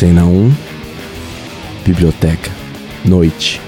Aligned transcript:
Você 0.00 0.06
na 0.06 0.24
1, 0.24 0.50
Biblioteca, 1.84 2.50
Noite. 3.04 3.60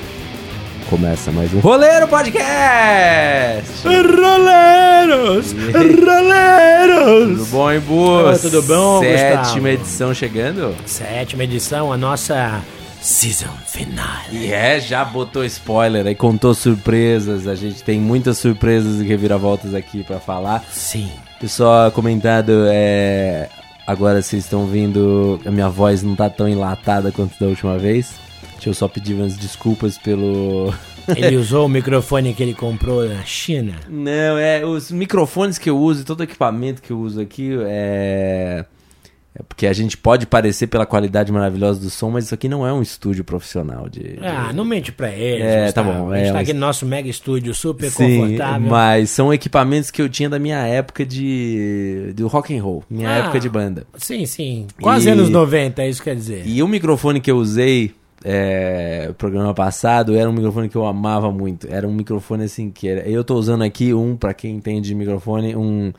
Começa 0.88 1.30
mais 1.30 1.52
um 1.52 1.58
Roleiro 1.60 2.08
Podcast! 2.08 3.86
Roleiros! 3.86 5.52
Roleiros! 5.52 7.38
Tudo 7.38 7.46
bom, 7.50 7.70
Ibu? 7.70 8.28
Ah, 8.28 8.38
tudo 8.38 8.62
bom, 8.62 9.00
Sétima 9.02 9.42
Gustavo? 9.42 9.68
edição 9.68 10.14
chegando? 10.14 10.74
Sétima 10.86 11.44
edição, 11.44 11.92
a 11.92 11.98
nossa 11.98 12.62
season 13.02 13.52
finale. 13.66 14.46
E 14.46 14.50
é, 14.54 14.80
já 14.80 15.04
botou 15.04 15.44
spoiler 15.44 16.06
aí, 16.06 16.14
contou 16.14 16.54
surpresas. 16.54 17.46
A 17.46 17.54
gente 17.54 17.82
tem 17.82 18.00
muitas 18.00 18.38
surpresas 18.38 19.02
e 19.02 19.04
reviravoltas 19.04 19.74
aqui 19.74 20.02
pra 20.02 20.18
falar. 20.18 20.64
Sim. 20.72 21.10
Pessoal, 21.38 21.92
comentado, 21.92 22.52
é. 22.70 23.50
Agora 23.86 24.22
vocês 24.22 24.44
estão 24.44 24.66
vendo, 24.66 25.40
a 25.44 25.50
minha 25.50 25.68
voz 25.68 26.02
não 26.02 26.14
tá 26.14 26.30
tão 26.30 26.48
enlatada 26.48 27.10
quanto 27.10 27.38
da 27.38 27.46
última 27.46 27.78
vez. 27.78 28.14
Deixa 28.52 28.70
eu 28.70 28.74
só 28.74 28.86
pedir 28.86 29.14
umas 29.14 29.36
desculpas 29.36 29.98
pelo. 29.98 30.72
Ele 31.16 31.36
usou 31.36 31.66
o 31.66 31.68
microfone 31.68 32.32
que 32.32 32.44
ele 32.44 32.54
comprou 32.54 33.08
na 33.08 33.24
China. 33.24 33.74
Não, 33.88 34.38
é. 34.38 34.64
Os 34.64 34.92
microfones 34.92 35.58
que 35.58 35.68
eu 35.68 35.76
uso 35.76 36.02
e 36.02 36.04
todo 36.04 36.20
o 36.20 36.22
equipamento 36.22 36.80
que 36.80 36.92
eu 36.92 37.00
uso 37.00 37.20
aqui 37.20 37.58
é. 37.66 38.64
É 39.34 39.42
porque 39.42 39.66
a 39.66 39.72
gente 39.72 39.96
pode 39.96 40.26
parecer 40.26 40.66
pela 40.66 40.84
qualidade 40.84 41.32
maravilhosa 41.32 41.80
do 41.80 41.88
som, 41.88 42.10
mas 42.10 42.26
isso 42.26 42.34
aqui 42.34 42.50
não 42.50 42.66
é 42.66 42.72
um 42.72 42.82
estúdio 42.82 43.24
profissional 43.24 43.88
de. 43.88 44.18
Ah, 44.20 44.52
não 44.52 44.62
mente 44.62 44.92
pra 44.92 45.10
ele. 45.10 45.42
É, 45.42 45.72
tá 45.72 45.82
bom, 45.82 46.10
A 46.10 46.18
gente 46.18 46.28
é, 46.28 46.32
tá 46.34 46.40
aqui 46.40 46.52
no 46.52 46.60
nosso 46.60 46.84
mega 46.84 47.08
estúdio, 47.08 47.54
super 47.54 47.90
Sim, 47.90 48.18
confortável. 48.18 48.68
mas 48.68 49.08
são 49.08 49.32
equipamentos 49.32 49.90
que 49.90 50.02
eu 50.02 50.08
tinha 50.10 50.28
da 50.28 50.38
minha 50.38 50.58
época 50.66 51.06
de 51.06 52.12
do 52.14 52.26
rock 52.28 52.54
and 52.54 52.62
roll, 52.62 52.84
minha 52.90 53.08
Ah. 53.08 53.16
época 53.20 53.40
de 53.40 53.48
banda. 53.48 53.86
Sim, 53.96 54.26
sim. 54.26 54.66
Quase 54.82 55.08
E- 55.08 55.12
anos 55.12 55.30
90, 55.30 55.82
é 55.82 55.88
isso 55.88 56.02
que 56.02 56.10
quer 56.10 56.16
dizer. 56.16 56.42
E 56.46 56.62
o 56.62 56.68
microfone 56.68 57.18
que 57.18 57.30
eu 57.30 57.38
usei 57.38 57.94
é, 58.22 59.06
no 59.08 59.14
programa 59.14 59.54
passado 59.54 60.14
era 60.14 60.28
um 60.28 60.32
microfone 60.34 60.68
que 60.68 60.76
eu 60.76 60.84
amava 60.86 61.32
muito. 61.32 61.66
Era 61.70 61.88
um 61.88 61.92
microfone 61.94 62.44
assim 62.44 62.70
que 62.70 62.86
era. 62.86 63.00
Eu 63.08 63.24
tô 63.24 63.34
usando 63.36 63.62
aqui 63.62 63.94
um, 63.94 64.14
pra 64.14 64.34
quem 64.34 64.54
entende 64.56 64.88
de 64.88 64.94
microfone, 64.94 65.56
um 65.56 65.90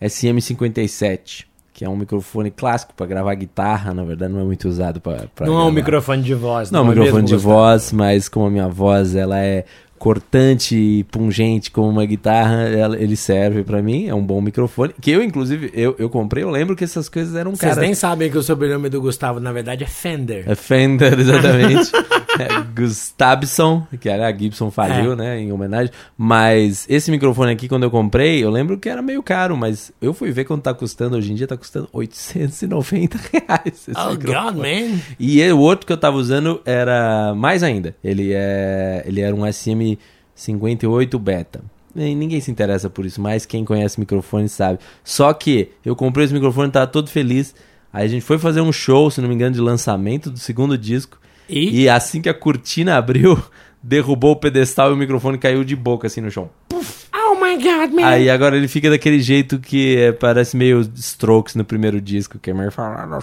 SM57. 0.00 1.46
Que 1.78 1.84
é 1.84 1.88
um 1.90 1.94
microfone 1.96 2.50
clássico 2.50 2.94
pra 2.96 3.04
gravar 3.06 3.34
guitarra, 3.34 3.92
na 3.92 4.02
verdade 4.02 4.32
não 4.32 4.40
é 4.40 4.44
muito 4.44 4.66
usado 4.66 4.98
pra 4.98 5.12
não 5.12 5.20
é 5.20 5.26
gravar. 5.44 5.62
um 5.64 5.70
microfone 5.70 6.22
de 6.22 6.32
voz, 6.34 6.70
Não, 6.70 6.80
não, 6.80 6.88
um 6.88 6.92
é 6.92 6.94
microfone 6.94 7.22
mesmo, 7.24 7.36
de 7.36 7.44
voz, 7.44 7.92
mas 7.92 8.28
como 8.30 8.46
a 8.46 8.50
minha 8.50 8.66
voz 8.66 9.14
ela 9.14 9.38
é 9.38 9.66
cortante 9.98 10.74
e 10.74 11.04
pungente 11.04 11.70
como 11.70 11.88
uma 11.88 12.04
guitarra, 12.06 12.62
ela- 12.68 12.98
ele 12.98 13.14
serve 13.16 13.62
pra 13.62 13.82
mim, 13.82 14.06
é 14.08 14.14
um 14.14 14.22
bom 14.24 14.40
microfone. 14.40 14.94
Que 15.00 15.10
eu, 15.10 15.22
inclusive, 15.22 15.70
eu, 15.74 15.94
eu 15.98 16.08
comprei, 16.08 16.42
eu 16.44 16.50
lembro 16.50 16.74
que 16.76 16.84
essas 16.84 17.08
coisas 17.10 17.34
eram 17.34 17.50
Vocês 17.52 17.60
caras. 17.72 17.78
nem 17.84 17.94
sabem 17.94 18.30
que 18.30 18.38
o 18.38 18.42
sobrenome 18.42 18.88
do 18.88 19.00
Gustavo, 19.00 19.38
na 19.40 19.52
verdade, 19.52 19.84
é 19.84 19.86
Fender. 19.86 20.44
É 20.46 20.54
Fender, 20.54 21.12
exatamente. 21.20 21.90
é 22.42 22.62
Gustavson, 22.74 23.86
que 24.00 24.08
era 24.08 24.26
a 24.28 24.32
Gibson 24.36 24.70
faliu, 24.70 25.12
É. 25.12 25.16
né, 25.16 25.40
em 25.40 25.52
homenagem. 25.52 25.92
Mas 26.16 26.86
esse 26.88 27.10
microfone 27.10 27.52
aqui, 27.52 27.68
quando 27.68 27.82
eu 27.84 27.90
comprei, 27.90 28.42
eu 28.44 28.50
lembro 28.50 28.78
que 28.78 28.88
era 28.88 29.00
meio 29.02 29.22
caro, 29.22 29.56
mas 29.56 29.92
eu 30.00 30.12
fui 30.14 30.30
ver 30.30 30.44
quanto 30.44 30.62
tá 30.62 30.74
custando 30.74 31.16
hoje 31.16 31.32
em 31.32 31.34
dia, 31.34 31.46
tá 31.46 31.56
custando 31.56 31.88
890 31.92 33.18
reais. 33.32 33.88
esse 33.88 33.92
Oh, 33.96 34.10
microfone. 34.10 34.44
God, 34.52 34.56
man. 34.56 34.98
E 35.18 35.42
o 35.52 35.58
outro 35.58 35.86
que 35.86 35.92
eu 35.92 35.96
tava 35.96 36.16
usando 36.16 36.60
era 36.64 37.34
mais 37.34 37.62
ainda. 37.62 37.94
Ele, 38.02 38.32
é, 38.34 39.02
ele 39.06 39.20
era 39.20 39.34
um 39.34 39.42
SM58 39.42 41.18
Beta. 41.18 41.60
E 41.94 42.14
ninguém 42.14 42.40
se 42.40 42.50
interessa 42.50 42.90
por 42.90 43.06
isso, 43.06 43.20
mas 43.20 43.46
quem 43.46 43.64
conhece 43.64 43.98
microfone 43.98 44.48
sabe. 44.48 44.78
Só 45.02 45.32
que 45.32 45.70
eu 45.84 45.96
comprei 45.96 46.26
esse 46.26 46.34
microfone, 46.34 46.70
tava 46.70 46.86
todo 46.86 47.08
feliz. 47.08 47.54
Aí 47.90 48.04
a 48.04 48.08
gente 48.08 48.22
foi 48.22 48.38
fazer 48.38 48.60
um 48.60 48.70
show, 48.70 49.10
se 49.10 49.20
não 49.22 49.28
me 49.28 49.34
engano, 49.34 49.54
de 49.54 49.60
lançamento 49.62 50.30
do 50.30 50.38
segundo 50.38 50.76
disco. 50.76 51.18
E? 51.48 51.82
E 51.82 51.88
assim 51.88 52.20
que 52.20 52.28
a 52.28 52.34
cortina 52.34 52.96
abriu, 52.96 53.40
derrubou 53.82 54.32
o 54.32 54.36
pedestal 54.36 54.90
e 54.90 54.94
o 54.94 54.96
microfone 54.96 55.38
caiu 55.38 55.64
de 55.64 55.76
boca 55.76 56.06
assim 56.06 56.20
no 56.20 56.30
chão. 56.30 56.50
Oh 56.72 57.34
my 57.34 57.56
God, 57.56 57.92
man. 57.92 58.06
Aí 58.06 58.30
agora 58.30 58.56
ele 58.56 58.68
fica 58.68 58.88
daquele 58.88 59.20
jeito 59.20 59.58
que 59.58 59.96
é, 59.96 60.12
parece 60.12 60.56
meio 60.56 60.80
Strokes 60.94 61.54
no 61.54 61.64
primeiro 61.64 62.00
disco, 62.00 62.38
que 62.38 62.50
é 62.50 62.54
meio 62.54 62.70
falando. 62.70 63.18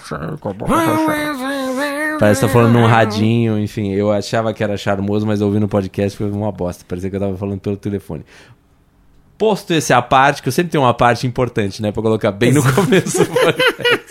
Parece 2.18 2.40
que 2.40 2.46
tá 2.46 2.52
falando 2.52 2.72
num 2.72 2.86
radinho, 2.86 3.58
enfim. 3.58 3.92
Eu 3.92 4.12
achava 4.12 4.52
que 4.52 4.62
era 4.62 4.76
charmoso, 4.76 5.26
mas 5.26 5.40
ouvindo 5.40 5.62
no 5.62 5.68
podcast 5.68 6.16
foi 6.16 6.30
uma 6.30 6.52
bosta. 6.52 6.84
Parecia 6.86 7.10
que 7.10 7.16
eu 7.16 7.20
tava 7.20 7.36
falando 7.36 7.60
pelo 7.60 7.76
telefone. 7.76 8.24
Posto 9.36 9.72
esse 9.74 9.92
à 9.92 10.00
parte, 10.00 10.40
que 10.42 10.48
eu 10.48 10.52
sempre 10.52 10.70
tenho 10.70 10.84
uma 10.84 10.94
parte 10.94 11.26
importante, 11.26 11.82
né? 11.82 11.90
Pra 11.90 12.02
colocar 12.02 12.30
bem 12.30 12.52
no 12.52 12.62
começo 12.72 13.18
do 13.18 13.26
podcast. 13.34 14.03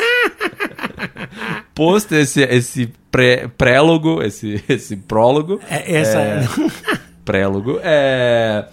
Posto 1.74 2.14
esse, 2.14 2.42
esse 2.42 2.92
pré, 3.10 3.48
prélogo, 3.48 4.22
esse, 4.22 4.64
esse 4.70 4.96
prólogo. 4.96 5.60
É, 5.70 6.00
essa 6.00 6.20
É, 6.20 6.48
prélogo. 7.26 7.80
É... 7.84 8.66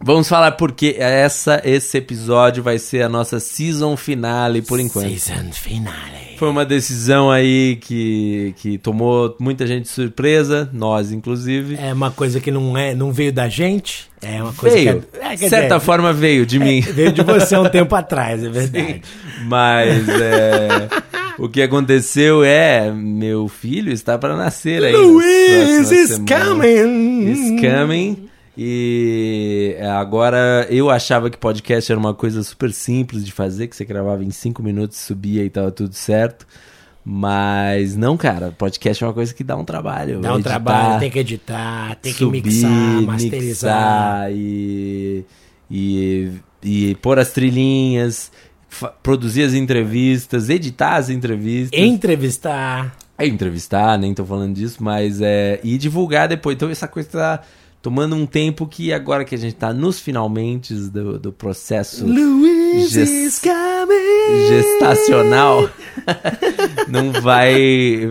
Vamos 0.00 0.28
falar 0.28 0.52
porque 0.52 0.94
essa, 0.96 1.60
esse 1.64 1.98
episódio 1.98 2.62
vai 2.62 2.78
ser 2.78 3.02
a 3.02 3.08
nossa 3.08 3.40
season 3.40 3.96
finale 3.96 4.62
por 4.62 4.78
enquanto. 4.78 5.08
Season 5.08 5.50
finale. 5.52 6.36
Foi 6.38 6.48
uma 6.48 6.64
decisão 6.64 7.32
aí 7.32 7.74
que, 7.80 8.54
que 8.58 8.78
tomou 8.78 9.34
muita 9.40 9.66
gente 9.66 9.82
de 9.82 9.88
surpresa, 9.88 10.70
nós 10.72 11.10
inclusive. 11.10 11.76
É 11.80 11.92
uma 11.92 12.12
coisa 12.12 12.38
que 12.38 12.48
não, 12.48 12.78
é, 12.78 12.94
não 12.94 13.10
veio 13.10 13.32
da 13.32 13.48
gente. 13.48 14.08
É 14.22 14.40
uma 14.40 14.52
coisa 14.52 14.76
veio, 14.76 15.02
que. 15.02 15.18
É, 15.18 15.30
de 15.30 15.36
quer 15.36 15.48
certa 15.48 15.74
dizer, 15.74 15.80
forma 15.84 16.12
veio 16.12 16.46
de 16.46 16.60
mim. 16.60 16.80
Veio 16.80 17.10
de 17.10 17.24
você 17.24 17.56
um 17.56 17.66
tempo 17.68 17.92
atrás, 17.96 18.44
é 18.44 18.48
verdade. 18.48 19.02
Mas 19.46 20.08
é, 20.08 20.88
o 21.38 21.48
que 21.48 21.62
aconteceu 21.62 22.42
é 22.44 22.90
meu 22.90 23.48
filho 23.48 23.92
está 23.92 24.18
para 24.18 24.36
nascer 24.36 24.82
aí. 24.84 24.92
nas 24.92 25.00
Luiz 25.00 25.90
is 25.90 26.18
coming! 26.18 27.30
Is 27.30 27.60
coming. 27.60 28.28
E 28.60 29.76
agora 29.96 30.66
eu 30.68 30.90
achava 30.90 31.30
que 31.30 31.38
podcast 31.38 31.92
era 31.92 31.98
uma 31.98 32.12
coisa 32.12 32.42
super 32.42 32.72
simples 32.72 33.24
de 33.24 33.30
fazer, 33.30 33.68
que 33.68 33.76
você 33.76 33.84
gravava 33.84 34.24
em 34.24 34.30
cinco 34.30 34.64
minutos, 34.64 34.98
subia 34.98 35.44
e 35.44 35.50
tava 35.50 35.70
tudo 35.70 35.94
certo. 35.94 36.44
Mas 37.04 37.96
não, 37.96 38.16
cara, 38.16 38.52
podcast 38.58 39.02
é 39.02 39.06
uma 39.06 39.14
coisa 39.14 39.32
que 39.32 39.44
dá 39.44 39.56
um 39.56 39.64
trabalho. 39.64 40.20
Dá 40.20 40.32
um 40.32 40.34
Editar, 40.34 40.50
trabalho, 40.50 41.00
tem 41.00 41.10
que 41.10 41.18
editar, 41.20 41.94
tem 42.02 42.12
que 42.12 42.18
subir, 42.18 42.44
mixar, 42.44 43.02
masterizar. 43.02 44.28
mixar 44.28 44.32
e, 44.32 45.24
e, 45.70 46.32
e 46.62 46.94
pôr 46.96 47.18
as 47.18 47.30
trilhinhas, 47.30 48.30
produzir 49.02 49.42
as 49.42 49.54
entrevistas, 49.54 50.48
editar 50.48 50.96
as 50.96 51.08
entrevistas. 51.10 51.78
Entrevistar. 51.78 52.96
É 53.16 53.26
entrevistar, 53.26 53.98
nem 53.98 54.14
tô 54.14 54.24
falando 54.24 54.54
disso, 54.54 54.76
mas 54.80 55.20
é. 55.20 55.58
E 55.64 55.76
divulgar 55.76 56.28
depois. 56.28 56.54
Então 56.54 56.70
essa 56.70 56.86
coisa 56.86 57.08
tá 57.08 57.40
tomando 57.82 58.14
um 58.14 58.26
tempo 58.26 58.66
que 58.66 58.92
agora 58.92 59.24
que 59.24 59.34
a 59.34 59.38
gente 59.38 59.54
tá 59.54 59.72
nos 59.72 59.98
finalmente 59.98 60.74
do, 60.74 61.18
do 61.18 61.32
processo 61.32 62.04
Luiz 62.06 62.90
Ges- 62.90 63.08
is 63.08 63.40
coming! 63.40 64.48
gestacional, 64.48 65.68
não 66.88 67.12
vai. 67.12 67.54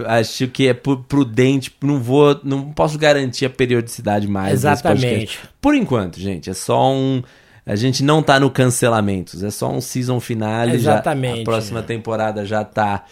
Acho 0.08 0.48
que 0.48 0.68
é 0.68 0.74
prudente. 0.74 1.74
Não 1.82 2.02
vou. 2.02 2.40
Não 2.44 2.72
posso 2.72 2.98
garantir 2.98 3.46
a 3.46 3.50
periodicidade 3.50 4.28
mais. 4.28 4.54
Exatamente. 4.54 5.40
Por 5.62 5.76
enquanto, 5.76 6.20
gente, 6.20 6.50
é 6.50 6.54
só 6.54 6.92
um. 6.94 7.22
A 7.68 7.76
gente 7.76 8.02
não 8.04 8.24
tá 8.24 8.40
no 8.40 8.50
cancelamentos, 8.50 9.44
é 9.44 9.52
só 9.52 9.70
um 9.72 9.82
season 9.82 10.20
finale. 10.20 10.80
já- 10.80 10.94
Exatamente. 10.94 11.42
a 11.42 11.44
próxima 11.44 11.84
temporada 11.84 12.46
já 12.46 12.64
tá 12.64 13.04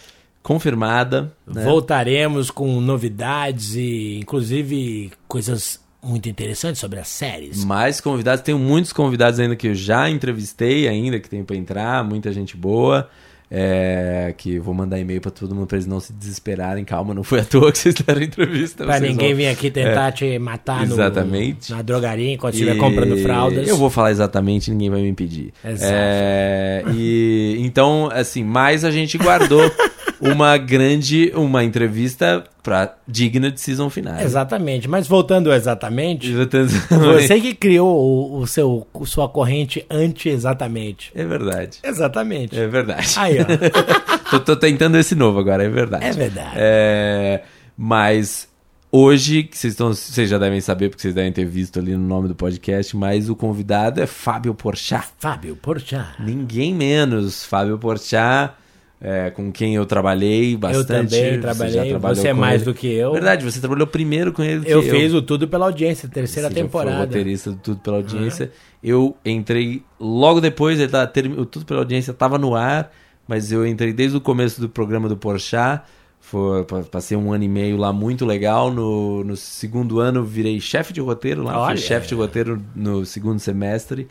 confirmada. 0.42 1.32
né? 1.46 1.64
Voltaremos 1.64 2.50
com 2.50 2.80
novidades 2.80 3.74
e, 3.74 4.18
inclusive, 4.20 5.10
coisas 5.28 5.80
muito 6.02 6.28
interessantes 6.28 6.80
sobre 6.80 7.00
as 7.00 7.08
séries. 7.08 7.64
Mais 7.64 8.00
convidados, 8.00 8.42
tenho 8.42 8.58
muitos 8.58 8.92
convidados 8.92 9.40
ainda 9.40 9.56
que 9.56 9.66
eu 9.68 9.74
já 9.74 10.08
entrevistei 10.08 10.86
ainda, 10.88 11.18
que 11.18 11.28
tem 11.28 11.42
pra 11.44 11.56
entrar, 11.56 12.04
muita 12.04 12.32
gente 12.32 12.56
boa. 12.56 13.08
É, 13.48 14.34
que 14.36 14.58
vou 14.58 14.74
mandar 14.74 14.98
e-mail 14.98 15.20
pra 15.20 15.30
todo 15.30 15.54
mundo 15.54 15.68
pra 15.68 15.76
eles 15.76 15.86
não 15.86 16.00
se 16.00 16.12
desesperarem. 16.12 16.84
Calma, 16.84 17.14
não 17.14 17.22
foi 17.22 17.40
à 17.40 17.44
toa 17.44 17.70
que 17.70 17.78
vocês 17.78 17.94
deram 17.94 18.20
entrevista. 18.22 18.84
Pra 18.84 18.98
vocês 18.98 19.10
ninguém 19.10 19.28
vão- 19.28 19.36
vir 19.36 19.46
aqui 19.48 19.70
tentar 19.70 20.10
te 20.12 20.36
matar 20.38 20.84
no- 20.86 20.94
Exatamente. 20.94 21.70
na 21.70 21.80
drogaria 21.80 22.32
enquanto 22.32 22.54
estiver 22.54 22.76
comprando 22.76 23.16
fraldas. 23.18 23.68
Eu 23.68 23.76
vou 23.76 23.88
falar 23.88 24.10
exatamente, 24.10 24.70
ninguém 24.70 24.90
vai 24.90 25.00
me 25.00 25.08
impedir. 25.08 25.52
Exato. 25.64 25.92
É, 25.94 26.84
e 26.94 27.56
então, 27.60 28.08
assim, 28.12 28.42
mas 28.42 28.84
a 28.84 28.90
gente 28.90 29.16
guardou 29.16 29.60
uma 30.20 30.56
grande, 30.56 31.32
uma 31.34 31.62
entrevista 31.62 32.44
pra, 32.62 32.96
digna 33.06 33.50
de 33.50 33.60
season 33.60 33.88
final. 33.88 34.20
Exatamente. 34.20 34.88
Mas 34.88 35.06
voltando 35.06 35.52
exatamente, 35.52 36.32
Exatamente. 36.32 36.72
você 36.88 37.40
que 37.40 37.54
criou 37.54 37.88
o, 37.88 38.38
o 38.40 38.46
seu, 38.46 38.86
sua 39.04 39.28
corrente 39.28 39.84
anti-exatamente. 39.90 41.12
É 41.14 41.24
verdade. 41.24 41.78
Exatamente. 41.82 42.58
É 42.58 42.66
verdade. 42.66 43.14
Aí, 43.16 43.38
ó. 43.40 43.44
tô, 44.30 44.40
tô 44.40 44.56
tentando 44.56 44.96
esse 44.98 45.14
novo 45.14 45.38
agora, 45.38 45.64
é 45.64 45.68
verdade. 45.68 46.04
É 46.04 46.12
verdade. 46.12 46.54
É, 46.56 47.42
mas 47.76 48.48
hoje, 48.90 49.42
que 49.44 49.56
vocês, 49.56 49.74
estão, 49.74 49.92
vocês 49.92 50.28
já 50.28 50.38
devem 50.38 50.60
saber, 50.60 50.88
porque 50.88 51.02
vocês 51.02 51.14
devem 51.14 51.32
ter 51.32 51.44
visto 51.44 51.78
ali 51.78 51.92
no 51.92 52.06
nome 52.06 52.28
do 52.28 52.34
podcast, 52.34 52.96
mas 52.96 53.28
o 53.28 53.36
convidado 53.36 54.00
é 54.00 54.06
Fábio 54.06 54.54
Porchat. 54.54 55.08
Fábio 55.18 55.54
Porchat. 55.56 56.20
Ninguém 56.20 56.74
menos. 56.74 57.44
Fábio 57.44 57.78
Porchat, 57.78 58.54
é, 59.00 59.30
com 59.30 59.52
quem 59.52 59.74
eu 59.74 59.84
trabalhei 59.86 60.56
bastante. 60.56 60.80
Eu 60.80 60.86
também 61.04 61.08
Você 61.34 61.38
trabalhei, 61.38 61.74
já 61.74 61.82
você, 61.84 61.88
trabalhou 61.90 62.26
é 62.26 62.32
mais 62.32 62.62
ele. 62.62 62.64
do 62.64 62.74
que 62.74 62.86
eu. 62.92 63.12
Verdade, 63.12 63.44
você 63.44 63.60
trabalhou 63.60 63.86
primeiro 63.86 64.32
com 64.32 64.42
ele. 64.42 64.62
Eu 64.66 64.82
fiz 64.82 65.12
o 65.12 65.20
Tudo 65.22 65.46
pela 65.48 65.66
Audiência, 65.66 66.08
terceira 66.08 66.48
Você 66.48 66.54
já 66.54 66.54
foi 66.54 66.62
temporada. 66.64 66.98
roteirista 66.98 67.50
do 67.50 67.56
Tudo 67.58 67.80
pela 67.80 67.96
Audiência. 67.98 68.50
Eu 68.82 69.16
entrei 69.24 69.82
logo 70.00 70.40
depois, 70.40 70.78
ele 70.80 70.88
tá, 70.90 71.06
termi- 71.06 71.38
o 71.38 71.44
Tudo 71.44 71.66
pela 71.66 71.80
Audiência 71.80 72.10
estava 72.12 72.38
no 72.38 72.54
ar, 72.54 72.90
mas 73.28 73.50
eu 73.52 73.66
entrei 73.66 73.92
desde 73.92 74.16
o 74.16 74.20
começo 74.20 74.60
do 74.60 74.68
programa 74.68 75.08
do 75.08 75.16
Porchat. 75.16 75.82
Foi, 76.20 76.64
pa- 76.64 76.82
passei 76.90 77.16
um 77.16 77.32
ano 77.32 77.44
e 77.44 77.48
meio 77.48 77.76
lá 77.76 77.92
muito 77.92 78.24
legal. 78.24 78.72
No, 78.72 79.22
no 79.22 79.36
segundo 79.36 80.00
ano 80.00 80.24
virei 80.24 80.58
chefe 80.60 80.92
de 80.92 81.00
roteiro 81.00 81.42
lá. 81.42 81.60
Olha. 81.60 81.76
Fui 81.76 81.86
chefe 81.86 82.08
de 82.08 82.14
roteiro 82.14 82.60
no 82.74 83.04
segundo 83.04 83.38
semestre 83.38 84.08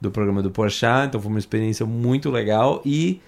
do 0.00 0.10
programa 0.10 0.42
do 0.42 0.50
Porchat. 0.50 1.08
Então 1.08 1.20
foi 1.20 1.28
uma 1.30 1.38
experiência 1.38 1.84
muito 1.84 2.30
legal. 2.30 2.80
E 2.86 3.20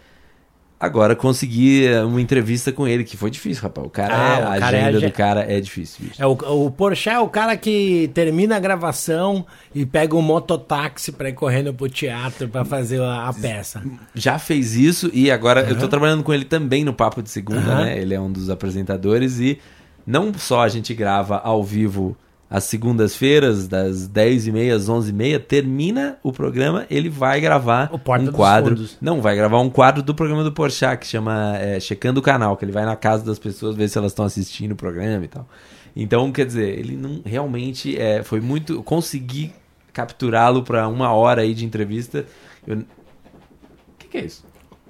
agora 0.81 1.15
consegui 1.15 1.87
eh, 1.87 2.03
uma 2.03 2.21
entrevista 2.23 2.73
com 2.73 2.89
ele, 2.89 3.05
que 3.05 3.15
foi 3.17 3.31
difícil, 3.31 3.63
rapaz. 3.63 3.87
O 3.87 3.91
cara, 3.91 4.15
Ah, 4.15 4.39
é, 4.39 4.45
o 4.45 4.49
a 4.49 4.59
cara 4.59 4.77
é 4.77 4.81
agenda 4.81 4.97
age- 4.99 5.07
do 5.07 5.13
cara 5.13 5.53
é 5.53 5.61
difícil. 5.61 6.07
bicho. 6.07 6.23
É, 6.23 6.27
o, 6.27 6.33
o 6.33 6.71
Porchat 6.71 7.15
é 7.17 7.21
o 7.21 7.29
cara 7.29 7.55
que 7.57 8.11
termina 8.15 8.57
a 8.57 8.59
gravação 8.59 9.45
e 9.75 9.85
pega 9.85 10.17
um 10.17 10.23
mototáxi 10.23 11.13
pra 11.13 11.29
ir 11.29 11.35
correndo 11.35 11.75
pro 11.75 11.89
teatro 11.89 12.49
pra 12.49 12.65
fazer 12.65 13.03
a, 13.03 13.29
a 13.29 13.33
peça. 13.35 13.83
já 14.15 14.39
fez 14.39 14.75
isso 14.75 15.11
e 15.13 15.31
agora 15.31 15.61
eu 15.69 15.79
tô 15.79 15.87
trabalhando 15.87 16.23
com 16.23 16.33
ele 16.33 16.47
também 16.47 16.83
no 16.85 16.95
Papo 16.95 17.23
de 17.23 17.29
Segunda, 17.31 17.61
Aham. 17.61 17.85
né? 17.85 17.99
Ele 18.01 18.15
é 18.15 18.21
um 18.21 18.33
dos 18.33 18.49
apresentadores 18.49 19.39
e 19.39 19.59
não 20.07 20.33
só 20.33 20.63
a 20.63 20.69
gente 20.69 20.95
grava 20.95 21.37
ao 21.45 21.63
vivo 21.63 22.17
às 22.51 22.65
segundas-feiras, 22.65 23.69
das 23.69 24.09
10h30 24.09 24.75
às 24.75 24.89
11h30, 24.89 25.39
termina 25.39 26.19
o 26.21 26.33
programa, 26.33 26.85
ele 26.91 27.09
vai 27.09 27.41
gravar 27.41 27.89
O 27.93 27.99
Porta 27.99 28.25
um 28.25 28.27
dos 28.27 28.35
quadro. 28.35 28.77
Fundos. 28.77 28.99
Não, 29.01 29.23
vai 29.23 29.37
gravar 29.37 29.61
um 29.61 29.71
quadro 29.71 30.03
do 30.03 30.13
programa 30.15 30.43
do 30.43 30.51
Porchat, 30.53 30.99
que 30.99 31.07
chama 31.07 31.57
é, 31.59 31.79
Checando 31.79 32.19
o 32.19 32.23
Canal, 32.23 32.57
que 32.57 32.65
ele 32.65 32.73
vai 32.73 32.85
na 32.85 32.97
casa 32.97 33.25
das 33.25 33.39
pessoas 33.39 33.77
ver 33.77 33.89
se 33.89 33.97
elas 33.97 34.11
estão 34.11 34.25
assistindo 34.25 34.73
o 34.73 34.77
programa 34.77 35.25
e 35.25 35.29
tal. 35.29 35.49
Então, 35.95 36.31
quer 36.33 36.45
dizer, 36.45 36.77
ele 36.77 36.97
não 36.97 37.23
realmente 37.25 37.97
é, 37.97 38.23
foi 38.25 38.41
muito. 38.41 38.73
Eu 38.75 38.83
consegui 38.83 39.53
capturá-lo 39.93 40.63
para 40.65 40.89
uma 40.89 41.13
hora 41.13 41.43
aí 41.43 41.55
de 41.55 41.65
entrevista. 41.65 42.27
Eu- 42.67 42.79
O 42.79 42.85
que, 43.99 44.09
que 44.09 44.19
é 44.19 44.25
isso? 44.25 44.45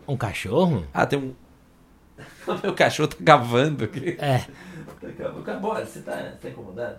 Um 0.09 0.17
cachorro? 0.17 0.85
Ah, 0.95 1.05
tem 1.05 1.19
um. 1.19 1.33
O 2.51 2.59
meu 2.65 2.73
cachorro 2.75 3.09
tá 3.09 3.17
cavando 3.25 3.85
aqui. 3.85 4.17
É. 4.19 4.39
Tá 5.01 5.09
cavando. 5.17 5.61
Bora, 5.61 5.85
você 5.87 6.01
tá, 6.01 6.13
você 6.17 6.37
tá 6.41 6.49
incomodado? 6.49 6.97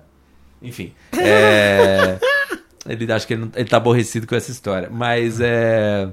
Enfim. 0.62 0.94
É... 1.18 2.20
ele 2.88 3.12
acho 3.12 3.28
que 3.28 3.34
ele, 3.34 3.42
não- 3.42 3.52
ele 3.56 3.70
tá 3.70 3.78
aborrecido 3.78 4.28
com 4.28 4.36
essa 4.36 4.52
história. 4.52 4.90
Mas 4.90 5.40
é. 5.40 6.10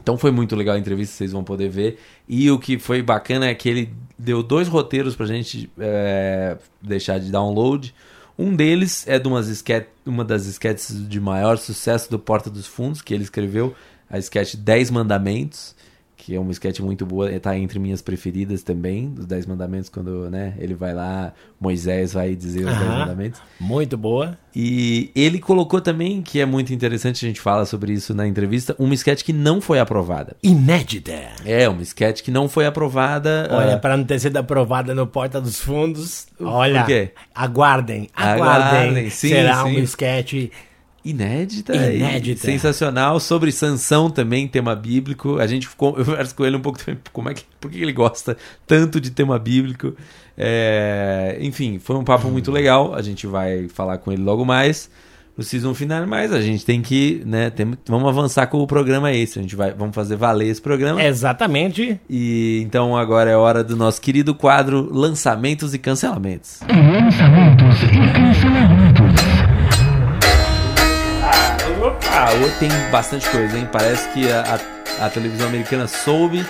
Então 0.00 0.18
foi 0.18 0.32
muito 0.32 0.56
legal 0.56 0.74
a 0.74 0.78
entrevista, 0.78 1.14
vocês 1.14 1.32
vão 1.32 1.44
poder 1.44 1.68
ver. 1.68 1.98
E 2.28 2.50
o 2.50 2.58
que 2.58 2.78
foi 2.78 3.02
bacana 3.02 3.46
é 3.46 3.54
que 3.54 3.68
ele 3.68 3.94
deu 4.18 4.42
dois 4.42 4.66
roteiros 4.66 5.14
pra 5.14 5.26
gente 5.26 5.70
é, 5.78 6.56
deixar 6.80 7.20
de 7.20 7.30
download. 7.30 7.94
Um 8.36 8.56
deles 8.56 9.06
é 9.06 9.18
de 9.18 9.28
esquete, 9.28 9.88
uma 10.04 10.24
das 10.24 10.46
sketches 10.46 11.08
de 11.08 11.20
maior 11.20 11.56
sucesso 11.58 12.10
do 12.10 12.18
Porta 12.18 12.50
dos 12.50 12.66
Fundos, 12.66 13.00
que 13.00 13.14
ele 13.14 13.22
escreveu, 13.22 13.74
a 14.10 14.18
sketch 14.18 14.56
10 14.56 14.90
Mandamentos, 14.90 15.76
que 16.22 16.36
é 16.36 16.38
uma 16.38 16.52
sketch 16.52 16.78
muito 16.78 17.04
boa, 17.04 17.28
tá 17.40 17.58
entre 17.58 17.80
minhas 17.80 18.00
preferidas 18.00 18.62
também, 18.62 19.08
dos 19.08 19.26
10 19.26 19.44
Mandamentos, 19.46 19.88
quando 19.88 20.30
né, 20.30 20.54
ele 20.56 20.72
vai 20.72 20.94
lá, 20.94 21.32
Moisés 21.60 22.12
vai 22.12 22.36
dizer 22.36 22.60
os 22.60 22.66
10 22.66 22.80
Aham. 22.80 22.98
Mandamentos. 23.00 23.40
Muito 23.58 23.96
boa. 23.98 24.38
E 24.54 25.10
ele 25.16 25.40
colocou 25.40 25.80
também, 25.80 26.22
que 26.22 26.38
é 26.38 26.46
muito 26.46 26.72
interessante, 26.72 27.26
a 27.26 27.28
gente 27.28 27.40
fala 27.40 27.66
sobre 27.66 27.92
isso 27.92 28.14
na 28.14 28.24
entrevista, 28.24 28.76
uma 28.78 28.94
sketch 28.94 29.24
que 29.24 29.32
não 29.32 29.60
foi 29.60 29.80
aprovada. 29.80 30.36
Inédita. 30.44 31.12
É, 31.44 31.68
uma 31.68 31.82
sketch 31.82 32.22
que 32.22 32.30
não 32.30 32.48
foi 32.48 32.66
aprovada. 32.66 33.48
Olha, 33.50 33.74
ah, 33.74 33.78
para 33.78 33.96
não 33.96 34.04
ter 34.04 34.20
sido 34.20 34.36
aprovada 34.36 34.94
no 34.94 35.08
Porta 35.08 35.40
dos 35.40 35.58
Fundos, 35.58 36.28
olha, 36.40 36.82
aguardem, 36.82 37.10
aguardem. 37.34 38.08
Aguardem, 38.14 39.10
sim, 39.10 39.30
Será 39.30 39.64
sim. 39.64 39.76
um 39.76 39.82
sketch 39.82 40.50
inédita, 41.04 41.74
e 41.74 41.98
Inédita. 41.98 42.40
sensacional. 42.40 43.18
Sobre 43.20 43.50
Sansão 43.52 44.10
também, 44.10 44.46
tema 44.48 44.74
bíblico. 44.74 45.38
A 45.38 45.46
gente 45.46 45.66
ficou, 45.68 45.96
eu 45.98 46.04
converso 46.04 46.34
com 46.34 46.44
ele 46.44 46.56
um 46.56 46.60
pouco 46.60 46.78
também, 46.78 47.00
como 47.12 47.28
é 47.28 47.34
que, 47.34 47.44
por 47.60 47.70
que 47.70 47.80
ele 47.80 47.92
gosta 47.92 48.36
tanto 48.66 49.00
de 49.00 49.10
tema 49.10 49.38
bíblico. 49.38 49.94
É, 50.36 51.36
enfim, 51.40 51.78
foi 51.78 51.96
um 51.96 52.04
papo 52.04 52.28
muito 52.28 52.50
legal. 52.50 52.94
A 52.94 53.02
gente 53.02 53.26
vai 53.26 53.68
falar 53.68 53.98
com 53.98 54.10
ele 54.12 54.22
logo 54.22 54.44
mais 54.44 54.90
no 55.34 55.42
season 55.42 55.72
final, 55.72 56.06
mas 56.06 56.30
a 56.30 56.42
gente 56.42 56.62
tem 56.62 56.82
que, 56.82 57.22
né, 57.24 57.48
tem- 57.48 57.72
vamos 57.86 58.06
avançar 58.06 58.46
com 58.48 58.58
o 58.58 58.66
programa 58.66 59.10
esse. 59.12 59.38
A 59.38 59.42
gente 59.42 59.56
vai, 59.56 59.72
vamos 59.72 59.94
fazer 59.94 60.14
valer 60.14 60.48
esse 60.48 60.60
programa. 60.60 61.02
exatamente. 61.02 61.98
E 62.08 62.60
então 62.66 62.94
agora 62.94 63.30
é 63.30 63.36
hora 63.36 63.64
do 63.64 63.74
nosso 63.74 63.98
querido 64.00 64.34
quadro 64.34 64.88
Lançamentos 64.92 65.72
e 65.72 65.78
Cancelamentos. 65.78 66.60
Lançamentos 66.68 67.82
e 67.82 68.12
cancelamentos. 68.12 68.91
Ah, 72.14 72.32
hoje 72.34 72.54
tem 72.58 72.68
bastante 72.90 73.28
coisa, 73.30 73.56
hein? 73.58 73.68
Parece 73.70 74.08
que 74.10 74.30
a, 74.30 74.58
a- 75.00 75.06
a 75.06 75.10
televisão 75.10 75.48
americana 75.48 75.86
soube, 75.88 76.44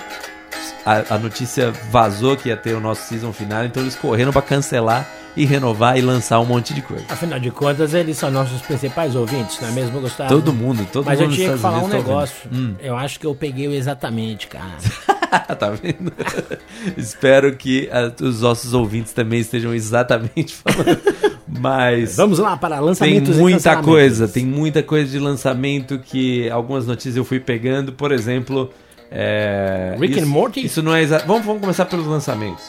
a, 0.85 1.15
a 1.15 1.17
notícia 1.17 1.71
vazou 1.89 2.35
que 2.35 2.49
ia 2.49 2.57
ter 2.57 2.73
o 2.75 2.79
nosso 2.79 3.03
season 3.07 3.31
final, 3.31 3.63
então 3.65 3.81
eles 3.81 3.95
correram 3.95 4.31
pra 4.31 4.41
cancelar 4.41 5.07
e 5.35 5.45
renovar 5.45 5.97
e 5.97 6.01
lançar 6.01 6.39
um 6.41 6.45
monte 6.45 6.73
de 6.73 6.81
coisa. 6.81 7.05
Afinal 7.09 7.39
de 7.39 7.49
contas, 7.49 7.93
eles 7.93 8.17
são 8.17 8.29
nossos 8.29 8.61
principais 8.61 9.15
ouvintes, 9.15 9.59
não 9.61 9.69
é 9.69 9.71
mesmo, 9.71 9.99
Gustavo? 10.01 10.29
Todo 10.29 10.53
mundo, 10.53 10.85
todo 10.91 11.05
Mas 11.05 11.15
mundo 11.19 11.23
eu 11.25 11.27
nos 11.29 11.37
tinha 11.37 11.53
que 11.53 11.57
falar 11.57 11.77
um 11.79 11.85
Unidos 11.85 12.03
tá 12.03 12.07
negócio. 12.09 12.35
ouvindo. 12.51 12.77
Eu 12.81 12.95
acho 12.97 13.19
que 13.19 13.25
eu 13.25 13.33
peguei 13.33 13.67
o 13.67 13.73
exatamente, 13.73 14.47
cara. 14.47 14.77
tá 15.57 15.69
vendo? 15.71 16.13
Espero 16.95 17.55
que 17.55 17.89
ah, 17.91 18.11
os 18.21 18.41
nossos 18.41 18.73
ouvintes 18.73 19.13
também 19.13 19.39
estejam 19.39 19.73
exatamente 19.73 20.53
falando. 20.53 21.01
Mas 21.59 22.15
Vamos 22.15 22.39
lá 22.39 22.55
para 22.57 22.77
tem 22.77 22.85
lançamentos 22.85 23.37
e 23.37 23.39
muita 23.39 23.77
coisa, 23.77 24.27
tem 24.27 24.45
muita 24.45 24.81
coisa 24.83 25.09
de 25.11 25.19
lançamento 25.19 25.99
que 25.99 26.49
algumas 26.49 26.87
notícias 26.87 27.15
eu 27.15 27.23
fui 27.25 27.39
pegando, 27.39 27.93
por 27.93 28.11
exemplo. 28.11 28.69
É, 29.11 29.95
Rick 29.99 30.13
isso, 30.15 30.23
and 30.23 30.27
Morty? 30.27 30.65
Isso 30.65 30.81
não 30.81 30.95
é 30.95 31.01
exa- 31.03 31.23
vamos, 31.27 31.45
vamos 31.45 31.61
começar 31.61 31.85
pelos 31.85 32.07
lançamentos. 32.07 32.63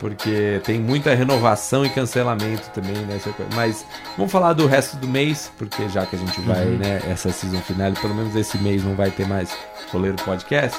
Porque 0.00 0.60
tem 0.64 0.78
muita 0.80 1.14
renovação 1.14 1.86
e 1.86 1.88
cancelamento 1.88 2.68
também, 2.74 2.96
né? 3.06 3.18
Mas 3.54 3.86
vamos 4.18 4.30
falar 4.32 4.52
do 4.52 4.66
resto 4.66 4.96
do 4.96 5.06
mês, 5.06 5.50
porque 5.56 5.88
já 5.88 6.04
que 6.04 6.16
a 6.16 6.18
gente 6.18 6.40
vai, 6.42 6.66
Uhum. 6.66 6.76
né, 6.78 7.00
essa 7.08 7.30
season 7.30 7.58
final, 7.60 7.92
pelo 7.92 8.14
menos 8.14 8.34
esse 8.34 8.58
mês 8.58 8.84
não 8.84 8.94
vai 8.96 9.10
ter 9.10 9.26
mais 9.26 9.56
Roleiro 9.92 10.16
Podcast. 10.24 10.78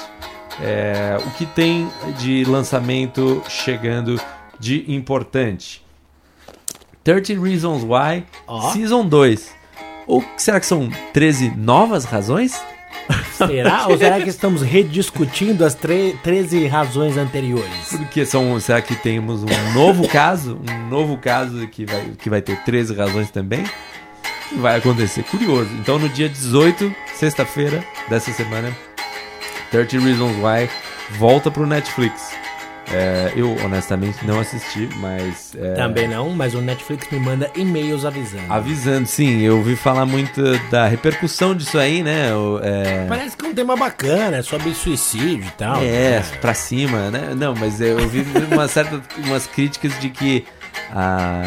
É, 0.61 1.17
o 1.25 1.31
que 1.31 1.45
tem 1.45 1.89
de 2.19 2.43
lançamento 2.43 3.41
chegando 3.47 4.19
de 4.59 4.83
importante? 4.93 5.81
30 7.05 7.39
Reasons 7.41 7.83
Why, 7.83 8.25
Ó. 8.47 8.71
Season 8.73 9.05
2. 9.07 9.55
Ou 10.07 10.23
será 10.35 10.59
que 10.59 10.65
são 10.65 10.89
13 11.13 11.51
novas 11.55 12.03
razões? 12.03 12.59
Será? 13.33 13.85
Ou 13.89 13.97
será 13.97 14.19
que 14.19 14.29
estamos 14.29 14.61
rediscutindo 14.61 15.63
as 15.63 15.73
tre- 15.75 16.17
13 16.23 16.65
razões 16.67 17.15
anteriores? 17.17 17.89
Porque 17.89 18.25
são, 18.25 18.59
será 18.59 18.81
que 18.81 18.95
temos 18.95 19.43
um 19.43 19.73
novo 19.73 20.07
caso? 20.09 20.59
Um 20.67 20.89
novo 20.89 21.17
caso 21.17 21.67
que 21.67 21.85
vai, 21.85 22.11
que 22.17 22.29
vai 22.29 22.41
ter 22.41 22.57
13 22.63 22.93
razões 22.95 23.29
também? 23.31 23.63
Vai 24.57 24.77
acontecer. 24.77 25.23
Curioso. 25.23 25.69
Então, 25.79 25.97
no 25.97 26.09
dia 26.09 26.27
18, 26.29 26.93
sexta-feira 27.15 27.83
dessa 28.09 28.31
semana, 28.31 28.75
30 29.71 29.99
Reasons 29.99 30.35
Why 30.37 30.69
volta 31.17 31.49
pro 31.49 31.65
Netflix. 31.65 32.34
É, 32.91 33.33
eu, 33.35 33.55
honestamente, 33.65 34.25
não 34.25 34.39
assisti, 34.39 34.87
mas. 34.97 35.55
é, 35.59 35.73
Também 35.73 36.07
não, 36.07 36.29
mas 36.29 36.53
o 36.53 36.61
Netflix 36.61 37.07
me 37.11 37.19
manda 37.19 37.49
e-mails 37.55 38.05
avisando. 38.05 38.43
Avisando, 38.53 39.07
sim, 39.07 39.41
eu 39.41 39.57
ouvi 39.57 39.75
falar 39.75 40.05
muito 40.05 40.41
da 40.69 40.87
repercussão 40.87 41.55
disso 41.55 41.77
aí, 41.79 42.03
né? 42.03 42.33
o- 42.35 42.59
é, 42.63 43.05
Parece 43.07 43.35
que 43.35 43.45
é 43.45 43.49
um 43.49 43.53
tema 43.55 43.75
bacana, 43.75 44.37
é 44.37 44.41
sobre 44.41 44.73
suicídio 44.73 45.47
e 45.47 45.51
tal. 45.57 45.81
É, 45.83 46.21
pra 46.39 46.53
cima, 46.53 47.09
né? 47.09 47.33
Não, 47.35 47.55
mas 47.55 47.81
eu 47.81 47.97
ouvi 47.99 48.23
uma 48.51 48.67
certa, 48.67 49.01
umas 49.25 49.47
críticas 49.47 49.99
de 49.99 50.09
que 50.09 50.45
a, 50.91 51.41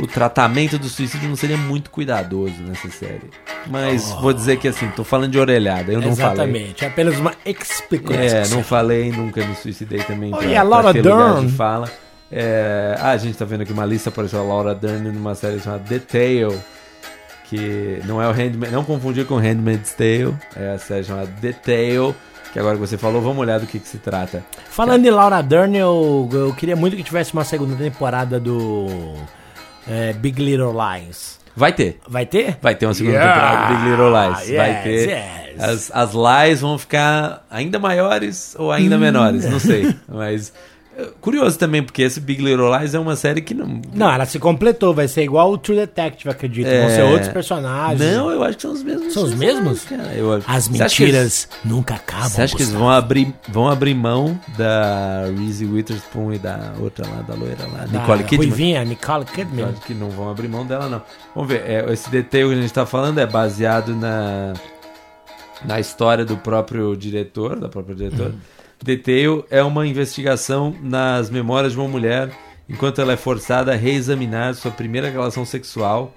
o 0.00 0.06
tratamento 0.06 0.78
do 0.78 0.88
suicídio 0.88 1.28
não 1.28 1.36
seria 1.36 1.56
muito 1.56 1.90
cuidadoso 1.90 2.54
nessa 2.62 2.88
série. 2.90 3.30
Mas 3.66 4.10
vou 4.12 4.32
dizer 4.32 4.58
que 4.58 4.68
assim, 4.68 4.88
tô 4.90 5.04
falando 5.04 5.32
de 5.32 5.38
orelhada, 5.38 5.92
eu 5.92 6.00
não 6.00 6.14
falei. 6.16 6.32
Exatamente, 6.32 6.84
é 6.84 6.88
apenas 6.88 7.18
uma 7.18 7.32
explicação. 7.44 8.22
É, 8.22 8.48
não 8.48 8.62
falei, 8.62 9.10
nunca 9.10 9.44
me 9.44 9.54
suicidei 9.54 10.00
também. 10.00 10.32
Oh, 10.32 10.38
pra- 10.38 10.46
e 10.46 10.56
a 10.56 10.62
Laura 10.62 10.92
Dern? 10.92 11.46
de 11.46 11.52
fala. 11.52 11.90
É, 12.30 12.94
ah, 13.00 13.10
a 13.10 13.16
gente 13.16 13.36
tá 13.38 13.44
vendo 13.44 13.62
aqui 13.62 13.72
uma 13.72 13.86
lista, 13.86 14.10
apareceu 14.10 14.38
a 14.40 14.42
Laura 14.42 14.74
Dern 14.74 15.10
numa 15.10 15.34
série 15.34 15.58
chamada 15.60 15.82
The 15.88 15.98
Tale, 15.98 16.58
que 17.48 18.02
não 18.04 18.20
é 18.22 18.28
o 18.28 18.32
Handmaid, 18.32 18.72
não 18.72 18.84
confundir 18.84 19.24
com 19.26 19.36
Handmaid's 19.36 19.94
Tale, 19.94 20.34
é 20.54 20.72
a 20.74 20.78
série 20.78 21.04
chamada 21.04 21.30
The 21.40 21.52
Tale, 21.52 22.14
que 22.52 22.58
agora 22.58 22.74
que 22.74 22.80
você 22.80 22.98
falou, 22.98 23.20
vamos 23.22 23.38
olhar 23.38 23.58
do 23.58 23.66
que, 23.66 23.78
que 23.78 23.88
se 23.88 23.98
trata. 23.98 24.44
Falando 24.70 25.04
em 25.06 25.10
Laura 25.10 25.42
Dern, 25.42 25.76
eu, 25.76 26.28
eu 26.32 26.54
queria 26.54 26.76
muito 26.76 26.96
que 26.96 27.02
tivesse 27.02 27.32
uma 27.32 27.44
segunda 27.44 27.74
temporada 27.76 28.38
do 28.38 29.14
é, 29.88 30.12
Big 30.12 30.42
Little 30.42 30.72
Lies. 30.72 31.38
Vai 31.56 31.72
ter. 31.72 31.98
Vai 32.08 32.24
ter? 32.24 32.56
Vai 32.62 32.74
ter 32.74 32.86
uma 32.86 32.94
segunda 32.94 33.16
Yeah, 33.16 33.32
temporada 33.40 33.66
do 33.66 33.78
Big 33.78 33.90
Little 33.90 34.10
Lies. 34.12 34.56
vai 34.56 34.70
yes, 34.70 34.82
ter. 34.84 35.08
yes. 35.08 35.60
As, 35.60 35.90
as 35.92 36.12
lies 36.14 36.60
vão 36.60 36.78
ficar 36.78 37.44
ainda 37.50 37.78
maiores 37.80 38.54
ou 38.58 38.70
ainda 38.70 38.96
menores, 38.96 39.44
não 39.44 39.58
sei. 39.58 39.92
Mas 40.08 40.52
curioso 41.20 41.58
também, 41.58 41.82
porque 41.82 42.02
esse 42.02 42.20
Big 42.20 42.42
Little 42.42 42.76
Lies 42.76 42.94
é 42.94 42.98
uma 42.98 43.14
série 43.16 43.40
que 43.40 43.54
não. 43.54 43.80
Não, 43.94 44.10
ela 44.10 44.26
se 44.26 44.38
completou, 44.38 44.92
vai 44.92 45.06
ser 45.08 45.22
igual 45.22 45.52
o 45.52 45.58
True 45.58 45.76
Detective, 45.76 46.28
acredito. 46.30 46.66
Vão 46.66 46.74
É. 46.74 46.90
ser 46.90 47.02
outros 47.02 47.28
personagens. 47.28 48.00
Não, 48.00 48.30
eu 48.30 48.42
acho 48.42 48.56
que 48.56 48.62
são 48.62 48.72
os 48.72 48.82
mesmos. 48.82 49.12
São 49.14 49.22
os 49.24 49.34
mesmos? 49.34 49.84
Cara. 49.84 50.12
Eu, 50.14 50.32
As 50.46 50.66
que 50.66 50.72
eles- 50.72 50.80
mentiras 50.80 51.48
nunca 51.64 51.94
acabam. 51.94 52.28
Você 52.28 52.42
acha 52.42 52.56
que 52.56 52.62
eles 52.62 52.72
vão 52.72 52.90
abrir, 52.90 53.32
vão 53.48 53.68
abrir 53.68 53.94
mão 53.94 54.38
da 54.56 55.24
Reese 55.38 55.64
Witherspoon 55.64 56.32
e 56.34 56.38
da 56.38 56.72
outra 56.80 57.06
lá, 57.06 57.22
da 57.22 57.34
loira 57.34 57.66
lá, 57.72 57.84
Da 57.86 58.00
Nicole 58.00 58.24
Kidman? 58.24 58.48
Ruivinha, 58.48 58.84
Nicole 58.84 59.24
Eu 59.28 59.34
Kidman. 59.34 59.64
acho 59.66 59.80
que 59.82 59.94
não 59.94 60.10
vão 60.10 60.30
abrir 60.30 60.48
mão 60.48 60.66
dela, 60.66 60.88
não. 60.88 61.02
Vamos 61.34 61.48
ver, 61.48 61.62
é, 61.66 61.92
esse 61.92 62.10
detail 62.10 62.48
que 62.48 62.54
a 62.54 62.60
gente 62.60 62.72
tá 62.72 62.84
falando 62.84 63.18
é 63.18 63.26
baseado 63.26 63.94
na, 63.94 64.52
na 65.64 65.78
história 65.80 66.24
do 66.24 66.36
próprio 66.36 66.96
diretor, 66.96 67.58
da 67.58 67.68
própria 67.68 67.94
diretora. 67.94 68.34
Detail 68.82 69.44
é 69.50 69.62
uma 69.62 69.86
investigação 69.86 70.74
nas 70.80 71.30
memórias 71.30 71.72
de 71.72 71.78
uma 71.78 71.88
mulher 71.88 72.30
enquanto 72.68 73.00
ela 73.00 73.12
é 73.12 73.16
forçada 73.16 73.72
a 73.72 73.76
reexaminar 73.76 74.54
sua 74.54 74.70
primeira 74.70 75.10
relação 75.10 75.44
sexual 75.44 76.14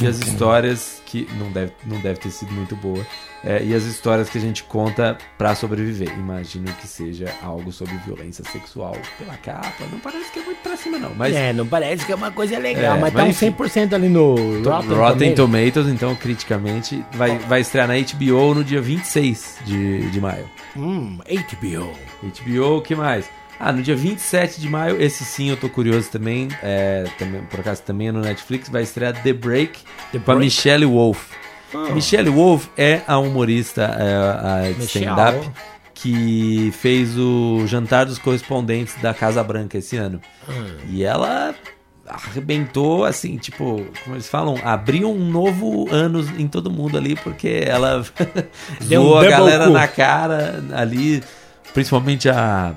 e 0.00 0.06
as 0.06 0.18
histórias 0.18 1.02
que 1.06 1.26
não 1.38 1.50
deve, 1.50 1.72
não 1.86 2.00
deve 2.00 2.20
ter 2.20 2.30
sido 2.30 2.52
muito 2.52 2.76
boa 2.76 3.04
é, 3.46 3.62
e 3.64 3.72
as 3.74 3.84
histórias 3.84 4.28
que 4.28 4.36
a 4.36 4.40
gente 4.40 4.64
conta 4.64 5.16
pra 5.38 5.54
sobreviver. 5.54 6.12
Imagino 6.18 6.66
que 6.80 6.86
seja 6.86 7.32
algo 7.42 7.70
sobre 7.70 7.94
violência 8.04 8.44
sexual 8.44 8.96
pela 9.18 9.36
capa. 9.36 9.84
Não 9.92 10.00
parece 10.00 10.30
que 10.32 10.40
é 10.40 10.42
muito 10.44 10.58
pra 10.62 10.76
cima, 10.76 10.98
não. 10.98 11.14
Mas 11.14 11.34
É, 11.34 11.52
não 11.52 11.66
parece 11.66 12.04
que 12.04 12.10
é 12.12 12.14
uma 12.14 12.30
coisa 12.32 12.58
legal, 12.58 12.96
É, 12.96 13.00
mas 13.00 13.12
mas 13.14 13.38
tá 13.40 13.46
um 13.46 13.50
100% 13.52 13.92
ali 13.94 14.08
no 14.08 14.34
Rotten, 14.62 14.64
Rotten, 14.64 14.88
Tomatoes. 14.88 15.34
Tomatoes, 15.36 15.88
então, 15.88 16.14
criticamente, 16.16 17.04
vai, 17.12 17.38
vai 17.38 17.60
estrear 17.60 17.86
na 17.86 17.94
HBO 17.94 18.54
no 18.54 18.64
dia 18.64 18.80
26 18.82 19.58
de, 19.64 20.10
de 20.10 20.20
maio. 20.20 20.48
Hum, 20.76 21.18
HBO. 21.26 21.92
HBO, 22.22 22.76
o 22.78 22.82
que 22.82 22.94
mais? 22.94 23.28
Ah, 23.58 23.72
no 23.72 23.82
dia 23.82 23.96
27 23.96 24.60
de 24.60 24.68
maio, 24.68 25.00
esse 25.00 25.24
sim 25.24 25.48
eu 25.48 25.56
tô 25.56 25.68
curioso 25.70 26.10
também, 26.10 26.48
é, 26.62 27.04
também 27.18 27.40
por 27.44 27.60
acaso 27.60 27.80
também 27.82 28.08
é 28.08 28.12
no 28.12 28.20
Netflix, 28.20 28.68
vai 28.68 28.82
estrear 28.82 29.14
The 29.22 29.32
Break 29.32 29.80
The 30.12 30.18
com 30.18 30.30
a 30.32 30.34
Break? 30.34 30.40
Michelle 30.40 30.84
Wolf. 30.84 31.30
Ah. 31.74 31.90
Michelle 31.92 32.30
Wolf 32.30 32.68
é 32.76 33.02
a 33.06 33.18
humorista 33.18 33.82
é, 33.82 34.66
a 34.68 34.70
stand-up 34.80 35.50
que 35.94 36.70
fez 36.78 37.16
o 37.16 37.66
Jantar 37.66 38.04
dos 38.06 38.18
Correspondentes 38.18 38.94
da 39.00 39.14
Casa 39.14 39.42
Branca 39.42 39.78
esse 39.78 39.96
ano. 39.96 40.20
Ah. 40.48 40.52
E 40.88 41.02
ela 41.02 41.54
arrebentou, 42.08 43.04
assim, 43.04 43.36
tipo, 43.36 43.84
como 44.04 44.16
eles 44.16 44.28
falam, 44.28 44.56
abriu 44.62 45.10
um 45.10 45.30
novo 45.30 45.88
ano 45.90 46.24
em 46.38 46.46
todo 46.46 46.70
mundo 46.70 46.96
ali, 46.96 47.16
porque 47.16 47.64
ela 47.66 48.04
Deu 48.86 49.02
um 49.02 49.16
a 49.16 49.24
galera 49.24 49.66
cu. 49.66 49.72
na 49.72 49.88
cara 49.88 50.62
ali, 50.74 51.22
principalmente 51.74 52.28
a. 52.28 52.74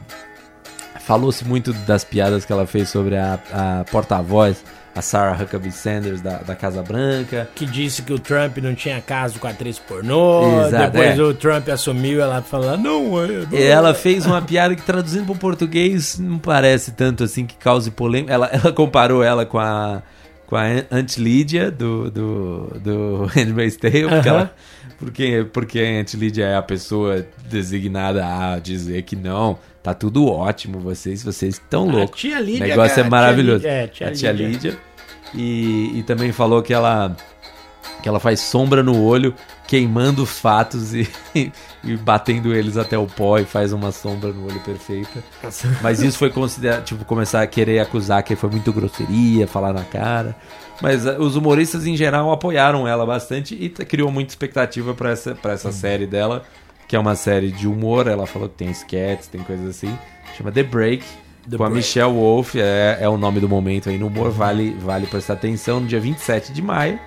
Falou-se 1.02 1.44
muito 1.44 1.74
das 1.74 2.04
piadas 2.04 2.46
que 2.46 2.54
ela 2.54 2.68
fez 2.68 2.90
sobre 2.90 3.18
a, 3.18 3.40
a 3.52 3.86
porta-voz, 3.92 4.64
a 5.00 5.02
Sarah 5.02 5.42
Huckabee 5.44 5.72
Sanders 5.72 6.22
da, 6.22 6.38
da 6.38 6.56
Casa 6.56 6.84
Branca. 6.84 7.50
Que 7.56 7.66
disse 7.66 8.02
que 8.04 8.14
o 8.14 8.20
Trump 8.20 8.58
não 8.60 8.76
tinha 8.76 9.02
caso 9.02 9.40
com 9.40 9.48
a 9.48 9.50
atriz 9.50 9.80
pornô. 9.80 10.66
Exato, 10.68 10.92
Depois 10.92 11.18
é. 11.20 11.24
o 11.24 11.34
Trump 11.34 11.70
assumiu 11.70 12.22
ela 12.22 12.42
falando, 12.42 12.84
não 12.84 13.24
é. 13.24 13.28
não 13.28 13.58
E 13.58 13.64
Ela 13.64 13.94
fez 13.94 14.26
uma 14.26 14.42
piada 14.42 14.76
que 14.76 14.82
traduzindo 14.82 15.26
para 15.26 15.34
o 15.34 15.38
português 15.38 16.20
não 16.20 16.38
parece 16.38 16.92
tanto 16.92 17.24
assim 17.24 17.46
que 17.46 17.56
cause 17.56 17.90
polêmica. 17.92 18.34
Ela, 18.34 18.48
ela 18.52 18.72
comparou 18.72 19.24
ela 19.24 19.46
com 19.46 19.58
a 19.60 20.02
com 20.46 20.56
a 20.56 20.64
Aunt 20.92 21.18
Lydia 21.18 21.70
do 21.70 22.10
do, 22.10 22.80
do 22.84 23.26
Handmaid's 23.36 23.78
Tale, 23.78 24.08
porque, 24.10 24.30
ela, 24.30 24.54
porque 24.98 25.48
porque 25.54 25.80
a 25.80 26.00
Aunt 26.00 26.14
Lydia 26.16 26.46
é 26.48 26.56
a 26.56 26.62
pessoa 26.64 27.24
designada 27.48 28.26
a 28.26 28.58
dizer 28.58 29.04
que 29.04 29.16
não, 29.16 29.60
tá 29.84 29.94
tudo 29.94 30.28
ótimo, 30.28 30.80
vocês 30.80 31.24
vocês 31.24 31.54
estão 31.56 31.88
A 31.90 31.94
loucos. 31.94 32.20
tia 32.20 32.40
O 32.40 32.44
Lídia, 32.44 32.66
negócio 32.68 32.96
cara, 32.96 33.02
é 33.02 33.08
a 33.08 33.10
maravilhoso. 33.12 33.60
tia 33.60 33.70
Lídia- 33.70 33.84
é, 33.84 33.88
tia 33.88 34.08
a 34.08 34.12
tia 34.12 34.32
Lídia. 34.32 34.48
Lídia. 34.72 34.78
E, 35.34 36.00
e 36.00 36.04
também 36.04 36.32
falou 36.32 36.62
que 36.62 36.74
ela 36.74 37.16
que 38.02 38.08
ela 38.08 38.20
faz 38.20 38.40
sombra 38.40 38.82
no 38.82 39.02
olho, 39.04 39.34
queimando 39.68 40.24
os 40.24 40.40
fatos 40.40 40.94
e, 40.94 41.10
e 41.84 41.98
batendo 41.98 42.54
eles 42.54 42.78
até 42.78 42.98
o 42.98 43.06
pó 43.06 43.38
e 43.38 43.46
faz 43.46 43.74
uma 43.74 43.92
sombra 43.92 44.32
no 44.32 44.46
olho 44.46 44.60
perfeita. 44.62 45.24
Mas 45.82 46.02
isso 46.02 46.18
foi 46.18 46.30
considerado, 46.30 46.86
tipo, 46.86 47.04
começar 47.06 47.42
a 47.42 47.48
querer 47.48 47.80
acusar 47.80 48.24
que 48.24 48.36
foi 48.36 48.50
muito 48.50 48.72
grosseria, 48.72 49.48
falar 49.48 49.74
na 49.74 49.84
cara. 49.84 50.36
Mas 50.82 51.06
ah, 51.06 51.18
os 51.20 51.36
humoristas 51.36 51.86
em 51.86 51.96
geral 51.96 52.32
apoiaram 52.32 52.88
ela 52.88 53.06
bastante 53.06 53.54
e 53.54 53.70
criou 53.70 54.12
muita 54.12 54.32
expectativa 54.32 54.94
pra 54.94 55.12
essa, 55.12 55.36
pra 55.36 55.54
essa 55.54 55.72
série 55.72 56.08
dela, 56.08 56.44
que 56.88 56.96
é 56.96 57.00
uma 57.00 57.16
série 57.16 57.52
de 57.52 57.68
humor. 57.68 58.08
Ela 58.08 58.26
falou 58.26 58.48
que 58.48 58.56
tem 58.56 58.72
sketches, 58.72 59.28
tem 59.28 59.42
coisas 59.42 59.68
assim. 59.68 59.98
Chama 60.38 60.52
The 60.52 60.64
Break. 60.64 61.04
The 61.48 61.58
com 61.58 61.64
a. 61.66 61.70
Michelle 61.70 62.12
Wolf, 62.14 62.56
é, 62.56 62.98
é 63.02 63.08
o 63.10 63.18
nome 63.18 63.40
do 63.40 63.48
momento 63.48 63.90
aí 63.90 63.98
no 63.98 64.08
humor, 64.08 64.32
vale, 64.32 64.76
vale 64.80 65.06
prestar 65.08 65.34
atenção, 65.34 65.80
no 65.80 65.88
dia 65.88 66.00
27 66.00 66.52
de 66.54 66.62
maio. 66.62 67.00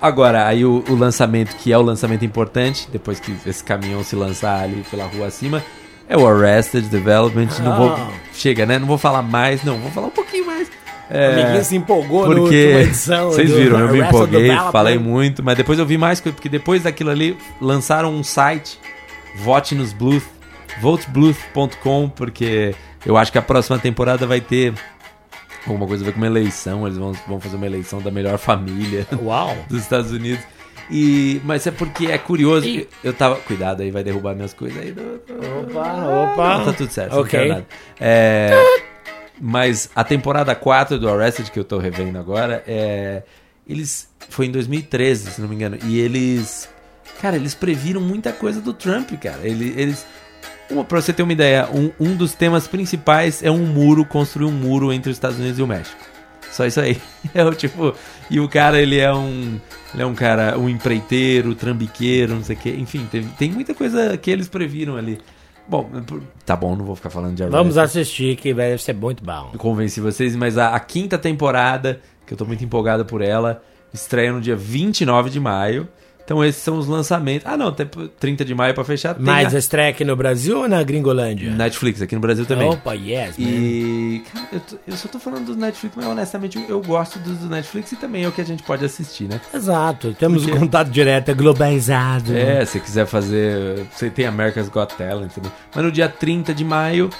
Agora, 0.00 0.46
aí 0.46 0.64
o, 0.64 0.84
o 0.88 0.94
lançamento, 0.94 1.54
que 1.56 1.72
é 1.72 1.78
o 1.78 1.82
lançamento 1.82 2.24
importante, 2.24 2.88
depois 2.92 3.18
que 3.20 3.34
esse 3.46 3.62
caminhão 3.64 4.02
se 4.04 4.14
lançar 4.16 4.62
ali 4.62 4.84
pela 4.90 5.04
rua 5.06 5.28
acima, 5.28 5.62
é 6.08 6.16
o 6.16 6.26
Arrested 6.26 6.86
Development. 6.88 7.48
Não 7.62 7.76
vou, 7.78 7.90
Ah. 7.92 8.10
chega, 8.34 8.66
né? 8.66 8.78
Não 8.78 8.86
vou 8.86 8.98
falar 8.98 9.22
mais, 9.22 9.62
não, 9.64 9.78
vou 9.78 9.90
falar 9.90 10.08
um 10.08 10.10
pouquinho 10.10 10.44
mais. 10.46 10.68
O 10.68 10.72
É, 11.10 11.32
amiguinho 11.32 11.64
se 11.64 11.76
empolgou 11.76 12.24
porque 12.26 12.54
edição. 12.54 13.30
vocês 13.30 13.50
viram, 13.50 13.78
eu 13.78 13.92
me 13.92 14.00
empolguei, 14.00 14.50
falei 14.72 14.98
muito, 14.98 15.42
mas 15.42 15.56
depois 15.56 15.78
eu 15.78 15.86
vi 15.86 15.96
mais 15.98 16.18
coisa, 16.20 16.34
porque 16.34 16.48
depois 16.48 16.82
daquilo 16.82 17.10
ali 17.10 17.36
lançaram 17.60 18.12
um 18.12 18.22
site, 18.22 18.78
vote 19.36 19.74
nos 19.74 19.92
Bluth, 19.92 20.24
votebluth.com, 20.80 22.08
porque 22.14 22.74
eu 23.04 23.16
acho 23.16 23.30
que 23.32 23.38
a 23.38 23.42
próxima 23.42 23.78
temporada 23.78 24.26
vai 24.26 24.40
ter 24.40 24.72
alguma 25.66 25.86
coisa 25.86 26.02
a 26.02 26.06
ver 26.06 26.12
com 26.12 26.18
uma 26.18 26.26
eleição, 26.26 26.86
eles 26.86 26.98
vão, 26.98 27.12
vão 27.26 27.40
fazer 27.40 27.56
uma 27.56 27.66
eleição 27.66 28.00
da 28.02 28.10
melhor 28.10 28.36
família 28.38 29.06
Uau. 29.22 29.56
dos 29.68 29.82
Estados 29.82 30.10
Unidos. 30.12 30.44
E, 30.90 31.40
mas 31.44 31.66
é 31.66 31.70
porque 31.70 32.06
é 32.08 32.18
curioso. 32.18 32.66
E- 32.66 32.86
Eu 33.02 33.14
tava. 33.14 33.36
Cuidado 33.36 33.80
aí, 33.82 33.90
vai 33.90 34.04
derrubar 34.04 34.34
minhas 34.34 34.52
coisas 34.52 34.78
aí. 34.82 34.94
Opa, 35.62 36.32
opa. 36.32 36.58
Não, 36.58 36.64
tá 36.66 36.72
tudo 36.74 36.92
certo. 36.92 37.12
Ok. 37.14 37.22
Não 37.22 37.28
quero 37.30 37.48
nada. 37.48 37.66
É, 37.98 38.52
mas 39.40 39.88
a 39.96 40.04
temporada 40.04 40.54
4 40.54 40.98
do 40.98 41.08
Arrested, 41.08 41.50
que 41.50 41.58
eu 41.58 41.64
tô 41.64 41.78
revendo 41.78 42.18
agora, 42.18 42.62
é, 42.66 43.22
eles. 43.66 44.10
Foi 44.28 44.44
em 44.46 44.50
2013, 44.50 45.30
se 45.30 45.40
não 45.40 45.48
me 45.48 45.54
engano. 45.54 45.78
E 45.84 45.98
eles. 45.98 46.68
Cara, 47.20 47.36
eles 47.36 47.54
previram 47.54 48.00
muita 48.02 48.30
coisa 48.32 48.60
do 48.60 48.74
Trump, 48.74 49.10
cara. 49.22 49.40
Ele- 49.42 49.72
Eles. 49.80 50.04
Pra 50.88 51.00
você 51.00 51.12
ter 51.12 51.22
uma 51.22 51.32
ideia, 51.32 51.68
um, 51.72 51.90
um 52.00 52.16
dos 52.16 52.34
temas 52.34 52.66
principais 52.66 53.42
é 53.42 53.50
um 53.50 53.66
muro, 53.66 54.04
construir 54.04 54.46
um 54.46 54.52
muro 54.52 54.92
entre 54.92 55.10
os 55.10 55.16
Estados 55.16 55.38
Unidos 55.38 55.58
e 55.58 55.62
o 55.62 55.66
México. 55.66 56.00
Só 56.50 56.64
isso 56.64 56.80
aí. 56.80 56.96
É 57.34 57.44
o 57.44 57.52
tipo. 57.52 57.94
E 58.30 58.38
o 58.38 58.48
cara, 58.48 58.80
ele 58.80 58.98
é 58.98 59.12
um. 59.12 59.58
Ele 59.92 60.02
é 60.02 60.06
um 60.06 60.14
cara, 60.14 60.58
um 60.58 60.68
empreiteiro, 60.68 61.54
trambiqueiro, 61.54 62.34
não 62.34 62.44
sei 62.44 62.54
o 62.54 62.58
quê. 62.58 62.76
Enfim, 62.78 63.06
tem, 63.10 63.22
tem 63.22 63.50
muita 63.50 63.74
coisa 63.74 64.16
que 64.16 64.30
eles 64.30 64.48
previram 64.48 64.96
ali. 64.96 65.18
Bom, 65.66 65.90
tá 66.44 66.54
bom, 66.54 66.76
não 66.76 66.84
vou 66.84 66.94
ficar 66.94 67.10
falando 67.10 67.34
de 67.34 67.42
Arrested. 67.42 67.58
Vamos 67.58 67.78
assistir, 67.78 68.36
que 68.36 68.52
vai 68.52 68.76
ser 68.76 68.94
muito 68.94 69.24
bom. 69.24 69.50
Eu 69.52 69.58
convenci 69.58 70.00
vocês, 70.00 70.36
mas 70.36 70.58
a, 70.58 70.74
a 70.74 70.80
quinta 70.80 71.16
temporada, 71.16 72.00
que 72.26 72.34
eu 72.34 72.36
tô 72.36 72.44
muito 72.44 72.62
empolgado 72.62 73.04
por 73.04 73.22
ela, 73.22 73.62
estreia 73.92 74.32
no 74.32 74.40
dia 74.40 74.54
29 74.54 75.30
de 75.30 75.40
maio. 75.40 75.88
Então 76.24 76.42
esses 76.42 76.62
são 76.62 76.78
os 76.78 76.86
lançamentos. 76.86 77.46
Ah, 77.46 77.54
não, 77.56 77.70
tem 77.70 77.86
30 78.18 78.44
de 78.46 78.54
maio 78.54 78.72
pra 78.74 78.82
fechar. 78.82 79.14
Tem 79.14 79.22
Mas 79.22 79.54
a 79.54 79.58
estreia 79.58 79.90
aqui 79.90 80.04
no 80.04 80.16
Brasil 80.16 80.58
ou 80.60 80.68
na 80.68 80.82
Gringolândia? 80.82 81.50
Netflix, 81.50 82.00
aqui 82.00 82.14
no 82.14 82.20
Brasil 82.22 82.46
também. 82.46 82.66
Opa, 82.68 82.94
yes, 82.94 83.36
man. 83.36 83.46
E, 83.46 84.22
cara, 84.32 84.46
eu, 84.52 84.60
tô- 84.60 84.76
eu 84.88 84.96
só 84.96 85.06
tô 85.08 85.18
falando 85.18 85.46
do 85.46 85.56
Netflix, 85.56 85.94
mas 85.96 86.06
honestamente 86.06 86.64
eu, 86.66 86.80
gosto 86.80 87.18
dos 87.18 87.36
do 87.38 87.48
Netflix 87.50 87.92
e 87.92 87.96
também 87.96 88.24
é 88.24 88.28
o 88.28 88.32
que 88.32 88.40
a 88.40 88.44
gente 88.44 88.62
pode 88.62 88.84
assistir, 88.84 89.24
né? 89.24 89.38
Exato, 89.52 90.14
temos 90.18 90.42
Porque- 90.44 90.56
o 90.56 90.60
contato 90.60 90.88
direto, 90.90 91.28
é 91.30 91.34
globalizado. 91.34 92.34
É, 92.34 92.64
se 92.64 92.80
quiser 92.80 93.06
fazer. 93.06 93.84
Você 93.94 94.08
tem 94.08 94.24
America's 94.26 94.68
Got 94.70 94.94
Talent 94.96 95.30
também. 95.32 95.52
Mas 95.74 95.84
no 95.84 95.92
dia 95.92 96.08
30 96.08 96.54
de 96.54 96.64
maio, 96.64 97.10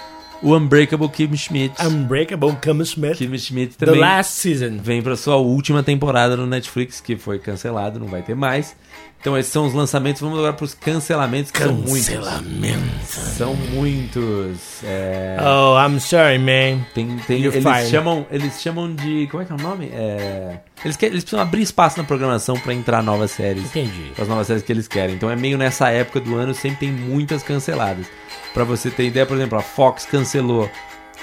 o 0.43 0.55
Unbreakable 0.55 1.09
Kim 1.09 1.37
Schmidt. 1.37 1.75
Unbreakable 1.85 2.57
Kim 2.61 2.81
Smith. 2.83 3.17
Kim 3.17 3.37
Schmidt 3.39 3.77
The 3.77 3.87
também 3.87 4.01
Last 4.01 4.33
Season. 4.41 4.79
vem 4.81 5.03
pra 5.03 5.17
sua 5.17 5.37
última 5.37 5.83
temporada 5.83 6.37
no 6.37 6.47
Netflix, 6.47 7.01
que 7.01 7.17
foi 7.17 7.39
cancelado, 7.39 7.99
não 7.99 8.07
vai 8.07 8.23
ter 8.23 8.35
mais. 8.35 8.77
Então 9.25 9.39
esses 9.39 9.51
são 9.51 9.65
os 9.65 9.73
lançamentos. 9.73 10.21
Vamos 10.21 10.37
agora 10.39 10.53
pros 10.53 10.75
cancelamentos, 10.75 11.51
que 11.51 11.59
são 11.59 11.73
muitos. 11.73 12.09
Cancelamento. 12.11 13.09
São 13.39 13.55
muitos. 13.55 14.85
É, 14.85 15.39
Oh, 15.41 15.79
I'm 15.79 15.99
sorry, 15.99 16.39
man. 16.39 16.85
tem, 16.93 17.17
tem, 17.27 17.41
You're 17.41 17.57
eles, 17.57 17.65
fine. 17.79 17.91
chamam, 17.91 18.27
eles 18.31 18.61
chamam 18.61 18.95
de. 18.95 19.27
Como 19.31 19.43
é 19.43 19.47
que 19.47 19.53
é 19.53 19.55
o 19.55 19.59
nome? 19.59 19.91
É, 19.95 20.59
eles, 20.85 20.99
querem, 20.99 21.15
eles 21.15 21.25
precisam 21.25 21.41
abrir 21.41 21.63
espaço 21.63 21.97
na 21.97 22.05
programação 22.05 22.55
pra 22.61 22.75
entrar 22.75 23.03
novas 23.03 23.31
séries. 23.31 23.65
Entendi. 23.65 24.13
as 24.21 24.29
novas 24.29 24.47
séries 24.47 24.63
que 24.63 24.71
eles 24.71 24.87
querem. 24.87 25.15
Então 25.15 25.31
é 25.31 25.37
meio 25.37 25.57
nessa 25.57 25.89
época 25.89 26.21
do 26.21 26.37
ano, 26.37 26.53
sempre 26.53 26.81
tem 26.81 26.93
muitas 26.93 27.43
canceladas. 27.43 28.05
Pra 28.53 28.63
você 28.65 28.91
ter 28.91 29.07
ideia, 29.07 29.25
por 29.25 29.39
exemplo, 29.39 29.57
a 29.59 29.63
Fox 29.63 30.05
cancelou 30.05 30.71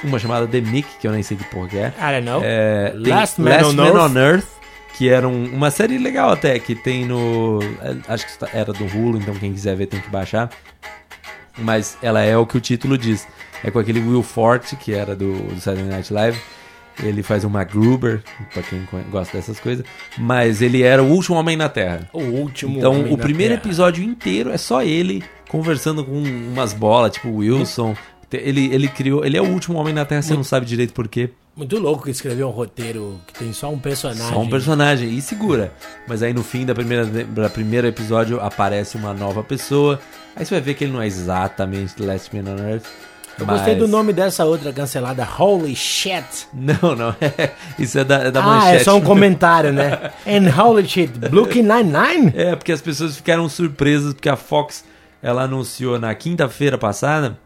uma 0.03 0.17
chamada 0.17 0.47
The 0.47 0.59
Mick, 0.61 0.87
que 0.99 1.07
eu 1.07 1.11
nem 1.11 1.21
sei 1.21 1.37
que 1.37 1.43
porra 1.43 1.67
que 1.67 1.77
é. 1.77 1.93
I 1.99 2.13
don't 2.15 2.25
know. 2.25 2.41
É, 2.43 2.95
tem 3.03 3.13
Last 3.13 3.39
Man 3.39 3.51
on 3.67 3.85
Earth. 3.85 4.15
Earth, 4.17 4.47
que 5.01 5.09
era 5.09 5.27
um- 5.27 5.45
uma 5.45 5.71
série 5.71 5.97
legal 5.97 6.29
até, 6.29 6.59
que 6.59 6.75
tem 6.75 7.05
no. 7.07 7.59
é, 7.81 7.95
Acho 8.13 8.27
que 8.27 8.45
era 8.53 8.71
do 8.71 8.85
Hulu, 8.85 9.17
então 9.17 9.33
quem 9.33 9.51
quiser 9.51 9.75
ver 9.75 9.87
tem 9.87 9.99
que 9.99 10.09
baixar. 10.11 10.47
Mas 11.57 11.97
ela 12.03 12.21
é 12.21 12.37
o 12.37 12.45
que 12.45 12.55
o 12.55 12.61
título 12.61 12.95
diz. 12.99 13.27
É 13.63 13.71
com 13.71 13.79
aquele 13.79 13.99
Will 13.99 14.21
Forte, 14.21 14.75
que 14.75 14.93
era 14.93 15.15
do, 15.15 15.33
do 15.33 15.59
Saturday 15.59 15.89
Night 15.89 16.13
Live. 16.13 16.39
Ele 17.01 17.23
faz 17.23 17.43
um 17.43 17.49
MacGruber, 17.49 18.21
pra 18.53 18.61
quem 18.61 18.87
gosta 19.09 19.37
dessas 19.37 19.59
coisas. 19.59 19.83
Mas 20.19 20.61
ele 20.61 20.83
era 20.83 21.01
o 21.01 21.07
último 21.07 21.35
homem 21.35 21.57
na 21.57 21.67
Terra. 21.67 22.07
O 22.13 22.21
último. 22.21 22.77
Então, 22.77 22.99
homem 22.99 23.11
o 23.11 23.17
primeiro 23.17 23.55
Terra. 23.55 23.65
episódio 23.65 24.03
inteiro 24.03 24.51
é 24.51 24.57
só 24.57 24.83
ele 24.83 25.23
conversando 25.49 26.05
com 26.05 26.21
umas 26.21 26.73
bolas, 26.73 27.13
tipo 27.13 27.29
Wilson. 27.29 27.95
Ele, 28.33 28.73
ele 28.73 28.87
criou. 28.87 29.25
Ele 29.25 29.37
é 29.37 29.41
o 29.41 29.47
último 29.47 29.77
homem 29.77 29.93
na 29.93 30.05
Terra, 30.05 30.21
você 30.21 30.33
não 30.33 30.43
sabe 30.43 30.65
direito 30.65 30.93
por 30.93 31.07
quê. 31.07 31.31
Muito 31.55 31.77
louco 31.79 32.09
escrever 32.09 32.45
um 32.45 32.49
roteiro 32.49 33.19
que 33.27 33.33
tem 33.33 33.51
só 33.51 33.69
um 33.69 33.77
personagem. 33.77 34.33
Só 34.33 34.39
um 34.39 34.49
personagem 34.49 35.09
e 35.17 35.21
segura. 35.21 35.73
Mas 36.07 36.23
aí 36.23 36.33
no 36.33 36.43
fim 36.43 36.65
da 36.65 36.73
primeira, 36.73 37.05
da 37.05 37.49
primeiro 37.49 37.87
episódio 37.87 38.39
aparece 38.39 38.95
uma 38.95 39.13
nova 39.13 39.43
pessoa. 39.43 39.99
Aí 40.33 40.45
você 40.45 40.55
vai 40.55 40.61
ver 40.61 40.75
que 40.75 40.85
ele 40.85 40.93
não 40.93 41.01
é 41.01 41.07
exatamente 41.07 42.01
Last 42.01 42.33
Man 42.33 42.49
on 42.49 42.69
Earth. 42.69 42.85
Eu 43.37 43.45
gostei 43.45 43.75
do 43.75 43.87
nome 43.87 44.13
dessa 44.13 44.45
outra 44.45 44.71
cancelada, 44.71 45.27
Holy 45.37 45.75
Shit. 45.75 46.47
Não, 46.53 46.95
não. 46.95 47.15
É, 47.21 47.51
isso 47.77 47.97
é 47.97 48.03
da, 48.03 48.15
é 48.23 48.31
da 48.31 48.41
ah, 48.41 48.45
manchete. 48.45 48.75
é 48.75 48.83
só 48.83 48.95
um 48.95 49.01
comentário, 49.03 49.73
né? 49.73 50.11
And 50.27 50.49
Holy 50.55 50.87
Shit, 50.87 51.17
Brooklyn 51.17 51.63
Nine-Nine? 51.63 52.33
É, 52.35 52.55
porque 52.55 52.71
as 52.71 52.81
pessoas 52.81 53.15
ficaram 53.15 53.47
surpresas 53.49 54.13
porque 54.13 54.29
a 54.29 54.35
Fox 54.35 54.85
ela 55.21 55.43
anunciou 55.43 55.99
na 55.99 56.13
quinta-feira 56.13 56.77
passada 56.77 57.37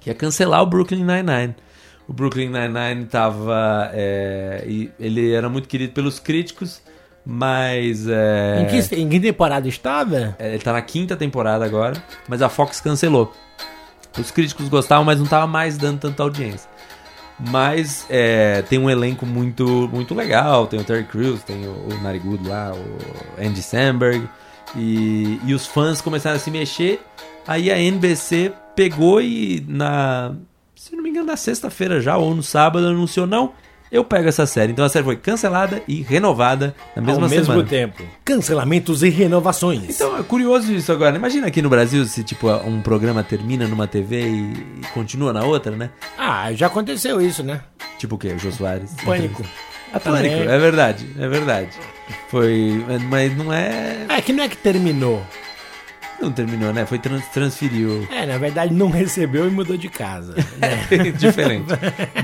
que 0.00 0.10
ia 0.10 0.14
cancelar 0.14 0.62
o 0.62 0.66
Brooklyn 0.66 1.04
Nine-Nine. 1.04 1.54
O 2.08 2.12
Brooklyn 2.12 2.48
Nine-Nine 2.48 3.04
tava. 3.06 3.90
é, 3.92 4.64
e 4.66 4.90
ele 4.98 5.32
era 5.32 5.48
muito 5.48 5.68
querido 5.68 5.92
pelos 5.92 6.18
críticos, 6.18 6.80
mas. 7.24 8.06
é, 8.08 8.62
Em, 8.62 8.66
que, 8.66 8.94
em 8.96 9.08
que 9.08 9.20
temporada 9.20 9.68
estava? 9.68 10.34
é, 10.38 10.48
ele 10.54 10.58
tá 10.62 10.72
na 10.72 10.82
quinta 10.82 11.16
temporada 11.16 11.64
agora, 11.64 12.02
mas 12.26 12.42
a 12.42 12.48
Fox 12.48 12.80
cancelou. 12.80 13.32
Os 14.18 14.30
críticos 14.32 14.68
gostavam, 14.68 15.04
mas 15.04 15.20
não 15.20 15.26
tava 15.26 15.46
mais 15.46 15.78
dando 15.78 16.00
tanta 16.00 16.22
audiência. 16.24 16.68
Mas 17.38 18.04
é, 18.10 18.62
tem 18.68 18.78
um 18.78 18.90
elenco 18.90 19.24
muito, 19.24 19.88
muito 19.92 20.14
legal. 20.14 20.66
Tem 20.66 20.80
o 20.80 20.84
Terry 20.84 21.04
Crews, 21.04 21.42
tem 21.44 21.64
o, 21.66 21.70
o 21.70 22.02
Narigudo 22.02 22.48
lá, 22.48 22.72
o 22.74 23.40
Andy 23.42 23.62
Samberg. 23.62 24.28
E, 24.76 25.40
e 25.44 25.54
os 25.54 25.66
fãs 25.66 26.00
começaram 26.00 26.36
a 26.36 26.38
se 26.40 26.50
mexer. 26.50 27.00
Aí 27.50 27.68
a 27.68 27.76
NBC 27.76 28.52
pegou 28.76 29.20
e 29.20 29.64
na. 29.66 30.36
Se 30.76 30.94
não 30.94 31.02
me 31.02 31.10
engano, 31.10 31.26
na 31.26 31.36
sexta-feira 31.36 32.00
já, 32.00 32.16
ou 32.16 32.32
no 32.32 32.44
sábado, 32.44 32.86
anunciou: 32.86 33.26
não, 33.26 33.52
eu 33.90 34.04
pego 34.04 34.28
essa 34.28 34.46
série. 34.46 34.70
Então 34.70 34.84
a 34.84 34.88
série 34.88 35.04
foi 35.04 35.16
cancelada 35.16 35.82
e 35.88 36.00
renovada 36.00 36.72
na 36.94 37.02
mesma 37.02 37.24
Ao 37.24 37.28
mesmo 37.28 37.46
semana. 37.46 37.68
tempo. 37.68 38.04
Cancelamentos 38.24 39.02
e 39.02 39.08
renovações. 39.08 39.82
Então 39.96 40.16
é 40.16 40.22
curioso 40.22 40.72
isso 40.72 40.92
agora. 40.92 41.16
Imagina 41.16 41.48
aqui 41.48 41.60
no 41.60 41.68
Brasil 41.68 42.04
se 42.04 42.22
tipo 42.22 42.48
um 42.48 42.80
programa 42.82 43.24
termina 43.24 43.66
numa 43.66 43.88
TV 43.88 44.28
e, 44.28 44.86
continua 44.94 45.32
na 45.32 45.42
outra, 45.42 45.74
né? 45.74 45.90
Ah, 46.16 46.52
já 46.52 46.68
aconteceu 46.68 47.20
isso, 47.20 47.42
né? 47.42 47.62
Tipo 47.98 48.14
o 48.14 48.18
quê? 48.18 48.28
O 48.28 48.38
Jô 48.38 48.52
Soares. 48.52 48.94
Pânico. 49.04 49.42
Ah, 49.92 49.98
Pânico, 49.98 50.36
é 50.36 50.56
verdade, 50.56 51.04
é 51.18 51.26
verdade. 51.26 51.70
Foi, 52.28 52.84
mas 53.10 53.36
não 53.36 53.52
é, 53.52 54.06
É 54.08 54.20
que 54.20 54.32
não 54.32 54.44
é 54.44 54.48
que 54.48 54.56
terminou. 54.56 55.20
Não 56.20 56.30
terminou, 56.30 56.72
né? 56.72 56.84
Foi 56.86 56.98
trans, 56.98 57.24
transferiu. 57.28 58.06
É, 58.10 58.26
na 58.26 58.38
verdade 58.38 58.72
não 58.74 58.90
recebeu 58.90 59.46
e 59.46 59.50
mudou 59.50 59.76
de 59.76 59.88
casa. 59.88 60.34
né? 60.58 61.10
Diferente. 61.16 61.66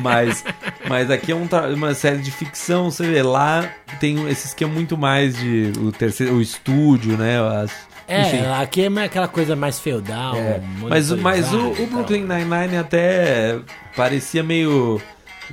Mas, 0.00 0.45
mas 0.88 1.11
aqui 1.11 1.33
é 1.33 1.35
um 1.35 1.47
uma 1.75 1.95
série 1.95 2.19
de 2.19 2.31
ficção, 2.31 2.91
você 2.91 3.07
vê 3.07 3.23
lá 3.23 3.69
tem 4.00 4.29
esse 4.29 4.49
esquema 4.49 4.73
muito 4.73 4.97
mais 4.99 5.37
de 5.37 5.73
o 5.79 5.93
terceiro, 5.93 6.35
o 6.35 6.43
estúdio, 6.43 7.17
né? 7.17 7.41
As, 7.41 7.71
enfim. 8.09 8.38
É, 8.38 8.55
aqui 8.62 8.83
é 8.83 9.05
aquela 9.05 9.29
coisa 9.29 9.57
mais 9.57 9.79
feudal. 9.79 10.37
É, 10.37 10.61
mas, 10.82 11.11
mas 11.13 11.52
o, 11.52 11.71
o. 11.71 11.87
Brooklyn 11.87 12.25
Nine-Nine 12.25 12.76
até 12.76 13.59
parecia 13.97 14.43
meio, 14.43 15.00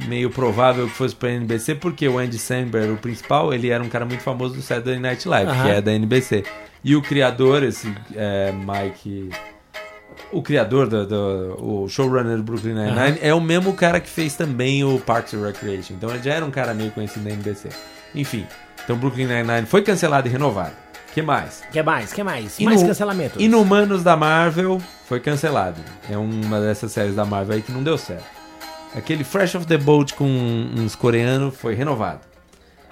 meio 0.07 0.29
provável 0.29 0.87
que 0.87 0.93
fosse 0.93 1.15
pra 1.15 1.29
NBC, 1.31 1.75
porque 1.75 2.07
o 2.07 2.17
Andy 2.17 2.37
Samberg, 2.37 2.91
o 2.91 2.97
principal, 2.97 3.53
ele 3.53 3.69
era 3.69 3.83
um 3.83 3.89
cara 3.89 4.05
muito 4.05 4.21
famoso 4.21 4.55
do 4.55 4.61
Saturday 4.61 4.99
Night 4.99 5.27
Live, 5.27 5.51
Aham. 5.51 5.63
que 5.63 5.69
é 5.71 5.81
da 5.81 5.91
NBC. 5.93 6.43
E 6.83 6.95
o 6.95 7.01
criador, 7.01 7.63
esse 7.63 7.93
é, 8.15 8.51
Mike... 8.51 9.29
O 10.31 10.41
criador 10.41 10.87
do, 10.87 11.05
do 11.05 11.57
o 11.83 11.87
showrunner 11.89 12.37
do 12.37 12.43
Brooklyn 12.43 12.73
Nine-Nine 12.73 13.19
é 13.21 13.33
o 13.33 13.41
mesmo 13.41 13.73
cara 13.73 13.99
que 13.99 14.09
fez 14.09 14.35
também 14.35 14.83
o 14.83 14.99
Parks 14.99 15.33
and 15.35 15.45
Recreation. 15.45 15.93
Então 15.93 16.09
ele 16.09 16.23
já 16.23 16.33
era 16.33 16.45
um 16.45 16.49
cara 16.51 16.73
meio 16.73 16.89
conhecido 16.91 17.23
na 17.23 17.31
NBC. 17.31 17.69
Enfim, 18.15 18.45
então 18.83 18.95
Brooklyn 18.97 19.27
Nine-Nine 19.27 19.65
foi 19.67 19.81
cancelado 19.83 20.27
e 20.27 20.31
renovado. 20.31 20.73
que 21.13 21.21
mais? 21.21 21.63
que 21.71 21.81
mais? 21.83 22.11
que 22.13 22.23
mais? 22.23 22.59
E 22.59 22.65
mais 22.65 22.81
no- 22.81 22.87
cancelamentos. 22.87 23.41
Inumanos 23.41 24.03
da 24.03 24.15
Marvel 24.17 24.81
foi 25.07 25.19
cancelado. 25.19 25.79
É 26.09 26.17
uma 26.17 26.59
dessas 26.59 26.91
séries 26.91 27.15
da 27.15 27.25
Marvel 27.25 27.55
aí 27.55 27.61
que 27.61 27.71
não 27.71 27.83
deu 27.83 27.97
certo. 27.97 28.25
Aquele 28.95 29.23
Fresh 29.23 29.55
of 29.55 29.65
the 29.65 29.77
Boat 29.77 30.13
com 30.13 30.25
uns 30.25 30.95
coreanos 30.95 31.55
foi 31.55 31.73
renovado. 31.73 32.21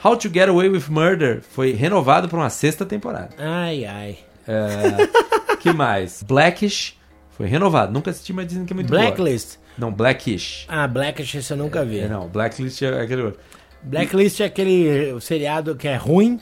How 0.04 0.18
to 0.18 0.30
Get 0.34 0.50
Away 0.50 0.68
with 0.70 0.86
Murder 0.90 1.42
foi 1.42 1.74
renovado 1.74 2.28
para 2.28 2.40
uma 2.40 2.50
sexta 2.50 2.86
temporada. 2.86 3.30
Ai, 3.38 3.86
ai. 3.86 4.18
É, 4.48 5.56
que 5.58 5.72
mais? 5.72 6.24
Blackish 6.24 6.98
foi 7.38 7.46
renovado. 7.46 7.94
Nunca 7.94 8.10
assisti, 8.10 8.34
mas 8.34 8.48
dizem 8.48 8.66
que 8.66 8.74
é 8.74 8.76
muito 8.76 8.90
boa. 8.90 9.00
Blacklist. 9.00 9.58
Não, 9.78 9.92
Blackish. 9.92 10.66
Ah, 10.68 10.88
Blacklist 10.88 11.36
esse 11.36 11.54
eu 11.54 11.58
nunca 11.58 11.86
vi. 11.86 12.00
É, 12.00 12.08
não, 12.08 12.28
Blacklist 12.28 12.82
é 12.82 13.00
aquele 13.00 13.22
outro. 13.22 13.40
Blacklist 13.84 14.40
é 14.40 14.46
aquele 14.46 15.20
seriado 15.22 15.76
que 15.76 15.88
é 15.88 15.96
ruim, 15.96 16.40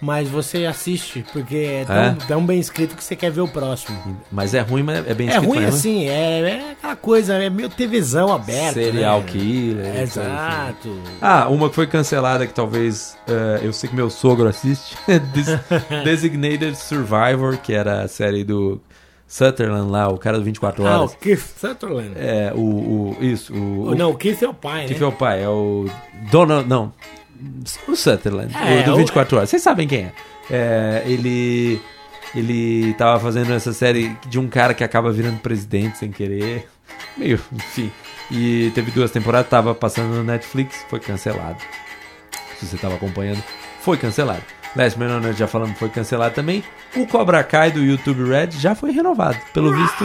mas 0.00 0.28
você 0.28 0.66
assiste, 0.66 1.24
porque 1.32 1.56
é 1.56 1.84
tão, 1.86 1.96
É? 1.96 2.16
tão 2.28 2.44
bem 2.46 2.60
escrito 2.60 2.94
que 2.94 3.02
você 3.02 3.16
quer 3.16 3.30
ver 3.30 3.40
o 3.40 3.48
próximo. 3.48 3.98
Mas 4.30 4.52
é 4.54 4.60
ruim, 4.60 4.82
mas 4.82 5.06
é 5.06 5.14
bem 5.14 5.28
É 5.28 5.32
escrito. 5.32 5.48
ruim 5.48 5.64
mas 5.64 5.74
assim, 5.74 6.06
é, 6.08 6.40
é 6.40 6.70
aquela 6.72 6.96
coisa, 6.96 7.34
é 7.34 7.48
meio 7.48 7.68
TVzão 7.70 8.32
aberto. 8.32 8.74
Serial 8.74 9.20
né? 9.20 9.26
killer. 9.28 9.86
É. 9.96 10.02
Exato. 10.02 11.00
Ah, 11.20 11.48
uma 11.48 11.68
que 11.70 11.74
foi 11.74 11.86
cancelada 11.86 12.46
que 12.46 12.52
talvez 12.52 13.16
é, 13.26 13.60
eu 13.66 13.72
sei 13.72 13.88
que 13.88 13.96
meu 13.96 14.10
sogro 14.10 14.48
assiste. 14.48 14.96
Des- 15.32 15.58
Designated 16.04 16.76
Survivor, 16.76 17.56
que 17.58 17.72
era 17.72 18.02
a 18.02 18.08
série 18.08 18.44
do 18.44 18.80
Sutherland 19.26 19.90
lá, 19.90 20.08
o 20.08 20.18
cara 20.18 20.38
do 20.38 20.44
24 20.44 20.86
Ah, 20.86 20.90
o 20.98 21.00
horas. 21.00 21.14
Keith 21.16 21.40
Sutherland. 21.58 22.12
É, 22.16 22.52
o, 22.54 22.60
o 22.60 23.16
isso, 23.20 23.52
o, 23.54 23.88
O- 23.88 23.94
Não, 23.94 24.10
o 24.10 24.14
Keith 24.16 24.42
é 24.42 24.48
o 24.48 24.54
pai, 24.54 24.84
que 24.86 24.92
né? 24.92 24.98
foi 24.98 25.08
o 25.08 25.12
pai, 25.12 25.42
é 25.42 25.48
o 25.48 25.86
Donald, 26.30 26.68
não, 26.68 26.92
o 27.88 27.96
Sutherland, 27.96 28.54
É, 28.56 28.82
do 28.82 28.92
o- 28.94 28.96
24 28.96 29.36
horas. 29.36 29.50
Vocês 29.50 29.62
sabem 29.62 29.86
quem 29.88 30.04
é? 30.04 30.12
É, 30.50 31.02
ele 31.06 31.80
ele 32.34 32.92
tava 32.94 33.18
fazendo 33.20 33.52
essa 33.52 33.72
série 33.72 34.14
de 34.28 34.38
um 34.38 34.48
cara 34.48 34.74
que 34.74 34.84
acaba 34.84 35.10
virando 35.10 35.38
presidente 35.40 35.98
sem 35.98 36.10
querer. 36.10 36.68
Meio, 37.16 37.40
enfim. 37.52 37.90
E 38.30 38.70
teve 38.74 38.90
duas 38.90 39.10
temporadas, 39.10 39.48
tava 39.48 39.74
passando 39.74 40.14
no 40.14 40.24
Netflix, 40.24 40.84
foi 40.90 41.00
cancelado. 41.00 41.58
Se 42.58 42.66
você 42.66 42.76
tava 42.76 42.96
acompanhando, 42.96 43.42
foi 43.80 43.96
cancelado. 43.96 44.42
Last 44.76 44.98
Man 44.98 45.06
on 45.18 45.24
Earth, 45.24 45.36
já 45.38 45.46
falamos, 45.46 45.78
foi 45.78 45.88
cancelado 45.88 46.34
também. 46.34 46.62
O 46.94 47.06
Cobra 47.06 47.42
Kai 47.42 47.70
do 47.70 47.82
YouTube 47.82 48.24
Red 48.28 48.50
já 48.52 48.74
foi 48.74 48.90
renovado. 48.92 49.36
Pelo 49.54 49.72
visto. 49.74 50.04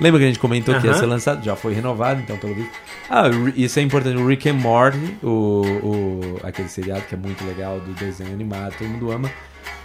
Lembra 0.00 0.18
que 0.20 0.24
a 0.24 0.28
gente 0.28 0.38
comentou 0.38 0.78
que 0.80 0.86
ia 0.86 0.94
ser 0.94 1.06
lançado? 1.06 1.42
Já 1.44 1.56
foi 1.56 1.74
renovado, 1.74 2.20
então, 2.20 2.36
pelo 2.36 2.54
visto. 2.54 2.70
Ah, 3.08 3.24
isso 3.56 3.78
é 3.78 3.82
importante. 3.82 4.16
O 4.16 4.26
Rick 4.26 4.48
and 4.48 4.54
Morty, 4.54 5.16
o, 5.22 5.62
o, 5.82 6.40
aquele 6.42 6.68
seriado 6.68 7.02
que 7.02 7.14
é 7.14 7.18
muito 7.18 7.44
legal 7.44 7.80
do 7.80 7.92
desenho 7.94 8.32
animado, 8.32 8.74
todo 8.78 8.88
mundo 8.88 9.10
ama. 9.10 9.30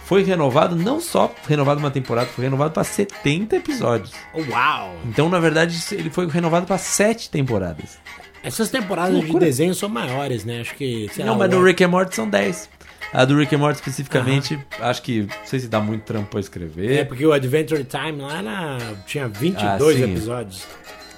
Foi 0.04 0.22
renovado, 0.22 0.76
não 0.76 1.00
só 1.00 1.34
renovado 1.48 1.80
uma 1.80 1.90
temporada, 1.90 2.28
foi 2.28 2.44
renovado 2.44 2.72
para 2.72 2.84
70 2.84 3.56
episódios. 3.56 4.12
Uau! 4.50 4.94
Então, 5.04 5.28
na 5.28 5.40
verdade, 5.40 5.76
ele 5.92 6.10
foi 6.10 6.28
renovado 6.28 6.64
para 6.64 6.78
7 6.78 7.28
temporadas. 7.28 7.98
Essas 8.42 8.68
temporadas 8.70 9.20
de 9.24 9.38
desenho 9.38 9.74
são 9.74 9.88
maiores, 9.88 10.44
né? 10.44 10.60
Acho 10.60 10.74
que. 10.76 11.10
Não, 11.18 11.32
lá, 11.32 11.38
mas 11.38 11.52
o- 11.52 11.58
no 11.58 11.64
Rick 11.64 11.82
and 11.82 11.88
Morty 11.88 12.14
são 12.14 12.28
10. 12.30 12.70
A 13.12 13.24
do 13.24 13.36
Rick 13.38 13.54
and 13.54 13.58
Morty 13.58 13.78
especificamente, 13.80 14.58
acho 14.80 15.02
que, 15.02 15.22
não 15.22 15.28
sei 15.46 15.60
se 15.60 15.68
dá 15.68 15.80
muito 15.80 16.02
trampo 16.02 16.28
pra 16.30 16.38
É 16.38 16.42
escrever. 16.42 17.06
porque 17.08 17.24
o 17.24 17.32
Adventure 17.32 17.84
Time 17.84 18.20
lá 18.20 18.38
era... 18.38 18.78
tinha 19.06 19.26
22 19.28 19.96
Ah, 19.96 20.04
sim. 20.04 20.10
episódios. 20.12 20.64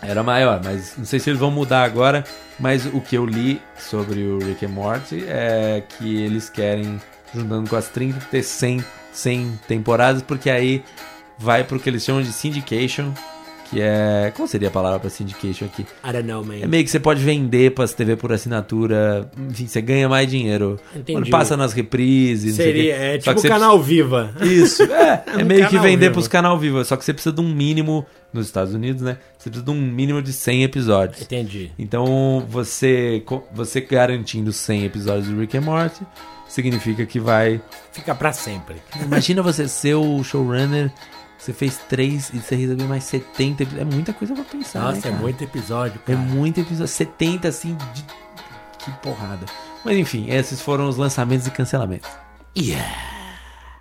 Era 0.00 0.22
maior, 0.22 0.60
mas 0.62 0.94
não 0.96 1.04
sei 1.04 1.18
se 1.18 1.28
eles 1.30 1.40
vão 1.40 1.50
mudar 1.50 1.82
agora. 1.82 2.22
Mas 2.60 2.86
o 2.86 3.00
que 3.00 3.16
eu 3.16 3.24
li 3.26 3.60
sobre 3.78 4.20
o 4.20 4.38
Rick 4.38 4.64
and 4.66 4.68
Morty 4.70 5.24
é 5.26 5.82
que 5.96 6.22
eles 6.22 6.48
querem, 6.48 7.00
juntando 7.34 7.68
com 7.70 7.76
as 7.76 7.88
30, 7.88 8.18
ter 8.30 8.42
100, 8.42 8.84
100 9.12 9.60
temporadas, 9.66 10.22
porque 10.22 10.50
aí 10.50 10.84
vai 11.38 11.62
pro 11.64 11.78
que 11.80 11.88
eles 11.88 12.04
chamam 12.04 12.22
de 12.22 12.32
syndication, 12.32 13.12
que 13.70 13.80
é... 13.80 14.32
Qual 14.34 14.46
seria 14.48 14.68
a 14.68 14.70
palavra 14.70 14.98
pra 14.98 15.10
syndication 15.10 15.66
aqui? 15.66 15.82
I 15.82 16.12
don't 16.12 16.22
know, 16.26 16.44
man. 16.44 16.56
É 16.62 16.66
meio 16.66 16.84
que 16.84 16.90
você 16.90 16.98
pode 17.00 17.20
vender 17.22 17.72
pras 17.74 17.92
TV 17.92 18.16
por 18.16 18.32
assinatura, 18.32 19.30
enfim, 19.50 19.66
você 19.66 19.80
ganha 19.80 20.08
mais 20.08 20.28
dinheiro. 20.28 20.78
Entendi. 20.94 21.12
Quando 21.12 21.30
passa 21.30 21.56
nas 21.56 21.72
reprises, 21.72 22.56
não 22.56 22.64
sei 22.64 22.64
o 22.64 22.74
Seria, 22.74 22.94
é 22.96 23.18
tipo 23.18 23.40
você 23.40 23.48
canal 23.48 23.80
Viva. 23.82 24.32
isso, 24.42 24.82
é. 24.84 25.24
É 25.28 25.38
No 25.38 25.44
meio 25.46 25.64
que 25.64 25.70
canal 25.70 25.82
vender 25.84 25.98
vivo. 26.06 26.12
pros 26.12 26.28
canal 26.28 26.58
vivo. 26.58 26.84
Só 26.84 26.96
que 26.96 27.04
você 27.04 27.12
precisa 27.12 27.34
de 27.34 27.40
um 27.40 27.48
mínimo, 27.48 28.06
nos 28.32 28.46
Estados 28.46 28.74
Unidos, 28.74 29.02
né? 29.02 29.18
Você 29.38 29.50
precisa 29.50 29.64
de 29.64 29.70
um 29.70 29.80
mínimo 29.80 30.20
de 30.22 30.32
100 30.32 30.64
episódios. 30.64 31.22
Entendi. 31.22 31.70
Então, 31.78 32.44
você, 32.48 33.22
você 33.52 33.80
garantindo 33.80 34.52
100 34.52 34.84
episódios 34.84 35.28
do 35.28 35.38
Rick 35.40 35.56
and 35.56 35.62
Morty, 35.62 36.02
significa 36.48 37.04
que 37.06 37.20
vai. 37.20 37.60
Fica 37.92 38.14
pra 38.14 38.32
sempre. 38.32 38.76
Imagina 39.02 39.42
você 39.42 39.68
ser 39.68 39.94
o 39.94 40.22
showrunner, 40.24 40.92
você 41.38 41.52
fez 41.52 41.78
três 41.88 42.30
e 42.34 42.38
você 42.40 42.56
receber 42.56 42.84
mais 42.84 43.04
70 43.04 43.62
episódios. 43.62 43.88
É 43.90 43.94
muita 43.94 44.12
coisa 44.12 44.34
pra 44.34 44.44
pensar. 44.44 44.80
né, 44.80 44.84
Nossa, 44.86 44.98
é 44.98 45.10
cara? 45.10 45.22
muito 45.22 45.44
episódio, 45.44 46.00
É 46.06 46.12
cara. 46.12 46.18
muito 46.18 46.60
episódio. 46.60 46.88
70 46.88 47.48
assim 47.48 47.76
de. 47.94 48.04
Que 48.78 48.90
porrada. 49.02 49.46
Mas 49.84 49.96
enfim, 49.96 50.26
esses 50.28 50.60
foram 50.60 50.88
os 50.88 50.96
lançamentos 50.96 51.46
e 51.46 51.50
cancelamentos. 51.50 52.10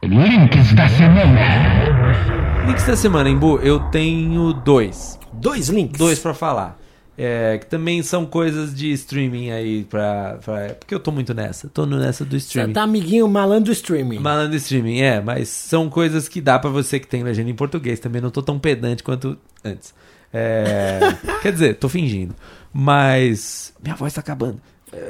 Links 0.03 0.73
da 0.73 0.87
semana. 0.89 2.65
Links 2.67 2.85
da 2.85 2.95
semana, 2.95 3.29
Embu, 3.29 3.57
eu 3.59 3.79
tenho 3.89 4.53
dois. 4.53 5.19
Dois 5.33 5.69
links. 5.69 5.97
Dois 5.97 6.19
pra 6.19 6.33
falar. 6.33 6.77
É, 7.19 7.57
que 7.57 7.65
também 7.65 8.03
são 8.03 8.27
coisas 8.27 8.75
de 8.75 8.91
streaming 8.91 9.49
aí 9.49 9.83
pra, 9.85 10.37
pra- 10.45 10.75
Porque 10.79 10.93
eu 10.93 10.99
tô 10.99 11.11
muito 11.11 11.33
nessa. 11.33 11.67
Tô 11.67 11.83
nessa 11.87 12.23
do 12.23 12.31
Você 12.39 12.45
streaming. 12.45 12.73
tá 12.73 12.83
amiguinho 12.83 13.27
malandro 13.27 13.71
streaming. 13.73 14.19
Malandro 14.19 14.55
streaming, 14.57 14.99
é, 15.01 15.19
mas 15.19 15.49
são 15.49 15.89
coisas 15.89 16.27
que 16.29 16.39
dá 16.39 16.59
pra 16.59 16.69
você 16.69 16.99
que 16.99 17.07
tem 17.07 17.23
legenda 17.23 17.49
em 17.49 17.55
português. 17.55 17.99
Também 17.99 18.21
não 18.21 18.29
tô 18.29 18.43
tão 18.43 18.59
pedante 18.59 19.01
quanto 19.01 19.35
antes. 19.65 19.95
É, 20.31 20.99
quer 21.41 21.51
dizer, 21.51 21.73
tô 21.77 21.89
fingindo. 21.89 22.35
Mas. 22.71 23.73
Minha 23.81 23.95
voz 23.95 24.13
tá 24.13 24.21
acabando. 24.21 24.61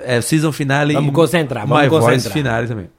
É, 0.06 0.22
season 0.22 0.54
finale. 0.54 0.94
Vamos 0.94 1.14
concentrar, 1.14 1.68
vamos 1.68 1.84
My 1.84 1.90
voice 1.90 2.06
concentrar. 2.08 2.34
finale 2.34 2.68
também. 2.68 2.90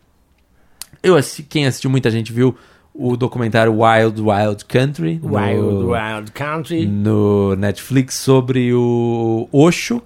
Eu 1.03 1.17
assisti, 1.17 1.43
quem 1.45 1.67
assistiu, 1.67 1.89
muita 1.89 2.11
gente 2.11 2.31
viu 2.33 2.55
o 3.01 3.17
documentário 3.17 3.73
Wild 3.81 4.21
Wild 4.21 4.65
Country. 4.65 5.21
no- 5.23 5.37
Wild 5.37 5.85
Wild 5.87 6.33
Country. 6.33 6.85
no 6.85 7.55
Netflix 7.55 8.15
sobre 8.17 8.75
o 8.75 9.49
Osho, 9.53 10.03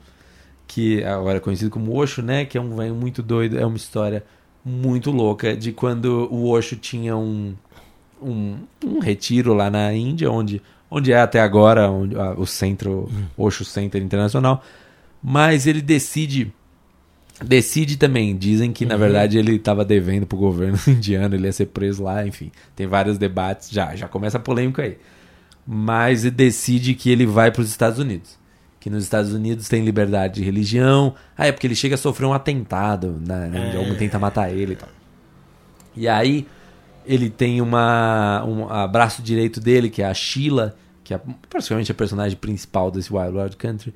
que 0.68 1.02
agora 1.02 1.38
é 1.38 1.40
conhecido 1.40 1.70
como 1.70 1.96
Osho, 1.96 2.20
né? 2.22 2.44
Que 2.44 2.58
é 2.58 2.60
um 2.60 2.76
velho 2.76 2.94
muito 2.94 3.22
doido, 3.22 3.58
é 3.58 3.64
uma 3.64 3.76
história 3.78 4.22
muito 4.62 5.10
louca 5.10 5.56
de 5.56 5.72
quando 5.72 6.28
o 6.30 6.50
Osho 6.50 6.76
tinha 6.76 7.16
um, 7.16 7.54
um, 8.22 8.56
um 8.84 8.98
retiro 8.98 9.54
lá 9.54 9.70
na 9.70 9.92
Índia, 9.94 10.30
onde, 10.30 10.60
onde 10.90 11.12
é 11.12 11.20
até 11.20 11.40
agora 11.40 11.90
onde, 11.90 12.14
ah, 12.14 12.34
o 12.36 12.46
centro, 12.46 13.08
Osho 13.38 13.64
Center 13.64 14.02
Internacional, 14.02 14.62
mas 15.22 15.66
ele 15.66 15.80
decide 15.80 16.52
decide 17.44 17.96
também. 17.96 18.36
Dizem 18.36 18.72
que, 18.72 18.84
na 18.84 18.96
verdade, 18.96 19.38
ele 19.38 19.56
estava 19.56 19.84
devendo 19.84 20.26
pro 20.26 20.38
governo 20.38 20.78
indiano, 20.86 21.34
ele 21.34 21.46
ia 21.46 21.52
ser 21.52 21.66
preso 21.66 22.02
lá, 22.02 22.26
enfim. 22.26 22.50
Tem 22.74 22.86
vários 22.86 23.18
debates, 23.18 23.70
já, 23.70 23.94
já 23.94 24.08
começa 24.08 24.38
a 24.38 24.40
polêmica 24.40 24.82
aí. 24.82 24.98
Mas 25.66 26.24
ele 26.24 26.34
decide 26.34 26.94
que 26.94 27.10
ele 27.10 27.26
vai 27.26 27.50
para 27.50 27.62
os 27.62 27.68
Estados 27.68 27.98
Unidos. 27.98 28.38
Que 28.80 28.90
nos 28.90 29.04
Estados 29.04 29.32
Unidos 29.32 29.68
tem 29.68 29.84
liberdade 29.84 30.34
de 30.34 30.42
religião. 30.42 31.14
Ah, 31.36 31.46
é 31.46 31.52
porque 31.52 31.66
ele 31.66 31.76
chega 31.76 31.94
a 31.94 31.98
sofrer 31.98 32.26
um 32.26 32.32
atentado, 32.32 33.20
né? 33.24 33.50
Onde 33.66 33.76
alguém 33.76 33.94
tenta 33.94 34.18
matar 34.18 34.52
ele 34.52 34.72
e 34.72 34.76
tal. 34.76 34.88
E 35.94 36.08
aí, 36.08 36.46
ele 37.06 37.30
tem 37.30 37.60
uma, 37.60 38.44
um 38.44 38.68
abraço 38.68 39.22
direito 39.22 39.60
dele, 39.60 39.88
que 39.88 40.02
é 40.02 40.06
a 40.06 40.14
Sheila, 40.14 40.74
que 41.04 41.14
é 41.14 41.20
praticamente 41.48 41.92
a 41.92 41.94
personagem 41.94 42.36
principal 42.36 42.90
desse 42.90 43.12
Wild 43.12 43.36
Wild 43.36 43.56
Country. 43.56 43.94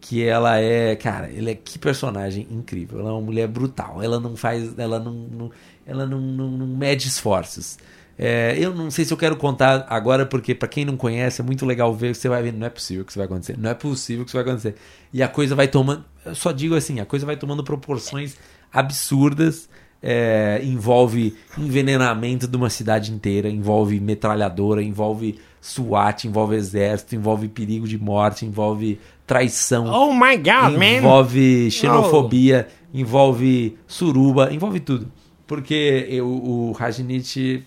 Que 0.00 0.24
ela 0.24 0.58
é, 0.58 0.94
cara, 0.96 1.28
ele 1.30 1.50
é 1.50 1.54
que 1.54 1.78
personagem 1.78 2.46
incrível. 2.50 3.00
Ela 3.00 3.10
é 3.10 3.12
uma 3.12 3.20
mulher 3.20 3.48
brutal. 3.48 4.02
Ela 4.02 4.20
não 4.20 4.36
faz, 4.36 4.78
ela 4.78 4.98
não, 5.00 5.12
não- 5.12 5.50
ela 5.86 6.06
não, 6.06 6.20
não, 6.20 6.50
não 6.50 6.66
mede 6.66 7.08
esforços. 7.08 7.78
É, 8.16 8.56
eu 8.58 8.74
não 8.74 8.90
sei 8.90 9.04
se 9.04 9.12
eu 9.12 9.16
quero 9.16 9.36
contar 9.36 9.86
agora, 9.88 10.26
porque 10.26 10.54
pra 10.54 10.68
quem 10.68 10.84
não 10.84 10.96
conhece, 10.96 11.40
é 11.40 11.44
muito 11.44 11.64
legal 11.66 11.92
ver. 11.94 12.14
Você 12.14 12.28
vai 12.28 12.42
ver, 12.42 12.52
não 12.52 12.66
é 12.66 12.70
possível 12.70 13.04
que 13.04 13.10
isso 13.12 13.18
vai 13.18 13.26
acontecer. 13.26 13.56
Não 13.58 13.70
é 13.70 13.74
possível 13.74 14.24
que 14.24 14.30
isso 14.30 14.36
vai 14.36 14.42
acontecer. 14.46 14.76
E 15.12 15.22
a 15.22 15.28
coisa 15.28 15.54
vai 15.54 15.68
tomando. 15.68 16.04
Eu 16.24 16.34
só 16.34 16.52
digo 16.52 16.74
assim, 16.76 17.00
a 17.00 17.06
coisa 17.06 17.26
vai 17.26 17.36
tomando 17.36 17.64
proporções 17.64 18.36
absurdas. 18.72 19.68
É, 20.00 20.60
envolve 20.62 21.34
envenenamento 21.58 22.46
de 22.46 22.56
uma 22.56 22.70
cidade 22.70 23.12
inteira, 23.12 23.48
envolve 23.48 23.98
metralhadora, 23.98 24.80
envolve 24.82 25.38
SWAT, 25.60 26.24
envolve 26.28 26.54
exército, 26.54 27.16
envolve 27.16 27.48
perigo 27.48 27.86
de 27.88 27.98
morte, 27.98 28.46
envolve 28.46 29.00
traição, 29.26 29.86
Oh 29.86 30.14
my 30.14 30.36
god, 30.36 30.78
man. 30.78 30.98
envolve 30.98 31.68
xenofobia, 31.72 32.68
envolve 32.94 33.76
suruba, 33.88 34.52
envolve 34.54 34.78
tudo. 34.80 35.10
Porque 35.46 36.06
eu- 36.08 36.28
o 36.28 36.72
Rajnit 36.72 37.64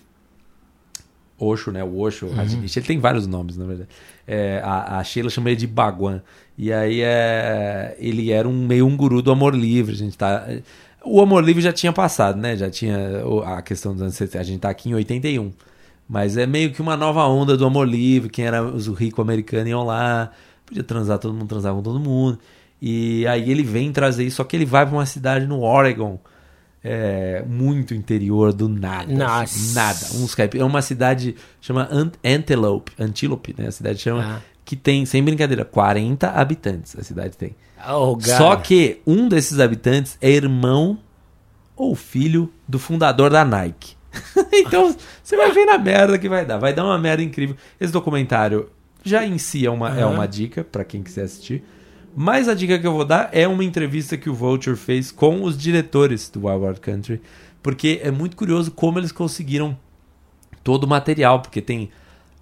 Osho, 1.38 1.72
né? 1.72 1.82
O 1.82 1.98
Osho, 1.98 2.26
Uhum. 2.26 2.34
Rajnit, 2.34 2.78
ele 2.78 2.86
tem 2.86 2.98
vários 2.98 3.26
nomes, 3.26 3.56
na 3.56 3.64
verdade. 3.66 3.88
É, 4.26 4.60
a, 4.64 4.98
a 4.98 5.04
Sheila 5.04 5.28
chama 5.28 5.50
ele 5.50 5.56
de 5.56 5.66
Bhagwan. 5.66 6.22
E 6.56 6.72
aí 6.72 7.00
é, 7.02 7.96
ele 7.98 8.30
era 8.30 8.48
um 8.48 8.66
meio 8.66 8.86
um 8.86 8.96
guru 8.96 9.20
do 9.20 9.32
amor 9.32 9.54
livre. 9.54 9.94
A 9.94 9.98
gente 9.98 10.16
tá. 10.16 10.46
O 11.04 11.20
amor 11.20 11.42
livre 11.44 11.62
já 11.62 11.72
tinha 11.72 11.92
passado, 11.92 12.38
né? 12.38 12.56
Já 12.56 12.70
tinha 12.70 13.22
a 13.44 13.62
questão 13.62 13.92
dos 13.92 14.02
anos 14.02 14.14
70. 14.14 14.40
A 14.40 14.42
gente 14.44 14.60
tá 14.60 14.70
aqui 14.70 14.90
em 14.90 14.94
81. 14.94 15.52
Mas 16.08 16.36
é 16.36 16.46
meio 16.46 16.72
que 16.72 16.82
uma 16.82 16.96
nova 16.96 17.24
onda 17.26 17.56
do 17.56 17.64
amor 17.66 17.88
livre. 17.88 18.28
Quem 18.28 18.44
era 18.46 18.62
os 18.62 18.86
ricos 18.88 19.20
americanos 19.20 19.68
iam 19.68 19.84
lá. 19.84 20.30
Podia 20.66 20.82
transar, 20.82 21.18
todo 21.18 21.34
mundo 21.34 21.48
transava 21.48 21.76
com 21.76 21.82
todo 21.82 21.98
mundo. 22.00 22.38
E 22.80 23.26
aí 23.26 23.50
ele 23.50 23.62
vem 23.62 23.92
trazer 23.92 24.24
isso, 24.24 24.36
só 24.36 24.44
que 24.44 24.56
ele 24.56 24.64
vai 24.64 24.84
pra 24.86 24.94
uma 24.94 25.06
cidade 25.06 25.46
no 25.46 25.60
Oregon. 25.62 26.18
é, 26.84 27.44
muito 27.46 27.94
interior 27.94 28.52
do 28.52 28.68
nada. 28.68 29.12
Nossa. 29.12 29.42
assim, 29.44 29.74
nada. 29.74 29.98
Um 30.14 30.24
Skype. 30.24 30.58
É 30.58 30.64
uma 30.64 30.82
cidade 30.82 31.36
chama 31.60 31.88
Ant 31.90 32.14
Antelope. 32.24 32.92
Antelope, 32.98 33.54
né? 33.56 33.68
A 33.68 33.72
cidade 33.72 34.00
chama. 34.00 34.22
Ah. 34.38 34.51
Que 34.64 34.76
tem, 34.76 35.04
sem 35.04 35.22
brincadeira, 35.22 35.64
40 35.64 36.28
habitantes 36.28 36.96
a 36.96 37.02
cidade 37.02 37.36
tem. 37.36 37.54
Oh. 37.88 38.16
Só 38.20 38.56
que 38.56 39.00
um 39.06 39.28
desses 39.28 39.58
habitantes 39.58 40.16
é 40.20 40.30
irmão 40.30 40.98
ou 41.76 41.94
filho 41.94 42.52
do 42.68 42.78
fundador 42.78 43.30
da 43.30 43.44
Nike. 43.44 43.96
então, 44.52 44.94
você 45.22 45.36
vai 45.36 45.50
ver 45.52 45.64
na 45.64 45.78
merda 45.78 46.18
que 46.18 46.28
vai 46.28 46.44
dar. 46.44 46.58
Vai 46.58 46.72
dar 46.72 46.84
uma 46.84 46.98
merda 46.98 47.22
incrível. 47.22 47.56
Esse 47.80 47.92
documentário 47.92 48.68
já 49.02 49.26
em 49.26 49.36
si 49.38 49.66
é 49.66 49.70
uma, 49.70 49.88
é 49.88 50.02
Aham. 50.02 50.14
uma 50.14 50.28
dica 50.28 50.62
pra 50.62 50.84
quem 50.84 51.02
quiser 51.02 51.24
assistir. 51.24 51.64
Mas 52.14 52.48
a 52.48 52.54
dica 52.54 52.78
que 52.78 52.86
eu 52.86 52.92
vou 52.92 53.04
dar 53.04 53.30
é 53.32 53.48
uma 53.48 53.64
entrevista 53.64 54.16
que 54.16 54.28
o 54.28 54.34
Vulture 54.34 54.76
fez 54.76 55.10
com 55.10 55.42
os 55.42 55.56
diretores 55.56 56.28
do 56.28 56.46
Wild 56.46 56.66
Wild 56.66 56.80
Country. 56.80 57.20
Porque 57.62 58.00
é 58.02 58.10
muito 58.10 58.36
curioso 58.36 58.70
como 58.70 58.98
eles 58.98 59.12
conseguiram 59.12 59.76
todo 60.62 60.84
o 60.84 60.88
material, 60.88 61.40
porque 61.40 61.60
tem 61.60 61.90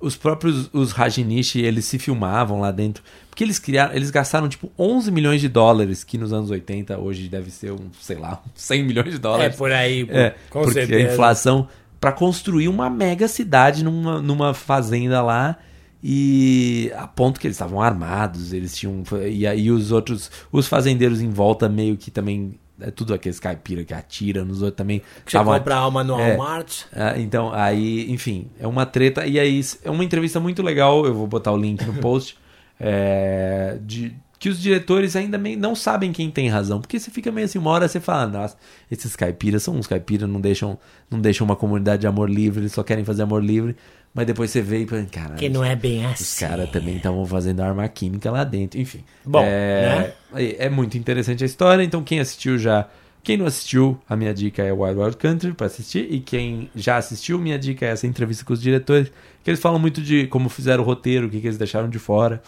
os 0.01 0.17
próprios 0.17 0.71
os 0.73 0.93
Rajnish, 0.93 1.57
eles 1.57 1.85
se 1.85 1.99
filmavam 1.99 2.61
lá 2.61 2.71
dentro, 2.71 3.03
porque 3.29 3.45
eles 3.45 3.59
criaram, 3.59 3.95
eles 3.95 4.11
gastaram 4.11 4.49
tipo 4.49 4.73
11 4.79 5.11
milhões 5.13 5.41
de 5.41 5.49
dólares, 5.49 6.03
que 6.03 6.17
nos 6.17 6.33
anos 6.33 6.51
80 6.51 6.99
hoje 6.99 7.29
deve 7.29 7.51
ser 7.51 7.73
um, 7.73 7.91
sei 8.01 8.17
lá, 8.17 8.43
100 8.55 8.85
milhões 8.85 9.11
de 9.11 9.17
É 9.17 9.19
dólares. 9.19 9.57
por 9.57 9.71
aí. 9.71 10.07
É, 10.11 10.35
com 10.49 10.61
porque 10.63 10.75
certeza. 10.75 11.09
a 11.09 11.13
inflação 11.13 11.69
para 12.01 12.13
construir 12.13 12.69
uma 12.69 12.89
mega 12.89 13.29
cidade 13.29 13.85
numa, 13.85 14.23
numa 14.23 14.55
fazenda 14.55 15.21
lá 15.21 15.59
e 16.03 16.91
a 16.97 17.07
ponto 17.07 17.39
que 17.39 17.47
eles 17.47 17.57
estavam 17.57 17.81
armados, 17.83 18.53
eles 18.55 18.75
tinham 18.75 19.03
e 19.31 19.47
aí 19.47 19.71
os 19.71 19.93
outros, 19.93 20.31
os 20.51 20.67
fazendeiros 20.67 21.21
em 21.21 21.29
volta 21.29 21.69
meio 21.69 21.97
que 21.99 22.11
também 22.11 22.59
é 22.81 22.91
tudo 22.91 23.15
aqueles 23.15 23.39
caipira 23.39 23.85
que 23.85 23.95
atira 23.95 24.45
nos 24.45 24.63
outros 24.63 24.77
também 24.77 25.01
Que 25.01 25.07
você 25.31 25.37
estavam 25.37 25.55
compra 25.55 25.75
alma 25.77 26.05
no 26.05 26.19
É. 26.19 26.37
Walmart. 26.37 26.83
ah, 26.93 27.19
então, 27.19 27.53
aí, 27.53 28.11
enfim, 28.11 28.49
é 28.59 28.67
uma 28.67 28.87
treta. 28.87 29.27
E 29.27 29.39
aí, 29.39 29.61
é 29.85 29.91
uma 29.91 30.05
entrevista 30.05 30.41
muito 30.41 30.63
legal. 30.63 31.05
Eu 31.05 31.15
vou 31.15 31.27
botar 31.27 31.53
o 31.53 31.57
link 31.57 31.85
no 31.85 31.95
post. 31.95 32.37
é, 32.81 33.79
de, 33.83 34.15
que 34.39 34.49
os 34.49 34.59
diretores 34.59 35.15
ainda 35.15 35.37
meio 35.37 35.59
não 35.59 35.75
sabem 35.75 36.13
quem 36.13 36.31
tem 36.31 36.49
razão. 36.49 36.81
Porque 36.81 36.99
você 36.99 37.11
fica 37.11 37.31
meio 37.31 37.45
assim, 37.45 37.59
uma 37.59 37.71
hora 37.71 37.87
você 37.87 38.01
fala, 38.01 38.27
nossa, 38.27 38.57
esses 38.91 39.15
caipiras 39.15 39.63
são 39.63 39.77
uns 39.77 39.87
caipiras, 39.87 40.29
não 40.29 40.41
deixam, 40.41 40.79
não 41.11 41.21
deixam 41.21 41.45
uma 41.45 41.55
comunidade 41.55 42.01
de 42.01 42.07
amor 42.07 42.29
livre, 42.31 42.63
eles 42.63 42.73
só 42.73 42.83
querem 42.83 43.05
fazer 43.05 43.23
amor 43.23 43.45
livre. 43.45 43.77
Mas 44.13 44.27
depois 44.27 44.51
você 44.51 44.61
vê 44.61 44.81
e 44.81 44.87
pensa, 44.87 45.09
cara, 45.11 45.35
Que 45.37 45.49
não 45.49 45.65
é 45.65 45.77
bem 45.77 46.05
os 46.05 46.13
assim. 46.21 46.45
caras 46.45 46.69
também 46.71 46.97
estavam 46.97 47.25
fazendo 47.25 47.61
arma 47.61 47.87
química 47.89 48.31
lá 48.31 48.43
dentro, 48.43 48.81
enfim. 48.81 49.05
Bom, 49.25 49.41
é, 49.45 50.13
é 50.35 50.69
muito 50.69 50.99
interessante 50.99 51.45
a 51.45 51.47
história, 51.47 51.83
então 51.85 52.03
quem 52.03 52.19
assistiu 52.19 52.59
já. 52.59 52.89
Quem 53.23 53.37
não 53.37 53.45
assistiu, 53.47 54.01
a 54.09 54.17
minha 54.17 54.33
dica 54.33 54.63
é 54.63 54.73
Wild 54.73 54.99
Wild 54.99 55.17
Country 55.19 55.53
para 55.53 55.67
assistir. 55.67 56.07
E 56.11 56.21
quem 56.21 56.71
já 56.75 56.97
assistiu, 56.97 57.39
minha 57.39 57.59
dica 57.59 57.85
é 57.85 57.91
essa 57.91 58.07
entrevista 58.07 58.45
com 58.45 58.53
os 58.53 58.61
diretores. 58.63 59.13
Que 59.45 59.51
eles 59.51 59.61
falam 59.61 59.79
muito 59.79 60.01
de 60.01 60.27
como 60.27 60.49
fizeram 60.49 60.83
o 60.83 60.87
roteiro, 60.87 61.27
o 61.27 61.31
que, 61.31 61.39
que 61.41 61.47
eles 61.47 61.59
deixaram 61.59 61.89
de 61.89 61.99
fora, 61.99 62.43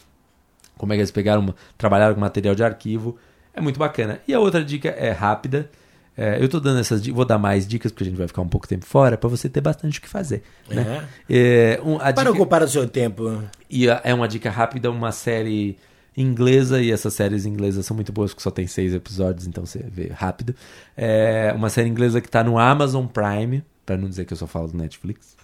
como 0.78 0.92
é 0.92 0.96
que 0.96 1.00
eles 1.00 1.10
pegaram, 1.10 1.54
trabalharam 1.76 2.14
com 2.14 2.20
material 2.20 2.54
de 2.54 2.64
arquivo. 2.64 3.16
É 3.54 3.60
muito 3.60 3.78
bacana. 3.78 4.18
E 4.26 4.32
a 4.32 4.40
outra 4.40 4.64
dica 4.64 4.88
é 4.88 5.10
rápida. 5.12 5.70
É, 6.16 6.42
eu 6.42 6.48
tô 6.48 6.60
dando 6.60 6.78
essas 6.80 7.06
vou 7.06 7.24
dar 7.24 7.38
mais 7.38 7.66
dicas 7.66 7.90
porque 7.90 8.04
a 8.04 8.06
gente 8.06 8.18
vai 8.18 8.26
ficar 8.28 8.42
um 8.42 8.48
pouco 8.48 8.68
tempo 8.68 8.84
fora 8.84 9.16
para 9.16 9.28
você 9.30 9.48
ter 9.48 9.60
bastante 9.62 9.98
o 9.98 10.02
que 10.02 10.08
fazer. 10.08 10.42
Né? 10.68 11.06
É, 11.28 11.80
um, 11.84 11.96
a 11.96 12.12
Para 12.12 12.24
dica- 12.24 12.30
ocupar 12.32 12.62
o 12.62 12.68
seu 12.68 12.86
tempo. 12.88 13.42
e 13.70 13.88
a- 13.88 14.00
é 14.04 14.12
uma 14.12 14.28
dica 14.28 14.50
rápida, 14.50 14.90
uma 14.90 15.10
série 15.12 15.76
inglesa, 16.14 16.82
e 16.82 16.92
essas 16.92 17.14
séries 17.14 17.46
inglesas 17.46 17.86
são 17.86 17.94
muito 17.96 18.12
boas 18.12 18.32
porque 18.32 18.42
só 18.42 18.50
tem 18.50 18.66
seis 18.66 18.92
episódios, 18.92 19.46
então 19.46 19.64
você 19.64 19.78
vê 19.88 20.08
rápido. 20.14 20.54
É 20.94 21.50
uma 21.56 21.70
série 21.70 21.88
inglesa 21.88 22.20
que 22.20 22.28
tá 22.28 22.44
no 22.44 22.58
Amazon 22.58 23.06
Prime, 23.06 23.64
pra 23.86 23.96
não 23.96 24.08
dizer 24.08 24.26
que 24.26 24.34
eu 24.34 24.36
só 24.36 24.46
falo 24.46 24.68
do 24.68 24.76
Netflix. 24.76 25.34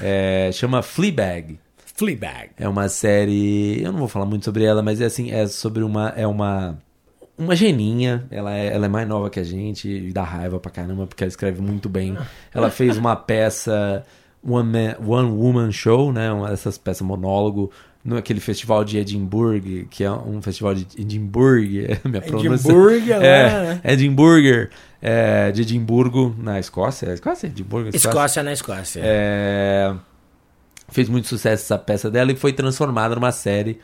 É, 0.00 0.50
chama 0.54 0.80
Fleabag. 0.82 1.58
Fleabag. 1.96 2.50
É 2.56 2.68
uma 2.68 2.88
série. 2.88 3.82
Eu 3.82 3.90
não 3.92 3.98
vou 3.98 4.08
falar 4.08 4.24
muito 4.24 4.44
sobre 4.44 4.64
ela, 4.64 4.82
mas 4.82 5.00
é 5.00 5.04
assim, 5.06 5.32
é 5.32 5.46
sobre 5.48 5.82
uma. 5.82 6.10
É 6.16 6.26
uma. 6.26 6.78
Uma 7.36 7.56
geninha, 7.56 8.24
ela 8.30 8.54
é, 8.54 8.72
ela 8.72 8.86
é 8.86 8.88
mais 8.88 9.08
nova 9.08 9.30
que 9.30 9.40
a 9.40 9.44
gente 9.44 9.88
e 9.88 10.12
dá 10.12 10.22
raiva 10.22 10.60
pra 10.60 10.70
caramba 10.70 11.06
porque 11.06 11.24
ela 11.24 11.28
escreve 11.28 11.60
muito 11.60 11.88
bem. 11.88 12.16
Ela 12.54 12.70
fez 12.70 12.96
uma 12.96 13.16
peça 13.16 14.04
One, 14.46 14.68
Man, 14.68 14.96
One 15.06 15.30
Woman 15.30 15.72
Show, 15.72 16.12
né? 16.12 16.30
Uma 16.32 16.50
dessas 16.50 16.76
peças 16.76 17.06
monólogo 17.06 17.70
naquele 18.04 18.40
festival 18.40 18.84
de 18.84 18.98
Edinburgh, 18.98 19.86
que 19.88 20.02
é 20.02 20.10
um 20.10 20.42
festival 20.42 20.74
de 20.74 20.86
Edinburgh, 21.00 21.86
é 22.04 22.08
minha 22.08 22.20
pronúncia. 22.20 22.68
Edimburgo, 22.68 23.10
ela 23.12 23.24
é, 23.24 23.50
né? 23.50 23.80
Edinburgh, 23.84 24.68
é, 25.00 25.52
de 25.52 25.62
Edimburgo, 25.62 26.34
na 26.38 26.58
Escócia. 26.58 27.10
É 27.10 27.14
Escócia? 27.14 27.46
Edimburgo, 27.46 27.88
Escócia. 27.88 28.08
Escócia 28.08 28.42
na 28.42 28.52
Escócia. 28.52 29.00
É, 29.04 29.94
fez 30.88 31.08
muito 31.08 31.28
sucesso 31.28 31.62
essa 31.62 31.78
peça 31.78 32.10
dela 32.10 32.32
e 32.32 32.36
foi 32.36 32.52
transformada 32.52 33.14
numa 33.14 33.32
série 33.32 33.80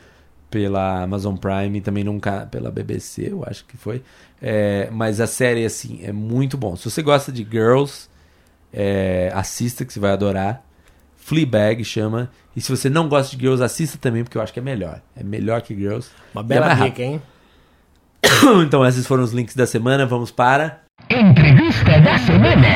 pela 0.49 1.03
Amazon 1.03 1.35
Prime 1.35 1.77
e 1.77 1.81
também 1.81 2.03
nunca 2.03 2.47
pela 2.47 2.71
BBC, 2.71 3.31
eu 3.31 3.43
acho 3.45 3.65
que 3.65 3.77
foi. 3.77 4.01
É, 4.41 4.89
mas 4.91 5.19
a 5.19 5.27
série, 5.27 5.65
assim, 5.65 5.99
é 6.03 6.11
muito 6.11 6.57
bom. 6.57 6.75
Se 6.75 6.89
você 6.89 7.01
gosta 7.01 7.31
de 7.31 7.43
Girls, 7.43 8.09
é, 8.73 9.31
assista 9.33 9.85
que 9.85 9.93
você 9.93 9.99
vai 9.99 10.11
adorar. 10.11 10.63
Fleabag 11.17 11.83
chama. 11.83 12.31
E 12.55 12.61
se 12.61 12.71
você 12.71 12.89
não 12.89 13.07
gosta 13.07 13.35
de 13.35 13.41
Girls, 13.41 13.63
assista 13.63 13.97
também, 13.97 14.23
porque 14.23 14.37
eu 14.37 14.41
acho 14.41 14.51
que 14.51 14.59
é 14.59 14.63
melhor. 14.63 15.01
É 15.15 15.23
melhor 15.23 15.61
que 15.61 15.75
Girls. 15.75 16.09
Uma 16.33 16.41
é 16.41 16.45
bela 16.45 16.73
dica, 16.73 17.03
hein? 17.03 17.21
então, 18.65 18.85
esses 18.85 19.05
foram 19.05 19.23
os 19.23 19.31
links 19.31 19.55
da 19.55 19.67
semana. 19.67 20.05
Vamos 20.05 20.31
para. 20.31 20.81
Entrevista 21.09 21.99
da 22.01 22.17
semana. 22.19 22.67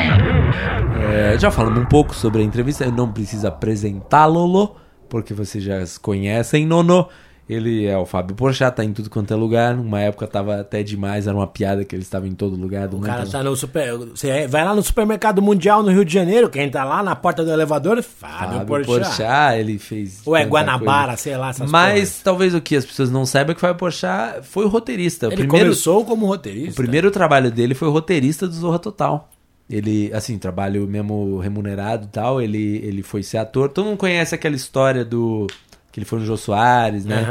É, 1.12 1.38
já 1.38 1.50
falamos 1.50 1.80
um 1.80 1.86
pouco 1.86 2.14
sobre 2.14 2.42
a 2.42 2.44
entrevista, 2.44 2.84
eu 2.84 2.92
não 2.92 3.12
preciso 3.12 3.46
apresentá-lo, 3.46 4.76
porque 5.08 5.34
vocês 5.34 5.62
já 5.62 5.78
os 5.78 5.98
conhecem, 5.98 6.66
Nono. 6.66 7.08
Ele 7.48 7.84
é 7.84 7.96
o 7.96 8.06
Fábio 8.06 8.34
Porchat, 8.34 8.74
tá 8.74 8.82
em 8.82 8.92
tudo 8.92 9.10
quanto 9.10 9.32
é 9.32 9.36
lugar. 9.36 9.74
Uma 9.74 10.00
época 10.00 10.26
tava 10.26 10.60
até 10.60 10.82
demais, 10.82 11.26
era 11.26 11.36
uma 11.36 11.46
piada 11.46 11.84
que 11.84 11.94
ele 11.94 12.02
estava 12.02 12.26
em 12.26 12.32
todo 12.32 12.56
lugar. 12.56 12.88
do 12.88 12.96
O 12.96 13.00
cara 13.00 13.26
tá 13.26 13.42
no 13.42 13.54
super. 13.54 13.96
Você 13.98 14.46
vai 14.46 14.64
lá 14.64 14.74
no 14.74 14.82
supermercado 14.82 15.42
mundial 15.42 15.82
no 15.82 15.90
Rio 15.90 16.04
de 16.04 16.12
Janeiro, 16.12 16.48
quem 16.48 16.70
tá 16.70 16.84
lá 16.84 17.02
na 17.02 17.14
porta 17.14 17.44
do 17.44 17.50
elevador, 17.50 18.02
Fábio, 18.02 18.58
Fábio 18.60 18.66
Porchat. 18.66 18.86
Porchat, 18.86 19.58
ele 19.58 19.78
fez. 19.78 20.22
Ou 20.24 20.34
é 20.34 20.44
Guanabara, 20.44 21.08
coisa. 21.08 21.22
sei 21.22 21.36
lá, 21.36 21.50
essas 21.50 21.70
Mas 21.70 21.92
coisas. 21.92 22.22
talvez 22.22 22.54
o 22.54 22.60
que 22.62 22.76
as 22.76 22.86
pessoas 22.86 23.10
não 23.10 23.26
saibam 23.26 23.52
é 23.52 23.54
que 23.54 23.58
o 23.58 23.60
Fábio 23.60 23.76
Porchat 23.76 24.42
foi 24.42 24.64
o 24.64 24.68
roteirista. 24.68 25.26
Ele 25.26 25.36
primeiro, 25.36 25.66
começou 25.66 26.02
como 26.04 26.26
roteirista. 26.26 26.72
o 26.72 26.74
primeiro 26.74 27.10
trabalho 27.10 27.50
dele 27.50 27.74
foi 27.74 27.88
o 27.88 27.90
roteirista 27.90 28.48
do 28.48 28.54
Zorra 28.54 28.78
Total. 28.78 29.28
Ele, 29.68 30.10
assim, 30.12 30.38
trabalho 30.38 30.86
mesmo 30.86 31.38
remunerado 31.38 32.04
e 32.04 32.08
tal. 32.08 32.40
Ele, 32.40 32.80
ele 32.84 33.02
foi 33.02 33.22
ser 33.22 33.38
ator. 33.38 33.68
Todo 33.70 33.86
mundo 33.86 33.96
conhece 33.96 34.34
aquela 34.34 34.54
história 34.54 35.04
do. 35.04 35.46
Que 35.94 36.00
ele 36.00 36.04
foi 36.04 36.18
no 36.18 36.26
Jô 36.26 36.36
Soares, 36.36 37.04
né? 37.04 37.22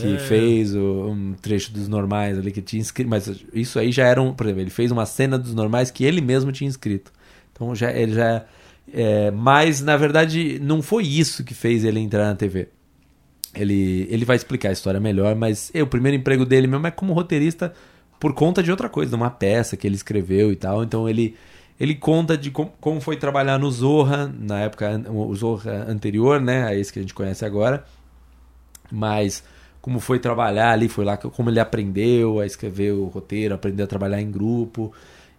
Que 0.00 0.06
aham. 0.14 0.18
fez 0.20 0.72
o- 0.72 1.08
um 1.08 1.34
trecho 1.34 1.72
dos 1.72 1.88
normais 1.88 2.38
ali 2.38 2.52
que 2.52 2.62
tinha 2.62 2.80
escrito. 2.80 3.08
Mas 3.10 3.28
isso 3.52 3.76
aí 3.76 3.90
já 3.90 4.06
era 4.06 4.22
um. 4.22 4.32
Por 4.32 4.46
exemplo, 4.46 4.62
ele 4.62 4.70
fez 4.70 4.92
uma 4.92 5.04
cena 5.04 5.36
dos 5.36 5.52
normais 5.52 5.90
que 5.90 6.04
ele 6.04 6.20
mesmo 6.20 6.52
tinha 6.52 6.70
escrito. 6.70 7.12
Então 7.52 7.74
já, 7.74 7.90
ele 7.92 8.12
já. 8.14 8.44
É, 8.92 9.32
mas, 9.32 9.80
na 9.80 9.96
verdade, 9.96 10.60
não 10.62 10.80
foi 10.80 11.04
isso 11.04 11.42
que 11.42 11.54
fez 11.54 11.82
ele 11.84 11.98
entrar 11.98 12.26
na 12.26 12.36
TV. 12.36 12.68
Ele, 13.52 14.06
ele 14.10 14.24
vai 14.24 14.36
explicar 14.36 14.68
a 14.68 14.72
história 14.72 15.00
melhor, 15.00 15.34
mas 15.34 15.70
é, 15.74 15.82
o 15.82 15.86
primeiro 15.86 16.16
emprego 16.16 16.44
dele 16.46 16.66
mesmo 16.68 16.86
é 16.86 16.90
como 16.92 17.12
roteirista 17.12 17.72
por 18.20 18.32
conta 18.32 18.62
de 18.62 18.70
outra 18.70 18.88
coisa, 18.88 19.10
de 19.10 19.16
uma 19.16 19.30
peça 19.30 19.76
que 19.76 19.86
ele 19.86 19.96
escreveu 19.96 20.52
e 20.52 20.56
tal. 20.56 20.82
Então 20.84 21.08
ele, 21.08 21.34
ele 21.80 21.94
conta 21.96 22.36
de 22.38 22.50
com- 22.52 22.70
como 22.80 23.00
foi 23.00 23.16
trabalhar 23.16 23.58
no 23.58 23.70
Zorra, 23.72 24.32
na 24.38 24.60
época, 24.60 25.02
o 25.10 25.34
Zorra 25.34 25.84
anterior, 25.88 26.40
né? 26.40 26.64
A 26.64 26.74
esse 26.76 26.92
que 26.92 26.98
a 27.00 27.02
gente 27.02 27.14
conhece 27.14 27.44
agora. 27.44 27.84
Mas 28.90 29.42
como 29.80 30.00
foi 30.00 30.18
trabalhar 30.18 30.72
ali, 30.72 30.88
foi 30.88 31.04
lá 31.04 31.16
como 31.16 31.50
ele 31.50 31.60
aprendeu 31.60 32.40
a 32.40 32.46
escrever 32.46 32.92
o 32.92 33.04
roteiro, 33.06 33.54
aprendeu 33.54 33.84
a 33.84 33.86
trabalhar 33.86 34.20
em 34.20 34.30
grupo. 34.30 34.92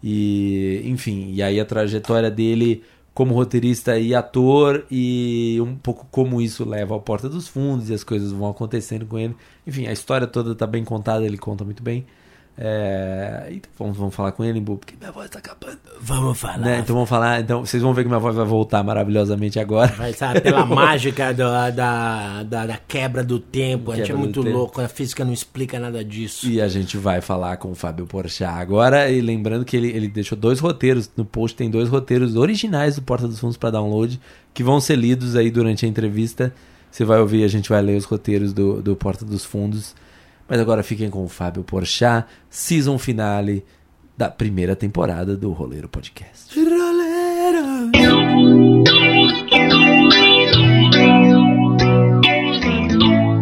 E, 0.04 0.82
enfim, 0.86 1.32
e 1.32 1.42
aí 1.42 1.60
a 1.60 1.66
trajetória 1.66 2.30
dele 2.30 2.84
como 3.16 3.34
roteirista 3.34 3.98
e 3.98 4.14
ator 4.14 4.86
e 4.92 5.58
um 5.62 5.76
pouco 5.76 6.06
como 6.12 6.42
isso 6.42 6.68
leva 6.68 6.94
ao 6.94 7.02
Porta 7.02 7.30
dos 7.30 7.48
Fundos 7.48 7.90
e 7.90 7.94
as 7.94 8.04
coisas 8.04 8.32
vão 8.32 8.50
acontecendo 8.50 9.06
com 9.06 9.18
ele. 9.18 9.36
Enfim, 9.66 9.88
a 9.88 9.94
história 9.94 10.28
toda 10.28 10.54
tá 10.54 10.68
bem 10.68 10.84
contada, 10.84 11.26
ele 11.26 11.38
conta 11.38 11.64
muito 11.64 11.82
bem. 11.82 12.06
É, 12.58 13.48
então 13.50 13.70
vamos, 13.78 13.98
vamos 13.98 14.16
falar 14.16 14.32
com 14.32 14.44
ele, 14.44 14.62
porque 14.62 14.94
minha 14.98 15.12
voz 15.12 15.30
tá 15.30 15.40
acabando. 15.40 15.78
Vamos 16.00 16.38
falar. 16.38 16.58
Né? 16.58 16.80
Então 16.80 16.96
vamos 16.96 17.10
falar, 17.10 17.42
então 17.42 17.66
vocês 17.66 17.84
vão 17.84 17.94
ver 17.94 18.04
que 18.04 18.08
minha 18.08 18.20
voz 18.20 18.36
vai 18.36 18.46
voltar 18.46 18.82
maravilhosamente 18.84 19.60
agora. 19.60 19.92
Vai, 19.92 20.14
sabe, 20.14 20.40
pela 20.42 20.64
mágica 20.66 21.34
da, 21.34 21.70
da, 21.70 22.44
da, 22.44 22.66
da 22.66 22.78
quebra 22.78 23.24
do 23.24 23.40
tempo. 23.40 23.92
A 23.92 23.96
gente 23.96 24.04
é 24.04 24.08
Quebra 24.08 24.22
do 24.22 24.24
muito 24.24 24.44
tempo. 24.44 24.58
louco, 24.58 24.80
a 24.80 24.88
física 24.88 25.26
não 25.26 25.34
explica 25.34 25.78
nada 25.80 26.04
disso. 26.04 26.48
E 26.48 26.62
a 26.62 26.68
gente 26.68 26.98
vai 26.98 27.20
falar 27.20 27.58
com 27.58 27.72
o 27.72 27.76
Fábio 27.76 28.06
Porchat 28.06 28.46
agora. 28.46 29.10
E 29.10 29.20
lembrando 29.20 29.66
que 29.66 29.76
ele, 29.76 29.90
ele 29.90 30.08
deixou 30.08 30.38
dois 30.38 30.60
roteiros. 30.60 31.10
No 31.18 31.26
post 31.26 31.58
tem 31.58 31.70
dois 31.70 31.90
roteiros 31.90 32.36
originais 32.36 32.96
do 32.96 33.02
Porta 33.02 33.28
dos 33.28 33.40
Fundos 33.40 33.58
para 33.58 33.72
download 33.72 34.20
que 34.54 34.64
vão 34.64 34.80
ser 34.80 34.96
lidos 34.96 35.36
aí 35.36 35.52
durante 35.52 35.86
a 35.86 35.90
entrevista. 35.90 36.54
Você 36.90 37.04
vai 37.04 37.20
ouvir, 37.20 37.44
a 37.44 37.48
gente 37.50 37.68
vai 37.68 37.82
ler 37.82 37.98
os 37.98 38.06
roteiros 38.06 38.54
do, 38.54 38.82
do 38.82 38.96
Porta 38.96 39.26
dos 39.26 39.44
Fundos. 39.44 39.94
Mas 40.48 40.60
agora 40.60 40.84
fiquem 40.84 41.10
com 41.10 41.24
o 41.24 41.28
Fábio 41.28 41.64
Porchat, 41.64 42.28
season 42.50 42.98
finale 42.98 43.66
da 44.18 44.30
primeira 44.30 44.76
temporada 44.76 45.36
do 45.36 45.52
Roleiro 45.52 45.90
Podcast. 45.90 46.58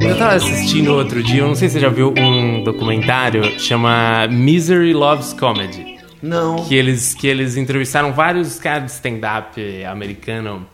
Eu 0.01 0.17
tava 0.17 0.35
assistindo 0.35 0.93
outro 0.93 1.21
dia, 1.21 1.41
eu 1.41 1.47
não 1.47 1.55
sei 1.55 1.67
se 1.67 1.73
você 1.73 1.79
já 1.81 1.89
viu 1.89 2.13
um 2.17 2.63
documentário, 2.63 3.59
chama 3.59 4.27
Misery 4.27 4.93
Loves 4.93 5.33
Comedy. 5.33 5.97
Não. 6.21 6.63
Que 6.63 6.75
eles, 6.75 7.13
que 7.13 7.27
eles 7.27 7.57
entrevistaram 7.57 8.13
vários 8.13 8.57
caras 8.57 8.85
de 8.85 8.91
stand-up 8.91 9.83
americano 9.83 10.65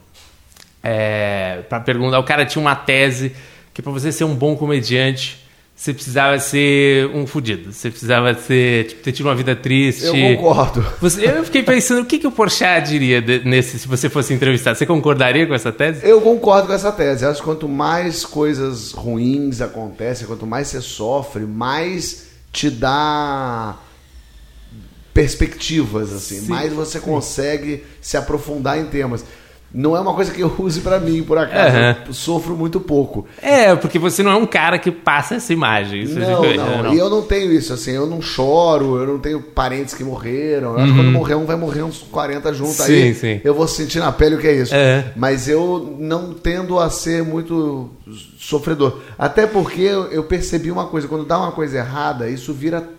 é, 0.83 1.63
para 1.67 1.79
perguntar. 1.79 2.19
O 2.19 2.23
cara 2.23 2.45
tinha 2.45 2.61
uma 2.61 2.75
tese 2.75 3.35
que 3.73 3.81
pra 3.81 3.91
você 3.91 4.11
ser 4.11 4.25
um 4.25 4.35
bom 4.35 4.55
comediante, 4.55 5.43
você 5.79 5.93
precisava 5.93 6.37
ser 6.39 7.07
um 7.15 7.25
fudido. 7.25 7.71
Você 7.71 7.89
precisava 7.89 8.33
ser, 8.33 8.87
tipo, 8.87 9.01
ter 9.01 9.13
tido 9.13 9.27
uma 9.27 9.35
vida 9.35 9.55
triste. 9.55 10.03
Eu 10.03 10.13
concordo. 10.35 10.85
Você- 10.99 11.25
eu 11.25 11.41
fiquei 11.45 11.63
pensando, 11.63 12.01
o 12.01 12.05
que, 12.05 12.19
que 12.19 12.27
o 12.27 12.31
Porchat 12.33 12.89
diria 12.89 13.21
nesse, 13.45 13.79
se 13.79 13.87
você 13.87 14.09
fosse 14.09 14.33
entrevistado? 14.33 14.77
Você 14.77 14.85
concordaria 14.85 15.47
com 15.47 15.53
essa 15.53 15.71
tese? 15.71 16.01
Eu 16.05 16.19
concordo 16.19 16.67
com 16.67 16.73
essa 16.73 16.91
tese. 16.91 17.25
Acho 17.25 17.39
que 17.39 17.45
quanto 17.45 17.69
mais 17.69 18.25
coisas 18.25 18.91
ruins 18.91 19.61
acontecem, 19.61 20.27
quanto 20.27 20.45
mais 20.45 20.67
você 20.67 20.81
sofre, 20.81 21.45
mais 21.45 22.27
te 22.51 22.69
dá 22.69 23.77
perspectivas, 25.13 26.11
assim. 26.13 26.41
mais 26.47 26.71
você 26.73 26.99
consegue 26.99 27.83
se 28.01 28.17
aprofundar 28.17 28.77
em 28.79 28.85
temas. 28.87 29.23
Não 29.71 29.95
é 29.95 29.99
uma 29.99 30.13
coisa 30.15 30.31
que 30.33 30.41
eu 30.41 30.53
use 30.57 30.81
pra 30.81 30.99
mim, 30.99 31.21
por 31.21 31.37
acaso. 31.37 31.77
Aham. 31.77 31.97
Eu 32.07 32.13
sofro 32.13 32.55
muito 32.55 32.79
pouco. 32.79 33.27
É, 33.39 33.75
porque 33.75 33.99
você 33.99 34.23
não 34.23 34.31
é 34.31 34.35
um 34.35 34.45
cara 34.47 34.79
que 34.79 34.91
passa 34.91 35.35
essa 35.35 35.53
imagem. 35.53 36.01
É 36.01 36.05
Não, 36.57 36.83
não, 36.83 36.93
E 36.93 36.97
eu 36.97 37.07
não 37.07 37.21
tenho 37.21 37.51
isso, 37.53 37.71
assim, 37.71 37.91
eu 37.91 38.07
não 38.07 38.19
choro, 38.21 38.97
eu 38.97 39.05
não 39.05 39.19
tenho 39.19 39.39
parentes 39.41 39.93
que 39.93 40.03
morreram. 40.03 40.73
Eu 40.73 40.79
acho 40.79 40.91
que 40.91 40.97
quando 40.97 41.11
morrer 41.11 41.35
um, 41.35 41.45
vai 41.45 41.55
morrer 41.55 41.83
uns 41.83 41.99
40 41.99 42.51
junto 42.53 42.69
Uhum. 42.69 42.73
Sim, 42.85 42.93
aí. 43.03 43.13
sim. 43.13 43.41
Eu 43.43 43.53
vou 43.53 43.67
sentir 43.67 43.99
na 43.99 44.11
pele 44.11 44.35
o 44.35 44.39
que 44.39 44.47
é 44.47 44.53
isso. 44.53 44.73
É. 44.73 45.13
Mas 45.15 45.47
eu 45.47 45.95
não 45.99 46.33
tendo 46.33 46.79
a 46.79 46.89
ser 46.89 47.23
muito 47.23 47.91
sofredor. 48.39 48.99
Até 49.19 49.45
porque 49.45 49.81
eu 49.81 50.23
percebi 50.23 50.71
uma 50.71 50.87
coisa, 50.87 51.07
quando 51.07 51.25
dá 51.25 51.37
uma 51.37 51.51
coisa 51.51 51.77
errada, 51.77 52.27
isso 52.27 52.53
vira 52.53 52.89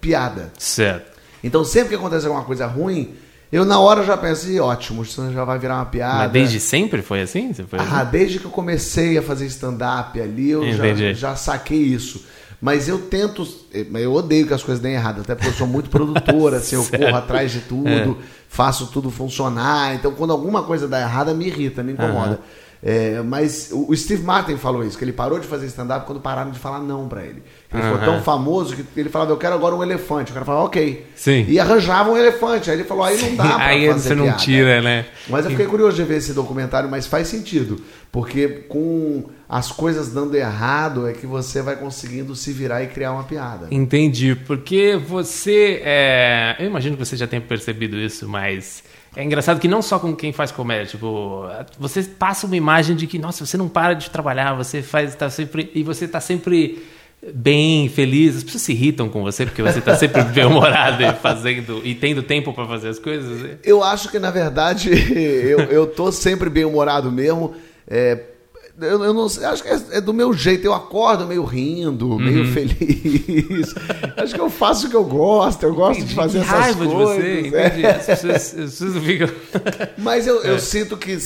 piada. 0.00 0.52
Certo. 0.58 1.18
Então 1.42 1.64
sempre 1.64 1.90
que 1.90 1.94
acontece 1.96 2.26
alguma 2.26 2.44
coisa 2.44 2.66
ruim, 2.66 3.10
eu 3.52 3.64
na 3.64 3.78
hora 3.80 4.04
já 4.04 4.16
penso, 4.16 4.48
"Ih, 4.50 4.60
ótimo, 4.60 5.02
isso 5.02 5.32
já 5.32 5.44
vai 5.44 5.58
virar 5.58 5.76
uma 5.76 5.86
piada. 5.86 6.18
Mas 6.24 6.32
desde 6.32 6.60
sempre 6.60 7.02
foi 7.02 7.22
assim? 7.22 7.52
Você 7.52 7.64
foi 7.64 7.78
Ah, 7.78 8.00
assim? 8.02 8.10
desde 8.10 8.38
que 8.38 8.44
eu 8.44 8.50
comecei 8.50 9.18
a 9.18 9.22
fazer 9.22 9.46
stand-up 9.46 10.20
ali, 10.20 10.50
eu 10.50 10.72
já, 10.72 10.84
já 11.12 11.36
saquei 11.36 11.78
isso. 11.78 12.24
Mas 12.62 12.88
eu 12.88 12.98
tento. 12.98 13.46
Eu 13.94 14.12
odeio 14.12 14.46
que 14.46 14.52
as 14.52 14.62
coisas 14.62 14.82
deem 14.82 14.94
errado, 14.94 15.22
até 15.22 15.34
porque 15.34 15.48
eu 15.48 15.54
sou 15.54 15.66
muito 15.66 15.88
produtora, 15.88 16.58
assim, 16.58 16.76
eu 16.76 16.84
corro 16.84 17.16
atrás 17.16 17.50
de 17.50 17.60
tudo, 17.60 18.18
faço 18.48 18.88
tudo 18.88 19.10
funcionar. 19.10 19.94
Então, 19.94 20.12
quando 20.12 20.30
alguma 20.32 20.62
coisa 20.62 20.86
dá 20.86 21.00
errada, 21.00 21.32
me 21.32 21.46
irrita, 21.46 21.82
me 21.82 21.92
incomoda. 21.92 22.38
É, 22.82 23.20
mas 23.20 23.68
o 23.72 23.94
Steve 23.94 24.22
Martin 24.22 24.56
falou 24.56 24.82
isso, 24.82 24.96
que 24.96 25.04
ele 25.04 25.12
parou 25.12 25.38
de 25.38 25.46
fazer 25.46 25.66
stand-up 25.66 26.06
quando 26.06 26.18
pararam 26.18 26.50
de 26.50 26.58
falar 26.58 26.80
não 26.80 27.06
pra 27.08 27.22
ele. 27.22 27.42
Ele 27.72 27.82
ficou 27.82 27.98
Aham. 27.98 28.04
tão 28.06 28.22
famoso 28.22 28.74
que 28.74 28.84
ele 28.96 29.10
falava, 29.10 29.30
eu 29.32 29.36
quero 29.36 29.54
agora 29.54 29.74
um 29.76 29.82
elefante. 29.82 30.30
O 30.30 30.34
cara 30.34 30.46
falava, 30.46 30.64
ok. 30.64 31.06
Sim. 31.14 31.44
E 31.46 31.60
arranjava 31.60 32.10
um 32.10 32.16
elefante. 32.16 32.70
Aí 32.70 32.76
ele 32.78 32.84
falou, 32.84 33.04
aí 33.04 33.20
não 33.20 33.36
dá 33.36 33.44
pra 33.44 33.56
Aí 33.66 33.86
você 33.86 34.14
não 34.14 34.24
piada. 34.24 34.38
tira, 34.38 34.80
né? 34.82 35.04
Mas 35.28 35.44
eu 35.44 35.50
fiquei 35.50 35.66
curioso 35.66 35.94
de 35.94 36.04
ver 36.04 36.16
esse 36.16 36.32
documentário, 36.32 36.90
mas 36.90 37.06
faz 37.06 37.28
sentido. 37.28 37.80
Porque 38.10 38.48
com 38.68 39.24
as 39.48 39.70
coisas 39.70 40.08
dando 40.12 40.34
errado 40.34 41.06
é 41.06 41.12
que 41.12 41.26
você 41.26 41.60
vai 41.62 41.76
conseguindo 41.76 42.34
se 42.34 42.50
virar 42.52 42.82
e 42.82 42.86
criar 42.86 43.12
uma 43.12 43.24
piada. 43.24 43.68
Entendi, 43.70 44.34
porque 44.34 44.96
você. 44.96 45.80
é, 45.84 46.56
Eu 46.58 46.66
imagino 46.66 46.96
que 46.96 47.04
você 47.04 47.16
já 47.16 47.26
tenha 47.26 47.42
percebido 47.42 47.96
isso, 47.98 48.26
mas. 48.28 48.82
É 49.16 49.24
engraçado 49.24 49.58
que 49.58 49.66
não 49.66 49.82
só 49.82 49.98
com 49.98 50.14
quem 50.14 50.32
faz 50.32 50.52
comédia, 50.52 50.86
tipo, 50.86 51.44
você 51.78 52.02
passa 52.02 52.46
uma 52.46 52.56
imagem 52.56 52.94
de 52.94 53.06
que, 53.06 53.18
nossa, 53.18 53.44
você 53.44 53.56
não 53.56 53.68
para 53.68 53.94
de 53.94 54.08
trabalhar, 54.08 54.54
você 54.54 54.82
faz, 54.82 55.14
tá 55.14 55.28
sempre. 55.28 55.70
E 55.74 55.82
você 55.82 56.06
tá 56.06 56.20
sempre 56.20 56.80
bem, 57.34 57.88
feliz. 57.88 58.36
As 58.36 58.44
pessoas 58.44 58.62
se 58.62 58.72
irritam 58.72 59.08
com 59.08 59.22
você 59.22 59.44
porque 59.44 59.62
você 59.62 59.80
tá 59.80 59.96
sempre 59.96 60.22
bem-humorado 60.32 61.02
e 61.02 61.12
fazendo 61.14 61.80
e 61.84 61.94
tendo 61.94 62.22
tempo 62.22 62.52
para 62.52 62.66
fazer 62.66 62.88
as 62.88 62.98
coisas. 62.98 63.58
Eu 63.64 63.82
acho 63.82 64.08
que, 64.10 64.18
na 64.18 64.30
verdade, 64.30 64.90
eu, 65.12 65.60
eu 65.60 65.86
tô 65.86 66.12
sempre 66.12 66.48
bem 66.48 66.64
humorado 66.64 67.10
mesmo. 67.10 67.54
É, 67.88 68.20
eu, 68.80 69.04
eu 69.04 69.14
não 69.14 69.28
sei, 69.28 69.44
acho 69.44 69.62
que 69.62 69.68
é, 69.68 69.80
é 69.92 70.00
do 70.00 70.12
meu 70.14 70.32
jeito. 70.32 70.64
Eu 70.64 70.74
acordo 70.74 71.26
meio 71.26 71.44
rindo, 71.44 72.18
meio 72.18 72.44
Uhum. 72.44 72.52
feliz. 72.52 73.74
acho 74.16 74.34
que 74.34 74.40
eu 74.40 74.50
faço 74.50 74.86
o 74.86 74.90
que 74.90 74.96
eu 74.96 75.04
gosto. 75.04 75.62
Eu 75.64 75.74
gosto 75.74 75.98
de 75.98 76.04
Entendi. 76.04 76.14
fazer 76.14 76.38
que 76.40 76.44
essas 76.44 76.58
raiva 76.60 76.86
de 76.86 76.92
coisas. 76.92 77.16
você, 77.16 77.26
é. 77.28 77.40
entendi. 77.46 77.86
As 77.86 78.06
pessoas, 78.06 78.34
as 78.36 78.52
pessoas 78.52 79.04
ficam. 79.04 79.28
Mas 79.98 80.26
eu, 80.26 80.44
É. 80.44 80.50
eu 80.50 80.58
sinto 80.58 80.96
que. 80.96 81.16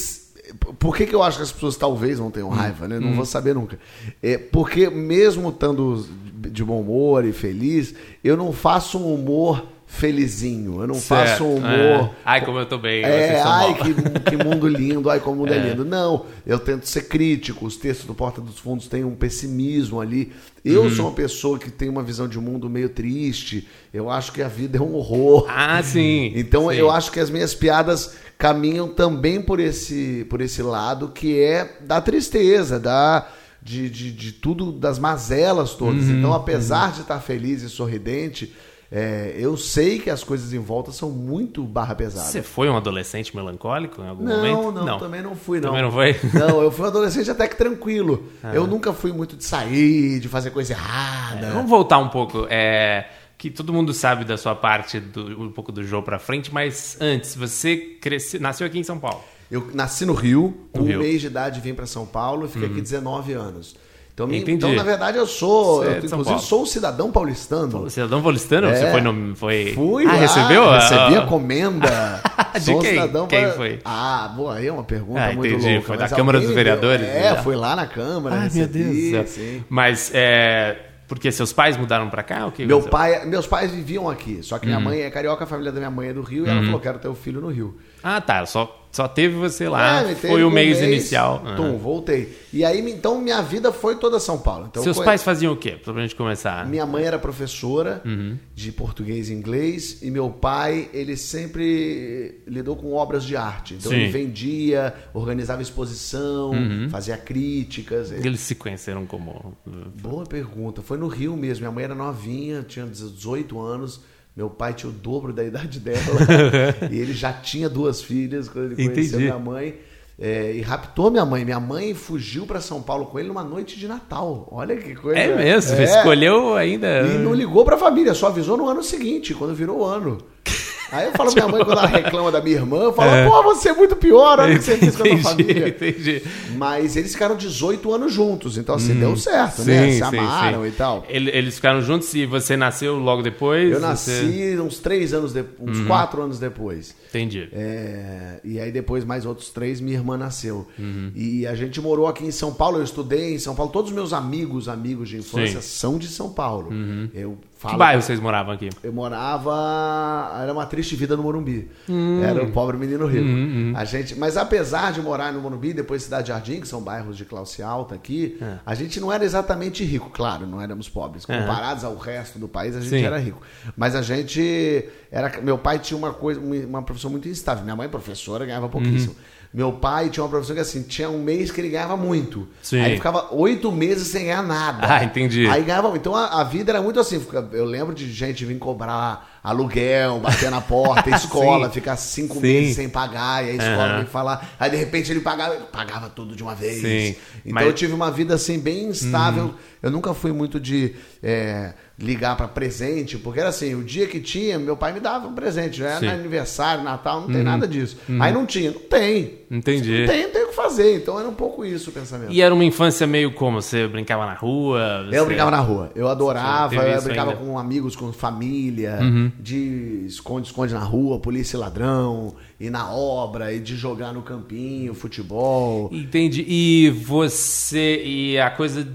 Por 0.78 0.94
que, 0.96 1.06
que 1.06 1.14
eu 1.14 1.22
acho 1.22 1.38
que 1.38 1.42
as 1.42 1.52
pessoas 1.52 1.76
talvez 1.76 2.18
não 2.20 2.30
tenham 2.30 2.48
raiva, 2.50 2.86
né? 2.86 3.00
Não 3.00 3.14
vou 3.14 3.24
saber 3.24 3.54
nunca. 3.54 3.78
É 4.22 4.36
porque, 4.38 4.88
mesmo 4.90 5.48
estando 5.48 6.06
de 6.50 6.62
bom 6.62 6.80
humor 6.80 7.24
e 7.24 7.32
feliz, 7.32 7.94
eu 8.22 8.36
não 8.36 8.52
faço 8.52 8.98
um 8.98 9.14
humor 9.14 9.64
felizinho. 9.94 10.80
Eu 10.80 10.86
não 10.86 10.94
faço 10.96 11.44
um 11.44 11.56
humor. 11.56 11.70
É. 11.70 12.10
Ai, 12.24 12.44
como 12.44 12.58
eu 12.58 12.66
tô 12.66 12.76
bem. 12.76 13.02
É, 13.02 13.40
ai, 13.42 13.74
que, 13.74 14.30
que 14.30 14.44
mundo 14.44 14.68
lindo, 14.68 15.08
ai, 15.08 15.20
como 15.20 15.36
o 15.36 15.38
mundo 15.40 15.54
é. 15.54 15.58
lindo. 15.58 15.84
Não, 15.84 16.26
eu 16.46 16.58
tento 16.58 16.86
ser 16.86 17.02
crítico. 17.02 17.64
Os 17.64 17.76
textos 17.76 18.06
do 18.06 18.14
Porta 18.14 18.40
dos 18.40 18.58
Fundos 18.58 18.88
têm 18.88 19.04
um 19.04 19.14
pessimismo 19.14 20.00
ali. 20.00 20.32
Eu 20.64 20.82
Uhum. 20.82 20.90
sou 20.90 21.06
uma 21.06 21.14
pessoa 21.14 21.58
que 21.58 21.70
tem 21.70 21.88
uma 21.88 22.02
visão 22.02 22.26
de 22.28 22.38
mundo 22.38 22.68
meio 22.68 22.88
triste. 22.88 23.68
Eu 23.92 24.10
acho 24.10 24.32
que 24.32 24.42
a 24.42 24.48
vida 24.48 24.78
é 24.78 24.80
um 24.80 24.94
horror. 24.94 25.46
Ah, 25.48 25.82
sim. 25.82 26.32
Então 26.34 26.70
sim. 26.70 26.76
eu 26.76 26.90
acho 26.90 27.12
que 27.12 27.20
as 27.20 27.30
minhas 27.30 27.54
piadas 27.54 28.16
caminham 28.36 28.88
também 28.88 29.40
por 29.40 29.60
esse, 29.60 30.26
por 30.28 30.40
esse 30.40 30.62
lado 30.62 31.08
que 31.08 31.40
é 31.40 31.78
da 31.82 32.00
tristeza, 32.00 32.80
da 32.80 33.28
de, 33.62 33.88
de, 33.88 34.12
de 34.12 34.32
tudo, 34.32 34.70
das 34.70 34.98
mazelas 34.98 35.72
todas. 35.72 36.04
Uhum, 36.04 36.18
então, 36.18 36.34
apesar 36.34 36.92
de 36.92 37.00
estar 37.00 37.18
feliz 37.20 37.62
e 37.62 37.70
sorridente, 37.70 38.52
é, 38.90 39.34
eu 39.38 39.56
sei 39.56 39.98
que 39.98 40.10
as 40.10 40.22
coisas 40.22 40.52
em 40.52 40.58
volta 40.58 40.92
são 40.92 41.10
muito 41.10 41.62
barra 41.64 41.94
pesada. 41.94 42.26
Você 42.26 42.42
foi 42.42 42.68
um 42.68 42.76
adolescente 42.76 43.34
melancólico 43.34 44.02
em 44.02 44.08
algum 44.08 44.24
Não, 44.24 44.36
momento? 44.36 44.84
não, 44.84 44.98
também 44.98 45.22
não 45.22 45.34
fui, 45.34 45.60
não. 45.60 45.68
Também 45.70 45.82
não 45.82 45.90
foi? 45.92 46.16
Não, 46.34 46.62
eu 46.62 46.70
fui 46.70 46.84
um 46.84 46.88
adolescente 46.88 47.30
até 47.30 47.48
que 47.48 47.56
tranquilo. 47.56 48.28
Eu 48.52 48.66
nunca 48.66 48.92
fui 48.92 49.12
muito 49.12 49.36
de 49.36 49.44
sair, 49.44 50.20
de 50.20 50.28
fazer 50.28 50.50
coisa 50.50 50.72
errada. 50.72 51.50
Vamos 51.50 51.70
voltar 51.70 51.98
um 51.98 52.08
pouco. 52.08 52.46
É, 52.48 53.06
que 53.36 53.50
todo 53.50 53.72
mundo 53.72 53.92
sabe 53.92 54.24
da 54.24 54.36
sua 54.36 54.54
parte, 54.54 55.00
do, 55.00 55.42
um 55.42 55.50
pouco 55.50 55.70
do 55.72 55.82
jogo 55.84 56.04
pra 56.04 56.18
frente, 56.18 56.52
mas 56.52 56.96
antes, 57.00 57.34
você 57.34 57.76
cresceu, 57.76 58.40
nasceu 58.40 58.66
aqui 58.66 58.78
em 58.78 58.84
São 58.84 58.98
Paulo. 58.98 59.22
Eu 59.50 59.68
nasci 59.74 60.06
no 60.06 60.14
Rio, 60.14 60.54
com 60.72 60.78
No 60.78 60.84
um 60.84 60.88
Rio. 60.88 60.98
Uhum. 61.00 61.04
mês 61.06 61.20
de 61.20 61.26
idade 61.26 61.60
vim 61.60 61.74
para 61.74 61.86
São 61.86 62.06
Paulo 62.06 62.46
e 62.46 62.48
fiquei 62.48 62.68
aqui 62.68 62.80
19 62.80 63.32
anos. 63.34 63.76
Então, 64.14 64.28
Entendi. 64.30 64.52
então, 64.52 64.72
na 64.72 64.84
verdade, 64.84 65.18
eu 65.18 65.26
sou, 65.26 65.84
é 65.84 65.98
eu, 65.98 66.04
inclusive, 66.04 66.38
sou 66.38 66.62
um 66.62 66.66
cidadão 66.66 67.10
paulistano. 67.10 67.90
Cidadão 67.90 68.22
paulistano? 68.22 68.68
É. 68.68 68.76
Você 68.76 68.90
foi 68.92 69.00
no. 69.00 69.34
Foi... 69.34 69.72
Fui 69.74 70.04
ah, 70.06 70.12
lá, 70.12 70.14
recebeu? 70.14 70.70
Recebi 70.70 71.16
a 71.16 71.26
comenda. 71.26 72.22
De 72.54 72.60
Sou 72.60 72.76
um 72.78 72.80
quem? 72.80 72.90
cidadão 72.92 73.26
Quem 73.26 73.50
foi? 73.50 73.80
Ah, 73.84 74.32
boa, 74.36 74.54
aí 74.54 74.68
é 74.68 74.72
uma 74.72 74.84
pergunta 74.84 75.20
Ah, 75.20 75.32
muito 75.32 75.48
entendi. 75.48 75.72
louca. 75.72 75.86
Foi 75.88 75.96
da 75.96 76.08
Câmara 76.08 76.38
dos 76.38 76.50
Vereadores, 76.50 77.04
É, 77.08 77.30
já. 77.30 77.42
fui 77.42 77.56
lá 77.56 77.74
na 77.74 77.88
Câmara, 77.88 78.36
Ai, 78.36 78.50
meu 78.54 78.68
Deus 78.68 79.30
sim. 79.30 79.64
Mas 79.68 80.12
é. 80.14 80.76
Porque 81.08 81.32
seus 81.32 81.52
pais 81.52 81.76
mudaram 81.76 82.08
pra 82.08 82.22
cá? 82.22 82.48
Que 82.52 82.64
Meu 82.64 82.80
pai, 82.82 83.26
meus 83.26 83.46
pais 83.48 83.72
viviam 83.72 84.08
aqui, 84.08 84.38
só 84.42 84.58
que 84.60 84.66
minha 84.66 84.78
Uhum. 84.78 84.84
mãe 84.84 85.00
é 85.02 85.10
carioca, 85.10 85.42
a 85.42 85.46
família 85.46 85.72
da 85.72 85.78
minha 85.78 85.90
mãe 85.90 86.08
é 86.08 86.12
do 86.12 86.22
Rio, 86.22 86.46
e 86.46 86.48
ela 86.48 86.62
falou, 86.64 86.78
quero 86.80 86.98
ter 87.00 87.08
o 87.08 87.14
filho 87.14 87.40
no 87.40 87.48
Rio. 87.48 87.76
Ah, 88.06 88.20
tá. 88.20 88.44
Só, 88.44 88.86
só 88.92 89.08
teve 89.08 89.34
você 89.34 89.66
lá. 89.68 90.02
É, 90.02 90.04
teve 90.14 90.28
foi 90.28 90.44
o 90.44 90.48
um 90.48 90.50
mês, 90.50 90.78
inicial. 90.82 91.42
Tum, 91.56 91.74
Ah. 91.74 91.78
voltei. 91.78 92.36
E 92.52 92.62
aí, 92.64 92.78
então, 92.90 93.18
minha 93.20 93.40
vida 93.40 93.72
foi 93.72 93.96
toda 93.96 94.20
São 94.20 94.38
Paulo. 94.38 94.66
Então, 94.70 94.82
Seus 94.82 95.00
pais 95.00 95.22
faziam 95.22 95.54
o 95.54 95.56
quê? 95.56 95.72
Pra 95.82 95.94
gente 96.02 96.14
começar. 96.14 96.66
Minha 96.68 96.84
mãe 96.86 97.02
era 97.04 97.18
professora 97.18 98.02
Uhum. 98.04 98.36
de 98.54 98.70
português 98.70 99.30
e 99.30 99.32
inglês 99.32 100.02
e 100.02 100.10
meu 100.10 100.28
pai, 100.28 100.88
ele 100.92 101.16
sempre 101.16 102.42
lidou 102.46 102.76
com 102.76 102.92
obras 102.92 103.24
de 103.24 103.36
arte. 103.36 103.74
Então 103.74 103.90
Sim. 103.90 103.96
Uhum. 103.96 104.02
ele 104.04 104.12
vendia, 104.12 104.94
organizava 105.14 105.62
exposição, 105.62 106.52
fazia 106.90 107.16
críticas. 107.16 108.12
Eles 108.12 108.40
se 108.40 108.54
conheceram 108.54 109.06
como. 109.06 109.56
Boa 110.00 110.24
pergunta. 110.24 110.82
Foi 110.82 110.98
no 110.98 111.08
Rio 111.08 111.36
mesmo. 111.36 111.60
Minha 111.62 111.72
mãe 111.72 111.84
era 111.84 111.94
novinha, 111.94 112.62
tinha 112.62 112.84
18 112.86 113.58
anos. 113.60 114.00
Meu 114.36 114.50
pai 114.50 114.74
tinha 114.74 114.90
o 114.90 114.92
dobro 114.92 115.32
da 115.32 115.44
idade 115.44 115.78
dela. 115.78 116.00
e 116.90 116.98
ele 116.98 117.12
já 117.12 117.32
tinha 117.32 117.68
duas 117.68 118.02
filhas 118.02 118.48
quando 118.48 118.66
ele 118.66 118.74
conheceu 118.76 119.04
Entendi. 119.04 119.24
minha 119.24 119.38
mãe. 119.38 119.76
É, 120.18 120.52
e 120.52 120.60
raptou 120.60 121.10
minha 121.10 121.24
mãe. 121.24 121.44
Minha 121.44 121.60
mãe 121.60 121.94
fugiu 121.94 122.46
para 122.46 122.60
São 122.60 122.82
Paulo 122.82 123.06
com 123.06 123.18
ele 123.18 123.28
numa 123.28 123.44
noite 123.44 123.78
de 123.78 123.86
Natal. 123.86 124.48
Olha 124.50 124.76
que 124.76 124.94
coisa. 124.94 125.18
É 125.18 125.36
mesmo? 125.36 125.76
É. 125.76 125.84
Escolheu 125.84 126.54
ainda. 126.54 127.02
E 127.02 127.18
não 127.18 127.32
ligou 127.32 127.64
pra 127.64 127.76
família, 127.76 128.14
só 128.14 128.28
avisou 128.28 128.56
no 128.56 128.68
ano 128.68 128.82
seguinte, 128.82 129.34
quando 129.34 129.54
virou 129.54 129.80
o 129.80 129.84
ano. 129.84 130.18
Aí 130.92 131.06
eu 131.06 131.12
falo 131.12 131.32
pra 131.32 131.46
minha 131.46 131.52
mãe, 131.56 131.64
quando 131.64 131.78
ela 131.78 131.86
reclama 131.86 132.30
da 132.30 132.40
minha 132.40 132.56
irmã, 132.56 132.84
eu 132.84 132.92
falo, 132.92 133.10
pô, 133.30 133.42
você 133.54 133.70
é 133.70 133.72
muito 133.74 133.96
pior, 133.96 134.38
olha 134.38 134.54
o 134.54 134.58
que 134.58 134.64
você 134.64 134.76
fez 134.76 134.96
com 134.96 135.02
a 135.02 135.06
tua 135.08 135.18
família. 135.18 135.68
entendi. 135.68 136.22
Mas 136.56 136.96
eles 136.96 137.12
ficaram 137.12 137.36
18 137.36 137.92
anos 137.92 138.12
juntos, 138.12 138.56
então 138.58 138.74
assim, 138.76 138.94
deu 138.94 139.16
certo, 139.16 139.64
né? 139.64 139.92
Se 139.92 140.02
amaram 140.02 140.66
e 140.66 140.70
tal. 140.70 141.04
Ele- 141.08 141.30
Eles 141.34 141.56
ficaram 141.56 141.80
juntos 141.82 142.12
e 142.14 142.26
você 142.26 142.56
nasceu 142.56 142.96
logo 142.96 143.22
depois? 143.22 143.70
Eu 143.72 143.80
Você- 143.80 143.86
nasci 143.86 144.58
uns 144.60 144.78
três 144.78 145.12
anos 145.12 145.32
depois, 145.32 145.70
uns 145.78 145.86
quatro 145.86 146.22
anos 146.22 146.38
depois. 146.38 146.94
Entendi. 147.08 147.48
É, 147.52 148.40
e 148.44 148.60
aí 148.60 148.70
depois, 148.70 149.04
mais 149.04 149.24
outros 149.26 149.50
três, 149.50 149.80
minha 149.80 149.96
irmã 149.96 150.16
nasceu. 150.16 150.66
Uhum. 150.78 151.10
E 151.14 151.46
a 151.46 151.54
gente 151.54 151.80
morou 151.80 152.06
aqui 152.06 152.24
em 152.24 152.30
São 152.30 152.52
Paulo, 152.52 152.78
eu 152.78 152.84
estudei 152.84 153.34
em 153.34 153.38
São 153.38 153.54
Paulo. 153.54 153.72
Todos 153.72 153.90
os 153.90 153.94
meus 153.94 154.12
amigos, 154.12 154.68
amigos 154.68 155.08
de 155.08 155.16
infância, 155.18 155.60
são 155.60 155.98
de 155.98 156.06
São 156.08 156.30
Paulo. 156.30 156.70
Eu 157.14 157.36
Que 157.64 157.70
falo 157.70 157.78
bairro 157.78 158.02
vocês 158.02 158.20
moravam 158.20 158.52
aqui? 158.54 158.70
Eu 158.82 158.92
morava. 158.92 160.40
Era 160.42 160.52
uma 160.52 160.66
triste 160.66 160.94
vida 160.96 161.16
no 161.16 161.22
Morumbi. 161.22 161.70
Hum. 161.88 162.22
Era 162.22 162.42
um 162.42 162.50
pobre 162.50 162.76
menino 162.76 163.06
rico. 163.06 163.24
Uhum, 163.24 163.72
A 163.76 163.84
gente, 163.84 164.14
mas 164.18 164.36
apesar 164.36 164.92
de 164.92 165.00
morar 165.00 165.32
no 165.32 165.40
Morumbi, 165.40 165.72
depois 165.72 166.02
Cidade 166.02 166.28
Jardim, 166.28 166.60
que 166.60 166.68
são 166.68 166.80
bairros 166.80 167.16
de 167.16 167.24
classe 167.24 167.62
alta 167.62 167.94
aqui, 167.94 168.36
É. 168.40 168.58
a 168.64 168.74
gente 168.74 169.00
não 169.00 169.12
era 169.12 169.24
exatamente 169.24 169.84
rico, 169.84 170.10
claro, 170.10 170.46
não 170.46 170.60
éramos 170.60 170.88
pobres. 170.88 171.24
Comparados 171.24 171.84
ao 171.84 171.96
resto 171.96 172.38
do 172.38 172.48
país, 172.48 172.76
a 172.76 172.80
gente 172.80 172.90
Sim. 172.90 173.04
era 173.04 173.18
rico. 173.18 173.40
Mas 173.76 173.94
a 173.94 174.02
gente. 174.02 174.88
Era, 175.10 175.40
meu 175.42 175.56
pai 175.58 175.78
tinha 175.78 175.96
uma 175.96 176.12
coisa, 176.12 176.40
uma 176.40 176.82
profissão 176.82 177.10
muito 177.10 177.28
instável. 177.28 177.64
Minha 177.64 177.76
mãe, 177.76 177.88
professora, 177.88 178.44
ganhava 178.44 178.68
pouquíssimo. 178.68 179.12
Uhum. 179.12 179.34
Meu 179.54 179.70
pai 179.70 180.10
tinha 180.10 180.24
uma 180.24 180.28
profissão 180.28 180.56
que 180.56 180.60
assim, 180.60 180.82
tinha 180.82 181.08
um 181.08 181.22
mês 181.22 181.52
que 181.52 181.60
ele 181.60 181.68
ganhava 181.68 181.96
muito. 181.96 182.48
Sim. 182.60 182.80
Aí 182.80 182.96
ficava 182.96 183.28
oito 183.32 183.70
meses 183.70 184.08
sem 184.08 184.24
ganhar 184.24 184.42
nada. 184.42 184.84
Ah, 184.96 185.04
entendi. 185.04 185.46
Aí 185.46 185.62
ganhava. 185.62 185.96
Então 185.96 186.12
a, 186.12 186.40
a 186.40 186.42
vida 186.42 186.72
era 186.72 186.82
muito 186.82 186.98
assim. 186.98 187.24
Eu 187.54 187.64
lembro 187.64 187.94
de 187.94 188.10
gente 188.12 188.44
vir 188.44 188.58
cobrar 188.58 189.33
aluguel, 189.44 190.20
bater 190.20 190.50
na 190.50 190.62
porta, 190.62 191.10
escola, 191.14 191.68
ficar 191.68 191.96
cinco 191.96 192.36
Sim. 192.36 192.40
meses 192.40 192.76
sem 192.76 192.88
pagar, 192.88 193.44
e 193.44 193.50
a 193.50 193.52
escola 193.52 193.84
Aham. 193.88 193.96
vem 193.98 194.06
falar. 194.06 194.48
Aí 194.58 194.70
de 194.70 194.76
repente 194.76 195.12
ele 195.12 195.20
pagava, 195.20 195.54
pagava 195.70 196.08
tudo 196.08 196.34
de 196.34 196.42
uma 196.42 196.54
vez. 196.54 196.80
Sim. 196.80 197.14
Então 197.44 197.52
Mas- 197.54 197.64
Uhum. 197.64 197.68
eu 197.70 197.74
tive 197.74 197.92
uma 197.92 198.10
vida 198.10 198.34
assim 198.34 198.58
bem 198.58 198.86
instável. 198.86 199.54
Eu 199.82 199.90
nunca 199.90 200.14
fui 200.14 200.32
muito 200.32 200.58
de 200.58 200.94
é, 201.22 201.74
ligar 201.98 202.36
para 202.38 202.48
presente, 202.48 203.18
porque 203.18 203.38
era 203.38 203.50
assim, 203.50 203.74
o 203.74 203.84
dia 203.84 204.06
que 204.06 204.18
tinha, 204.18 204.58
meu 204.58 204.78
pai 204.78 204.94
me 204.94 205.00
dava 205.00 205.28
um 205.28 205.34
presente, 205.34 205.78
não 205.80 205.86
era 205.86 206.00
Sim. 206.00 206.06
Uhum. 206.06 206.12
aniversário, 206.14 206.82
Natal, 206.82 207.20
não 207.20 207.28
tem 207.28 207.42
nada 207.42 207.68
disso. 207.68 207.98
Aí 208.18 208.32
não 208.32 208.46
tinha, 208.46 208.70
não 208.70 208.80
tem. 208.80 209.40
Entendi. 209.50 210.00
Não 210.00 210.06
tem, 210.06 210.22
não 210.24 210.30
tem 210.30 210.44
o 210.44 210.48
que 210.48 210.54
fazer. 210.54 210.96
Então 210.96 211.20
era 211.20 211.28
um 211.28 211.34
pouco 211.34 211.66
isso 211.66 211.90
o 211.90 211.92
pensamento. 211.92 212.32
E 212.32 212.40
era 212.40 212.54
uma 212.54 212.64
infância 212.64 213.06
meio 213.06 213.34
como? 213.34 213.60
Você 213.60 213.86
brincava 213.86 214.24
na 214.24 214.32
rua? 214.34 215.04
Eu 215.12 215.20
Você- 215.20 215.26
brincava 215.26 215.50
na 215.50 215.60
rua. 215.60 215.90
Eu 215.94 216.08
adorava, 216.08 216.74
eu 216.74 217.02
brincava 217.02 217.32
ainda? 217.32 217.44
com 217.44 217.58
amigos, 217.58 217.94
com 217.94 218.10
família, 218.10 218.98
de 219.38 220.04
esconde-esconde 220.06 220.74
na 220.74 220.82
rua, 220.82 221.18
polícia 221.18 221.56
e 221.56 221.60
ladrão, 221.60 222.34
e 222.58 222.70
na 222.70 222.90
obra, 222.92 223.52
e 223.52 223.60
de 223.60 223.76
jogar 223.76 224.12
no 224.12 224.22
campinho, 224.22 224.94
futebol. 224.94 225.90
Entendi. 225.92 226.44
E 226.46 226.90
você. 226.90 228.02
E 228.04 228.38
a 228.38 228.50
coisa 228.50 228.86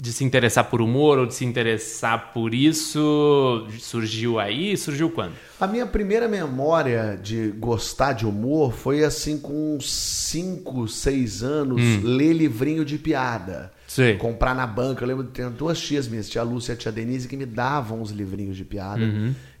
de 0.00 0.12
se 0.12 0.22
interessar 0.22 0.70
por 0.70 0.80
humor 0.80 1.18
ou 1.18 1.26
de 1.26 1.34
se 1.34 1.44
interessar 1.44 2.32
por 2.32 2.54
isso 2.54 3.66
surgiu 3.80 4.38
aí? 4.38 4.76
Surgiu 4.76 5.10
quando? 5.10 5.32
A 5.60 5.66
minha 5.66 5.86
primeira 5.86 6.28
memória 6.28 7.18
de 7.20 7.48
gostar 7.58 8.12
de 8.12 8.24
humor 8.24 8.72
foi 8.72 9.02
assim 9.02 9.38
com 9.38 9.74
uns 9.74 9.92
5, 9.92 10.86
6 10.86 11.42
anos, 11.42 11.82
ler 12.04 12.32
livrinho 12.32 12.84
de 12.84 12.96
piada. 12.96 13.72
Sei. 13.88 14.16
Comprar 14.16 14.54
na 14.54 14.66
banca. 14.66 15.02
Eu 15.02 15.08
lembro 15.08 15.24
de 15.24 15.30
ter 15.30 15.48
duas 15.48 15.80
tias 15.80 16.06
minhas, 16.06 16.28
tia 16.28 16.42
Lúcia 16.42 16.72
e 16.72 16.74
a 16.74 16.76
tia 16.76 16.92
Denise, 16.92 17.26
que 17.26 17.36
me 17.38 17.46
davam 17.46 18.02
uns 18.02 18.10
livrinhos 18.10 18.54
de 18.54 18.62
piada. 18.64 19.00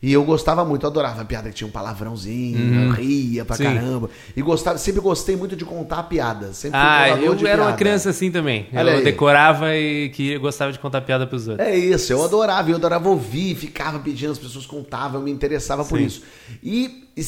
E 0.02 0.12
eu 0.12 0.22
gostava 0.22 0.64
muito, 0.66 0.84
eu 0.84 0.90
adorava 0.90 1.22
a 1.22 1.24
piada 1.24 1.48
que 1.48 1.54
tinha 1.56 1.66
um 1.66 1.70
palavrãozinho, 1.72 2.74
eu 2.84 2.90
ria 2.92 3.44
pra 3.44 3.56
Sim. 3.56 3.64
caramba. 3.64 4.10
E 4.36 4.42
gostava, 4.42 4.76
sempre 4.78 5.00
gostei 5.00 5.34
muito 5.34 5.56
de 5.56 5.64
contar 5.64 6.02
piadas. 6.04 6.58
Sempre 6.58 6.78
Ah, 6.78 7.08
eu 7.18 7.32
era 7.46 7.62
uma 7.62 7.66
piada. 7.68 7.72
criança 7.72 8.10
assim 8.10 8.30
também. 8.30 8.68
Olha 8.72 8.90
eu 8.90 8.98
aí. 8.98 9.04
decorava 9.04 9.74
e 9.74 10.10
que 10.10 10.36
gostava 10.38 10.70
de 10.72 10.78
contar 10.78 11.00
piada 11.00 11.26
pros 11.26 11.48
outros. 11.48 11.66
É 11.66 11.74
isso, 11.76 12.12
eu 12.12 12.22
adorava, 12.22 12.70
eu 12.70 12.76
adorava 12.76 13.08
ouvir, 13.08 13.56
ficava 13.56 13.98
pedindo, 13.98 14.30
as 14.32 14.38
pessoas 14.38 14.66
contavam, 14.66 15.20
eu 15.20 15.24
me 15.24 15.30
interessava 15.30 15.84
por 15.84 15.98
Sim. 15.98 16.04
isso. 16.04 16.22
E 16.62 17.08
e 17.16 17.24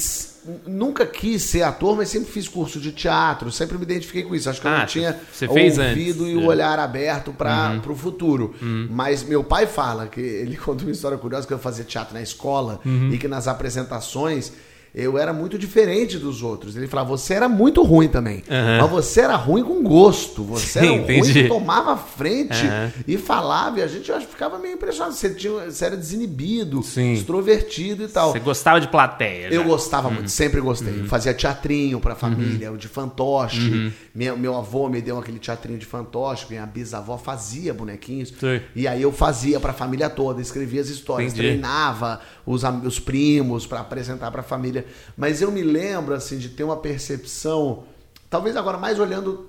nunca 0.67 1.05
quis 1.07 1.43
ser 1.43 1.63
ator, 1.63 1.97
mas 1.97 2.09
sempre 2.09 2.31
fiz 2.31 2.49
curso 2.49 2.81
de 2.81 2.93
teatro, 2.93 3.53
sempre 3.53 3.77
me 3.77 3.83
identifiquei 3.85 4.23
com 4.23 4.35
isso. 4.35 4.49
Acho 4.49 4.61
que 4.61 4.67
eu 4.67 4.71
Ah, 4.73 4.79
não 4.81 4.87
tinha 4.87 5.21
você 5.33 5.47
o 5.47 5.53
fez 5.53 5.79
ouvido 5.79 6.25
antes. 6.25 6.35
e 6.35 6.37
o 6.37 6.43
É. 6.43 6.47
olhar 6.47 6.79
aberto 6.79 7.33
para 7.33 7.81
Uhum. 7.85 7.93
o 7.93 7.97
futuro. 7.97 8.55
Mas 8.91 9.23
meu 9.23 9.45
pai 9.45 9.67
fala 9.67 10.07
que 10.07 10.21
ele 10.21 10.57
conta 10.59 10.83
uma 10.85 10.93
história 10.93 11.19
curiosa 11.19 11.47
que 11.47 11.53
eu 11.53 11.59
fazia 11.59 11.85
teatro 11.85 12.15
na 12.15 12.23
escola 12.23 12.81
Uhum. 12.85 13.11
e 13.13 13.19
que 13.19 13.29
nas 13.29 13.47
apresentações 13.49 14.53
eu 14.95 15.17
era 15.19 15.33
muito 15.33 15.59
diferente 15.59 16.19
dos 16.19 16.43
outros. 16.43 16.77
Ele 16.77 16.87
falava, 16.87 17.11
você 17.11 17.35
era 17.35 17.49
muito 17.49 17.83
ruim 17.83 18.09
também. 18.09 18.43
Aham. 18.51 18.79
Mas 18.83 18.91
você 18.91 19.21
era 19.21 19.37
ruim 19.37 19.63
com 19.63 19.83
gosto. 19.83 20.43
Você 20.45 20.81
Sim, 20.81 20.87
era 20.95 21.03
ruim 21.05 21.19
entendi. 21.19 21.43
que 21.43 21.49
tomava 21.49 21.97
frente 21.97 22.67
Aham. 22.67 22.93
e 23.07 23.17
falava. 23.17 23.81
E 23.81 23.83
a 23.83 23.87
gente 23.87 24.11
eu 24.11 24.21
ficava 24.21 24.59
meio 24.59 24.75
impressionado. 24.75 25.15
Você, 25.15 25.31
tinha, 25.31 25.71
você 25.71 25.85
era 25.85 25.97
desinibido, 25.97 26.83
Sim. 26.83 27.13
extrovertido 27.13 28.05
e 28.05 28.09
tal. 28.09 28.33
Você 28.33 28.41
gostava 28.41 28.81
de 28.81 28.89
plateia. 28.89 29.47
Eu 29.49 29.63
já. 29.63 29.69
gostava 29.69 30.11
muito, 30.11 30.31
sempre 30.31 30.61
gostei. 30.61 30.93
Uhum. 31.01 31.07
Fazia 31.07 31.33
teatrinho 31.35 32.01
pra 32.01 32.15
família, 32.15 32.73
o 32.73 32.77
de 32.77 32.89
fantoche. 32.89 33.93
Meu, 34.15 34.37
meu 34.37 34.57
avô 34.57 34.89
me 34.89 35.01
deu 35.01 35.19
aquele 35.19 35.39
teatrinho 35.39 35.79
de 35.79 35.87
fantoche, 35.87 36.47
minha 36.51 36.67
bisavó 36.67 37.17
fazia 37.17 37.73
bonequinhos. 37.73 38.31
Sim. 38.31 38.61
E 38.75 38.89
aí 38.89 39.03
eu 39.03 39.13
fazia 39.13 39.61
pra 39.61 39.73
família 39.73 40.11
toda, 40.11 40.41
escrevia 40.41 40.81
as 40.81 40.89
histórias, 40.89 41.33
Entendi. 41.33 41.49
treinava 41.49 42.21
os, 42.45 42.63
os 42.85 42.99
primos 42.99 43.67
pra 43.67 43.81
apresentar 43.81 44.31
pra 44.31 44.43
família. 44.43 44.80
Mas 45.17 45.41
eu 45.43 45.51
me 45.51 45.63
lembro, 45.63 46.15
assim, 46.15 46.39
de 46.39 46.49
ter 46.49 46.65
uma 46.65 46.77
percepção, 46.77 47.85
talvez 48.29 48.57
agora 48.57 48.79
mais 48.79 48.99
olhando 48.99 49.49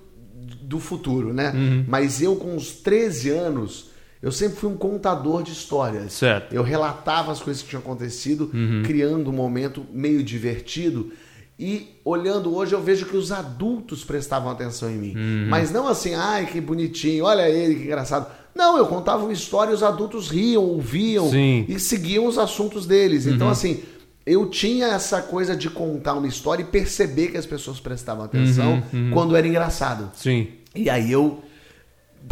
do 0.62 0.80
futuro, 0.80 1.34
né? 1.34 1.52
Uhum. 1.52 1.86
Mas 1.88 2.22
eu 2.22 2.36
com 2.36 2.56
uns 2.56 2.72
13 2.72 3.30
anos, 3.30 3.92
eu 4.22 4.32
sempre 4.32 4.58
fui 4.58 4.70
um 4.70 4.78
contador 4.78 5.44
de 5.44 5.52
histórias. 5.52 6.14
Certo. 6.14 6.54
Eu 6.54 6.64
relatava 6.64 7.32
as 7.32 7.42
coisas 7.42 7.64
que 7.64 7.70
tinham 7.70 7.82
acontecido, 7.82 8.52
criando 8.86 9.30
um 9.30 9.34
momento 9.34 9.86
meio 9.92 10.24
divertido. 10.24 11.12
E 11.60 12.00
olhando 12.04 12.56
hoje, 12.56 12.74
eu 12.74 12.82
vejo 12.82 13.06
que 13.06 13.16
os 13.16 13.32
adultos 13.32 14.04
prestavam 14.04 14.50
atenção 14.50 14.90
em 14.90 14.98
mim. 14.98 15.16
Mas 15.48 15.72
não 15.72 15.88
assim, 15.88 16.14
ai, 16.16 16.46
que 16.46 16.60
bonitinho, 16.60 17.26
olha 17.26 17.50
ele, 17.50 17.76
que 17.76 17.84
engraçado. 17.84 18.28
Não, 18.54 18.78
eu 18.78 18.86
contava 18.86 19.24
uma 19.24 19.34
história 19.34 19.72
e 19.72 19.74
os 19.74 19.84
adultos 19.84 20.30
riam, 20.30 20.64
ouviam 20.64 21.30
Sim. 21.30 21.66
e 21.70 21.80
seguiam 21.80 22.26
os 22.26 22.38
assuntos 22.38 22.86
deles. 22.86 23.26
Então, 23.26 23.50
assim, 23.50 23.82
eu 24.26 24.50
tinha 24.50 24.88
essa 24.88 25.22
coisa 25.22 25.56
de 25.56 25.70
contar 25.70 26.14
uma 26.14 26.28
história 26.28 26.62
e 26.64 26.66
perceber 26.66 27.30
que 27.30 27.38
as 27.38 27.46
pessoas 27.46 27.80
prestavam 27.80 28.24
atenção 28.26 28.84
quando 29.14 29.36
era 29.36 29.48
engraçado. 29.48 30.12
Sim. 30.16 30.48
E 30.76 30.90
aí 30.90 31.12
eu 31.12 31.42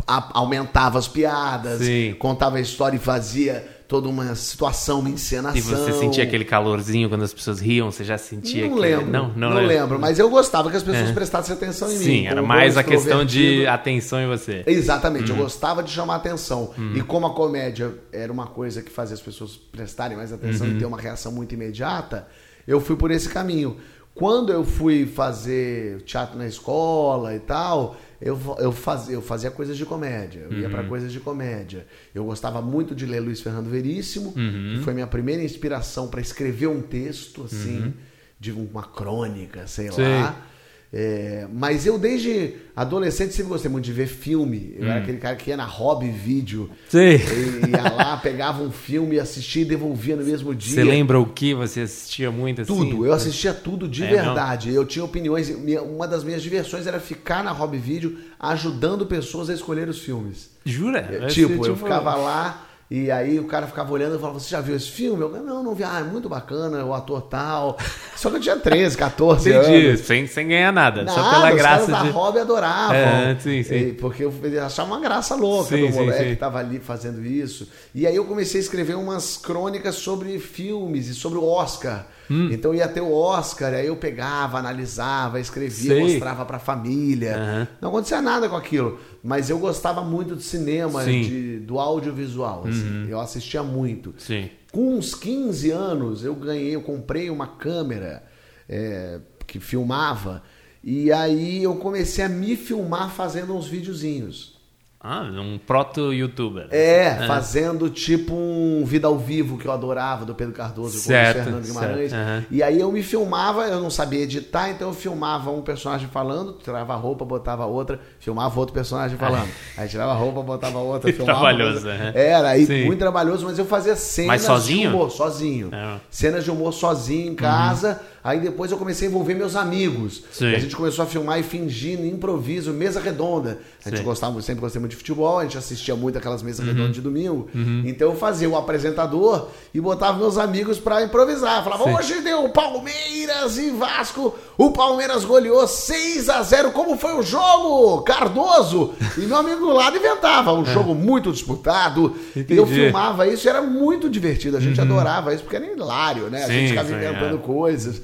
a- 0.08 0.30
aumentava 0.40 1.00
as 1.00 1.08
piadas, 1.08 1.82
Sim. 1.82 2.16
contava 2.20 2.58
a 2.58 2.62
história 2.62 2.96
e 2.96 3.00
fazia 3.00 3.68
toda 3.90 4.08
uma 4.08 4.36
situação, 4.36 5.00
uma 5.00 5.10
encenação. 5.10 5.58
E 5.58 5.62
você 5.62 5.92
sentia 5.94 6.24
aquele 6.24 6.46
calorzinho 6.46 7.10
quando 7.10 7.24
as 7.24 7.34
pessoas 7.34 7.60
riam? 7.60 7.90
Você 7.92 8.04
já 8.04 8.20
sentia 8.20 8.68
Não 8.68 8.78
aquele- 8.78 8.96
lembro, 8.96 9.12
Não, 9.12 9.28
não, 9.36 9.50
não, 9.50 9.62
lembro. 9.66 10.00
Mas 10.00 10.20
eu 10.20 10.30
gostava 10.30 10.70
que 10.70 10.78
as 10.78 10.84
pessoas 10.84 11.10
prestassem 11.12 11.56
atenção 11.56 11.90
em 11.92 11.98
mim. 11.98 12.06
Sim, 12.06 12.28
era 12.28 12.42
mais 12.44 12.78
a 12.78 12.84
questão 12.84 13.26
de 13.26 13.66
atenção 13.66 14.22
em 14.22 14.28
você. 14.28 14.64
Exatamente, 14.68 15.32
eu 15.32 15.36
Uhum. 15.36 15.42
gostava 15.42 15.82
de 15.82 15.90
chamar 15.92 16.16
atenção. 16.18 16.72
E 16.96 17.02
como 17.02 17.26
a 17.26 17.34
comédia 17.34 17.92
era 18.14 18.32
uma 18.32 18.46
coisa 18.46 18.84
que 18.84 18.92
fazia 18.92 19.16
as 19.16 19.22
pessoas 19.22 19.58
prestarem 19.58 20.16
mais 20.16 20.32
atenção 20.32 20.68
Uhum. 20.68 20.76
e 20.76 20.80
ter 20.80 20.86
uma 20.86 21.02
reação 21.02 21.32
muito 21.32 21.56
imediata, 21.56 22.28
eu 22.68 22.80
fui 22.80 22.96
por 22.96 23.10
esse 23.10 23.28
caminho. 23.28 23.76
Quando 24.14 24.52
eu 24.54 24.64
fui 24.64 25.08
fazer 25.08 26.02
teatro 26.04 26.38
na 26.38 26.46
escola 26.46 27.34
e 27.36 27.40
tal, 27.40 27.96
eu, 28.22 28.40
eu, 28.60 28.72
fazia, 28.72 29.14
eu 29.16 29.22
fazia 29.22 29.50
coisas 29.52 29.78
de 29.78 29.86
comédia. 29.86 30.42
Eu 30.50 30.54
ia 30.58 30.66
Uhum. 30.68 30.72
pra 30.74 30.84
coisas 30.84 31.12
de 31.12 31.20
comédia. 31.20 31.86
Eu 32.14 32.26
gostava 32.26 32.62
muito 32.62 32.94
de 32.96 33.06
ler 33.06 33.20
Luiz 33.20 33.42
Fernando 33.42 33.70
Veríssimo, 33.70 34.34
Uhum. 34.36 34.76
que 34.78 34.84
foi 34.84 34.94
minha 34.94 35.08
primeira 35.08 35.44
inspiração 35.44 36.08
para 36.08 36.20
escrever 36.22 36.68
um 36.68 36.82
texto, 36.82 37.44
assim, 37.46 37.94
de 38.40 38.52
uma 38.52 38.84
crônica, 38.84 39.68
sei 39.68 39.88
Uhum. 39.88 39.94
Sei. 39.94 40.06
lá. 40.22 40.46
É, 40.92 41.46
mas 41.54 41.86
eu, 41.86 42.00
desde 42.00 42.56
adolescente, 42.76 43.32
sempre 43.34 43.50
gostei 43.52 43.70
muito 43.70 43.86
de 43.86 43.94
ver 43.94 44.08
filme. 44.08 44.74
Eu 44.76 44.86
Hum. 44.88 44.90
era 44.90 45.00
aquele 45.02 45.18
cara 45.20 45.36
que 45.36 45.52
ia 45.52 45.58
na 45.58 45.66
Hobby 45.66 46.10
Vídeo. 46.10 46.70
Sim. 46.88 46.98
E 46.98 47.70
ia 47.70 47.84
lá, 47.94 48.18
pegava 48.24 48.64
um 48.64 48.72
filme, 48.72 49.20
assistia 49.20 49.62
e 49.62 49.66
devolvia 49.66 50.16
no 50.16 50.24
mesmo 50.26 50.56
dia. 50.56 50.74
Você 50.74 50.84
lembra 50.84 51.20
o 51.20 51.28
que 51.28 51.54
você 51.54 51.82
assistia 51.82 52.32
muito 52.32 52.62
assim? 52.62 52.74
Tudo, 52.74 53.06
eu 53.06 53.14
assistia 53.14 53.54
tudo 53.54 53.88
de 53.88 54.04
É, 54.04 54.08
verdade. 54.08 54.74
Eu 54.74 54.84
tinha 54.84 55.06
opiniões. 55.06 55.50
Uma 55.50 56.08
das 56.08 56.24
minhas 56.24 56.42
diversões 56.42 56.88
era 56.88 57.00
ficar 57.00 57.44
na 57.44 57.52
Hobby 57.52 57.78
Vídeo 57.78 58.18
ajudando 58.40 59.06
pessoas 59.06 59.50
a 59.50 59.54
escolher 59.54 59.88
os 59.88 60.00
filmes. 60.00 60.50
Jura? 60.66 61.00
É, 61.00 61.28
tipo, 61.28 61.64
ser, 61.64 61.70
eu 61.70 61.76
ficava 61.76 62.16
lá 62.16 62.66
e 62.92 63.12
aí 63.12 63.40
o 63.40 63.46
cara 63.46 63.68
ficava 63.68 63.92
olhando 63.94 64.16
e 64.16 64.20
falava: 64.20 64.40
Você 64.40 64.50
já 64.50 64.60
viu 64.62 64.76
esse 64.76 64.90
filme? 64.90 65.22
Eu 65.22 65.30
não, 65.30 65.62
não 65.64 65.76
vi. 65.76 65.84
Ah, 65.84 66.00
é 66.00 66.04
muito 66.04 66.28
bacana, 66.28 66.84
o 66.84 66.94
ator 66.94 67.22
tal. 67.24 67.78
Só 68.16 68.30
que 68.30 68.38
eu 68.38 68.40
tinha 68.40 68.58
13, 68.58 68.98
14 68.98 69.50
Entendi, 69.50 69.88
anos. 69.88 70.00
sem, 70.02 70.26
sem 70.28 70.48
ganhar 70.48 70.72
nada, 70.74 71.08
só 71.08 71.22
Nada, 71.22 71.36
pela 71.38 71.50
os 71.52 71.56
graça 71.56 71.86
caras 71.86 71.88
da 71.88 72.04
de... 72.04 72.10
Hobby 72.10 72.40
adoravam. 72.40 72.96
É, 72.96 73.38
sim, 73.40 73.62
sim. 73.64 73.76
E- 73.76 73.94
Porque 73.94 74.24
eu 74.24 74.34
achava 74.66 74.90
uma 74.92 75.00
graça 75.00 75.36
louca 75.36 75.76
Sim, 75.76 75.88
do 75.88 75.94
moleque 75.94 76.24
sim. 76.24 76.30
que 76.32 76.36
tava 76.36 76.58
ali 76.60 76.80
fazendo 76.80 77.24
isso. 77.24 77.68
E 77.94 78.08
aí 78.08 78.16
eu 78.16 78.26
comecei 78.26 78.60
a 78.60 78.64
escrever 78.64 78.96
umas 78.96 79.38
crônicas 79.38 79.96
sobre 79.96 80.40
filmes 80.40 81.08
e 81.08 81.14
sobre 81.14 81.38
o 81.38 81.46
Oscar. 81.46 82.06
Hum. 82.32 82.50
Então 82.52 82.76
ia 82.76 82.88
ter 82.88 83.02
o 83.02 83.12
Oscar, 83.12 83.74
aí 83.74 83.88
eu 83.88 83.96
pegava, 83.96 84.60
analisava, 84.60 85.40
escrevia, 85.40 85.96
Sei. 85.96 86.02
mostrava 86.04 86.46
pra 86.46 86.60
família. 86.60 87.36
Aham. 87.36 87.68
Não 87.82 87.90
acontecia 87.90 88.22
nada 88.22 88.48
com 88.48 88.56
aquilo. 88.56 89.00
Mas 89.24 89.50
eu 89.50 89.60
gostava 89.60 90.02
muito 90.02 90.36
de 90.36 90.44
cinema. 90.44 91.04
Uhum. 91.04 91.22
de- 91.22 91.60
do 91.60 91.80
audiovisual. 91.80 92.66
assim. 92.68 93.08
Eu 93.10 93.20
assistia 93.20 93.62
muito. 93.62 94.14
Sim. 94.18 94.50
Com 94.72 94.96
uns 94.98 95.14
15 95.16 95.72
anos, 95.72 96.24
eu 96.24 96.34
ganhei, 96.36 96.76
eu 96.76 96.82
comprei 96.82 97.30
uma 97.30 97.48
câmera 97.48 98.24
é, 98.68 99.20
que 99.48 99.60
filmava. 99.60 100.42
E 100.84 101.12
aí 101.12 101.64
eu 101.64 101.76
comecei 101.76 102.24
a 102.24 102.30
me 102.30 102.56
filmar 102.56 103.12
fazendo 103.14 103.54
uns 103.56 103.68
videozinhos. 103.68 104.59
Ah, 105.02 105.22
um 105.22 105.58
proto-youtuber. 105.58 106.68
É, 106.72 107.26
fazendo 107.26 107.90
tipo 107.90 108.34
um 108.34 108.84
Vida 108.86 109.08
ao 109.08 109.18
Vivo 109.18 109.58
que 109.58 109.66
eu 109.66 109.72
adorava, 109.72 110.26
do 110.26 110.36
Pedro 110.36 110.54
Cardoso 110.54 110.96
com 110.96 111.00
o 111.00 111.02
Certo, 111.04 111.44
Fernando 111.44 111.66
Guimarães. 111.66 112.12
certo, 112.12 112.22
aham. 112.30 112.46
E 112.52 112.62
aí 112.62 112.82
eu 112.82 112.92
me 112.92 113.02
filmava, 113.02 113.64
eu 113.68 113.80
não 113.80 113.90
sabia 113.90 114.20
editar, 114.20 114.70
então 114.70 114.90
eu 114.90 114.94
filmava 114.94 115.52
um 115.52 115.62
personagem 115.62 116.10
falando, 116.10 116.58
tirava 116.62 116.92
a 116.92 116.96
roupa, 116.98 117.24
botava 117.24 117.66
outra, 117.66 117.98
filmava 118.20 118.60
outro 118.60 118.74
personagem 118.74 119.18
falando. 119.18 119.48
Aí 119.78 119.88
tirava 119.88 120.12
a 120.12 120.16
roupa, 120.16 120.42
botava 120.42 120.80
outra, 120.80 121.08
filmava. 121.14 121.40
trabalhoso, 121.40 121.88
outra. 121.88 121.94
aham. 121.94 122.12
Era, 122.14 122.50
aí 122.50 122.66
Sim. 122.66 122.86
muito 122.86 123.00
trabalhoso, 123.00 123.46
mas 123.46 123.58
eu 123.58 123.66
fazia 123.66 123.96
cenas 123.96 124.28
Mas 124.28 124.42
sozinho? 124.42 124.90
de 124.90 124.96
humor, 124.96 125.12
sozinho. 125.12 125.70
É. 125.74 125.96
Cenas 126.10 126.44
de 126.44 126.52
humor 126.52 126.74
sozinho 126.74 127.32
em 127.32 127.36
casa. 127.36 128.02
Aí 128.22 128.42
depois 128.42 128.70
eu 128.70 128.78
comecei 128.78 129.08
a 129.08 129.12
envolver 129.12 129.34
meus 129.34 129.56
amigos. 129.56 130.24
Sim. 130.30 130.50
E 130.50 130.56
a 130.56 130.60
gente 130.60 130.76
começou 130.76 131.04
a 131.04 131.08
filmar 131.08 131.40
e 131.40 131.44
fingindo 131.44 132.06
improviso, 132.06 132.74
mesa 132.74 133.00
redonda. 133.00 133.60
A 133.86 133.90
gente 133.90 134.00
Sim. 134.00 134.04
gostava, 134.04 134.42
sempre 134.42 134.60
gostei 134.60 134.80
muito 134.80 134.92
de 134.92 134.98
futebol, 134.98 135.40
a 135.40 135.44
gente 135.44 135.58
assistia 135.58 135.96
muito 135.96 136.18
aquelas 136.18 136.44
mesas 136.44 136.60
Uhum. 136.60 136.74
redondas 136.74 136.96
de 136.96 137.02
domingo. 137.02 137.48
Então 137.86 138.10
eu 138.10 138.16
fazia 138.16 138.50
o 138.50 138.58
apresentador 138.58 139.48
e 139.74 139.80
botava 139.80 140.18
meus 140.18 140.38
amigos 140.38 140.78
pra 140.80 141.02
improvisar. 141.02 141.64
Falava, 141.64 141.86
Sim. 141.86 141.94
hoje 141.96 142.22
deu 142.22 142.50
Palmeiras 142.50 143.58
e 143.58 143.70
Vasco. 143.72 144.36
O 144.58 144.72
Palmeiras 144.72 145.24
goleou 145.24 145.66
6 145.68 146.28
a 146.30 146.42
0 146.42 146.72
Como 146.72 146.98
foi 146.98 147.14
o 147.16 147.24
jogo? 147.24 148.02
Cardoso! 148.02 148.94
E 149.18 149.22
meu 149.22 149.38
amigo 149.38 149.60
do 149.62 149.74
lado 149.74 149.96
inventava. 149.98 150.52
Um 150.54 150.66
jogo 150.66 150.94
muito 150.94 151.32
disputado. 151.32 152.16
E 152.36 152.40
eu 152.40 152.42
É. 152.42 152.42
Entendi. 152.42 152.60
Uhum. 152.60 152.68
filmava 152.68 153.28
isso, 153.28 153.48
era 153.48 153.62
muito 153.62 154.10
divertido. 154.10 154.58
A 154.58 154.60
gente 154.60 154.80
adorava 154.82 155.34
isso, 155.34 155.44
porque 155.44 155.56
era 155.56 155.66
hilário, 155.66 156.30
né? 156.30 156.44
A 156.44 156.48
Sim, 156.48 156.54
gente 156.54 156.70
ficava 156.70 156.92
inventando 156.92 157.36
é. 157.36 157.40
coisas. 157.40 158.02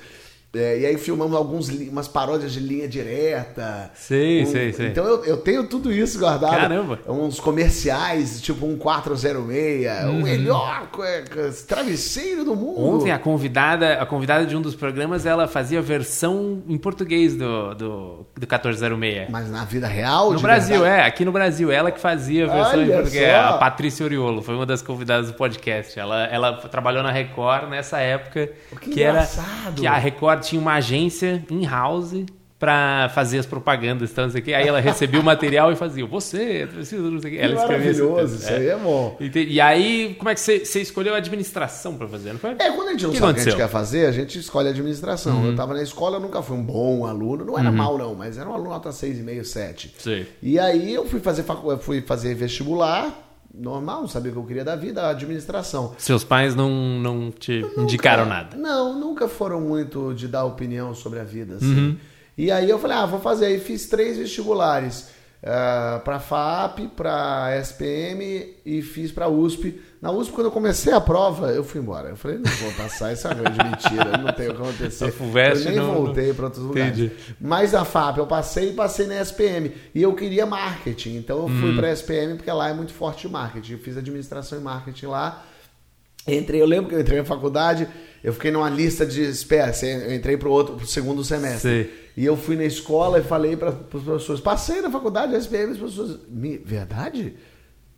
É, 0.55 0.79
e 0.79 0.85
aí 0.85 0.97
filmamos 0.97 1.35
alguns, 1.35 1.69
umas 1.69 2.07
paródias 2.07 2.53
de 2.53 2.59
linha 2.59 2.87
direta. 2.87 3.91
Sei, 3.93 4.45
sei, 4.45 4.73
sei. 4.73 4.87
Então 4.87 5.05
eu, 5.05 5.23
eu 5.25 5.37
tenho 5.37 5.65
tudo 5.67 5.91
isso 5.91 6.17
guardado. 6.19 6.51
Caramba. 6.55 6.99
Uns 7.07 7.39
comerciais, 7.39 8.41
tipo 8.41 8.65
um 8.65 8.77
406, 8.77 9.87
o 10.09 10.13
melhor 10.23 10.87
travesseiro 11.67 12.43
do 12.45 12.55
mundo. 12.55 12.95
Ontem 13.01 13.11
a 13.11 13.19
convidada, 13.19 13.93
a 14.01 14.05
convidada 14.05 14.45
de 14.45 14.55
um 14.55 14.61
dos 14.61 14.75
programas, 14.75 15.25
ela 15.25 15.47
fazia 15.47 15.79
a 15.79 15.81
versão 15.81 16.61
em 16.67 16.77
português 16.77 17.35
do, 17.35 17.73
do, 17.75 18.25
do 18.35 18.39
1406. 18.39 19.29
Mas 19.29 19.49
na 19.49 19.65
vida 19.65 19.87
real, 19.87 20.31
No 20.33 20.39
Brasil, 20.39 20.81
verdade? 20.81 21.01
é, 21.01 21.05
aqui 21.05 21.25
no 21.25 21.31
Brasil, 21.31 21.71
ela 21.71 21.91
que 21.91 21.99
fazia 21.99 22.45
a 22.45 22.53
versão 22.53 22.81
em 22.81 22.85
Olha 22.85 22.95
português. 22.97 23.31
só. 23.31 23.49
A 23.49 23.53
Patrícia 23.57 24.03
Oriolo 24.05 24.41
foi 24.41 24.55
uma 24.55 24.65
das 24.65 24.81
convidadas 24.81 25.27
do 25.27 25.33
podcast. 25.33 25.99
Ela, 25.99 26.25
ela 26.25 26.53
trabalhou 26.53 27.03
na 27.03 27.11
Record 27.11 27.69
nessa 27.69 27.99
época 27.99 28.49
Que 28.81 29.01
era 29.01 29.11
engraçado. 29.19 29.81
que 29.81 29.87
a 29.87 29.97
Record 29.97 30.43
tinha 30.47 30.61
uma 30.61 30.73
agência 30.75 31.43
in-house 31.49 32.23
pra 32.57 33.11
fazer 33.13 33.37
as 33.37 33.45
propagandas, 33.45 34.09
então, 34.11 34.23
não 34.23 34.31
sei 34.31 34.41
o 34.41 34.43
quê. 34.43 34.53
Aí 34.53 34.65
ela 34.65 34.79
recebia 34.79 35.19
o 35.19 35.23
material 35.23 35.73
e 35.73 35.75
fazia, 35.75 36.05
você, 36.05 36.67
precisa, 36.73 37.01
não 37.03 37.19
sei 37.21 37.37
o 37.37 37.41
Ela 37.41 37.55
maravilhoso, 37.55 38.35
isso 38.37 38.49
aí 38.49 38.67
é 38.69 38.77
bom. 38.77 39.17
E, 39.19 39.29
te- 39.29 39.45
e 39.45 39.59
aí, 39.61 40.15
como 40.17 40.29
é 40.29 40.33
que 40.33 40.39
você, 40.39 40.65
você 40.65 40.81
escolheu 40.81 41.13
a 41.13 41.17
administração 41.17 41.95
pra 41.97 42.07
fazer, 42.07 42.31
não 42.31 42.39
foi? 42.39 42.51
É, 42.51 42.71
quando 42.71 42.87
a 42.87 42.91
gente 42.93 43.03
não 43.03 43.11
que 43.11 43.17
sabe 43.17 43.31
o 43.31 43.35
que 43.35 43.41
a 43.41 43.43
gente 43.43 43.55
quer 43.57 43.67
fazer, 43.69 44.05
a 44.07 44.11
gente 44.13 44.39
escolhe 44.39 44.69
a 44.69 44.71
administração. 44.71 45.43
Eu 45.45 45.51
estava 45.51 45.73
na 45.73 45.83
escola, 45.83 46.15
eu 46.15 46.21
nunca 46.21 46.41
fui 46.41 46.55
um 46.57 46.63
bom 46.63 47.05
aluno. 47.05 47.43
Não 47.43 47.59
era 47.59 47.71
mal, 47.71 47.97
não, 47.97 48.15
mas 48.15 48.37
era 48.37 48.49
um 48.49 48.53
aluno 48.53 48.69
nota 48.69 48.89
6,5, 48.89 49.43
7. 49.43 49.93
Sei. 49.99 50.25
E 50.41 50.57
aí 50.57 50.93
eu 50.93 51.05
fui 51.05 51.19
fazer, 51.19 51.43
facu- 51.43 51.69
eu 51.71 51.77
fui 51.77 52.01
fazer 52.01 52.33
vestibular 52.35 53.24
normal, 53.57 54.01
não 54.01 54.07
sabia 54.07 54.31
o 54.31 54.33
que 54.33 54.39
eu 54.39 54.45
queria 54.45 54.63
da 54.63 54.75
vida, 54.75 55.03
a 55.03 55.09
administração. 55.09 55.95
Seus 55.97 56.23
pais 56.23 56.55
não, 56.55 56.69
não 56.99 57.31
te 57.31 57.65
indicaram 57.77 58.25
nada. 58.25 58.55
Não, 58.57 58.99
nunca 58.99 59.27
foram 59.27 59.61
muito 59.61 60.13
de 60.13 60.27
dar 60.27 60.45
opinião 60.45 60.93
sobre 60.93 61.19
a 61.19 61.23
vida, 61.23 61.55
assim. 61.55 61.87
Uhum. 61.89 61.97
E 62.37 62.51
aí 62.51 62.69
eu 62.69 62.77
falei, 62.77 62.97
ah, 62.97 63.05
vou 63.05 63.19
fazer. 63.19 63.45
Aí 63.45 63.59
fiz 63.59 63.87
três 63.87 64.17
vestibulares. 64.17 65.13
Uh, 65.43 65.99
para 65.99 66.19
FAP, 66.19 66.87
para 66.95 67.55
SPM 67.59 68.55
e 68.65 68.81
fiz 68.81 69.11
para 69.11 69.27
USP. 69.27 69.79
Na 70.05 70.11
USP, 70.11 70.33
quando 70.33 70.45
eu 70.45 70.51
comecei 70.51 70.93
a 70.93 71.01
prova, 71.01 71.47
eu 71.51 71.63
fui 71.63 71.81
embora. 71.81 72.09
Eu 72.09 72.15
falei, 72.15 72.37
não 72.37 72.51
vou 72.51 72.71
passar, 72.73 73.11
isso 73.11 73.27
é 73.27 73.33
uma 73.33 73.41
grande 73.41 73.57
mentira, 73.63 74.17
não 74.19 74.31
tem 74.33 74.49
o 74.49 74.53
que 74.53 74.61
acontecer. 74.61 75.05
A 75.09 75.11
FUVEST 75.11 75.65
eu 75.65 75.71
nem 75.71 75.79
não- 75.79 75.93
voltei 75.95 76.31
para 76.31 76.45
outros 76.45 76.63
lugares. 76.63 76.95
Entendi. 76.99 77.11
Mas 77.41 77.71
na 77.71 77.83
FAP 77.83 78.19
eu 78.19 78.27
passei 78.27 78.69
e 78.69 78.73
passei 78.73 79.07
na 79.07 79.15
SPM. 79.19 79.71
E 79.95 80.03
eu 80.03 80.13
queria 80.13 80.45
marketing, 80.45 81.15
então 81.17 81.39
eu 81.39 81.45
Hum. 81.45 81.59
fui 81.59 81.75
para 81.75 81.89
SPM 81.91 82.35
porque 82.35 82.51
lá 82.51 82.69
é 82.69 82.73
muito 82.75 82.93
forte 82.93 83.25
o 83.25 83.31
marketing. 83.31 83.73
Eu 83.73 83.79
fiz 83.79 83.97
administração 83.97 84.59
e 84.59 84.61
marketing 84.61 85.07
lá. 85.07 85.43
Entrei, 86.27 86.61
eu 86.61 86.67
lembro 86.67 86.89
que 86.89 86.93
eu 86.95 86.99
entrei 87.01 87.17
na 87.17 87.25
faculdade, 87.25 87.87
eu 88.23 88.31
fiquei 88.31 88.51
numa 88.51 88.69
lista 88.69 89.07
de 89.07 89.23
espera, 89.23 89.71
eu 89.83 90.13
entrei 90.13 90.37
pro 90.37 90.51
outro, 90.51 90.75
pro 90.75 90.85
segundo 90.85 91.23
semestre. 91.23 91.61
Sei. 91.61 92.09
E 92.15 92.23
eu 92.23 92.37
fui 92.37 92.55
na 92.55 92.63
escola 92.65 93.17
e 93.19 93.23
falei 93.23 93.57
para 93.57 93.71
os 93.71 94.03
professores, 94.03 94.39
passei 94.39 94.81
na 94.81 94.91
faculdade, 94.91 95.33
SPM, 95.35 95.71
os 95.71 95.77
professores, 95.79 96.17
"Me- 96.29 96.57
verdade? 96.59 97.35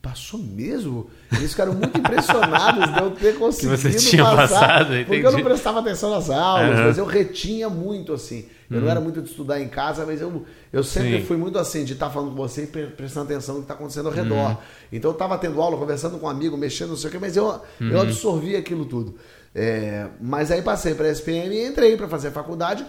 Passou 0.09 0.39
mesmo? 0.39 1.09
Eles 1.33 1.51
ficaram 1.51 1.73
muito 1.73 1.97
impressionados 1.97 2.93
de 2.93 2.99
eu 2.99 3.11
ter 3.11 3.35
conseguido 3.39 3.75
você 3.77 3.91
tinha 3.93 4.23
passar, 4.23 4.37
passado, 4.59 4.87
porque 4.87 5.13
eu 5.13 5.19
entendi. 5.19 5.35
não 5.37 5.43
prestava 5.43 5.79
atenção 5.79 6.09
nas 6.11 6.29
aulas. 6.29 6.77
Uhum. 6.79 6.85
mas 6.85 6.97
eu 6.97 7.05
retinha 7.05 7.69
muito, 7.69 8.13
assim. 8.13 8.45
Eu 8.71 8.81
não 8.81 8.89
era 8.89 8.99
muito 9.01 9.21
de 9.21 9.29
estudar 9.29 9.59
em 9.61 9.67
casa, 9.67 10.05
mas 10.05 10.21
eu, 10.21 10.45
eu 10.71 10.83
sempre 10.83 11.19
Sim. 11.21 11.25
fui 11.25 11.37
muito 11.37 11.57
assim, 11.57 11.83
de 11.85 11.93
estar 11.93 12.09
falando 12.09 12.29
com 12.31 12.35
você 12.37 12.63
e 12.63 12.67
pre- 12.67 12.87
prestando 12.87 13.25
atenção 13.25 13.55
no 13.55 13.61
que 13.61 13.65
está 13.65 13.73
acontecendo 13.73 14.07
ao 14.07 14.13
Uhum. 14.13 14.23
redor. 14.23 14.57
Então 14.91 15.11
eu 15.11 15.13
estava 15.13 15.37
tendo 15.37 15.61
aula, 15.61 15.77
conversando 15.77 16.17
com 16.17 16.25
um 16.25 16.29
amigo, 16.29 16.55
mexendo, 16.57 16.89
não 16.89 16.97
sei 16.97 17.09
o 17.09 17.11
quê, 17.11 17.17
mas 17.19 17.35
eu, 17.35 17.45
Uhum. 17.81 17.89
eu 17.91 18.01
absorvi 18.01 18.55
aquilo 18.55 18.85
tudo. 18.85 19.15
É, 19.55 20.07
mas 20.21 20.51
aí 20.51 20.61
passei 20.61 20.93
para 20.93 21.07
a 21.07 21.11
SPM 21.11 21.53
e 21.55 21.65
entrei 21.67 21.97
para 21.97 22.07
fazer 22.07 22.27
a 22.29 22.31
faculdade. 22.31 22.85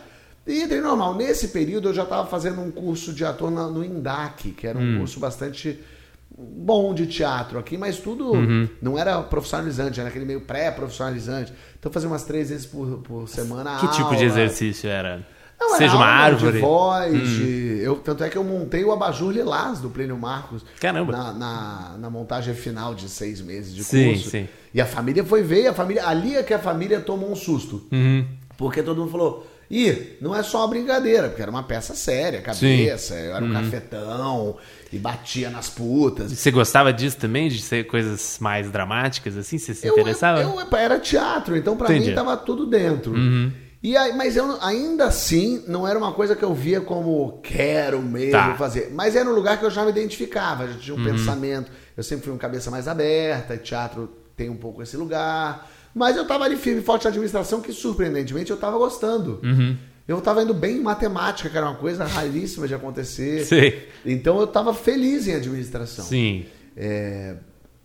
E 0.47 0.63
entrei 0.63 0.81
normal. 0.81 1.15
Nesse 1.15 1.49
período 1.49 1.89
eu 1.89 1.95
já 1.95 2.03
estava 2.05 2.27
fazendo 2.27 2.61
um 2.61 2.71
curso 2.71 3.13
de 3.13 3.25
ator 3.25 3.51
na- 3.51 3.69
no 3.69 3.85
INDAC, 3.85 4.51
que 4.53 4.67
era 4.67 4.79
um 4.79 4.83
Hum. 4.97 4.99
curso 4.99 5.21
bastante 5.21 5.79
bom 6.41 6.95
de 6.95 7.07
teatro 7.07 7.59
aqui, 7.59 7.77
mas 7.77 7.99
tudo 7.99 8.33
Uhum. 8.33 8.69
não 8.81 8.97
era 8.99 9.21
profissionalizante, 9.23 9.99
era 9.99 10.09
aquele 10.09 10.25
meio 10.25 10.41
pré-profissionalizante. 10.43 11.53
Então 11.79 11.91
eu 11.91 11.93
fazia 11.93 12.09
umas 12.09 12.23
três 12.25 12.51
vezes 12.51 12.65
por, 12.67 12.99
por 12.99 13.29
semana 13.29 13.77
Que 13.81 13.89
tipo 13.89 14.11
de 14.11 14.15
aula. 14.17 14.25
exercício 14.25 14.89
era? 14.89 15.27
Não, 15.61 15.71
era 15.71 15.79
Seja 15.79 15.97
uma 15.97 16.05
aula 16.07 16.25
árvore? 16.25 16.51
Hum. 16.51 16.53
De 16.53 16.61
voz, 16.61 17.29
de- 17.37 17.81
eu, 17.83 17.97
tanto 17.97 18.23
é 18.23 18.29
que 18.29 18.39
eu 18.39 18.45
montei 18.45 18.85
o 18.85 18.93
abajur 18.93 19.33
lilás 19.33 19.81
do 19.81 19.91
Plínio 19.91 20.17
Marcos. 20.17 20.65
Caramba. 20.81 21.11
Na, 21.11 21.33
na, 21.33 21.97
na 21.99 22.11
montagem 22.11 22.55
final 22.55 22.95
de 22.95 23.09
seis 23.09 23.41
meses 23.41 23.75
de 23.75 23.83
Sim, 23.83 24.13
curso. 24.13 24.31
sim. 24.31 24.49
E 24.73 24.81
a 24.81 24.87
família 24.87 25.25
foi 25.25 25.43
ver, 25.43 25.67
a 25.67 25.75
família, 25.75 26.07
ali 26.07 26.37
é 26.37 26.43
que 26.45 26.55
a 26.55 26.59
família 26.61 27.01
tomou 27.01 27.33
um 27.33 27.35
susto. 27.37 27.89
Uhum. 27.91 28.25
Porque 28.57 28.83
todo 28.85 29.01
mundo 29.01 29.11
falou, 29.11 29.47
ih, 29.69 30.17
não 30.21 30.35
é 30.35 30.43
só 30.45 30.59
uma 30.59 30.69
brincadeira, 30.69 31.29
porque 31.29 31.43
era 31.43 31.51
uma 31.51 31.63
peça 31.65 31.93
séria, 31.95 32.41
cabeça, 32.41 33.15
eu 33.15 33.31
Uhum. 33.31 33.37
era 33.37 33.45
um 33.45 33.53
cafetão 33.53 34.57
e 34.93 34.99
batia 34.99 35.51
nas 35.51 35.69
putas. 35.69 36.33
Você 36.33 36.51
gostava 36.51 36.93
disso 36.93 37.17
também, 37.19 37.49
de 37.49 37.61
ser 37.61 37.87
coisas 37.87 38.39
mais 38.41 38.71
dramáticas, 38.71 39.37
assim? 39.37 39.59
Você 39.59 39.75
se 39.75 39.87
Eu- 39.87 39.93
interessava? 39.93 40.41
Eu, 40.43 40.59
era 40.77 40.99
teatro, 40.99 41.57
então. 41.57 41.77
Uhum. 41.95 42.07
mim 42.07 42.15
tava 42.15 42.37
tudo 42.37 42.67
dentro. 42.67 43.15
E 43.81 43.97
aí, 43.97 44.13
mas 44.17 44.37
eu 44.37 44.59
ainda 44.61 45.05
assim 45.05 45.63
não 45.69 45.87
era 45.87 45.97
uma 45.97 46.13
coisa 46.13 46.35
que 46.35 46.43
eu 46.45 46.53
via 46.53 46.81
como 46.81 47.39
quero 47.43 48.03
mesmo 48.03 48.33
Tá. 48.33 48.55
fazer. 48.57 48.91
Mas 48.93 49.15
era 49.15 49.29
um 49.29 49.33
lugar 49.33 49.57
que 49.59 49.65
eu 49.65 49.71
já 49.71 49.85
me 49.85 49.91
identificava, 49.91 50.67
já 50.67 50.75
tinha 50.79 50.97
um 50.97 50.99
Uhum. 50.99 51.05
pensamento. 51.05 51.71
Eu 51.97 52.03
sempre 52.03 52.25
fui 52.25 52.35
um 52.35 52.39
cabeça 52.39 52.71
mais 52.73 52.89
aberta, 52.89 53.57
teatro 53.57 54.11
tem 54.37 54.51
um 54.51 54.57
pouco 54.57 54.83
esse 54.83 54.97
lugar. 54.97 55.69
Mas 55.95 56.17
eu 56.17 56.25
tava 56.27 56.45
ali 56.45 56.57
firme 56.57 56.83
forte 56.83 57.05
na 57.05 57.11
administração, 57.11 57.61
que 57.61 57.73
surpreendentemente 57.73 58.51
eu 58.51 58.57
tava 58.57 58.77
gostando. 58.79 59.41
Uhum. 59.45 59.77
Eu 60.09 60.21
tava 60.23 60.43
indo 60.43 60.55
bem 60.55 60.79
em 60.79 60.83
matemática, 60.83 61.51
que 61.51 61.57
era 61.57 61.67
uma 61.67 61.77
coisa 61.77 62.05
raríssima 62.07 62.67
de 62.67 62.75
acontecer. 62.75 63.45
Sei. 63.45 63.89
Então 64.07 64.41
eu 64.41 64.47
tava 64.47 64.73
feliz 64.73 65.29
em 65.29 65.35
administração. 65.35 66.05
Sim. 66.07 66.47
É, 66.75 67.35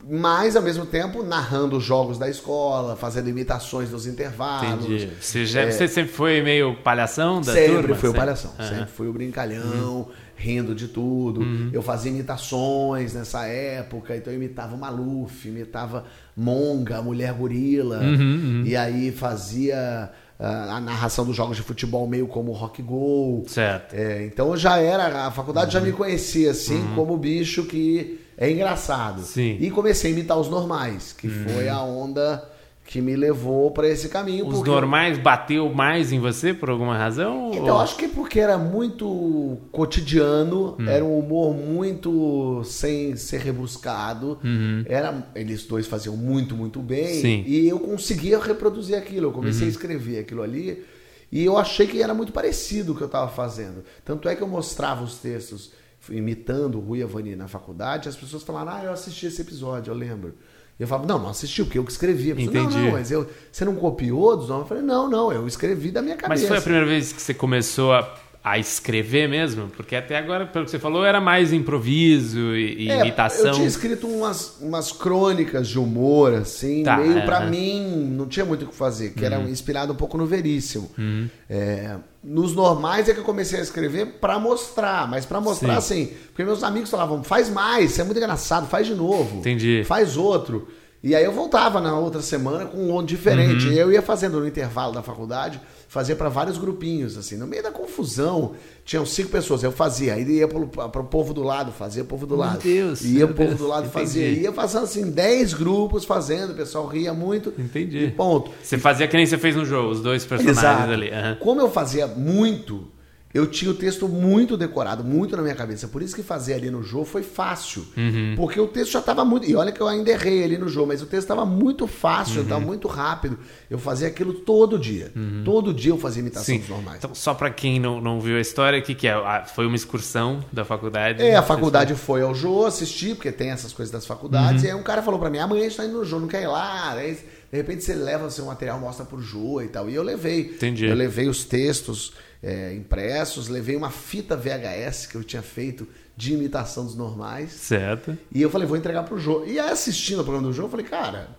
mas, 0.09 0.55
ao 0.55 0.61
mesmo 0.61 0.86
tempo, 0.86 1.24
narrando 1.24 1.78
os 1.78 1.84
jogos 1.84 2.17
da 2.17 2.30
escola, 2.30 2.95
fazendo 2.95 3.30
imitações 3.30 3.89
nos 3.91 4.05
intervalos. 4.05 4.86
Entendi. 4.86 5.09
Você, 5.19 5.45
já, 5.45 5.69
você 5.69 5.88
sempre 5.88 6.11
foi 6.11 6.41
meio 6.41 6.76
palhação 6.76 7.41
da 7.41 7.53
sempre 7.53 7.71
turma? 7.71 7.95
fui 7.95 8.09
o 8.09 8.11
Sempre? 8.11 8.19
palhação, 8.19 8.51
Aham. 8.59 8.69
sempre 8.69 8.88
fui 8.88 9.07
o 9.07 9.13
brincalhão, 9.13 10.09
rindo 10.36 10.76
de 10.76 10.89
tudo. 10.89 11.39
Uhum. 11.41 11.69
Eu 11.71 11.82
fazia 11.82 12.11
imitações 12.11 13.13
nessa 13.13 13.45
época, 13.47 14.15
então 14.15 14.32
eu 14.34 14.38
imitava 14.38 14.76
o 14.76 14.78
Maluf, 14.78 15.47
imitava 15.47 16.03
Monga, 16.36 16.97
a 16.97 17.01
Mulher 17.01 17.34
Gorila, 17.34 17.99
Uhum, 17.99 18.63
e 18.65 18.76
aí 18.76 19.09
fazia 19.11 20.11
a 20.48 20.80
narração 20.82 21.26
dos 21.26 21.36
jogos 21.36 21.56
de 21.58 21.64
futebol 21.64 22.08
meio 22.08 22.28
como 22.28 22.52
Rock 22.52 22.82
Go. 22.82 23.44
Certo. 23.48 23.94
É, 23.94 24.26
então 24.26 24.50
eu 24.50 24.58
já 24.58 24.78
era, 24.78 25.26
a 25.28 25.32
faculdade 25.32 25.72
já 25.74 25.80
me 25.80 25.89
Uhum. 25.91 25.98
conhecia 25.98 26.52
assim 26.52 26.84
como 26.96 27.16
bicho 27.18 27.64
que 27.66 28.20
é 28.38 28.50
engraçado. 28.52 29.22
Sim. 29.22 29.54
Uhum. 29.54 29.58
E 29.62 29.72
comecei 29.72 30.12
a 30.12 30.14
imitar 30.14 30.38
os 30.38 30.50
normais, 30.50 31.14
que 31.14 31.30
foi 31.30 31.70
a 31.70 31.82
onda 31.82 32.44
que 32.86 32.99
me 33.01 33.15
levou 33.15 33.71
para 33.71 33.88
esse 33.88 34.09
caminho. 34.09 34.45
Os 34.47 34.55
porque- 34.57 34.69
normais 34.69 35.17
bateu 35.17 35.73
mais 35.73 36.11
em 36.11 36.19
você 36.19 36.53
por 36.53 36.69
alguma 36.69 36.97
razão? 36.97 37.51
Então, 37.53 37.75
ou- 37.75 37.81
acho 37.81 37.95
que 37.95 38.07
porque 38.09 38.39
era 38.39 38.57
muito 38.57 39.57
cotidiano, 39.71 40.75
Hum. 40.79 40.88
era 40.88 41.03
um 41.03 41.17
humor 41.17 41.53
muito 41.55 42.61
sem 42.65 43.15
ser 43.15 43.39
rebuscado. 43.39 44.38
Era, 44.86 45.27
eles 45.36 45.65
dois 45.65 45.88
faziam 45.88 46.15
muito, 46.17 46.55
muito 46.55 46.81
bem. 46.81 47.15
Uhum. 47.15 47.21
Sim. 47.21 47.38
Uhum. 47.39 47.43
E 47.47 47.67
eu 47.69 47.79
conseguia 47.79 48.38
reproduzir 48.39 48.97
aquilo. 48.97 49.27
Eu 49.27 49.31
comecei 49.31 49.67
a 49.67 49.69
escrever 49.69 50.19
aquilo 50.19 50.41
ali. 50.41 50.84
E 51.31 51.43
eu 51.43 51.57
achei 51.57 51.88
que 51.88 52.01
era 52.01 52.13
muito 52.13 52.31
parecido 52.31 52.91
o 52.91 52.95
que 52.95 53.01
eu 53.01 53.07
estava 53.07 53.29
fazendo. 53.31 53.84
Tanto 54.05 54.27
é 54.29 54.36
que 54.36 54.43
eu 54.43 54.47
mostrava 54.47 55.03
os 55.03 55.15
textos 55.15 55.71
imitando 56.09 56.77
o 56.77 56.81
Rui 56.81 57.01
Avani 57.01 57.36
na 57.36 57.47
faculdade. 57.47 58.09
As 58.09 58.15
pessoas 58.15 58.43
falaram, 58.43 58.71
ah, 58.73 58.84
eu 58.84 58.91
assisti 58.91 59.25
esse 59.25 59.41
episódio, 59.41 59.89
eu 59.91 59.95
lembro. 59.95 60.36
Eu 60.80 60.88
falava, 60.88 61.07
não, 61.07 61.19
não 61.19 61.30
assistiu, 61.30 61.65
porque 61.65 61.78
eu 61.78 61.84
que 61.84 61.91
escrevi. 61.91 62.32
A 62.32 62.36
pessoa, 62.36 62.57
Entendi. 62.57 62.78
Não, 62.78 62.86
não, 62.86 62.91
mas 62.93 63.11
eu, 63.11 63.30
você 63.51 63.63
não 63.63 63.76
copiou 63.76 64.36
dos 64.36 64.49
nomes? 64.49 64.63
Eu 64.63 64.67
falei, 64.67 64.84
não, 64.84 65.09
não, 65.09 65.32
eu 65.32 65.47
escrevi 65.47 65.91
da 65.91 66.01
minha 66.01 66.17
cabeça. 66.17 66.41
Mas 66.41 66.47
foi 66.47 66.57
a 66.57 66.61
primeira 66.61 66.86
vez 66.86 67.13
que 67.13 67.21
você 67.21 67.34
começou 67.34 67.93
a, 67.93 68.15
a 68.44 68.60
escrever 68.60 69.30
mesmo? 69.30 69.70
Porque 69.70 69.96
até 69.96 70.18
agora, 70.18 70.46
pelo 70.46 70.66
que 70.66 70.72
você 70.72 70.80
falou, 70.80 71.06
era 71.06 71.22
mais 71.22 71.54
improviso 71.54 72.56
e, 72.56 72.89
É, 72.89 73.00
imitação. 73.00 73.48
Eu 73.48 73.54
tinha 73.54 73.68
escrito 73.68 74.06
umas, 74.06 74.58
umas 74.60 74.91
crônicas 74.91 75.68
de 75.70 75.80
humor, 75.80 76.34
assim, 76.34 76.84
Tá, 76.84 76.98
meio 76.98 77.20
é, 77.20 77.22
pra 77.26 77.44
é. 77.44 77.50
mim, 77.50 78.14
não 78.18 78.28
tinha 78.28 78.46
muito 78.46 78.66
o 78.66 78.68
que 78.68 78.76
fazer, 78.76 79.14
que 79.14 79.24
era 79.24 79.39
inspirado 79.44 79.94
um 79.94 79.96
pouco 79.96 80.18
no 80.18 80.26
Veríssimo. 80.26 80.91
Uhum. 80.98 81.30
É, 81.50 81.96
nos 82.22 82.54
normais 82.54 83.08
é 83.08 83.14
que 83.14 83.20
eu 83.20 83.24
comecei 83.24 83.60
a 83.60 83.64
escrever 83.64 84.18
pra 84.20 84.38
mostrar, 84.39 85.08
mas 85.10 85.26
pra 85.26 85.39
mostrar 85.39 85.80
Sim. 85.82 86.04
assim, 86.04 86.14
porque 86.28 86.44
meus 86.44 86.64
amigos 86.64 86.89
falavam, 86.89 87.24
faz 87.24 87.50
mais, 87.50 87.91
isso 87.91 88.02
é 88.02 88.04
muito 88.04 88.18
engraçado, 88.18 88.68
faz 88.68 88.86
de 88.88 88.94
novo. 88.94 89.38
Entendi. 89.39 89.84
Faz 89.86 90.18
outro. 90.18 90.68
E 91.02 91.14
aí 91.16 91.24
eu 91.26 91.34
voltava 91.34 91.82
na 91.82 91.98
outra 92.00 92.22
semana 92.22 92.66
com 92.66 92.98
um 92.98 93.04
diferente. 93.04 93.68
Uhum. 93.68 93.74
E 93.74 93.78
eu 93.80 93.91
ia 93.91 94.02
fazendo 94.02 94.39
no 94.39 94.48
intervalo 94.48 94.94
da 94.94 95.02
faculdade, 95.02 95.60
fazia 95.94 96.16
pra 96.16 96.28
vários 96.28 96.58
grupinhos, 96.58 97.16
assim. 97.16 97.38
No 97.38 97.46
meio 97.46 97.62
da 97.62 97.70
confusão, 97.70 98.54
tinham 98.84 99.06
cinco 99.06 99.30
pessoas, 99.30 99.62
eu 99.62 99.72
fazia. 99.72 100.16
Aí 100.16 100.24
ia 100.24 100.48
pro, 100.48 100.66
pro 100.68 101.04
povo 101.04 101.36
do 101.36 101.44
lado, 101.44 101.72
fazia 101.72 102.02
o 102.02 102.06
povo 102.06 102.26
do 102.26 102.36
Meu 102.36 102.44
lado. 102.46 102.60
Deus, 102.64 103.02
ia 103.04 103.20
meu 103.20 103.28
pro 103.28 103.36
povo 103.36 103.50
Deus, 103.50 103.60
do 103.62 103.68
lado, 103.68 103.86
entendi. 103.86 104.00
fazia. 104.06 104.28
Ia 104.30 104.52
fazendo 104.52 104.84
assim, 104.86 105.12
dez 105.12 105.54
grupos 105.54 106.04
fazendo, 106.04 106.54
o 106.54 106.56
pessoal 106.56 106.88
ria 106.88 107.14
muito. 107.14 107.54
Entendi. 107.60 108.06
E 108.06 108.12
ponto. 108.12 108.50
Você 108.64 108.80
fazia 108.80 109.08
que 109.08 109.16
nem 109.16 109.28
você 109.28 109.38
fez 109.38 109.56
no 109.56 109.64
jogo, 109.66 109.91
os 109.91 110.02
dois 110.02 110.26
personagens 110.26 110.58
Exato. 110.58 110.91
ali. 110.91 111.12
aham. 111.12 111.38
Como 111.39 111.62
eu 111.62 111.70
fazia 111.70 112.08
muito, 112.08 112.88
eu 113.34 113.47
tinha 113.47 113.71
o 113.71 113.73
texto 113.73 114.07
muito 114.07 114.55
decorado, 114.55 115.03
muito 115.03 115.36
na 115.36 115.41
minha 115.41 115.55
cabeça. 115.55 115.88
Por 115.88 116.01
isso 116.03 116.15
que 116.15 116.21
fazer 116.21 116.53
ali 116.53 116.69
no 116.69 116.84
jogo 116.84 117.05
foi 117.05 117.23
fácil. 117.23 117.84
Uhum. 117.97 118.34
Porque 118.38 118.59
o 118.59 118.67
texto 118.67 118.91
já 118.91 118.99
estava 118.99 119.25
muito. 119.25 119.49
E 119.49 119.55
olha 119.55 119.71
que 119.71 119.81
eu 119.81 119.88
ainda 119.88 120.11
errei 120.11 120.43
ali 120.43 120.57
no 120.57 120.67
jogo, 120.69 120.88
mas 120.89 121.01
o 121.01 121.05
texto 121.07 121.23
estava 121.23 121.43
muito 121.45 121.88
fácil, 121.88 122.38
Uhum. 122.38 122.43
estava 122.43 122.61
muito 122.61 122.88
rápido. 122.88 123.39
Eu 123.69 123.79
fazia 123.79 124.07
aquilo 124.07 124.34
todo 124.34 124.77
dia. 124.77 125.11
Todo 125.43 125.73
dia 125.73 125.91
eu 125.91 125.97
fazia 125.97 126.19
imitação 126.21 126.55
Sim. 126.55 126.63
normais. 126.69 126.97
Então, 126.99 127.15
só 127.15 127.34
pra 127.34 127.49
quem 127.49 127.79
não, 127.79 127.99
não 127.99 128.21
viu 128.21 128.38
a 128.38 128.41
história, 128.41 128.77
o 128.79 128.84
que, 128.84 128.93
que 128.93 129.07
é? 129.07 129.13
Ah, 129.13 129.45
Foi 129.45 129.65
uma 129.65 129.75
excursão 129.75 130.45
da 130.51 130.63
faculdade? 130.63 131.23
É, 131.23 131.36
a 131.36 131.41
faculdade 131.41 131.95
foi 131.95 132.21
ao 132.21 132.36
Jô 132.36 132.65
assistir, 132.67 133.15
porque 133.15 133.31
tem 133.31 133.49
essas 133.49 133.73
coisas 133.73 133.91
das 133.91 134.05
faculdades. 134.05 134.63
E 134.63 134.67
aí 134.67 134.73
um 134.75 134.84
cara 134.84 135.01
falou 135.01 135.19
pra 135.19 135.29
mim, 135.31 135.39
amanhã 135.39 135.61
a 135.61 135.63
gente 135.69 135.77
tá 135.77 135.86
indo 135.86 135.97
no 135.97 136.05
Jô, 136.05 136.19
não 136.19 136.27
quer 136.27 136.43
ir 136.43 136.47
lá. 136.47 136.91
Aí, 136.91 137.13
de 137.51 137.57
repente 137.57 137.84
você 137.84 137.93
leva 137.95 138.25
o 138.27 138.31
seu 138.31 138.45
material, 138.45 138.79
mostra 138.79 139.05
pro 139.05 139.19
Jô 139.21 139.61
e 139.61 139.67
tal. 139.67 139.89
E 139.89 139.95
eu 139.95 140.03
levei. 140.03 140.41
Entendi. 140.41 140.86
Eu 140.86 140.95
levei 140.95 141.27
os 141.27 141.43
textos 141.43 142.13
é, 142.44 142.74
impressos, 142.76 143.48
levei 143.48 143.76
uma 143.76 143.89
fita 143.89 144.36
VHS 144.36 145.08
que 145.08 145.16
eu 145.16 145.24
tinha 145.24 145.41
feito 145.41 145.88
de 146.16 146.34
imitação 146.34 146.86
dos 146.86 146.96
normais. 146.96 147.52
Certo. 147.54 148.18
E 148.32 148.41
eu 148.41 148.50
falei, 148.50 148.68
vou 148.68 148.78
entregar 148.78 149.04
pro 149.04 149.18
Jô. 149.18 149.44
E 149.46 149.60
aí 149.60 149.70
assistindo 149.72 150.20
o 150.20 150.24
programa 150.24 150.48
do 150.50 150.54
Jô, 150.54 150.64
eu 150.64 150.70
falei, 150.70 150.86
cara, 150.86 151.30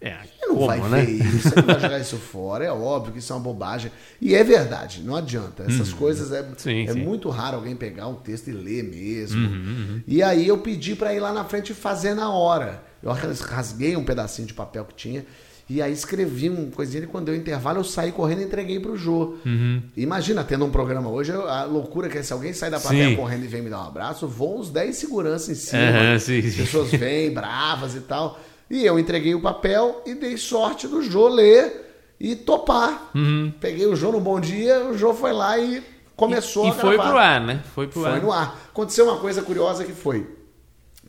É, 0.00 0.16
Você 0.38 0.46
não 0.46 0.54
como, 0.56 0.66
vai 0.66 0.80
né? 0.90 1.02
ver 1.02 1.10
isso, 1.24 1.48
você 1.48 1.54
não 1.56 1.62
vai 1.64 1.80
jogar 1.80 1.98
isso 1.98 2.16
fora. 2.18 2.64
É 2.64 2.70
óbvio 2.70 3.12
que 3.14 3.18
isso 3.18 3.32
é 3.32 3.36
uma 3.36 3.42
bobagem. 3.42 3.90
E 4.20 4.34
é 4.34 4.44
verdade, 4.44 5.02
não 5.02 5.16
adianta. 5.16 5.62
Essas 5.64 5.92
coisas 5.92 6.30
é, 6.30 6.40
Uhum. 6.42 6.54
Sim, 6.58 6.84
é 6.88 6.92
sim. 6.92 7.00
muito 7.02 7.28
raro 7.30 7.56
alguém 7.56 7.74
pegar 7.74 8.06
um 8.06 8.14
texto 8.14 8.48
e 8.48 8.52
ler 8.52 8.84
mesmo. 8.84 9.40
Uhum, 9.46 10.02
E 10.06 10.22
aí 10.22 10.46
eu 10.46 10.58
pedi 10.58 10.94
pra 10.94 11.12
ir 11.14 11.20
lá 11.20 11.32
na 11.32 11.44
frente 11.44 11.72
e 11.72 11.74
fazer 11.74 12.14
na 12.14 12.30
hora. 12.30 12.82
Eu 13.02 13.12
rasguei 13.12 13.96
um 13.96 14.04
pedacinho 14.04 14.46
de 14.46 14.54
papel 14.54 14.84
que 14.84 14.94
tinha. 14.94 15.24
E 15.68 15.80
aí 15.80 15.92
escrevi 15.92 16.50
um 16.50 16.70
coisinha 16.70 17.04
e 17.04 17.06
quando 17.06 17.26
deu 17.26 17.34
intervalo 17.34 17.78
eu 17.80 17.84
saí 17.84 18.12
correndo 18.12 18.42
e 18.42 18.44
entreguei 18.44 18.78
pro 18.78 18.96
Jô. 18.96 19.36
Uhum. 19.46 19.82
Imagina, 19.96 20.44
tendo 20.44 20.64
um 20.66 20.70
programa 20.70 21.08
hoje, 21.08 21.32
a 21.32 21.64
loucura 21.64 22.08
que 22.08 22.18
é 22.18 22.22
se 22.22 22.32
alguém 22.34 22.52
sai 22.52 22.70
da 22.70 22.78
plateia 22.78 23.08
Sim. 23.08 23.16
correndo 23.16 23.44
e 23.44 23.48
vem 23.48 23.62
me 23.62 23.70
dar 23.70 23.78
um 23.82 23.86
abraço, 23.86 24.28
vão 24.28 24.58
uns 24.58 24.68
10 24.68 24.94
seguranças 24.94 25.48
em 25.48 25.54
cima. 25.54 25.82
Aham, 25.82 26.18
sim, 26.18 26.38
As 26.40 26.52
sim. 26.52 26.62
pessoas 26.62 26.90
vêm 26.90 27.32
bravas 27.32 27.94
e 27.94 28.00
tal. 28.00 28.38
E 28.70 28.84
eu 28.84 28.98
entreguei 28.98 29.34
o 29.34 29.40
papel 29.40 30.02
e 30.04 30.14
dei 30.14 30.36
sorte 30.36 30.86
do 30.86 31.02
Jô 31.02 31.28
ler 31.28 31.80
e 32.20 32.36
topar. 32.36 33.10
Uhum. 33.14 33.50
Peguei 33.58 33.86
o 33.86 33.96
Jô 33.96 34.12
no 34.12 34.20
bom 34.20 34.38
dia, 34.38 34.84
o 34.84 34.98
Jô 34.98 35.14
foi 35.14 35.32
lá 35.32 35.58
e 35.58 35.82
começou 36.14 36.66
E 36.66 36.70
a 36.70 36.72
foi 36.74 36.94
gravar. 36.96 37.08
pro 37.10 37.18
ar, 37.18 37.40
né? 37.40 37.60
Foi 37.74 37.86
pro 37.86 38.02
Foi 38.02 38.10
ar. 38.10 38.20
no 38.22 38.30
ar. 38.30 38.60
Aconteceu 38.70 39.06
uma 39.06 39.16
coisa 39.18 39.40
curiosa 39.42 39.82
que 39.84 39.92
foi. 39.92 40.26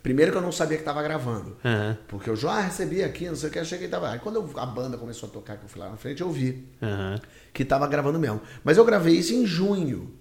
Primeiro 0.06 0.32
que 0.32 0.38
eu 0.38 0.41
não 0.41 0.51
sabia 0.51 0.78
que 0.78 0.84
estava 0.84 1.01
gravando. 1.01 1.58
Aham, 1.66 1.97
Porque 2.08 2.30
eu 2.30 2.36
já 2.36 2.51
ah, 2.51 2.62
recebi 2.62 3.01
aqui, 3.03 3.26
não 3.28 3.36
sei 3.36 3.49
o 3.49 3.51
que, 3.51 3.58
eu 3.58 3.66
cheguei 3.66 3.88
e 3.88 3.89
tava. 3.89 4.12
Aí 4.12 4.20
quando 4.20 4.36
eu- 4.36 4.49
a 4.60 4.64
banda 4.68 4.97
começou 4.99 5.28
a 5.28 5.32
tocar, 5.32 5.58
que 5.58 5.66
eu 5.66 5.68
fui 5.68 5.82
lá 5.82 5.89
na 5.89 5.97
frente, 5.97 6.22
eu 6.22 6.30
vi 6.30 6.64
aham. 6.80 7.20
que 7.51 7.64
estava 7.64 7.88
gravando 7.88 8.20
mesmo. 8.20 8.39
Mas 8.64 8.78
eu 8.78 8.86
gravei 8.86 9.16
isso 9.16 9.34
em 9.34 9.47
junho. 9.47 10.14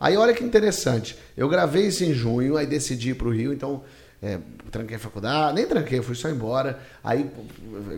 Aí 0.00 0.16
olha 0.16 0.32
que 0.32 0.42
interessante. 0.42 1.18
Eu 1.36 1.50
gravei 1.50 1.88
isso 1.88 2.02
em 2.02 2.14
junho, 2.14 2.56
aí 2.56 2.66
decidi 2.66 3.10
ir 3.10 3.14
pro 3.14 3.28
Rio, 3.30 3.52
então 3.52 3.84
é, 4.22 4.38
tranquei 4.70 4.96
a 4.96 4.98
faculdade, 4.98 5.54
nem 5.54 5.66
tranquei, 5.66 6.02
fui 6.02 6.14
só 6.14 6.28
embora. 6.28 6.78
Aí 7.02 7.30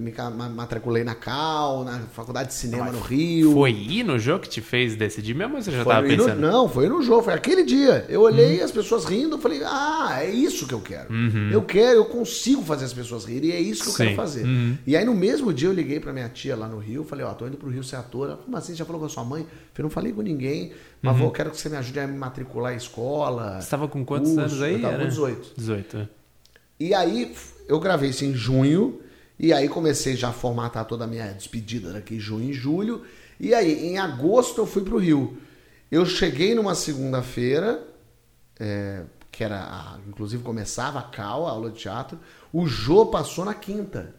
me 0.01 0.12
matriculei 0.55 1.03
na 1.03 1.14
Cal, 1.14 1.85
na 1.85 1.99
faculdade 2.12 2.51
de 2.51 2.55
cinema 2.55 2.93
no 2.93 3.01
Rio. 3.01 3.53
Foi 3.53 3.73
ir 3.73 4.05
no 4.05 4.18
jogo 4.18 4.43
que 4.45 4.49
te 4.49 4.61
fez 4.61 4.95
decidir 4.95 5.35
mesmo 5.35 5.57
ou 5.57 5.62
você 5.62 5.70
já 5.73 5.83
Foi 5.83 5.93
tava 5.93 6.07
no- 6.07 6.16
pensando? 6.16 6.41
não, 6.41 6.68
foi 6.68 6.89
no 6.89 7.03
jogo, 7.03 7.23
foi 7.23 7.35
aquele 7.35 7.64
dia. 7.64 8.07
Eu 8.09 8.20
olhei 8.23 8.62
as 8.62 8.70
pessoas 8.70 9.05
rindo, 9.05 9.37
falei, 9.39 9.62
ah, 9.64 10.18
é 10.20 10.31
isso 10.31 10.66
que 10.66 10.75
eu 10.75 10.81
quero. 10.81 11.12
Eu 11.51 11.62
quero, 11.62 11.97
eu 11.99 12.05
consigo 12.05 12.62
fazer 12.62 12.85
as 12.85 12.93
pessoas 12.93 13.25
rirem, 13.25 13.51
e 13.51 13.53
é 13.53 13.61
isso 13.61 13.83
que 13.83 13.89
eu 13.89 13.93
Sim. 13.95 14.05
quero 14.05 14.16
fazer. 14.16 14.47
E 14.87 14.97
aí 14.97 15.05
no 15.05 15.14
mesmo 15.14 15.53
dia 15.53 15.68
eu 15.68 15.73
liguei 15.73 15.99
pra 15.99 16.12
minha 16.12 16.29
tia 16.29 16.55
lá 16.57 16.68
no 16.68 16.79
Rio, 16.79 17.03
falei, 17.05 17.25
ó, 17.25 17.33
tô 17.35 17.47
indo 17.47 17.57
pro 17.57 17.68
Rio 17.68 17.83
ser 17.83 17.97
ator. 17.97 18.29
Ela, 18.29 18.37
como 18.37 18.57
assim? 18.57 18.75
Já 18.75 18.85
falou 18.85 19.01
com 19.01 19.07
a 19.07 19.11
sua 19.11 19.25
mãe? 19.25 19.43
Eu 19.43 19.49
falei, 19.75 19.83
não 19.83 19.91
falei 19.91 20.12
com 20.12 20.23
ninguém, 20.23 20.73
mas 21.01 21.16
vou, 21.16 21.31
quero 21.33 21.51
que 21.51 21.57
você 21.59 21.68
me 21.68 21.77
ajude 21.77 21.99
a 21.99 22.07
me 22.07 22.16
matricular 22.16 22.73
em 22.73 22.77
escola. 22.77 23.61
Você 23.61 23.68
tava 23.70 23.89
com 23.89 24.05
quantos 24.05 24.31
curso. 24.33 24.41
anos 24.45 24.62
aí? 24.62 24.75
Eu 24.75 24.83
tava 24.83 24.99
com 24.99 25.09
18. 25.09 25.53
18. 25.57 26.09
E 26.83 26.95
aí 26.95 27.35
eu 27.68 27.78
gravei 27.78 28.11
isso 28.11 28.24
em 28.24 28.35
junho, 28.35 29.01
e 29.39 29.53
aí 29.53 29.68
comecei 29.68 30.16
já 30.16 30.30
a 30.30 30.33
formatar 30.33 30.85
toda 30.85 31.05
a 31.05 31.07
minha 31.07 31.26
despedida 31.33 31.93
daqui 31.93 32.18
junho 32.18 32.51
e 32.51 32.53
julho. 32.53 33.03
E 33.39 33.55
aí, 33.55 33.87
em 33.87 33.99
agosto, 33.99 34.61
eu 34.61 34.66
fui 34.66 34.83
pro 34.83 34.99
Rio. 34.99 35.37
Eu 35.91 36.05
cheguei 36.07 36.55
numa 36.55 36.74
segunda-feira, 36.74 37.83
é, 38.59 39.03
que 39.30 39.45
era, 39.45 39.59
a- 39.61 39.99
inclusive 40.09 40.43
começava 40.43 40.99
a 40.99 41.03
cal, 41.03 41.47
a 41.47 41.51
aula 41.51 41.70
de 41.70 41.78
teatro. 41.78 42.18
O 42.53 42.66
Jô 42.66 43.07
passou 43.07 43.45
na 43.45 43.55
quinta. 43.55 44.14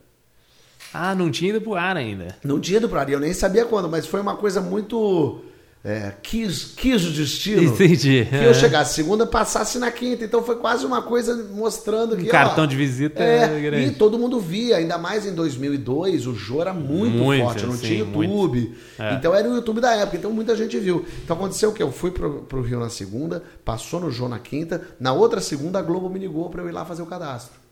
Ah, 0.93 1.13
não 1.15 1.31
tinha 1.31 1.49
ido 1.49 1.61
pro 1.61 1.75
ar 1.75 1.97
ainda. 1.97 2.37
Não 2.43 2.59
tinha 2.59 2.77
ido 2.77 2.87
pra 2.89 3.01
ali, 3.01 3.13
eu 3.13 3.19
nem 3.19 3.33
sabia 3.33 3.65
quando, 3.65 3.89
mas 3.89 4.05
foi 4.07 4.21
uma 4.21 4.35
coisa 4.37 4.61
muito. 4.61 5.43
É, 5.85 6.13
quis, 6.23 6.71
quis 6.77 7.03
o 7.05 7.11
destino. 7.11 7.61
Entendi. 7.63 8.25
Que 8.29 8.35
É. 8.37 8.47
eu 8.47 8.53
chegasse 8.53 8.93
segunda, 8.93 9.25
passasse 9.25 9.77
na 9.77 9.91
quinta. 9.91 10.23
Então 10.23 10.41
foi 10.41 10.55
quase 10.55 10.85
uma 10.85 11.01
coisa 11.01 11.35
mostrando 11.53 12.15
que. 12.15 12.23
Um 12.23 12.27
cartão 12.29 12.63
ó, 12.63 12.67
de 12.67 12.73
visita 12.75 13.21
É, 13.21 13.59
grande. 13.59 13.87
e 13.87 13.91
todo 13.91 14.17
mundo 14.17 14.39
via, 14.39 14.77
ainda 14.77 14.97
mais 14.97 15.25
em 15.25 15.35
2002, 15.35 16.25
o 16.25 16.33
Jô 16.33 16.61
era 16.61 16.73
muito, 16.73 17.17
Muito, 17.17 17.43
forte, 17.43 17.65
não 17.65 17.73
sim, 17.73 17.85
tinha 17.87 17.99
YouTube. 17.99 18.73
É. 18.97 19.15
Então 19.15 19.35
era 19.35 19.49
o 19.49 19.55
YouTube 19.55 19.81
da 19.81 19.93
época, 19.93 20.15
então 20.15 20.31
muita 20.31 20.55
gente 20.55 20.79
viu. 20.79 21.05
Então 21.21 21.35
aconteceu 21.35 21.71
o 21.71 21.73
quê? 21.73 21.83
Eu 21.83 21.91
fui 21.91 22.11
pro, 22.11 22.43
pro 22.43 22.61
Rio 22.61 22.79
na 22.79 22.89
segunda, 22.89 23.43
passou 23.65 23.99
no 23.99 24.09
Jô 24.09 24.29
na 24.29 24.39
quinta, 24.39 24.81
na 24.97 25.11
outra 25.11 25.41
segunda 25.41 25.79
a 25.79 25.81
Globo 25.81 26.09
me 26.09 26.17
ligou 26.17 26.49
pra 26.49 26.61
eu 26.61 26.69
ir 26.69 26.71
lá 26.71 26.85
fazer 26.85 27.01
o 27.01 27.05
cadastro. 27.05 27.62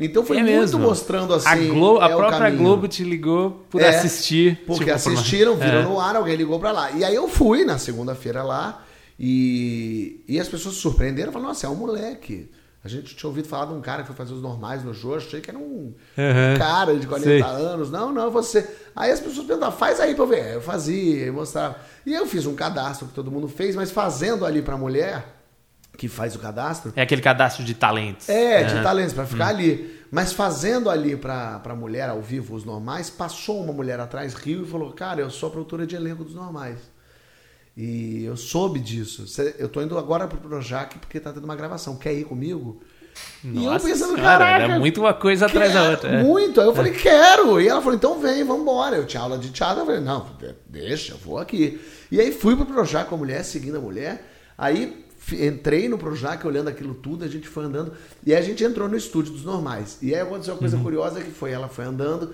Então 0.00 0.24
foi 0.24 0.38
É 0.38 0.42
muito 0.42 0.54
mesmo. 0.58 0.78
mostrando 0.80 1.34
assim. 1.34 1.46
a, 1.48 1.56
Glo- 1.56 2.00
a 2.00 2.08
é 2.08 2.14
o 2.14 2.18
própria 2.18 2.38
caminho. 2.40 2.62
Globo 2.62 2.88
te 2.88 3.04
ligou 3.04 3.64
por 3.68 3.80
É, 3.82 3.88
assistir. 3.90 4.62
Porque 4.66 4.84
tipo, 4.84 4.94
assistiram, 4.96 5.56
viram 5.56 5.80
É. 5.80 5.82
no 5.82 6.00
ar, 6.00 6.16
alguém 6.16 6.36
ligou 6.36 6.58
pra 6.58 6.72
lá. 6.72 6.90
E 6.92 7.04
aí 7.04 7.14
eu 7.14 7.28
fui 7.28 7.64
na 7.64 7.76
segunda-feira 7.78 8.42
lá 8.42 8.82
e, 9.18 10.24
e 10.26 10.40
as 10.40 10.48
pessoas 10.48 10.74
se 10.76 10.80
surpreenderam, 10.80 11.30
falaram, 11.32 11.50
nossa, 11.50 11.66
é 11.66 11.70
um 11.70 11.74
moleque. 11.74 12.50
A 12.82 12.88
gente 12.88 13.14
tinha 13.14 13.28
ouvido 13.28 13.46
falar 13.46 13.66
de 13.66 13.74
um 13.74 13.80
cara 13.82 14.00
que 14.02 14.06
foi 14.06 14.16
fazer 14.16 14.32
os 14.32 14.40
normais 14.40 14.82
no 14.82 14.94
Jô, 14.94 15.14
achei 15.14 15.38
que 15.42 15.50
era 15.50 15.58
um 15.58 15.92
Uhum. 16.16 16.56
cara 16.58 16.96
de 16.96 17.06
40 17.06 17.28
Sei. 17.28 17.42
anos. 17.42 17.90
Não, 17.90 18.10
não, 18.10 18.30
você. 18.30 18.66
Aí 18.96 19.10
as 19.12 19.20
pessoas 19.20 19.46
perguntavam, 19.46 19.76
faz 19.76 20.00
aí 20.00 20.14
pra 20.14 20.24
eu 20.24 20.28
ver. 20.28 20.54
Eu 20.54 20.62
fazia, 20.62 21.26
eu 21.26 21.32
mostrava. 21.34 21.76
E 22.06 22.14
eu 22.14 22.26
fiz 22.26 22.46
um 22.46 22.54
cadastro 22.54 23.06
que 23.08 23.12
todo 23.12 23.30
mundo 23.30 23.48
fez, 23.48 23.76
mas 23.76 23.90
fazendo 23.90 24.46
ali 24.46 24.62
pra 24.62 24.78
mulher 24.78 25.39
que 26.00 26.08
faz 26.08 26.34
o 26.34 26.38
cadastro, 26.38 26.94
É 26.96 27.02
aquele 27.02 27.20
cadastro 27.20 27.62
de 27.62 27.74
talentos. 27.74 28.26
é, 28.26 28.64
de 28.64 28.82
talentos, 28.82 29.12
pra 29.12 29.24
Hum. 29.24 29.26
ficar 29.26 29.48
ali. 29.48 30.00
Mas 30.10 30.32
fazendo 30.32 30.88
ali 30.88 31.14
pra, 31.14 31.58
pra 31.58 31.74
mulher 31.76 32.08
ao 32.08 32.22
vivo 32.22 32.54
os 32.54 32.64
normais, 32.64 33.10
passou 33.10 33.62
uma 33.62 33.72
mulher 33.74 34.00
atrás, 34.00 34.32
riu 34.32 34.62
e 34.62 34.66
falou: 34.66 34.92
Cara, 34.92 35.20
eu 35.20 35.28
sou 35.28 35.50
a 35.50 35.52
produtora 35.52 35.86
de 35.86 35.94
elenco 35.94 36.24
dos 36.24 36.34
normais. 36.34 36.78
E 37.76 38.24
eu 38.24 38.34
soube 38.34 38.80
disso. 38.80 39.26
Eu 39.58 39.68
tô 39.68 39.82
indo 39.82 39.96
agora 39.98 40.26
pro 40.26 40.38
Projac 40.38 40.98
porque 40.98 41.20
tá 41.20 41.32
tendo 41.34 41.44
uma 41.44 41.54
gravação. 41.54 41.96
Quer 41.96 42.14
ir 42.14 42.24
comigo? 42.24 42.80
e 43.44 43.48
eu 43.64 43.72
Nossa 43.72 43.86
pensando, 43.86 44.16
caraca. 44.16 44.62
era 44.64 44.78
muito 44.78 45.00
uma 45.02 45.12
coisa 45.12 45.44
atrás 45.46 45.74
da 45.74 45.90
outra. 45.90 46.10
é. 46.10 46.22
Muito. 46.22 46.60
Aí 46.62 46.66
eu 46.66 46.74
falei, 46.74 46.92
quero. 46.92 47.60
E 47.60 47.68
ela 47.68 47.80
falou, 47.82 47.94
então 47.94 48.18
vem, 48.18 48.42
vambora. 48.42 48.96
Eu 48.96 49.04
tinha 49.06 49.22
aula 49.22 49.36
de 49.36 49.50
teatro. 49.50 49.80
Eu 49.80 49.86
falei, 49.86 50.00
não, 50.00 50.26
de- 50.38 50.54
deixa, 50.66 51.12
eu 51.12 51.18
vou 51.18 51.36
aqui. 51.38 51.78
E 52.10 52.18
aí 52.18 52.32
fui 52.32 52.56
pro 52.56 52.64
Projac 52.64 53.06
com 53.08 53.16
a 53.16 53.18
mulher, 53.18 53.44
seguindo 53.44 53.76
a 53.76 53.80
mulher. 53.80 54.24
Aí 54.56 55.04
entrei 55.34 55.88
no 55.88 55.98
Projac 55.98 56.46
olhando 56.46 56.68
aquilo 56.68 56.94
tudo, 56.94 57.24
a 57.24 57.28
gente 57.28 57.48
foi 57.48 57.64
andando. 57.64 57.92
E 58.26 58.32
aí 58.32 58.38
a 58.38 58.42
gente 58.42 58.62
entrou 58.64 58.88
no 58.88 58.96
estúdio 58.96 59.32
dos 59.32 59.44
normais. 59.44 59.98
E 60.02 60.14
aí 60.14 60.20
aconteceu 60.20 60.54
uma 60.54 60.60
coisa 60.60 60.76
Uhum. 60.76 60.82
curiosa 60.82 61.20
que 61.20 61.30
foi, 61.30 61.50
ela 61.52 61.68
foi 61.68 61.84
andando. 61.84 62.32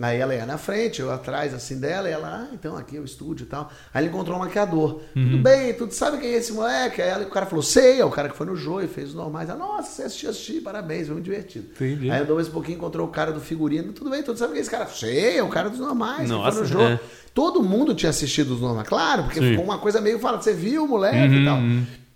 Aí 0.00 0.16
ela 0.20 0.32
ia 0.32 0.46
na 0.46 0.56
frente, 0.56 1.00
eu 1.00 1.10
atrás 1.10 1.52
assim 1.52 1.76
dela, 1.80 2.08
e 2.08 2.12
ela, 2.12 2.46
ah, 2.48 2.54
então 2.54 2.76
aqui 2.76 2.96
é 2.96 3.00
o 3.00 3.04
estúdio 3.04 3.42
e 3.42 3.46
tal. 3.48 3.68
Aí 3.92 4.04
ele 4.04 4.10
encontrou 4.10 4.36
um 4.36 4.38
maquiador. 4.38 5.00
Uhum. 5.16 5.24
Tudo 5.24 5.38
bem, 5.38 5.74
tudo 5.74 5.92
sabe 5.92 6.18
quem 6.18 6.30
é 6.34 6.36
esse 6.36 6.52
moleque? 6.52 7.02
Aí 7.02 7.08
ela- 7.08 7.24
o 7.24 7.30
cara 7.30 7.46
falou, 7.46 7.64
sei, 7.64 7.98
é 8.00 8.04
o 8.04 8.10
cara 8.10 8.28
que 8.28 8.36
foi 8.36 8.46
no 8.46 8.54
Jô 8.54 8.80
e 8.80 8.86
fez 8.86 9.08
os 9.08 9.14
normais. 9.16 9.48
Ela, 9.48 9.58
nossa, 9.58 9.90
você 9.90 10.02
assistiu, 10.04 10.30
assisti, 10.30 10.60
parabéns, 10.60 11.06
foi 11.06 11.14
muito 11.14 11.24
divertido. 11.24 11.66
Entendi. 11.74 12.08
Aí 12.12 12.20
andou 12.22 12.36
mais 12.36 12.46
um 12.46 12.52
pouquinho, 12.52 12.76
encontrou 12.76 13.08
o 13.08 13.10
cara 13.10 13.32
do 13.32 13.40
figurino. 13.40 13.92
Tudo 13.92 14.08
bem, 14.08 14.22
tudo 14.22 14.38
sabe 14.38 14.52
quem 14.52 14.58
é 14.58 14.62
esse 14.62 14.70
cara? 14.70 14.86
Sei, 14.86 15.36
é 15.38 15.42
o 15.42 15.48
cara 15.48 15.68
dos 15.68 15.80
normais. 15.80 16.30
Nossa, 16.30 16.52
foi 16.52 16.60
no 16.62 16.68
jogo. 16.68 16.84
é. 16.84 17.00
Todo 17.34 17.60
mundo 17.60 17.92
tinha 17.92 18.10
assistido 18.10 18.52
os 18.54 18.60
normais. 18.60 18.86
Claro, 18.88 19.24
porque 19.24 19.40
Sim. 19.40 19.46
Uhum, 19.46 19.50
ficou 19.50 19.64
uma 19.64 19.78
coisa 19.78 20.00
meio 20.00 20.20
falando, 20.20 20.42
você 20.42 20.52
viu 20.54 20.84
o 20.84 20.88
moleque 20.88 21.34
e 21.34 21.44
tal. 21.44 21.58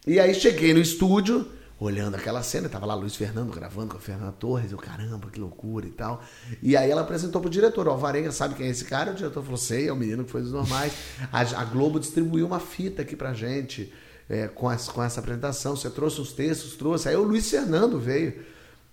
E 0.07 0.19
aí 0.19 0.35
cheguei 0.35 0.75
no 0.75 0.81
estúdio, 0.81 1.47
olhando 1.79 2.17
aquela 2.17 2.43
cena, 2.43 2.69
tava 2.69 2.87
lá 2.87 2.95
Luiz 2.95 3.15
Fernando 3.15 3.53
gravando 3.53 3.91
com 3.93 3.97
a 3.99 4.01
Fernanda 4.01 4.33
Torres, 4.33 4.73
eu, 4.73 4.79
caramba, 4.79 5.31
que 5.31 5.39
loucura 5.39 5.87
e 5.87 5.91
tal. 5.91 6.23
E 6.63 6.77
aí 6.77 6.91
ela 6.91 7.03
apresentou 7.03 7.41
pro 7.41 7.49
diretor, 7.51 7.87
ó, 7.89 7.97
Varenga 7.97 8.33
sabe 8.33 8.55
quem 8.55 8.67
é 8.67 8.71
esse 8.71 8.85
cara? 8.85 9.13
O 9.13 9.15
diretor 9.15 9.43
falou, 9.43 9.57
sei, 9.57 9.89
é 9.89 9.93
o 9.93 9.97
menino 9.97 10.25
que 10.25 10.31
foi 10.31 10.43
dos 10.43 10.53
normais. 10.53 10.93
A, 11.33 11.41
a 11.41 11.65
Globo 11.65 12.01
distribuiu 12.01 12.47
uma 12.47 12.59
fita 12.61 13.03
aqui 13.03 13.15
pra 13.15 13.33
gente 13.33 13.93
é, 14.29 14.49
com, 14.49 14.69
as- 14.69 14.89
com 14.89 15.03
essa 15.03 15.21
apresentação. 15.21 15.77
Você 15.77 15.89
trouxe 15.91 16.21
os 16.21 16.33
textos, 16.33 16.75
trouxe. 16.75 17.09
Aí 17.09 17.17
o 17.17 17.23
Luiz 17.23 17.49
Fernando 17.49 17.99
veio. 18.01 18.35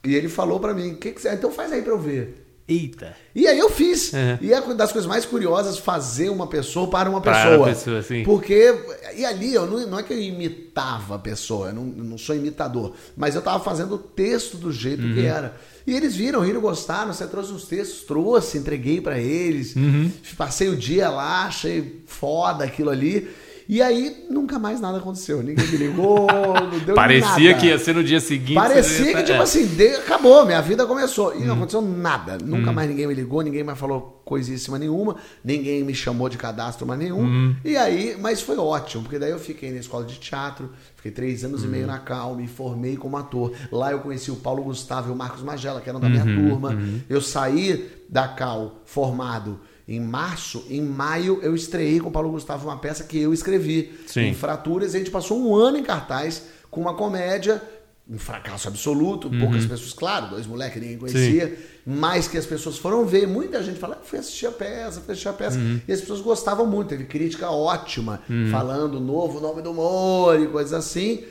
E 0.03 0.13
ele 0.15 0.29
falou 0.29 0.59
pra 0.59 0.73
mim, 0.73 0.95
que 0.95 1.11
que 1.11 1.21
você... 1.21 1.33
então 1.33 1.51
faz 1.51 1.71
aí 1.71 1.81
pra 1.81 1.91
eu 1.91 1.99
ver. 1.99 2.48
Eita. 2.69 3.15
E 3.33 3.47
aí 3.47 3.57
eu 3.57 3.69
fiz. 3.69 4.13
É. 4.13 4.37
E 4.41 4.53
é 4.53 4.59
uma 4.59 4.75
das 4.75 4.91
coisas 4.91 5.09
mais 5.09 5.25
curiosas 5.25 5.77
fazer 5.79 6.29
uma 6.29 6.45
pessoa 6.47 6.87
para 6.87 7.09
uma 7.09 7.19
Para 7.19 7.33
pessoa. 7.33 7.57
uma 7.57 7.65
pessoa, 7.67 8.01
sim. 8.03 8.23
Porque. 8.23 8.75
E 9.17 9.25
ali, 9.25 9.53
eu 9.53 9.65
não, 9.65 9.87
não 9.87 9.99
é 9.99 10.03
que 10.03 10.13
eu 10.13 10.19
imitava 10.21 11.15
a 11.15 11.19
pessoa, 11.19 11.69
eu 11.69 11.73
não, 11.73 11.93
eu 11.97 12.03
não 12.03 12.17
sou 12.17 12.35
imitador. 12.35 12.93
Mas 13.17 13.33
eu 13.35 13.41
tava 13.41 13.63
fazendo 13.63 13.95
o 13.95 13.97
texto 13.97 14.55
do 14.57 14.71
jeito 14.71 15.01
Uhum. 15.03 15.13
que 15.15 15.25
era. 15.25 15.55
E 15.87 15.95
eles 15.95 16.15
viram, 16.15 16.41
riram, 16.41 16.61
gostaram. 16.61 17.11
Você 17.11 17.25
trouxe 17.25 17.51
os 17.51 17.63
textos, 17.65 18.01
trouxe, 18.03 18.57
entreguei 18.59 19.01
para 19.01 19.17
eles. 19.19 19.75
Uhum. 19.75 20.11
Passei 20.37 20.69
o 20.69 20.75
dia 20.77 21.09
lá, 21.09 21.45
achei 21.45 22.03
foda 22.05 22.63
aquilo 22.63 22.91
ali. 22.91 23.27
E 23.71 23.83
aí, 23.83 24.25
nunca 24.31 24.57
mais 24.57 24.81
nada 24.81 24.97
aconteceu. 24.97 25.43
Ninguém 25.43 25.67
me 25.67 25.77
ligou, 25.77 26.25
não 26.71 26.79
deu 26.79 26.95
Parecia 26.95 27.49
nada. 27.51 27.53
que 27.53 27.67
ia 27.67 27.77
ser 27.77 27.93
no 27.93 28.03
dia 28.03 28.19
seguinte. 28.19 28.55
Parecia 28.55 29.13
que, 29.15 29.21
tipo 29.23 29.39
assim, 29.43 29.63
de- 29.67 29.95
acabou, 29.97 30.43
minha 30.43 30.59
vida 30.59 30.87
começou. 30.87 31.35
E 31.35 31.41
não 31.41 31.49
Uhum. 31.49 31.53
aconteceu 31.53 31.81
nada. 31.83 32.39
Nunca 32.43 32.71
mais 32.71 32.89
ninguém 32.89 33.05
me 33.05 33.13
ligou, 33.13 33.43
ninguém 33.43 33.63
mais 33.63 33.77
falou 33.77 34.23
coisíssima 34.25 34.79
nenhuma, 34.79 35.17
ninguém 35.43 35.83
me 35.83 35.93
chamou 35.93 36.27
de 36.29 36.35
cadastro 36.37 36.87
mais 36.87 36.99
nenhum. 36.99 37.19
Uhum. 37.21 37.55
E 37.63 37.77
aí, 37.77 38.17
mas 38.19 38.41
foi 38.41 38.57
ótimo, 38.57 39.03
porque 39.03 39.19
daí 39.19 39.29
eu 39.29 39.39
fiquei 39.39 39.71
na 39.71 39.77
escola 39.79 40.03
de 40.03 40.15
teatro, 40.19 40.71
fiquei 40.95 41.11
três 41.11 41.43
anos 41.45 41.63
e 41.63 41.67
meio 41.67 41.83
Uhum. 41.85 41.91
na 41.91 41.99
Cal, 41.99 42.33
me 42.35 42.47
formei 42.47 42.97
como 42.97 43.17
ator. 43.17 43.53
Lá 43.71 43.91
eu 43.91 43.99
conheci 43.99 44.31
o 44.31 44.35
Paulo 44.35 44.63
Gustavo 44.63 45.09
e 45.09 45.11
o 45.11 45.15
Marcos 45.15 45.43
Magela, 45.43 45.79
que 45.79 45.87
eram 45.89 45.99
da 45.99 46.09
minha 46.09 46.25
Uhum, 46.25 46.49
turma. 46.49 46.75
Eu 47.07 47.21
saí 47.21 47.87
da 48.09 48.27
Cal 48.27 48.81
formado. 48.83 49.59
Em 49.89 49.99
março, 49.99 50.63
em 50.69 50.83
maio, 50.83 51.39
eu 51.41 51.55
estreiei 51.55 51.99
com 51.99 52.09
o 52.09 52.11
Paulo 52.11 52.29
Gustavo 52.29 52.67
uma 52.67 52.77
peça 52.77 53.03
que 53.03 53.19
eu 53.19 53.33
escrevi. 53.33 53.91
Sim. 54.05 54.27
Em 54.27 54.33
Fraturas, 54.35 54.93
e 54.93 54.97
a 54.97 54.99
gente 54.99 55.09
passou 55.09 55.41
um 55.41 55.55
ano 55.55 55.79
em 55.79 55.83
cartaz 55.83 56.43
com 56.69 56.79
uma 56.79 56.93
comédia 56.93 57.59
um 58.11 58.17
fracasso 58.17 58.67
absoluto, 58.67 59.29
poucas 59.29 59.67
pessoas, 59.67 59.93
claro, 59.93 60.31
dois 60.31 60.47
moleques 60.47 60.73
que 60.73 60.79
ninguém 60.79 60.97
conhecia, 60.97 61.55
mas 61.85 62.27
que 62.27 62.39
as 62.39 62.45
pessoas 62.45 62.75
foram 62.79 63.05
ver, 63.05 63.27
muita 63.27 63.61
gente 63.61 63.77
fala, 63.77 63.99
"Ah, 64.01 64.03
fui 64.03 64.17
assistir 64.17 64.47
a 64.47 64.51
peça, 64.51 64.99
fui 64.99 65.11
assistir 65.11 65.27
a 65.27 65.33
peça, 65.33 65.59
e 65.87 65.93
as 65.93 66.01
pessoas 66.01 66.19
gostavam 66.19 66.65
muito, 66.65 66.87
teve 66.87 67.03
crítica 67.03 67.51
ótima, 67.51 68.19
falando 68.49 68.99
novo 68.99 69.39
nome 69.39 69.61
do 69.61 69.69
humor 69.69 70.39
e 70.39 70.47
coisas 70.47 70.73
assim. 70.73 71.23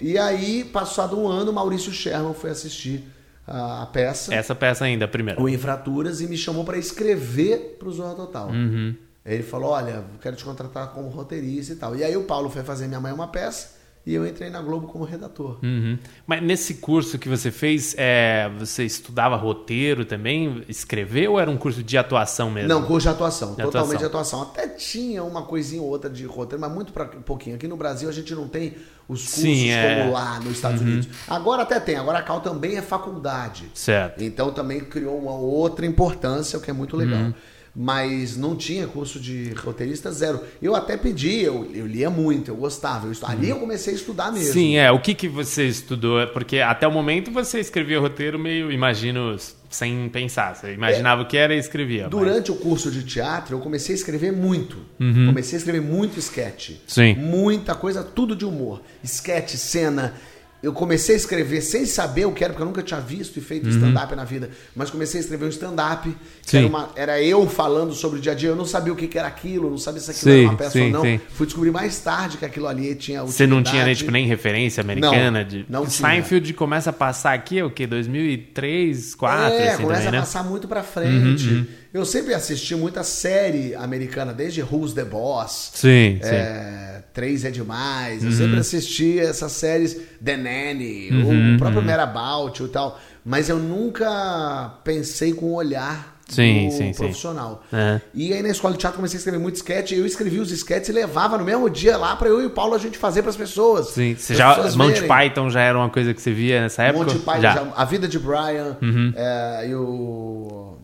E 0.00 0.16
aí, 0.16 0.62
passado 0.64 1.18
um 1.18 1.26
ano, 1.26 1.52
Maurício 1.52 1.92
Sherman 1.92 2.32
foi 2.32 2.50
assistir 2.50 3.04
a, 3.46 3.86
peça, 3.86 4.34
Essa 4.34 4.54
peça 4.54 4.84
ainda, 4.84 5.04
a 5.04 5.08
primeira. 5.08 5.40
o 5.40 5.48
Infraturas, 5.48 6.20
e 6.20 6.26
me 6.26 6.36
chamou 6.36 6.64
para 6.64 6.78
escrever 6.78 7.76
para 7.78 7.88
o 7.88 7.92
Zorra 7.92 8.14
Total. 8.14 8.48
Uhum. 8.48 8.94
Ele 9.24 9.42
falou, 9.42 9.70
olha, 9.70 10.04
quero 10.20 10.36
te 10.36 10.44
contratar 10.44 10.88
como 10.92 11.08
roteirista 11.08 11.72
e 11.72 11.76
tal. 11.76 11.94
E 11.94 12.02
aí 12.02 12.16
o 12.16 12.24
Paulo 12.24 12.48
foi 12.48 12.62
fazer 12.62 12.86
Minha 12.86 13.00
Mãe 13.00 13.12
uma 13.12 13.28
Peça, 13.28 13.79
e 14.06 14.14
eu 14.14 14.26
entrei 14.26 14.48
na 14.48 14.62
Globo 14.62 14.88
como 14.88 15.04
redator. 15.04 15.58
Uhum. 15.62 15.98
Mas 16.26 16.42
nesse 16.42 16.74
curso 16.74 17.18
que 17.18 17.28
você 17.28 17.50
fez, 17.50 17.94
é, 17.98 18.50
você 18.58 18.84
estudava 18.84 19.36
roteiro 19.36 20.04
também, 20.06 20.64
escrever 20.68 21.28
ou 21.28 21.38
era 21.38 21.50
um 21.50 21.56
curso 21.56 21.82
de 21.82 21.98
atuação 21.98 22.50
mesmo? 22.50 22.68
Não, 22.68 22.82
curso 22.82 23.06
de 23.06 23.14
atuação, 23.14 23.54
De 23.54 23.62
totalmente 23.62 23.98
de 23.98 24.04
atuação. 24.04 24.42
atuação. 24.42 24.64
Até 24.64 24.74
tinha 24.74 25.22
uma 25.22 25.42
coisinha 25.42 25.82
ou 25.82 25.88
outra 25.88 26.08
de 26.08 26.24
roteiro, 26.24 26.60
mas 26.60 26.72
muito 26.72 26.92
pra, 26.92 27.04
pouquinho. 27.04 27.56
Aqui 27.56 27.68
no 27.68 27.76
Brasil 27.76 28.08
a 28.08 28.12
gente 28.12 28.34
não 28.34 28.48
tem 28.48 28.74
os 29.06 29.22
cursos 29.22 29.42
Sim, 29.42 29.70
é. 29.70 30.00
como 30.00 30.12
lá 30.12 30.40
nos 30.40 30.52
Estados 30.52 30.80
Unidos. 30.80 31.08
Agora 31.28 31.62
até 31.62 31.78
tem, 31.78 31.96
agora 31.96 32.20
a 32.20 32.22
Cal 32.22 32.40
também 32.40 32.76
é 32.76 32.82
faculdade. 32.82 33.70
Certo. 33.74 34.24
Então 34.24 34.50
também 34.50 34.80
criou 34.80 35.18
uma 35.18 35.34
outra 35.34 35.84
importância, 35.84 36.58
o 36.58 36.62
que 36.62 36.70
é 36.70 36.74
muito 36.74 36.96
legal. 36.96 37.20
Uhum. 37.20 37.34
Mas 37.74 38.36
não 38.36 38.56
tinha 38.56 38.86
curso 38.88 39.20
de 39.20 39.50
roteirista 39.54 40.10
zero. 40.10 40.40
Eu 40.60 40.74
até 40.74 40.96
pedi, 40.96 41.40
eu, 41.40 41.70
eu 41.72 41.86
lia 41.86 42.10
muito, 42.10 42.50
eu 42.50 42.56
gostava. 42.56 43.06
Eu 43.06 43.12
Ali 43.22 43.48
eu 43.48 43.60
comecei 43.60 43.92
a 43.92 43.96
estudar 43.96 44.32
mesmo. 44.32 44.48
Uhum. 44.48 44.52
Sim, 44.52 44.76
é. 44.76 44.90
O 44.90 44.98
que, 45.00 45.14
que 45.14 45.28
você 45.28 45.66
estudou? 45.68 46.26
Porque 46.28 46.58
até 46.58 46.86
o 46.86 46.90
momento 46.92 47.30
você 47.30 47.60
escrevia 47.60 48.00
roteiro 48.00 48.38
meio, 48.38 48.72
imagino, 48.72 49.36
sem 49.68 50.08
pensar. 50.08 50.56
Você 50.56 50.74
imaginava 50.74 51.22
o 51.22 51.26
que 51.26 51.36
era 51.36 51.54
e 51.54 51.58
escrevia. 51.58 52.02
mas- 52.02 52.10
Durante 52.10 52.50
o 52.50 52.56
curso 52.56 52.90
de 52.90 53.04
teatro, 53.04 53.56
eu 53.56 53.60
comecei 53.60 53.94
a 53.94 53.98
escrever 53.98 54.32
muito. 54.32 54.76
Comecei 54.98 55.56
a 55.56 55.58
escrever 55.58 55.80
muito 55.80 56.18
sketch. 56.18 56.70
Uhum. 56.70 56.76
Sim. 56.88 57.14
Muita 57.14 57.74
coisa, 57.76 58.02
tudo 58.02 58.34
de 58.34 58.44
humor. 58.44 58.82
Sketch, 59.04 59.54
cena. 59.54 60.14
Eu 60.62 60.72
comecei 60.74 61.14
a 61.14 61.18
escrever 61.18 61.62
sem 61.62 61.86
saber 61.86 62.26
o 62.26 62.32
que 62.32 62.44
era, 62.44 62.52
porque 62.52 62.62
eu 62.62 62.66
nunca 62.66 62.82
tinha 62.82 63.00
visto 63.00 63.38
e 63.38 63.40
feito 63.40 63.68
stand-up 63.70 64.14
na 64.14 64.24
vida. 64.24 64.50
Mas 64.76 64.90
comecei 64.90 65.18
a 65.18 65.22
escrever 65.22 65.46
um 65.46 65.48
stand-up. 65.48 66.14
que 66.46 66.56
Uhum. 66.56 66.62
Era, 66.64 66.68
uma- 66.68 66.90
era 66.96 67.22
eu 67.22 67.48
falando 67.48 67.94
sobre 67.94 68.18
o 68.18 68.20
dia 68.22 68.32
a 68.32 68.34
dia. 68.34 68.48
Eu 68.50 68.56
não 68.56 68.66
sabia 68.66 68.92
o 68.92 68.96
que 68.96 69.06
que 69.06 69.18
era 69.18 69.28
aquilo, 69.28 69.70
não 69.70 69.78
sabia 69.78 70.00
se 70.00 70.10
aquilo 70.10 70.32
Sim, 70.32 70.40
era 70.40 70.48
uma 70.48 70.56
peça 70.56 70.70
sim, 70.72 70.82
ou 70.86 70.90
não. 70.90 71.02
sim. 71.02 71.20
Fui 71.30 71.46
descobrir 71.46 71.70
mais 71.70 71.98
tarde 72.00 72.36
que 72.38 72.44
aquilo 72.44 72.66
ali 72.66 72.94
tinha 72.96 73.22
Você 73.22 73.46
não 73.46 73.62
tinha 73.62 73.84
nem, 73.84 73.92
utilidade. 73.92 73.98
tipo, 74.00 74.10
nem 74.10 74.26
referência 74.26 74.80
americana? 74.82 75.40
Não, 75.42 75.48
de... 75.48 75.64
não 75.68 75.86
tinha. 75.86 76.08
Seinfeld 76.10 76.52
começa 76.54 76.90
a 76.90 76.92
passar 76.92 77.32
aqui, 77.34 77.58
é 77.58 77.64
o 77.64 77.70
quê? 77.70 77.86
2003, 77.86 79.14
2004, 79.14 79.54
É, 79.54 79.68
assim 79.72 79.82
começa 79.82 80.00
também, 80.00 80.08
a 80.08 80.10
né? 80.10 80.18
Uhum, 80.18 80.22
passar 80.24 80.44
muito 80.44 80.68
pra 80.68 80.82
frente. 80.82 81.66
Eu 81.92 82.04
sempre 82.04 82.32
assisti 82.34 82.74
muita 82.76 83.02
série 83.02 83.74
americana, 83.74 84.32
desde 84.32 84.62
Who's 84.62 84.92
the 84.92 85.04
Boss. 85.04 85.72
Sim, 85.74 86.18
sim. 86.22 86.28
É, 86.30 87.02
Três 87.12 87.44
é 87.44 87.50
demais. 87.50 88.22
Eu 88.22 88.30
Uhum. 88.30 88.36
sempre 88.36 88.58
assisti 88.60 89.18
essas 89.18 89.50
séries 89.52 89.96
The 90.24 90.36
Nanny, 90.36 91.10
Uhum, 91.10 91.56
o 91.56 91.58
próprio 91.58 91.82
Mad 91.82 91.98
About 91.98 92.62
e 92.62 92.68
tal. 92.68 93.00
Mas 93.24 93.48
eu 93.48 93.58
nunca 93.58 94.74
pensei 94.84 95.32
com 95.32 95.46
o 95.46 95.54
olhar 95.54 96.18
Sim, 96.28 96.70
sim, 96.70 96.92
sim. 96.92 96.98
profissional. 96.98 97.64
É. 97.72 98.00
E 98.14 98.32
aí 98.32 98.40
na 98.42 98.50
escola 98.50 98.74
de 98.74 98.78
teatro 98.80 98.96
comecei 98.96 99.16
a 99.16 99.18
escrever 99.18 99.38
muito 99.40 99.56
sketch. 99.56 99.90
Eu 99.92 100.06
escrevi 100.06 100.38
os 100.38 100.52
sketches 100.52 100.88
e 100.90 100.92
levava 100.92 101.36
no 101.36 101.44
mesmo 101.44 101.68
dia 101.68 101.96
lá 101.96 102.14
pra 102.14 102.28
eu 102.28 102.40
e 102.40 102.46
o 102.46 102.50
Paulo 102.50 102.74
a 102.74 102.78
gente 102.78 102.96
fazer 102.96 103.22
pras 103.22 103.36
pessoas. 103.36 103.88
Sim. 103.88 104.14
Você 104.16 104.36
já, 104.36 104.54
pessoas 104.54 104.76
Monty 104.76 105.00
verem. 105.00 105.08
Python 105.08 105.50
já 105.50 105.60
era 105.62 105.76
uma 105.76 105.90
coisa 105.90 106.14
que 106.14 106.22
você 106.22 106.32
via 106.32 106.60
nessa 106.62 106.84
época? 106.84 107.04
Monty 107.06 107.18
Python, 107.18 107.40
já. 107.42 107.54
já- 107.54 107.72
a 107.76 107.84
vida 107.84 108.06
de 108.06 108.18
Brian 108.20 108.76
Uhum. 108.80 109.12
é, 109.16 109.66
e 109.68 109.74
o, 109.74 110.78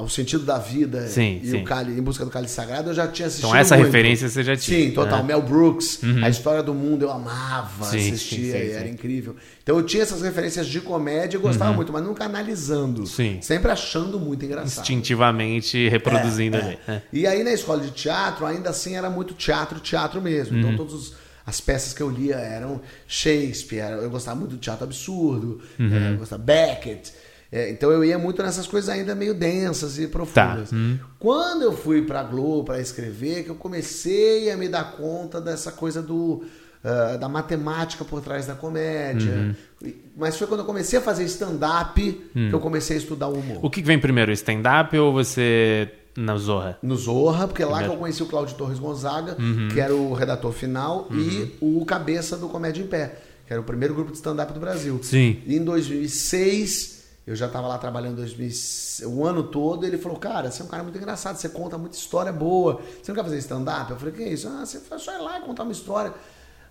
o 0.00 0.08
sentido 0.08 0.44
da 0.44 0.58
vida 0.58 1.06
Sim, 1.08 1.40
e 1.42 1.48
sim. 1.50 1.62
o 1.62 1.64
Cálice, 1.64 1.98
em 1.98 2.02
busca 2.02 2.24
do 2.24 2.30
cálice 2.30 2.54
sagrado 2.54 2.90
eu 2.90 2.94
já 2.94 3.06
tinha 3.08 3.26
assistido 3.28 3.48
Então 3.48 3.58
essa 3.58 3.74
muito. 3.76 3.86
referência 3.86 4.28
você 4.28 4.42
já 4.44 4.56
tinha. 4.56 4.78
sim 4.86 4.90
total 4.92 5.18
né? 5.18 5.24
Mel 5.28 5.42
Brooks 5.42 6.00
a 6.22 6.28
história 6.28 6.62
do 6.62 6.74
mundo 6.74 7.02
eu 7.04 7.10
amava 7.10 7.86
Sim, 7.86 7.98
assistia 8.12 8.56
e 8.62 8.70
era 8.72 8.88
incrível 8.88 9.36
então 9.62 9.76
eu 9.78 9.82
tinha 9.84 10.02
essas 10.02 10.22
referências 10.22 10.66
de 10.66 10.80
comédia 10.80 11.38
e 11.38 11.40
gostava 11.40 11.72
muito 11.72 11.92
mas 11.92 12.02
nunca 12.04 12.24
analisando 12.24 13.00
Uhum. 13.00 13.06
Sim. 13.06 13.38
sempre 13.42 13.70
achando 13.70 14.18
muito 14.20 14.44
engraçado 14.44 14.82
Instintivamente 14.82 15.88
reproduzindo 15.88 16.56
é, 16.56 16.60
ali. 16.60 16.78
é. 16.88 16.92
É. 16.92 17.02
E 17.12 17.26
aí 17.26 17.42
na 17.44 17.52
escola 17.52 17.80
de 17.82 17.90
teatro, 17.90 18.44
ainda 18.46 18.70
assim 18.70 18.96
era 18.96 19.08
muito 19.10 19.34
teatro, 19.34 19.80
teatro 19.80 20.20
mesmo. 20.20 20.54
Uhum. 20.54 20.72
Então 20.72 20.76
todas 20.86 21.12
as 21.44 21.60
peças 21.60 21.92
que 21.92 22.02
eu 22.02 22.10
lia 22.10 22.36
eram 22.36 22.80
Shakespeare, 23.06 23.92
eu 24.02 24.10
gostava 24.10 24.38
muito 24.38 24.52
do 24.52 24.58
teatro 24.58 24.84
absurdo, 24.84 25.60
Uhum. 25.78 25.94
é, 25.96 26.12
eu 26.12 26.16
gostava 26.18 26.42
Beckett. 26.42 27.12
É, 27.50 27.70
então 27.70 27.90
eu 27.90 28.04
ia 28.04 28.18
muito 28.18 28.42
nessas 28.42 28.66
coisas 28.66 28.90
ainda 28.90 29.14
meio 29.14 29.32
densas 29.34 29.98
e 29.98 30.08
profundas. 30.08 30.70
Tá. 30.70 30.76
Uhum. 30.76 30.98
Quando 31.18 31.62
eu 31.62 31.72
fui 31.72 32.02
pra 32.02 32.22
Globo 32.22 32.64
para 32.64 32.80
escrever, 32.80 33.44
que 33.44 33.50
eu 33.50 33.54
comecei 33.54 34.50
a 34.50 34.56
me 34.56 34.68
dar 34.68 34.92
conta 34.96 35.40
dessa 35.40 35.70
coisa 35.70 36.02
do 36.02 36.44
ah, 36.84 37.16
da 37.16 37.28
matemática 37.28 38.04
por 38.04 38.20
trás 38.20 38.46
da 38.46 38.54
comédia. 38.54 39.54
Uhum. 39.82 39.92
Mas 40.16 40.36
foi 40.36 40.46
quando 40.46 40.60
eu 40.60 40.66
comecei 40.66 40.98
a 40.98 41.02
fazer 41.02 41.24
stand-up 41.24 42.00
que 42.32 42.52
eu 42.52 42.60
comecei 42.60 42.96
a 42.96 42.98
estudar 43.00 43.26
o 43.26 43.34
humor. 43.38 43.58
O 43.60 43.68
que 43.68 43.82
vem 43.82 43.98
primeiro, 43.98 44.30
stand-up 44.32 44.96
ou 44.96 45.12
você 45.12 45.90
na 46.16 46.36
Zorra? 46.36 46.78
no 46.82 46.96
Zorra, 46.96 47.46
porque 47.48 47.64
lá 47.64 47.82
que 47.82 47.88
eu 47.88 47.96
conheci 47.96 48.22
o 48.22 48.26
Cláudio 48.26 48.56
Torres 48.56 48.78
Gonzaga, 48.78 49.36
Uhum. 49.38 49.68
que 49.68 49.80
era 49.80 49.94
o 49.94 50.14
redator 50.14 50.52
final, 50.52 51.08
e 51.10 51.56
o 51.60 51.84
cabeça 51.84 52.36
do 52.36 52.48
Comédia 52.48 52.82
em 52.82 52.86
Pé, 52.86 53.16
que 53.46 53.52
era 53.52 53.60
o 53.60 53.64
primeiro 53.64 53.92
grupo 53.94 54.12
de 54.12 54.16
stand-up 54.18 54.52
do 54.52 54.60
Brasil. 54.60 54.98
Sim. 55.02 55.42
E 55.44 55.56
em 55.56 55.64
2006, 55.64 56.95
eu 57.26 57.34
já 57.34 57.46
estava 57.46 57.66
lá 57.66 57.76
trabalhando 57.76 58.16
2006, 58.16 59.08
o 59.08 59.24
ano 59.24 59.42
todo, 59.42 59.84
e 59.84 59.88
ele 59.88 59.98
falou, 59.98 60.16
cara, 60.16 60.50
você 60.50 60.62
é 60.62 60.64
um 60.64 60.68
cara 60.68 60.84
muito 60.84 60.96
engraçado, 60.96 61.36
você 61.36 61.48
conta 61.48 61.76
muita 61.76 61.96
história 61.96 62.32
boa, 62.32 62.80
você 63.02 63.10
não 63.10 63.16
quer 63.16 63.24
fazer 63.24 63.38
stand-up? 63.38 63.90
Eu 63.90 63.96
falei, 63.98 64.14
que 64.14 64.22
é 64.22 64.28
isso? 64.28 64.48
Ah, 64.48 64.64
você 64.64 64.80
só 64.98 65.12
ir 65.12 65.20
lá 65.20 65.38
e 65.38 65.42
contar 65.42 65.64
uma 65.64 65.72
história. 65.72 66.12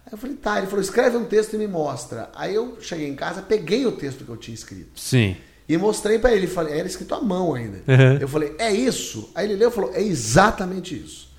Aí 0.06 0.14
eu 0.14 0.18
falei, 0.18 0.36
tá. 0.38 0.58
Ele 0.58 0.68
falou, 0.68 0.82
escreve 0.82 1.18
um 1.18 1.26
texto 1.26 1.56
e 1.56 1.58
me 1.58 1.68
mostra. 1.68 2.30
Aí 2.34 2.56
eu 2.56 2.78
cheguei 2.80 3.10
em 3.10 3.16
casa, 3.16 3.42
peguei 3.42 3.86
o 3.86 3.92
texto 3.92 4.24
que 4.24 4.30
eu 4.30 4.38
tinha 4.38 4.56
escrito. 4.56 4.98
Sim. 4.98 5.36
E 5.68 5.78
mostrei 5.78 6.20
pra 6.20 6.32
ele, 6.34 6.48
falei, 6.48 6.78
era 6.78 6.88
escrito 6.88 7.16
à 7.16 7.22
mão 7.22 7.54
ainda. 7.54 7.80
Uhum. 7.88 8.18
Eu 8.22 8.28
falei, 8.28 8.56
é 8.58 8.72
isso? 8.72 9.32
Aí 9.34 9.48
ele 9.48 9.56
leu 9.56 9.70
e 9.70 9.74
falou, 9.74 9.92
é 9.94 10.02
exatamente 10.02 10.96
isso. 10.96 11.30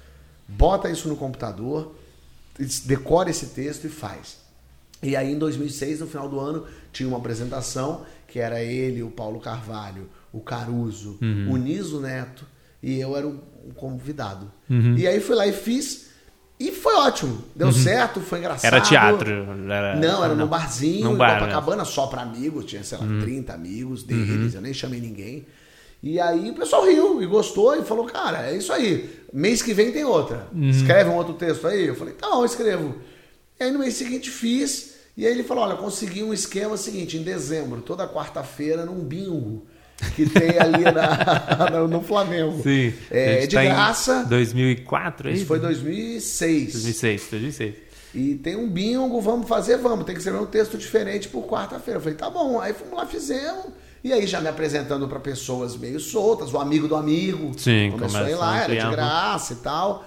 Bota 0.48 0.90
isso 0.90 1.08
no 1.08 1.16
computador, 1.16 1.94
decora 2.84 3.30
esse 3.30 3.46
texto 3.46 3.84
e 3.84 3.88
faz. 3.88 4.38
E 5.02 5.14
aí 5.14 5.32
em 5.32 5.38
2006, 5.38 6.00
no 6.00 6.06
final 6.06 6.28
do 6.28 6.40
ano, 6.40 6.66
tinha 6.92 7.08
uma 7.08 7.18
apresentação 7.18 8.04
que 8.36 8.40
era 8.40 8.62
ele, 8.62 9.02
o 9.02 9.10
Paulo 9.10 9.40
Carvalho, 9.40 10.10
o 10.30 10.40
Caruso, 10.40 11.16
Uhum. 11.22 11.52
o 11.52 11.56
Niso 11.56 12.02
Neto 12.02 12.44
e 12.82 13.00
eu 13.00 13.16
era 13.16 13.26
o 13.26 13.40
convidado. 13.74 14.52
Uhum. 14.68 14.94
E 14.94 15.06
aí 15.06 15.20
fui 15.20 15.34
lá 15.34 15.46
e 15.46 15.54
fiz 15.54 16.08
e 16.60 16.70
foi 16.70 16.94
ótimo. 16.96 17.42
Deu 17.54 17.72
certo, 17.72 18.20
foi 18.20 18.40
engraçado. 18.40 18.66
Era 18.74 18.82
teatro? 18.82 19.30
Era... 19.70 19.96
Não, 19.96 20.22
era 20.22 20.34
num 20.34 20.46
barzinho, 20.46 21.04
Num 21.06 21.14
em 21.14 21.16
bar, 21.16 21.32
né? 21.32 21.38
Copacabana, 21.40 21.86
só 21.86 22.08
pra 22.08 22.20
amigos, 22.20 22.66
tinha, 22.66 22.84
sei 22.84 22.98
lá, 22.98 23.04
Uhum. 23.04 23.20
30 23.22 23.54
amigos 23.54 24.02
deles, 24.02 24.52
eu 24.54 24.60
nem 24.60 24.74
chamei 24.74 25.00
ninguém. 25.00 25.46
E 26.02 26.20
aí 26.20 26.50
o 26.50 26.54
pessoal 26.54 26.84
riu 26.84 27.22
e 27.22 27.26
gostou 27.26 27.74
e 27.74 27.82
falou, 27.86 28.04
cara, 28.04 28.50
é 28.50 28.54
isso 28.54 28.70
aí. 28.70 29.18
Mês 29.32 29.62
que 29.62 29.72
vem 29.72 29.90
tem 29.92 30.04
outra. 30.04 30.46
Uhum. 30.54 30.68
Escreve 30.68 31.08
um 31.08 31.14
outro 31.14 31.32
texto 31.32 31.66
aí. 31.66 31.86
Eu 31.86 31.94
falei, 31.94 32.12
tá 32.12 32.28
bom, 32.28 32.40
eu 32.40 32.44
escrevo. 32.44 32.96
E 33.58 33.64
aí 33.64 33.70
no 33.70 33.78
mês 33.78 33.94
seguinte 33.94 34.28
fiz, 34.30 34.94
e 35.16 35.26
aí 35.26 35.32
ele 35.32 35.42
falou, 35.42 35.64
olha, 35.64 35.76
consegui 35.76 36.22
um 36.22 36.32
esquema 36.32 36.76
seguinte, 36.76 37.16
em 37.16 37.22
dezembro, 37.22 37.80
toda 37.80 38.06
quarta-feira, 38.06 38.84
num 38.84 39.02
bingo 39.02 39.66
que 40.14 40.28
tem 40.28 40.58
ali 40.58 40.84
na, 40.84 41.86
no, 41.88 42.02
Flamengo. 42.02 42.62
Sim. 42.62 42.92
É, 43.10 43.46
de 43.46 43.54
tá 43.54 43.64
graça. 43.64 44.24
2004, 44.28 45.28
é 45.28 45.32
Isso 45.32 45.38
isso? 45.38 45.46
foi 45.46 45.58
2006. 45.58 46.72
2006, 46.72 47.28
2006. 47.30 47.74
E 48.14 48.34
tem 48.34 48.56
um 48.56 48.68
bingo, 48.68 49.20
vamos 49.20 49.48
fazer, 49.48 49.76
vamos. 49.78 50.04
Tem 50.04 50.14
que 50.14 50.20
escrever 50.20 50.40
um 50.40 50.46
texto 50.46 50.78
diferente 50.78 51.28
por 51.28 51.46
quarta-feira. 51.46 51.98
Eu 51.98 52.02
falei, 52.02 52.16
tá 52.16 52.30
bom. 52.30 52.60
Aí 52.60 52.72
fomos 52.72 52.94
lá, 52.94 53.06
fizemos. 53.06 53.66
E 54.02 54.12
aí 54.12 54.26
já 54.26 54.40
me 54.40 54.48
apresentando 54.48 55.08
para 55.08 55.18
pessoas 55.18 55.76
meio 55.76 55.98
soltas, 55.98 56.52
o 56.52 56.58
amigo 56.58 56.86
do 56.86 56.94
amigo. 56.94 57.52
Sim, 57.58 57.90
começou 57.90 58.20
a 58.20 58.30
ir 58.30 58.34
lá, 58.34 58.62
era 58.62 58.74
de 58.74 58.90
graça 58.90 59.52
e 59.54 59.56
tal. 59.56 60.06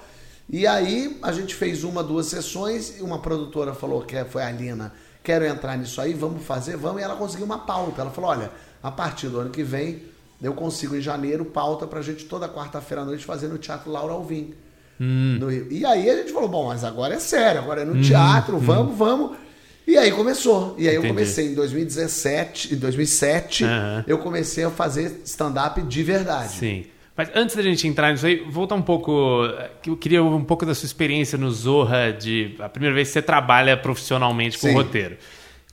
E 0.51 0.65
aí 0.65 1.17
a 1.21 1.31
gente 1.31 1.53
fez 1.53 1.83
uma, 1.83 2.03
duas 2.03 2.25
sessões 2.25 2.97
e 2.99 3.03
uma 3.03 3.19
produtora 3.19 3.73
falou 3.73 4.01
que 4.01 4.23
foi 4.25 4.41
a 4.43 4.51
Lina, 4.51 4.91
quero 5.23 5.45
entrar 5.45 5.77
nisso 5.77 6.01
aí, 6.01 6.13
vamos 6.13 6.43
fazer, 6.43 6.75
vamos. 6.75 7.01
E 7.01 7.03
ela 7.03 7.15
conseguiu 7.15 7.45
uma 7.45 7.59
pauta. 7.59 8.01
Ela 8.01 8.09
falou, 8.11 8.31
olha, 8.31 8.51
a 8.81 8.89
partir 8.89 9.27
do 9.27 9.39
ano 9.39 9.49
que 9.51 9.63
vem 9.63 10.03
eu 10.41 10.53
consigo 10.53 10.95
em 10.95 11.01
janeiro 11.01 11.43
pauta 11.45 11.85
pra 11.85 12.01
gente 12.01 12.23
toda 12.25 12.47
quarta-feira 12.47 13.01
à 13.01 13.05
noite 13.05 13.25
fazer 13.25 13.47
no 13.49 13.57
Teatro 13.57 13.91
Laura 13.91 14.13
Alvim. 14.13 14.53
Hum. 14.99 15.37
No 15.39 15.49
Rio. 15.49 15.67
E 15.69 15.85
aí 15.85 16.09
a 16.09 16.15
gente 16.17 16.31
falou, 16.31 16.47
bom, 16.49 16.67
mas 16.67 16.83
agora 16.83 17.13
é 17.15 17.19
sério, 17.19 17.61
agora 17.61 17.81
é 17.81 17.85
Uhum. 17.85 17.95
no 17.95 18.01
teatro, 18.01 18.57
vamos, 18.57 18.97
vamos. 18.97 19.37
E 19.85 19.97
aí 19.97 20.11
começou. 20.11 20.75
E 20.77 20.87
aí 20.87 20.95
eu 20.95 20.99
Entendi. 21.01 21.13
comecei 21.13 21.47
em 21.51 21.53
2017, 21.55 22.73
em 22.73 22.77
2007, 22.77 23.63
Aham. 23.65 24.03
eu 24.07 24.17
comecei 24.19 24.63
a 24.63 24.69
fazer 24.69 25.21
stand-up 25.25 25.81
de 25.81 26.03
verdade. 26.03 26.53
Sim. 26.53 26.85
Mas 27.19 27.29
antes 27.35 27.53
da 27.53 27.61
gente 27.61 27.85
entrar 27.85 28.13
nisso 28.13 28.25
aí, 28.25 28.37
voltar 28.49 28.75
um 28.75 28.81
pouco. 28.81 29.41
que 29.81 29.89
Eu 29.89 29.97
queria 29.97 30.23
um 30.23 30.41
pouco 30.41 30.65
da 30.65 30.73
sua 30.73 30.85
experiência 30.85 31.37
no 31.37 31.51
Zorra, 31.51 32.13
de 32.13 32.55
a 32.59 32.69
primeira 32.69 32.95
vez 32.95 33.09
que 33.09 33.13
você 33.15 33.21
trabalha 33.21 33.75
profissionalmente 33.75 34.57
com 34.57 34.67
Sim. 34.67 34.73
roteiro. 34.73 35.17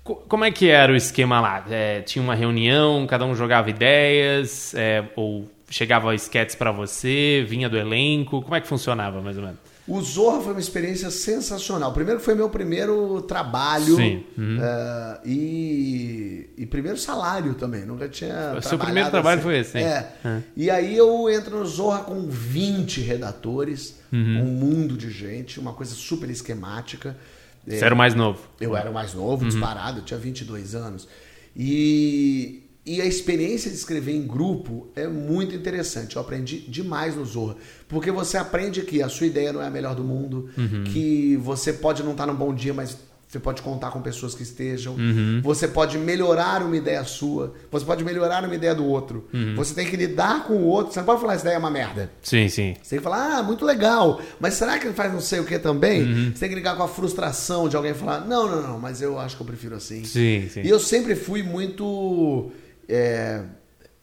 Co- 0.03 0.17
Como 0.29 0.45
é 0.45 0.51
que 0.51 0.69
era 0.69 0.93
o 0.93 0.97
esquema 0.97 1.41
lá? 1.41 1.65
É, 1.71 2.01
tinha 2.01 2.21
uma 2.21 2.35
reunião, 2.35 3.07
cada 3.07 3.25
um 3.25 3.33
jogava 3.33 3.71
ideias, 3.71 4.75
é, 4.75 5.05
ou 5.15 5.49
chegava 5.71 6.13
esquetes 6.17 6.57
pra 6.57 6.73
você, 6.73 7.45
vinha 7.49 7.69
do 7.69 7.79
elenco? 7.79 8.43
Como 8.43 8.57
é 8.57 8.61
que 8.61 8.67
funcionava, 8.67 9.23
mais 9.23 9.37
ou 9.37 9.45
menos? 9.45 9.59
O 9.89 10.01
Zorra 10.03 10.41
foi 10.43 10.53
uma 10.53 10.61
experiência 10.61 11.11
sensacional. 11.11 11.93
Primeiro 11.93 12.19
foi 12.19 12.35
meu 12.35 12.51
primeiro 12.51 13.23
trabalho 13.23 13.95
Sim. 13.97 14.25
eh, 14.37 15.21
e, 15.25 16.51
e 16.59 16.67
primeiro 16.67 16.99
salário 16.99 17.55
também. 17.55 17.85
Nunca 17.87 18.09
tinha. 18.09 18.55
O 18.59 18.63
seu 18.63 18.79
primeiro 18.79 19.11
trabalho 19.11 19.39
assim. 19.39 19.43
foi 19.49 19.59
esse, 19.59 19.79
hein? 19.79 19.85
É. 19.85 20.13
É. 20.25 20.43
E 20.57 20.71
aí 20.71 20.97
eu 20.97 21.31
entro 21.31 21.59
no 21.59 21.67
Zorra 21.67 22.01
com 22.01 22.27
20 22.29 23.01
redatores, 23.01 23.97
Uhum. 24.13 24.41
um 24.43 24.45
mundo 24.45 24.97
de 24.97 25.11
gente, 25.11 25.59
uma 25.61 25.73
coisa 25.73 25.95
super 25.95 26.31
esquemática. 26.31 27.17
Você 27.67 27.85
era 27.85 27.95
o 27.95 27.99
mais 27.99 28.15
novo. 28.15 28.41
Eu 28.61 28.77
era 28.77 28.91
o 28.91 28.95
mais 28.95 29.15
novo, 29.15 29.43
Uhum. 29.43 29.49
disparado, 29.49 29.99
eu 29.99 30.05
tinha 30.05 30.19
22 30.19 30.75
anos. 30.75 31.09
E, 31.57 32.63
e 32.87 33.01
a 33.03 33.05
experiência 33.05 33.69
de 33.71 33.77
escrever 33.77 34.13
em 34.15 34.27
grupo 34.27 34.87
é 34.95 35.09
muito 35.09 35.55
interessante. 35.55 36.15
Eu 36.15 36.23
aprendi 36.23 36.61
demais 36.61 37.17
no 37.17 37.25
Zorra. 37.25 37.57
Porque 37.89 38.13
você 38.13 38.37
aprende 38.37 38.83
que 38.83 39.03
a 39.03 39.09
sua 39.09 39.27
ideia 39.27 39.53
não 39.53 39.61
é 39.61 39.67
a 39.67 39.71
melhor 39.71 39.95
do 39.97 40.05
mundo, 40.05 40.49
Uhum. 40.57 40.85
que 40.85 41.37
você 41.43 41.73
pode 41.73 42.03
não 42.05 42.13
estar 42.13 42.27
num 42.27 42.35
bom 42.35 42.55
dia, 42.55 42.73
mas 42.73 42.97
você 43.29 43.41
pode 43.41 43.61
contar 43.61 43.91
com 43.91 44.01
pessoas 44.01 44.37
que 44.37 44.45
estejam. 44.45 44.95
Uhum. 44.95 45.41
Você 45.43 45.67
pode 45.67 45.99
melhorar 45.99 46.63
uma 46.63 46.77
ideia 46.77 47.03
sua. 47.03 47.55
Você 47.73 47.85
pode 47.85 48.05
melhorar 48.05 48.45
uma 48.45 48.55
ideia 48.55 48.73
do 48.73 48.85
outro. 48.87 49.27
Uhum. 49.35 49.57
Você 49.57 49.75
tem 49.75 49.85
que 49.85 49.97
lidar 49.97 50.45
com 50.47 50.55
o 50.55 50.65
outro. 50.65 50.93
Você 50.93 51.01
não 51.01 51.07
pode 51.07 51.21
falar 51.21 51.35
essa 51.35 51.43
ideia 51.43 51.57
é 51.57 51.59
uma 51.59 51.71
merda. 51.71 52.09
Sim, 52.23 52.49
sim. 52.49 52.77
Você 52.81 52.91
tem 52.91 52.99
que 53.01 53.03
falar, 53.03 53.39
ah, 53.39 53.43
muito 53.43 53.65
legal, 53.65 54.21
mas 54.39 54.55
será 54.55 54.79
que 54.79 54.87
ele 54.87 54.95
faz 54.95 55.13
não 55.13 55.21
sei 55.21 55.41
o 55.41 55.45
que 55.45 55.59
também? 55.59 56.03
Uhum. 56.05 56.33
Você 56.33 56.39
tem 56.39 56.49
que 56.51 56.55
ligar 56.55 56.77
com 56.77 56.85
a 56.85 56.89
frustração 56.89 57.69
de 57.69 57.75
alguém 57.77 57.95
falar, 57.95 58.21
não, 58.25 58.49
não, 58.49 58.63
não, 58.63 58.79
mas 58.79 59.03
eu 59.03 59.19
acho 59.19 59.35
que 59.35 59.43
eu 59.43 59.47
prefiro 59.47 59.75
assim. 59.75 60.05
Sim, 60.05 60.49
sim. 60.49 60.61
E 60.63 60.69
eu 60.69 60.79
sempre 60.79 61.17
fui 61.17 61.43
muito 61.43 62.53
é, 62.89 63.43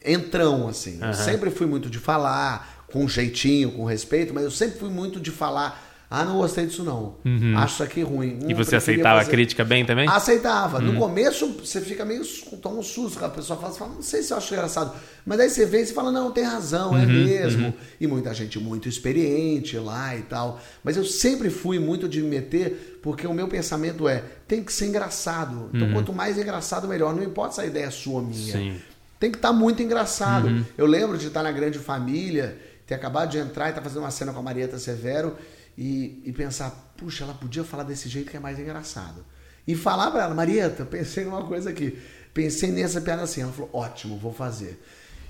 entrão, 0.03 0.67
assim. 0.67 0.97
Eu 0.99 1.05
Aham. 1.05 1.13
sempre 1.13 1.49
fui 1.49 1.67
muito 1.67 1.89
de 1.89 1.99
falar, 1.99 2.85
com 2.91 3.07
jeitinho, 3.07 3.71
com 3.71 3.85
respeito, 3.85 4.33
mas 4.33 4.43
eu 4.43 4.51
sempre 4.51 4.79
fui 4.79 4.89
muito 4.89 5.19
de 5.19 5.31
falar, 5.31 5.92
ah, 6.15 6.23
não 6.25 6.37
gostei 6.37 6.65
disso 6.67 6.83
não. 6.83 7.15
Acho 7.57 7.73
isso 7.73 7.83
aqui 7.83 8.01
ruim. 8.03 8.37
Uhum. 8.41 8.49
E 8.49 8.53
Hum, 8.53 8.57
você 8.57 8.75
aceitava 8.75 9.15
a 9.15 9.23
fazer- 9.23 9.31
crítica 9.31 9.65
bem 9.65 9.83
também? 9.83 10.07
Aceitava. 10.07 10.77
Uhum. 10.77 10.93
No 10.93 10.99
começo 10.99 11.47
você 11.53 11.81
fica 11.81 12.05
meio 12.05 12.21
toma 12.61 12.77
um 12.77 12.83
susto, 12.83 13.17
que 13.17 13.25
a 13.25 13.29
pessoa 13.29 13.57
fala, 13.59 13.73
fala, 13.73 13.91
não 13.95 14.01
sei 14.03 14.21
se 14.21 14.31
eu 14.31 14.37
acho 14.37 14.53
engraçado. 14.53 14.93
Mas 15.25 15.39
aí 15.39 15.49
você 15.49 15.65
vê 15.65 15.81
e 15.81 15.85
você 15.87 15.93
fala, 15.93 16.11
não, 16.11 16.31
tem 16.31 16.43
razão, 16.43 16.91
Uhum, 16.91 17.01
é 17.01 17.05
mesmo. 17.05 17.73
E 17.99 18.05
muita 18.05 18.33
gente 18.33 18.59
muito 18.59 18.87
experiente 18.87 19.77
lá 19.77 20.15
e 20.15 20.21
tal. 20.21 20.61
Mas 20.83 20.95
eu 20.97 21.03
sempre 21.03 21.49
fui 21.49 21.79
muito 21.79 22.07
de 22.07 22.21
me 22.21 22.29
meter, 22.29 22.99
porque 23.01 23.25
o 23.25 23.33
meu 23.33 23.47
pensamento 23.47 24.07
é, 24.07 24.23
tem 24.47 24.63
que 24.63 24.71
ser 24.71 24.85
engraçado. 24.85 25.69
Então 25.73 25.91
quanto 25.91 26.13
mais 26.13 26.37
engraçado, 26.37 26.87
melhor. 26.87 27.15
Não 27.15 27.23
importa 27.23 27.55
se 27.55 27.61
a 27.61 27.65
ideia 27.65 27.85
é 27.85 27.89
sua 27.91 28.15
ou 28.15 28.21
minha. 28.21 28.53
Sim. 28.53 28.75
Tem 29.19 29.31
que 29.31 29.37
estar 29.37 29.53
muito 29.53 29.81
engraçado. 29.81 30.65
Eu 30.77 30.85
lembro 30.85 31.17
de 31.17 31.27
estar 31.27 31.41
na 31.41 31.51
grande 31.51 31.79
família, 31.79 32.57
ter 32.85 32.93
acabado 32.95 33.29
de 33.31 33.37
entrar 33.37 33.67
e 33.67 33.69
estar 33.69 33.81
fazendo 33.81 33.99
uma 33.99 34.11
cena 34.11 34.33
com 34.33 34.39
a 34.39 34.43
Marieta 34.43 34.77
Severo 34.77 35.35
e, 35.77 36.21
e 36.25 36.31
pensar, 36.31 36.93
puxa, 36.97 37.23
ela 37.23 37.33
podia 37.33 37.63
falar 37.63 37.83
desse 37.83 38.07
jeito 38.09 38.29
que 38.31 38.37
é 38.37 38.39
mais 38.39 38.59
engraçado. 38.59 39.25
E 39.67 39.75
falar 39.75 40.11
pra 40.11 40.23
ela, 40.23 40.33
Marieta, 40.35 40.85
pensei 40.85 41.23
numa 41.25 41.43
coisa 41.43 41.69
aqui. 41.69 41.97
Pensei 42.33 42.71
nessa 42.71 42.99
piada 42.99 43.21
assim. 43.21 43.41
Ela 43.41 43.51
falou, 43.51 43.69
ótimo, 43.73 44.17
vou 44.17 44.33
fazer. 44.33 44.81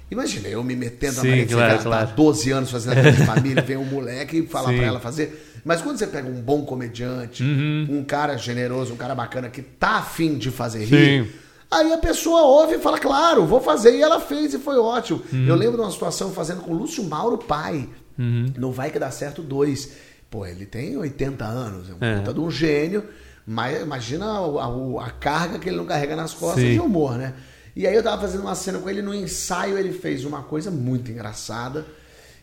Imagina, 0.09 0.47
eu 0.47 0.63
me 0.63 0.75
metendo 0.75 1.17
na 1.17 1.23
Marieta 1.23 1.53
claro, 1.53 1.69
Severo, 1.71 1.83
tá 1.83 1.89
claro. 1.89 2.15
12 2.15 2.51
anos 2.51 2.71
fazendo 2.71 2.91
a 2.97 3.01
grande 3.01 3.25
família, 3.25 3.63
vem 3.65 3.77
um 3.77 3.85
moleque 3.85 4.39
e 4.39 4.47
fala 4.47 4.73
pra 4.73 4.83
ela 4.83 4.99
fazer. 4.99 5.61
Mas 5.63 5.81
quando 5.81 5.97
você 5.97 6.07
pega 6.07 6.27
um 6.27 6.41
bom 6.41 6.65
comediante, 6.65 7.41
Uhum. 7.43 7.87
um 7.89 8.03
cara 8.03 8.35
generoso, 8.37 8.93
um 8.93 8.97
cara 8.97 9.15
bacana 9.15 9.49
que 9.49 9.61
tá 9.61 9.97
afim 9.97 10.37
de 10.37 10.51
fazer 10.51 10.85
Sim. 10.87 10.95
rir, 10.95 11.43
Aí 11.71 11.91
a 11.91 11.97
pessoa 11.97 12.43
ouve 12.43 12.75
e 12.75 12.79
fala, 12.79 12.99
claro, 12.99 13.47
vou 13.47 13.59
fazer. 13.59 13.97
E 13.97 14.01
ela 14.01 14.19
fez 14.19 14.53
e 14.53 14.59
foi 14.59 14.77
ótimo. 14.77 15.23
Uhum. 15.33 15.47
Eu 15.47 15.55
lembro 15.55 15.77
de 15.77 15.81
uma 15.81 15.91
situação 15.91 16.31
fazendo 16.31 16.61
com 16.61 16.71
o 16.71 16.77
Lúcio 16.77 17.03
Mauro 17.03 17.37
pai. 17.37 17.89
No 18.15 18.71
Vai 18.71 18.91
Que 18.91 18.99
Dá 18.99 19.09
Certo 19.09 19.41
2. 19.41 19.89
Pô, 20.34 20.47
ele 20.47 20.65
tem 20.65 20.97
80 20.97 21.45
anos, 21.45 21.91
é 21.91 21.93
um 21.93 21.97
É. 22.01 22.17
puta 22.17 22.34
de 22.34 22.39
um 22.39 22.49
gênio. 22.49 23.07
Mas 23.45 23.79
imagina 23.84 24.25
a, 24.25 24.39
a- 24.65 25.05
a 25.05 25.11
carga 25.11 25.59
que 25.59 25.69
ele 25.69 25.77
não 25.77 25.86
carrega 25.86 26.15
nas 26.15 26.34
costas 26.34 26.63
Sim. 26.63 26.71
de 26.73 26.79
humor, 26.79 27.19
né? 27.19 27.36
E 27.75 27.86
aí 27.86 27.93
eu 27.93 28.01
tava 28.01 28.19
fazendo 28.19 28.41
uma 28.41 28.55
cena 28.55 28.79
com 28.79 28.89
ele, 28.89 29.03
no 29.03 29.13
ensaio 29.13 29.77
ele 29.77 29.93
fez 29.93 30.25
uma 30.25 30.41
coisa 30.41 30.71
muito 30.71 31.11
engraçada. 31.11 31.86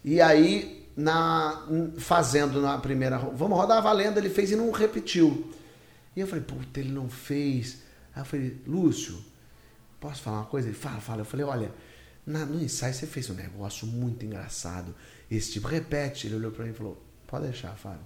E 0.05 0.21
aí, 0.21 0.87
na, 0.97 1.67
fazendo 1.99 2.61
na 2.63 2.79
primeira. 2.79 3.19
Vamos 3.19 3.59
rodar 3.59 3.83
valendo, 3.83 4.19
ele 4.19 4.31
fez 4.31 4.53
e 4.53 4.57
não 4.57 4.71
repetiu. 4.71 5.51
E 6.15 6.21
eu 6.21 6.29
falei, 6.29 6.45
puta, 6.45 6.79
ele 6.79 6.93
não 6.93 7.09
fez. 7.09 7.79
Aí 8.15 8.23
eu 8.23 8.25
falei, 8.25 8.57
Lúcio, 8.69 9.19
posso 9.99 10.23
falar 10.23 10.39
uma 10.39 10.47
coisa? 10.47 10.69
Ele 10.69 10.77
fala, 10.77 11.01
fala. 11.01 11.23
Eu 11.23 11.25
falei, 11.25 11.45
olha, 11.45 11.73
na- 12.25 12.47
no 12.47 12.63
ensaio 12.63 12.95
você 12.95 13.07
fez 13.07 13.29
um 13.31 13.35
negócio 13.35 13.85
muito 13.85 14.25
engraçado. 14.25 14.95
Esse 15.29 15.53
tipo, 15.53 15.67
repete. 15.67 16.29
Ele 16.29 16.37
olhou 16.37 16.53
pra 16.53 16.65
mim 16.65 16.71
e 16.71 16.75
falou, 16.75 17.03
pode 17.31 17.45
deixar, 17.45 17.75
Fábio. 17.77 18.01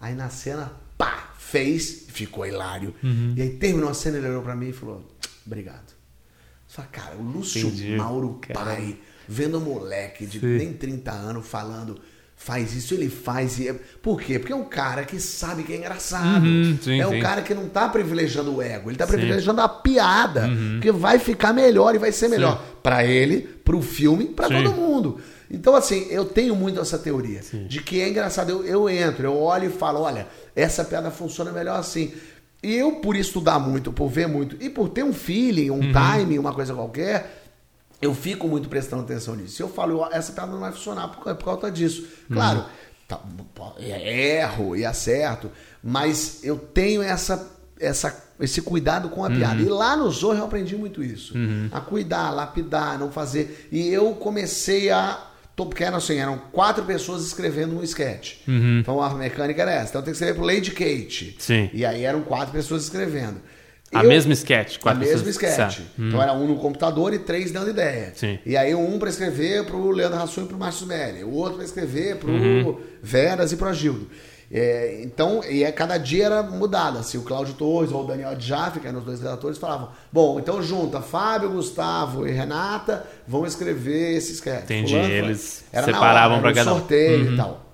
Aí 0.00 0.14
na 0.14 0.28
cena, 0.30 0.72
pá, 0.96 1.34
fez, 1.36 2.06
ficou 2.08 2.46
hilário. 2.46 2.94
E 3.36 3.42
aí 3.42 3.50
terminou 3.56 3.90
a 3.90 3.94
cena, 3.94 4.18
ele 4.18 4.28
olhou 4.28 4.42
pra 4.42 4.54
mim 4.54 4.68
e 4.68 4.72
falou, 4.72 5.04
obrigado. 5.44 5.94
Só, 6.66 6.82
cara, 6.82 7.16
o 7.16 7.22
Lúcio 7.22 7.66
Entendi, 7.68 7.96
Mauro 7.96 8.38
caramba. 8.40 8.64
pai, 8.72 8.98
vendo 9.28 9.58
um 9.58 9.62
moleque 9.62 10.26
de 10.26 10.40
Sim. 10.40 10.56
nem 10.58 10.72
30 10.72 11.10
anos 11.12 11.46
falando, 11.46 12.00
faz 12.36 12.74
isso, 12.74 12.94
ele 12.94 13.08
faz. 13.08 13.58
E 13.58 13.68
é... 13.68 13.74
Por 14.00 14.20
quê? 14.20 14.38
Porque 14.38 14.52
é 14.52 14.56
um 14.56 14.64
cara 14.64 15.04
que 15.04 15.18
sabe 15.18 15.64
que 15.64 15.72
é 15.72 15.76
engraçado. 15.76 16.44
Uhum, 16.44 16.78
sim, 16.80 17.00
é 17.00 17.06
um 17.06 17.12
sim. 17.12 17.20
cara 17.20 17.42
que 17.42 17.54
não 17.54 17.68
tá 17.68 17.88
privilegiando 17.88 18.54
o 18.54 18.62
ego, 18.62 18.90
ele 18.90 18.96
tá 18.96 19.06
Sim. 19.06 19.12
Uhum. 19.14 19.18
privilegiando 19.18 19.60
a 19.62 19.68
piada. 19.68 20.48
Porque 20.72 20.92
vai 20.92 21.18
ficar 21.18 21.52
melhor 21.52 21.94
e 21.94 21.98
vai 21.98 22.12
ser 22.12 22.28
melhor. 22.28 22.62
Pra 22.82 23.04
ele, 23.04 23.40
pro 23.64 23.82
filme, 23.82 24.26
pra 24.26 24.46
Sim. 24.46 24.62
todo 24.62 24.76
mundo. 24.76 25.18
Então, 25.50 25.74
assim, 25.74 26.06
eu 26.10 26.24
tenho 26.24 26.54
muito 26.54 26.80
essa 26.80 26.98
teoria 26.98 27.40
de 27.68 27.80
que 27.80 28.00
é 28.00 28.08
engraçado. 28.08 28.50
Eu, 28.50 28.64
eu 28.64 28.88
entro, 28.88 29.26
eu 29.26 29.36
olho 29.36 29.68
e 29.68 29.72
falo: 29.72 30.00
olha, 30.00 30.26
essa 30.54 30.84
piada 30.84 31.10
funciona 31.10 31.50
melhor 31.50 31.78
assim. 31.78 32.12
E 32.62 32.74
eu, 32.74 32.96
por 32.96 33.16
estudar 33.16 33.58
muito, 33.58 33.92
por 33.92 34.08
ver 34.08 34.26
muito, 34.26 34.56
e 34.60 34.68
por 34.68 34.88
ter 34.88 35.04
um 35.04 35.12
feeling, 35.12 35.70
um 35.70 35.92
timing, 35.92 36.38
uma 36.38 36.52
coisa 36.52 36.74
qualquer, 36.74 37.45
eu 38.00 38.14
fico 38.14 38.46
muito 38.48 38.68
prestando 38.68 39.02
atenção 39.02 39.34
nisso. 39.36 39.56
Se 39.56 39.62
eu 39.62 39.68
falo, 39.68 39.98
"Ó, 39.98 40.08
essa 40.12 40.32
piada 40.32 40.52
não 40.52 40.60
vai 40.60 40.72
funcionar 40.72 41.08
por, 41.08 41.34
por 41.34 41.44
causa 41.44 41.70
disso. 41.70 42.06
Claro, 42.32 42.64
tá, 43.08 43.20
é- 43.78 44.38
erro 44.40 44.76
e 44.76 44.84
acerto, 44.84 45.50
mas 45.82 46.40
eu 46.44 46.56
tenho 46.58 47.02
essa, 47.02 47.48
essa, 47.80 48.24
esse 48.40 48.60
cuidado 48.62 49.08
com 49.08 49.24
a 49.24 49.30
piada. 49.30 49.60
E 49.62 49.64
lá 49.66 49.96
no 49.96 50.10
Zorro 50.10 50.36
eu 50.38 50.44
aprendi 50.44 50.76
muito 50.76 51.02
isso. 51.02 51.34
A 51.72 51.80
cuidar, 51.80 52.30
lapidar, 52.30 52.98
não 52.98 53.10
fazer. 53.10 53.68
E 53.72 53.88
eu 53.88 54.12
comecei 54.14 54.90
a. 54.90 55.30
Porque 55.56 55.82
eram, 55.82 55.96
assim, 55.96 56.16
eram 56.18 56.36
quatro 56.52 56.84
pessoas 56.84 57.24
escrevendo 57.24 57.78
um 57.78 57.82
sketch. 57.82 58.40
Então 58.80 59.00
a 59.00 59.14
mecânica 59.14 59.62
era 59.62 59.72
essa. 59.72 59.88
Então 59.88 60.02
tenho 60.02 60.14
que 60.14 60.22
escrever 60.22 60.34
pro 60.34 60.44
Lady 60.44 60.70
Kate. 60.70 61.34
Sim. 61.38 61.70
E 61.72 61.82
aí 61.86 62.04
eram 62.04 62.20
quatro 62.22 62.52
pessoas 62.52 62.82
escrevendo. 62.82 63.40
A 63.94 64.02
Eu- 64.02 64.08
mesma 64.08 64.32
sketch, 64.32 64.76
a 64.76 64.80
quatro 64.80 65.00
mesma 65.00 65.14
pessoas- 65.24 65.36
sketch. 65.36 65.54
Certo. 65.76 65.82
Então 65.98 66.20
era 66.20 66.32
um 66.32 66.46
no 66.48 66.56
computador 66.56 67.14
e 67.14 67.20
três 67.20 67.52
dando 67.52 67.70
ideia. 67.70 68.12
Sim. 68.16 68.38
E 68.44 68.56
aí 68.56 68.74
um 68.74 68.98
para 68.98 69.08
escrever 69.08 69.64
pro 69.64 69.90
Leandro 69.90 70.18
Hassum 70.20 70.42
e 70.42 70.46
pro 70.46 70.58
Márcio 70.58 70.86
Melli. 70.86 71.22
O 71.22 71.32
outro 71.32 71.54
para 71.56 71.64
escrever 71.64 72.16
pro 72.16 72.30
Uhum. 72.30 72.76
Veras 73.02 73.52
e 73.52 73.56
pro 73.56 73.68
Agildo. 73.68 74.08
É, 74.50 75.00
então, 75.02 75.40
e 75.48 75.64
é, 75.64 75.72
cada 75.72 75.98
dia 75.98 76.26
era 76.26 76.42
mudado. 76.42 76.98
Assim, 76.98 77.18
o 77.18 77.22
Cláudio 77.22 77.54
Torres 77.54 77.90
ou 77.90 78.04
o 78.04 78.06
Daniel 78.06 78.28
Adjaf, 78.30 78.78
que 78.78 78.86
eram 78.86 79.00
os 79.00 79.04
dois 79.04 79.20
redatores, 79.20 79.58
falavam: 79.58 79.88
Bom, 80.12 80.38
então 80.38 80.62
junta 80.62 81.00
Fábio, 81.00 81.50
Gustavo 81.50 82.26
e 82.28 82.30
Renata 82.30 83.04
vão 83.26 83.44
escrever 83.44 84.16
esse 84.16 84.32
sketch. 84.34 84.62
Entendi, 84.64 84.92
Fulano 84.92 85.12
eles 85.12 85.64
separavam 85.84 86.40
no 86.40 86.54
cada 86.54 86.72
um. 86.74 86.78
sorteio 86.78 87.32
e 87.32 87.36
tal. 87.36 87.66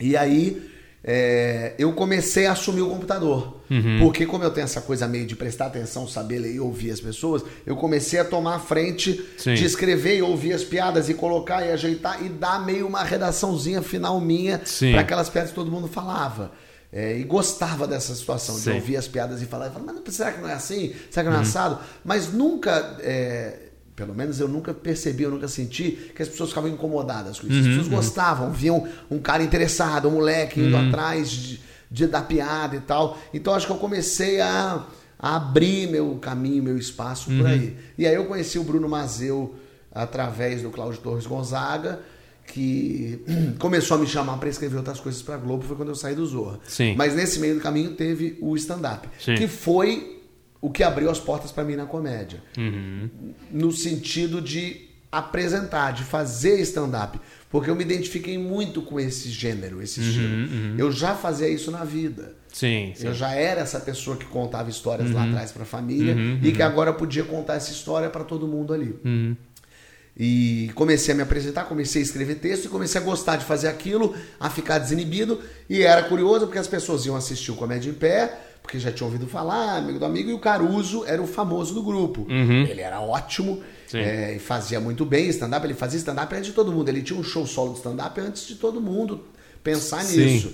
E 0.00 0.16
aí 0.16 0.70
é, 1.04 1.74
eu 1.78 1.92
comecei 1.92 2.46
a 2.46 2.52
assumir 2.52 2.82
o 2.82 2.88
computador. 2.90 3.58
Uhum. 3.70 3.98
Porque 4.00 4.26
como 4.26 4.44
eu 4.44 4.50
tenho 4.50 4.64
essa 4.64 4.80
coisa 4.80 5.06
meio 5.06 5.26
de 5.26 5.36
prestar 5.36 5.66
atenção, 5.66 6.08
saber 6.08 6.38
ler 6.38 6.54
e 6.54 6.60
ouvir 6.60 6.90
as 6.90 7.00
pessoas, 7.00 7.42
eu 7.66 7.76
comecei 7.76 8.18
a 8.18 8.24
tomar 8.24 8.56
a 8.56 8.58
frente 8.58 9.24
Sim. 9.36 9.54
de 9.54 9.64
escrever 9.64 10.16
e 10.18 10.22
ouvir 10.22 10.52
as 10.54 10.64
piadas 10.64 11.08
e 11.08 11.14
colocar 11.14 11.64
e 11.64 11.70
ajeitar 11.72 12.24
e 12.24 12.28
dar 12.28 12.64
meio 12.64 12.86
uma 12.86 13.02
redaçãozinha 13.04 13.82
final 13.82 14.20
minha 14.20 14.60
para 14.92 15.00
aquelas 15.00 15.28
piadas 15.28 15.50
que 15.50 15.56
todo 15.56 15.70
mundo 15.70 15.86
falava. 15.88 16.52
É, 16.90 17.18
e 17.18 17.22
gostava 17.24 17.86
dessa 17.86 18.14
situação, 18.14 18.54
Sim. 18.54 18.70
de 18.70 18.76
ouvir 18.78 18.96
as 18.96 19.06
piadas 19.06 19.42
e 19.42 19.44
falar, 19.44 19.66
e 19.68 19.70
falar, 19.70 19.84
mas 19.84 19.94
não- 19.94 20.02
será 20.10 20.32
que 20.32 20.40
não 20.40 20.48
é 20.48 20.54
assim? 20.54 20.94
Será 21.10 21.22
que 21.24 21.28
não 21.28 21.36
é 21.36 21.40
Uhum. 21.40 21.46
assado? 21.46 21.78
Mas 22.02 22.32
nunca, 22.32 22.96
é, 23.00 23.56
pelo 23.98 24.14
menos 24.14 24.38
eu 24.40 24.46
nunca 24.48 24.72
percebi, 24.72 25.24
eu 25.24 25.30
nunca 25.30 25.48
senti 25.48 26.12
que 26.14 26.22
as 26.22 26.28
pessoas 26.28 26.50
ficavam 26.50 26.70
incomodadas 26.70 27.38
com 27.40 27.46
isso. 27.48 27.58
As 27.58 27.64
Uhum, 27.66 27.70
pessoas 27.76 27.88
gostavam, 27.88 28.50
viam 28.52 28.86
um 29.10 29.18
cara 29.18 29.42
interessado, 29.42 30.08
um 30.08 30.12
moleque 30.12 30.60
indo 30.60 30.76
Uhum. 30.76 30.88
atrás 30.88 31.28
de, 31.30 31.60
de- 31.90 32.06
da 32.06 32.22
piada 32.22 32.76
e 32.76 32.80
tal. 32.80 33.18
Então 33.34 33.52
acho 33.54 33.66
que 33.66 33.72
eu 33.72 33.76
comecei 33.76 34.40
a, 34.40 34.86
a 35.18 35.36
abrir 35.36 35.90
meu 35.90 36.16
caminho, 36.20 36.62
meu 36.62 36.78
espaço 36.78 37.28
Uhum. 37.30 37.36
por 37.38 37.46
aí. 37.46 37.76
E 37.98 38.06
aí 38.06 38.14
eu 38.14 38.24
conheci 38.26 38.58
o 38.58 38.62
Bruno 38.62 38.88
Mazeu 38.88 39.54
através 39.92 40.62
do 40.62 40.70
Cláudio 40.70 41.00
Torres 41.00 41.26
Gonzaga, 41.26 41.98
que 42.46 43.22
começou 43.58 43.96
a 43.96 44.00
me 44.00 44.06
chamar 44.06 44.38
para 44.38 44.48
escrever 44.48 44.76
outras 44.76 45.00
coisas 45.00 45.20
para 45.22 45.36
Globo, 45.36 45.64
foi 45.64 45.76
quando 45.76 45.88
eu 45.88 45.94
saí 45.94 46.14
do 46.14 46.24
Zorra. 46.24 46.60
Sim. 46.66 46.94
Mas 46.96 47.14
nesse 47.14 47.40
meio 47.40 47.54
do 47.56 47.60
caminho 47.60 47.92
teve 47.94 48.38
o 48.40 48.54
stand-up, 48.56 49.08
que 49.36 49.48
foi 49.48 50.17
o 50.60 50.70
que 50.70 50.82
abriu 50.82 51.10
as 51.10 51.20
portas 51.20 51.52
para 51.52 51.64
mim 51.64 51.76
na 51.76 51.86
comédia. 51.86 52.42
No 53.50 53.72
sentido 53.72 54.40
de 54.40 54.88
apresentar, 55.10 55.92
de 55.92 56.04
fazer 56.04 56.60
stand-up. 56.60 57.18
Porque 57.50 57.70
eu 57.70 57.74
me 57.74 57.82
identifiquei 57.82 58.36
muito 58.36 58.82
com 58.82 59.00
esse 59.00 59.30
gênero, 59.30 59.80
esse 59.82 60.00
estilo. 60.00 60.76
Eu 60.76 60.92
já 60.92 61.14
fazia 61.14 61.48
isso 61.48 61.70
na 61.70 61.84
vida. 61.84 62.36
Sim, 62.52 62.92
sim. 62.94 63.06
Eu 63.06 63.14
já 63.14 63.32
era 63.32 63.60
essa 63.60 63.80
pessoa 63.80 64.16
que 64.16 64.26
contava 64.26 64.68
histórias 64.68 65.10
lá 65.10 65.24
atrás 65.24 65.52
para 65.52 65.62
a 65.62 65.66
família 65.66 66.14
e 66.42 66.52
que 66.52 66.62
agora 66.62 66.92
podia 66.92 67.24
contar 67.24 67.54
essa 67.54 67.70
história 67.70 68.10
para 68.10 68.24
todo 68.24 68.46
mundo 68.46 68.74
ali. 68.74 68.98
E 70.20 70.72
comecei 70.74 71.14
a 71.14 71.16
me 71.16 71.22
apresentar, 71.22 71.64
comecei 71.66 72.02
a 72.02 72.04
escrever 72.04 72.34
texto 72.34 72.64
e 72.64 72.68
comecei 72.68 73.00
a 73.00 73.04
gostar 73.04 73.36
de 73.36 73.44
fazer 73.44 73.68
aquilo, 73.68 74.14
a 74.40 74.50
ficar 74.50 74.78
desinibido. 74.78 75.40
E 75.70 75.82
era 75.82 76.02
curioso 76.02 76.46
porque 76.46 76.58
as 76.58 76.66
pessoas 76.66 77.06
iam 77.06 77.14
assistir 77.14 77.52
o 77.52 77.54
Comédia 77.54 77.88
em 77.88 77.94
Pé, 77.94 78.36
porque 78.68 78.78
já 78.78 78.92
tinham 78.92 79.08
ouvido 79.08 79.26
falar, 79.26 79.78
amigo 79.78 79.98
do 79.98 80.04
amigo, 80.04 80.28
e 80.28 80.34
o 80.34 80.38
Caruso 80.38 81.02
era 81.06 81.22
o 81.22 81.26
famoso 81.26 81.72
do 81.72 81.82
grupo. 81.82 82.26
Ele 82.68 82.82
era 82.82 83.00
ótimo 83.00 83.62
é, 83.94 84.34
e 84.36 84.38
fazia 84.38 84.78
muito 84.78 85.06
bem 85.06 85.26
stand-up. 85.30 85.66
Ele 85.66 85.72
fazia 85.72 85.96
stand-up 85.98 86.34
antes 86.34 86.48
de 86.48 86.52
todo 86.52 86.70
mundo. 86.70 86.86
Ele 86.90 87.00
tinha 87.00 87.18
um 87.18 87.24
show 87.24 87.46
solo 87.46 87.72
de 87.72 87.78
stand-up 87.78 88.20
antes 88.20 88.46
de 88.46 88.56
todo 88.56 88.78
mundo 88.78 89.24
pensar 89.64 90.02
Sim. 90.02 90.20
nisso. 90.20 90.52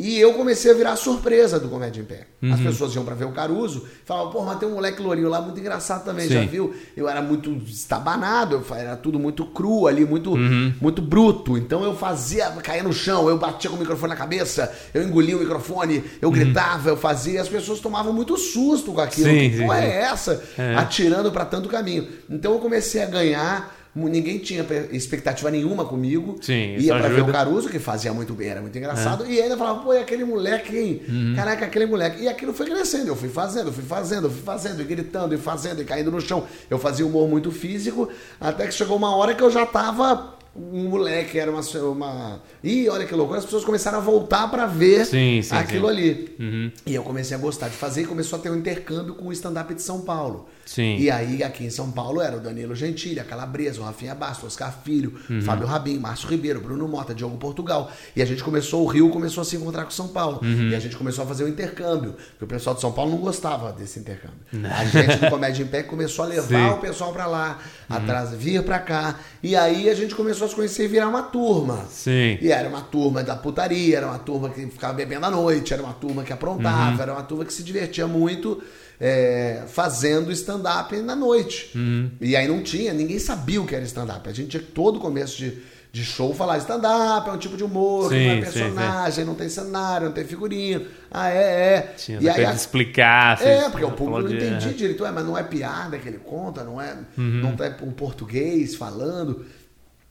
E 0.00 0.16
eu 0.20 0.32
comecei 0.34 0.70
a 0.70 0.74
virar 0.74 0.94
surpresa 0.94 1.58
do 1.58 1.68
Comédia 1.68 2.00
em 2.00 2.04
Pé. 2.04 2.28
As 2.52 2.60
pessoas 2.60 2.94
iam 2.94 3.04
pra 3.04 3.16
ver 3.16 3.24
o 3.24 3.32
Caruso, 3.32 3.84
falavam, 4.04 4.30
pô, 4.30 4.44
mas 4.44 4.56
tem 4.60 4.68
um 4.68 4.74
moleque 4.74 5.02
lourinho 5.02 5.28
lá 5.28 5.40
muito 5.40 5.58
engraçado 5.58 6.04
também, 6.04 6.28
já 6.28 6.40
Sim. 6.40 6.46
viu? 6.46 6.72
Eu 6.96 7.08
era 7.08 7.20
muito 7.20 7.50
estabanado, 7.66 8.64
era 8.76 8.94
tudo 8.94 9.18
muito 9.18 9.44
cru 9.46 9.88
ali, 9.88 10.04
muito, 10.04 10.36
muito 10.80 11.02
bruto. 11.02 11.58
Então 11.58 11.82
eu 11.82 11.96
fazia, 11.96 12.48
caía 12.62 12.84
no 12.84 12.92
chão, 12.92 13.28
eu 13.28 13.36
batia 13.36 13.68
com 13.68 13.74
o 13.74 13.78
microfone 13.80 14.10
na 14.10 14.16
cabeça, 14.16 14.72
eu 14.94 15.02
engolia 15.02 15.36
o 15.36 15.40
microfone, 15.40 16.04
eu 16.22 16.30
gritava, 16.30 16.90
eu 16.90 16.96
fazia, 16.96 17.32
e 17.32 17.38
as 17.38 17.48
pessoas 17.48 17.80
tomavam 17.80 18.12
muito 18.12 18.36
susto 18.36 18.92
com 18.92 19.00
aquilo. 19.00 19.28
Sim, 19.28 19.50
que 19.50 19.62
porra 19.62 19.80
é 19.80 20.02
essa? 20.02 20.40
Atirando 20.76 21.32
pra 21.32 21.44
tanto 21.44 21.68
caminho. 21.68 22.06
Então 22.30 22.52
eu 22.52 22.60
comecei 22.60 23.02
a 23.02 23.06
ganhar. 23.06 23.77
Ninguém 24.06 24.38
tinha 24.38 24.62
pe- 24.62 24.88
expectativa 24.92 25.50
nenhuma 25.50 25.84
comigo. 25.86 26.36
Sim, 26.42 26.76
Ia 26.76 26.94
pra 26.94 27.08
ver 27.08 27.14
o 27.14 27.16
ajuda. 27.24 27.32
Caruso, 27.32 27.68
que 27.68 27.78
fazia 27.78 28.12
muito 28.12 28.34
bem, 28.34 28.48
era 28.48 28.60
muito 28.60 28.76
engraçado. 28.76 29.24
E 29.26 29.40
ainda 29.40 29.56
falava, 29.56 29.80
pô, 29.80 29.94
e 29.94 29.98
aquele 29.98 30.24
moleque, 30.24 30.76
hein? 30.76 31.02
Uhum. 31.08 31.32
Caraca, 31.34 31.64
aquele 31.64 31.86
moleque. 31.86 32.22
E 32.22 32.28
aquilo 32.28 32.52
foi 32.52 32.66
crescendo. 32.66 33.08
Eu 33.08 33.16
fui 33.16 33.28
fazendo, 33.28 33.72
fui 33.72 33.82
fazendo, 33.84 34.30
fui 34.30 34.42
fazendo, 34.42 34.80
e 34.82 34.84
gritando, 34.84 35.34
e 35.34 35.38
fazendo, 35.38 35.80
e 35.80 35.84
caindo 35.84 36.10
no 36.12 36.20
chão. 36.20 36.44
Eu 36.68 36.78
fazia 36.78 37.06
humor 37.06 37.28
muito 37.28 37.50
físico, 37.50 38.08
até 38.40 38.66
que 38.66 38.74
chegou 38.74 38.96
uma 38.96 39.16
hora 39.16 39.34
que 39.34 39.42
eu 39.42 39.50
já 39.50 39.64
tava. 39.66 40.37
Um 40.58 40.88
moleque, 40.88 41.38
era 41.38 41.50
uma. 41.50 41.60
uma... 41.60 42.42
Ih, 42.62 42.88
olha 42.88 43.06
que 43.06 43.14
loucura, 43.14 43.38
as 43.38 43.44
pessoas 43.44 43.64
começaram 43.64 43.98
a 43.98 44.00
voltar 44.00 44.48
pra 44.48 44.66
ver 44.66 45.06
Sim, 45.06 45.40
sim, 45.42 45.54
aquilo 45.54 45.86
sim. 45.86 45.92
ali. 45.92 46.72
E 46.84 46.94
eu 46.94 47.02
comecei 47.02 47.36
a 47.36 47.40
gostar 47.40 47.68
de 47.68 47.76
fazer 47.76 48.02
e 48.02 48.06
começou 48.06 48.38
a 48.38 48.42
ter 48.42 48.50
um 48.50 48.56
intercâmbio 48.56 49.14
com 49.14 49.26
o 49.28 49.32
stand-up 49.32 49.72
de 49.74 49.82
São 49.82 50.00
Paulo. 50.00 50.48
Sim. 50.66 50.96
E 50.98 51.10
aí, 51.10 51.42
aqui 51.42 51.64
em 51.64 51.70
São 51.70 51.90
Paulo, 51.90 52.20
era 52.20 52.36
o 52.36 52.40
Danilo 52.40 52.74
Gentili, 52.74 53.18
a 53.20 53.24
Calabresa, 53.24 53.80
o 53.80 53.84
Rafinha 53.84 54.14
Bastos, 54.14 54.44
o 54.44 54.46
Oscar 54.48 54.74
Filho, 54.84 55.14
Uhum. 55.30 55.40
Fábio 55.42 55.66
Rabin, 55.66 55.98
Márcio 55.98 56.28
Ribeiro, 56.28 56.60
Bruno 56.60 56.86
Mota, 56.88 57.14
Diogo 57.14 57.36
Portugal. 57.38 57.90
E 58.14 58.20
a 58.22 58.26
gente 58.26 58.42
começou, 58.44 58.84
o 58.84 58.86
Rio 58.86 59.08
começou 59.10 59.40
a 59.42 59.44
se 59.44 59.56
encontrar 59.56 59.84
com 59.84 59.90
São 59.90 60.08
Paulo. 60.08 60.40
Uhum. 60.42 60.68
E 60.70 60.74
a 60.74 60.78
gente 60.80 60.96
começou 60.96 61.24
a 61.24 61.26
fazer 61.26 61.44
o 61.44 61.48
intercâmbio. 61.48 62.14
Porque 62.30 62.44
o 62.44 62.48
pessoal 62.48 62.74
de 62.74 62.80
São 62.80 62.92
Paulo 62.92 63.10
não 63.12 63.18
gostava 63.18 63.72
desse 63.72 63.98
intercâmbio. 63.98 64.38
A 64.70 64.84
gente 64.84 65.16
do 65.18 65.30
Comédia 65.30 65.62
em 65.62 65.66
Pé 65.66 65.82
começou 65.82 66.24
a 66.24 66.28
levar 66.28 66.74
o 66.74 66.78
pessoal 66.78 67.12
pra 67.12 67.26
lá, 67.26 67.58
atrás, 67.88 68.32
vir 68.34 68.62
pra 68.62 68.78
cá. 68.78 69.18
E 69.42 69.56
aí 69.56 69.88
a 69.88 69.94
gente 69.94 70.14
começou 70.14 70.46
a 70.46 70.47
se 70.48 70.54
conhecer 70.54 70.84
e 70.84 70.88
virar 70.88 71.08
uma 71.08 71.22
turma. 71.22 71.84
Sim. 71.90 72.38
E 72.40 72.50
era 72.50 72.68
uma 72.68 72.80
turma 72.80 73.22
da 73.22 73.36
putaria, 73.36 73.98
era 73.98 74.06
uma 74.06 74.18
turma 74.18 74.48
que 74.50 74.66
ficava 74.66 74.94
bebendo 74.94 75.26
à 75.26 75.30
noite, 75.30 75.72
era 75.72 75.82
uma 75.82 75.92
turma 75.94 76.24
que 76.24 76.32
aprontava, 76.32 76.96
Uhum. 76.96 77.02
era 77.02 77.12
uma 77.12 77.22
turma 77.22 77.44
que 77.44 77.52
se 77.52 77.62
divertia 77.62 78.06
muito 78.06 78.62
é, 79.00 79.62
fazendo 79.68 80.32
stand-up 80.32 80.96
na 80.96 81.14
noite. 81.14 81.70
Uhum. 81.76 82.10
E 82.20 82.34
aí 82.34 82.48
não 82.48 82.62
tinha, 82.62 82.92
ninguém 82.92 83.18
sabia 83.18 83.60
o 83.62 83.66
que 83.66 83.74
era 83.74 83.84
stand-up. 83.84 84.28
A 84.28 84.32
gente 84.32 84.48
tinha 84.48 84.62
todo 84.74 84.98
começo 84.98 85.38
de, 85.38 85.56
de 85.92 86.04
show 86.04 86.34
falar 86.34 86.58
stand-up 86.58 87.28
é 87.28 87.32
um 87.32 87.38
tipo 87.38 87.56
de 87.56 87.62
humor, 87.62 88.08
Sim, 88.10 88.26
não 88.26 88.32
é 88.32 88.34
sim, 88.36 88.40
personagem, 88.40 89.24
não 89.24 89.34
tem 89.36 89.48
cenário, 89.48 90.06
não 90.08 90.12
tem 90.12 90.24
figurinha. 90.24 90.82
Ah, 91.10 91.30
é, 91.30 91.36
é. 91.74 91.94
Tinha 91.96 92.18
e 92.20 92.28
aí 92.28 92.44
a- 92.44 92.52
explicar. 92.52 93.40
é, 93.40 93.68
porque 93.70 93.84
o 93.84 93.92
público 93.92 94.22
não 94.28 94.34
entendia 94.36 94.70
é. 94.70 94.74
direito. 94.74 95.04
Ué, 95.04 95.12
mas 95.12 95.24
não 95.24 95.38
é 95.38 95.42
piada 95.44 95.96
que 95.96 96.08
ele 96.08 96.18
conta, 96.18 96.64
não 96.64 96.80
é, 96.80 96.94
Uhum. 97.16 97.54
não 97.56 97.64
é 97.64 97.76
um 97.82 97.92
português 97.92 98.74
falando. 98.74 99.46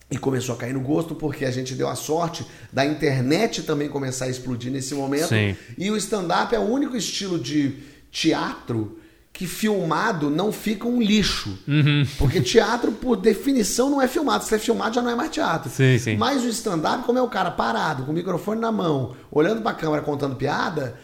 E 0.10 0.18
começou 0.18 0.56
a 0.56 0.58
cair 0.58 0.74
no 0.74 0.80
gosto 0.80 1.16
porque 1.16 1.44
a 1.44 1.52
gente 1.52 1.76
deu 1.76 1.90
a 1.90 1.96
sorte 1.96 2.46
da 2.72 2.86
internet 2.86 3.64
também 3.64 3.90
começar 3.90 4.26
a 4.26 4.30
explodir 4.30 4.72
nesse 4.72 4.96
momento. 4.96 5.30
Sim. 5.30 5.56
E 5.78 5.92
o 5.92 5.98
stand-up 5.98 6.56
é 6.56 6.60
o 6.60 6.64
único 6.64 6.96
estilo 6.96 7.38
de 7.38 7.76
teatro 8.10 9.00
que 9.38 9.46
filmado 9.46 10.32
não 10.32 10.52
fica 10.52 10.88
um 10.88 11.00
lixo. 11.00 11.60
Uhum. 11.68 12.08
Porque 12.18 12.42
teatro, 12.42 12.92
por 12.92 13.18
definição, 13.18 13.90
não 13.90 14.02
é 14.02 14.08
filmado. 14.08 14.44
Se 14.44 14.56
é 14.56 14.58
filmado, 14.58 14.96
já 14.96 15.02
não 15.02 15.12
é 15.12 15.16
mais 15.16 15.30
teatro. 15.30 15.70
Sim, 15.70 16.00
sim. 16.00 16.18
Mas 16.18 16.44
o 16.44 16.48
stand-up, 16.48 17.04
como 17.04 17.20
é 17.20 17.22
o 17.22 17.28
cara 17.28 17.52
parado, 17.52 18.04
com 18.04 18.12
o 18.12 18.16
microfone 18.16 18.60
na 18.60 18.72
mão, 18.72 19.16
olhando 19.30 19.62
pra 19.62 19.74
câmera, 19.74 20.02
contando 20.02 20.36
piada, 20.36 20.98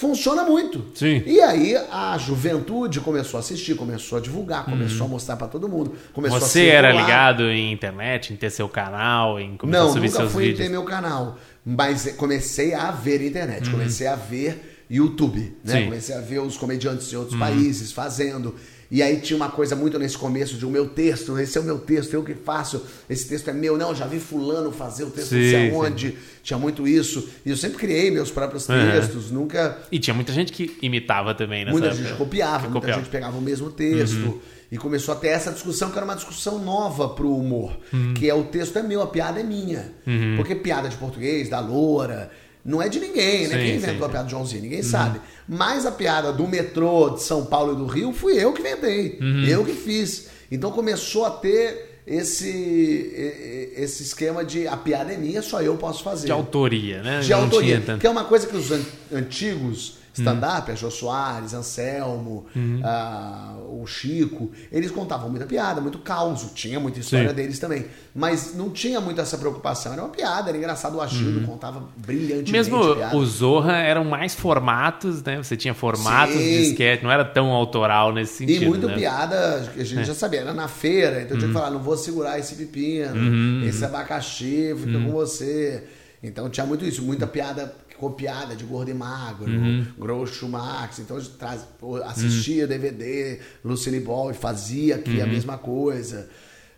funciona 0.00 0.42
muito. 0.44 0.82
Sim. 0.94 1.22
E 1.26 1.40
aí 1.40 1.76
a 1.76 2.16
juventude 2.18 3.00
começou 3.00 3.36
a 3.36 3.40
assistir, 3.40 3.74
começou 3.76 4.16
a 4.18 4.20
divulgar, 4.20 4.64
começou 4.64 5.06
a 5.06 5.08
mostrar 5.08 5.36
pra 5.36 5.46
todo 5.46 5.68
mundo. 5.68 5.92
Começou 6.12 6.38
a 6.38 6.40
Uhum. 6.40 6.46
Você 6.46 6.66
era 6.66 6.90
ligado 6.90 7.42
em 7.44 7.70
internet, 7.70 8.32
em 8.32 8.36
ter 8.36 8.50
seu 8.50 8.68
canal, 8.68 9.38
em 9.38 9.56
começar 9.56 9.82
a 9.82 9.84
Não, 9.84 9.92
subir 9.92 10.06
nunca 10.06 10.18
seus 10.20 10.32
fui 10.32 10.44
vídeos? 10.44 10.58
ter 10.60 10.70
meu 10.70 10.84
canal. 10.84 11.36
Mas 11.64 12.14
comecei 12.16 12.72
a 12.72 12.90
ver 12.90 13.20
internet, 13.22 13.68
comecei 13.70 14.06
a 14.06 14.16
ver 14.16 14.84
YouTube, 14.90 15.54
né? 15.62 15.74
Uhum. 15.74 15.78
Uhum. 15.80 15.84
Comecei 15.86 16.14
a 16.16 16.20
ver 16.20 16.38
os 16.40 16.56
comediantes 16.56 17.08
de 17.10 17.16
outros 17.16 17.38
países 17.38 17.92
fazendo. 17.92 18.54
E 18.90 19.02
aí 19.02 19.20
tinha 19.20 19.36
uma 19.36 19.48
coisa 19.48 19.76
muito 19.76 19.98
nesse 20.00 20.18
começo 20.18 20.56
de 20.56 20.66
o 20.66 20.70
meu 20.70 20.88
texto, 20.88 21.38
esse 21.38 21.56
é 21.56 21.60
o 21.60 21.64
meu 21.64 21.78
texto, 21.78 22.12
eu 22.12 22.24
que 22.24 22.34
faço, 22.34 22.84
esse 23.08 23.28
texto 23.28 23.48
é 23.48 23.52
meu. 23.52 23.78
Não, 23.78 23.94
já 23.94 24.04
vi 24.06 24.18
fulano 24.18 24.72
fazer 24.72 25.04
o 25.04 25.10
texto 25.10 25.32
não 25.32 25.40
sei 25.40 25.70
Sim, 25.70 25.76
aonde. 25.76 26.18
Tinha 26.42 26.58
muito 26.58 26.88
isso. 26.88 27.28
E 27.46 27.50
eu 27.50 27.56
sempre 27.56 27.78
criei 27.78 28.10
meus 28.10 28.30
próprios 28.32 28.68
É. 28.68 28.90
textos, 28.92 29.30
nunca... 29.30 29.78
E 29.92 29.98
tinha 30.00 30.12
muita 30.14 30.32
gente 30.32 30.52
que 30.52 30.76
imitava 30.82 31.34
também 31.34 31.60
nessa 31.64 31.72
Muita 31.72 31.88
época. 31.88 32.02
gente 32.02 32.16
copiava, 32.18 32.56
Que 32.58 32.62
muita 32.64 32.80
copiava. 32.80 33.00
gente 33.00 33.10
pegava 33.10 33.38
o 33.38 33.40
mesmo 33.40 33.70
texto. 33.70 34.40
E 34.72 34.76
começou 34.76 35.12
a 35.14 35.16
ter 35.16 35.28
essa 35.28 35.50
discussão, 35.50 35.90
que 35.90 35.96
era 35.96 36.04
uma 36.04 36.14
discussão 36.14 36.58
nova 36.60 37.08
pro 37.08 37.34
humor. 37.34 37.76
Que 38.16 38.28
é 38.30 38.34
o 38.34 38.44
texto 38.44 38.76
é 38.78 38.82
meu, 38.82 39.02
a 39.02 39.06
piada 39.06 39.40
é 39.40 39.42
minha. 39.42 39.92
Porque 40.36 40.54
piada 40.54 40.88
de 40.88 40.96
português, 40.96 41.48
da 41.48 41.58
loura, 41.60 42.30
não 42.64 42.80
é 42.82 42.88
de 42.88 43.00
ninguém, 43.00 43.48
né? 43.48 43.54
Sim, 43.58 43.64
Quem 43.64 43.66
sim, 43.70 43.74
inventou 43.76 44.04
a 44.04 44.08
sim. 44.08 44.12
piada 44.12 44.24
de 44.26 44.30
Joãozinho? 44.32 44.62
Ninguém 44.62 44.82
sabe. 44.82 45.20
Mas 45.48 45.86
a 45.86 45.92
piada 45.92 46.32
do 46.32 46.46
metrô 46.46 47.10
de 47.10 47.22
São 47.22 47.44
Paulo 47.46 47.72
e 47.72 47.76
do 47.76 47.86
Rio 47.86 48.12
fui 48.12 48.34
eu 48.42 48.52
que 48.52 48.60
inventei. 48.60 49.18
Eu 49.48 49.64
que 49.64 49.72
fiz. 49.72 50.28
Então 50.50 50.70
começou 50.70 51.24
a 51.24 51.30
ter 51.30 52.00
esse, 52.06 53.72
esse 53.76 54.02
esquema 54.02 54.44
de 54.44 54.66
a 54.66 54.76
piada 54.76 55.12
é 55.12 55.16
minha, 55.16 55.42
só 55.42 55.60
eu 55.62 55.76
posso 55.76 56.02
fazer 56.02 56.26
De 56.26 56.32
autoria, 56.32 57.02
né? 57.02 57.20
de 57.20 57.30
Não 57.30 57.42
autoria. 57.42 57.80
Que 57.98 58.06
é 58.06 58.10
uma 58.10 58.24
coisa 58.24 58.46
que 58.46 58.56
os 58.56 58.70
an- 58.70 58.82
antigos 59.12 59.98
stand-up, 60.12 60.70
a 60.70 60.74
Jô 60.74 60.90
Soares, 60.90 61.54
Anselmo, 61.54 62.46
Uhum. 62.54 62.80
ah, 62.84 63.56
o 63.68 63.86
Chico, 63.86 64.50
eles 64.70 64.90
contavam 64.90 65.28
muita 65.30 65.46
piada, 65.46 65.80
muito 65.80 65.98
caos, 66.00 66.46
tinha 66.54 66.78
muita 66.80 67.00
história 67.00 67.28
Sim. 67.30 67.34
deles 67.34 67.58
também. 67.58 67.86
Mas 68.14 68.54
não 68.54 68.70
tinha 68.70 69.00
muito 69.00 69.20
essa 69.20 69.38
preocupação, 69.38 69.92
era 69.92 70.02
uma 70.02 70.08
piada, 70.10 70.48
era 70.50 70.58
engraçado. 70.58 70.96
O 70.96 71.00
Agildo 71.00 71.46
contava 71.46 71.82
brilhantemente 71.96 72.52
Mesmo 72.52 72.96
piada. 72.96 73.16
o 73.16 73.24
Zorra 73.24 73.76
eram 73.78 74.04
mais 74.04 74.34
formatos, 74.34 75.22
né? 75.22 75.36
Você 75.36 75.56
tinha 75.56 75.72
formatos 75.74 76.34
Sim. 76.34 76.40
de 76.40 76.62
sketch, 76.72 77.02
não 77.02 77.10
era 77.10 77.24
tão 77.24 77.50
autoral 77.52 78.12
nesse 78.12 78.38
sentido. 78.38 78.64
E 78.64 78.68
muito 78.68 78.86
né? 78.88 78.94
piada 78.96 79.70
a 79.76 79.80
É. 79.80 79.84
gente 79.84 80.04
já 80.06 80.14
sabia, 80.14 80.40
era 80.40 80.52
na 80.52 80.66
feira, 80.68 81.22
então 81.22 81.36
eu 81.36 81.38
tinha 81.38 81.42
Uhum. 81.48 81.54
que 81.54 81.58
falar, 81.60 81.70
não 81.70 81.80
vou 81.80 81.96
segurar 81.96 82.38
esse 82.38 82.54
pepino, 82.56 83.64
esse 83.64 83.84
abacaxi 83.84 84.74
fica 84.76 84.98
Uhum. 84.98 85.04
com 85.06 85.10
você. 85.12 85.84
Então 86.22 86.50
tinha 86.50 86.66
muito 86.66 86.84
isso, 86.84 87.02
muita 87.02 87.26
piada 87.26 87.72
copiada 88.00 88.56
de 88.56 88.64
gordo 88.64 88.90
e 88.90 88.94
magro, 88.94 89.50
Uhum. 89.50 89.86
Groucho 89.98 90.48
Max, 90.48 90.98
então 90.98 91.20
traz, 91.38 91.66
assistia 92.06 92.66
DVD, 92.66 93.38
Lucille 93.64 94.00
Ball 94.00 94.30
e 94.30 94.34
fazia 94.34 94.96
aqui 94.96 95.18
Uhum. 95.18 95.22
a 95.22 95.26
mesma 95.26 95.58
coisa. 95.58 96.28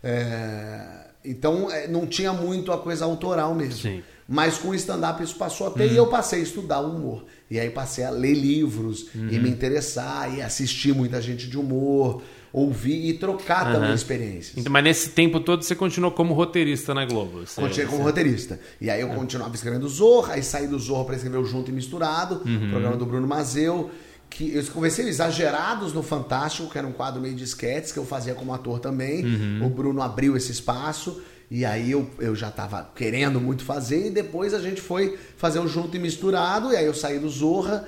É, 0.03 1.07
então 1.23 1.71
é, 1.71 1.87
não 1.87 2.05
tinha 2.05 2.33
muito 2.33 2.71
a 2.71 2.77
coisa 2.77 3.05
autoral 3.05 3.55
mesmo. 3.55 3.79
Sim. 3.81 4.03
Mas 4.27 4.57
com 4.57 4.69
o 4.69 4.75
stand-up 4.75 5.21
isso 5.23 5.35
passou 5.35 5.67
a 5.67 5.71
ter 5.71 5.91
e 5.91 5.95
eu 5.97 6.07
passei 6.07 6.39
a 6.39 6.43
estudar 6.43 6.79
o 6.81 6.95
humor. 6.95 7.25
E 7.49 7.59
aí 7.59 7.69
passei 7.69 8.03
a 8.05 8.09
ler 8.09 8.33
livros 8.33 9.07
e 9.13 9.37
me 9.37 9.49
interessar 9.49 10.33
e 10.33 10.41
assistir 10.41 10.93
muita 10.93 11.21
gente 11.21 11.47
de 11.49 11.57
humor, 11.57 12.21
ouvir 12.53 13.09
e 13.09 13.13
trocar 13.15 13.71
também 13.73 13.93
experiências. 13.95 14.53
Então, 14.55 14.71
mas 14.71 14.83
nesse 14.83 15.09
tempo 15.09 15.39
todo 15.39 15.63
você 15.63 15.73
continuou 15.75 16.11
como 16.11 16.33
roteirista 16.35 16.93
na 16.93 17.03
Globo. 17.03 17.39
Você, 17.47 17.59
Continuei 17.59 17.85
como 17.87 17.97
você- 17.97 18.03
roteirista. 18.03 18.59
E 18.79 18.89
aí 18.91 19.01
eu 19.01 19.09
continuava 19.09 19.55
escrevendo 19.55 19.89
Zorra, 19.89 20.35
aí 20.35 20.43
saí 20.43 20.67
do 20.67 20.77
Zorra 20.77 21.05
para 21.05 21.15
escrever 21.15 21.37
o 21.37 21.45
Junto 21.45 21.71
e 21.71 21.73
Misturado, 21.73 22.41
programa 22.69 22.95
do 22.95 23.05
Bruno 23.07 23.27
Mazeu. 23.27 23.89
Que 24.29 24.55
eu 24.55 24.63
comecei 24.67 25.07
Exagerados 25.07 25.93
no 25.93 26.01
Fantástico, 26.01 26.67
que 26.69 26.77
era 26.77 26.87
um 26.87 26.91
quadro 26.91 27.21
meio 27.21 27.35
de 27.35 27.43
esquetes 27.43 27.91
que 27.91 27.99
eu 27.99 28.05
fazia 28.05 28.33
como 28.33 28.53
ator 28.53 28.79
também. 28.79 29.23
O 29.63 29.69
Bruno 29.69 30.01
abriu 30.01 30.35
esse 30.37 30.51
espaço. 30.51 31.21
E 31.51 31.63
aí 31.65 31.91
eu, 31.91 32.09
eu 32.19 32.35
já 32.35 32.47
estava 32.49 32.89
querendo 32.95 33.39
muito 33.39 33.63
fazer. 33.63 34.07
E 34.07 34.09
depois 34.09 34.53
a 34.55 34.59
gente 34.59 34.81
foi 34.81 35.17
fazer 35.37 35.59
o 35.59 35.67
Junto 35.67 35.95
e 35.97 35.99
Misturado. 35.99 36.71
E 36.71 36.75
aí 36.75 36.85
eu 36.85 36.95
saí 36.95 37.19
do 37.19 37.29
Zorra 37.29 37.87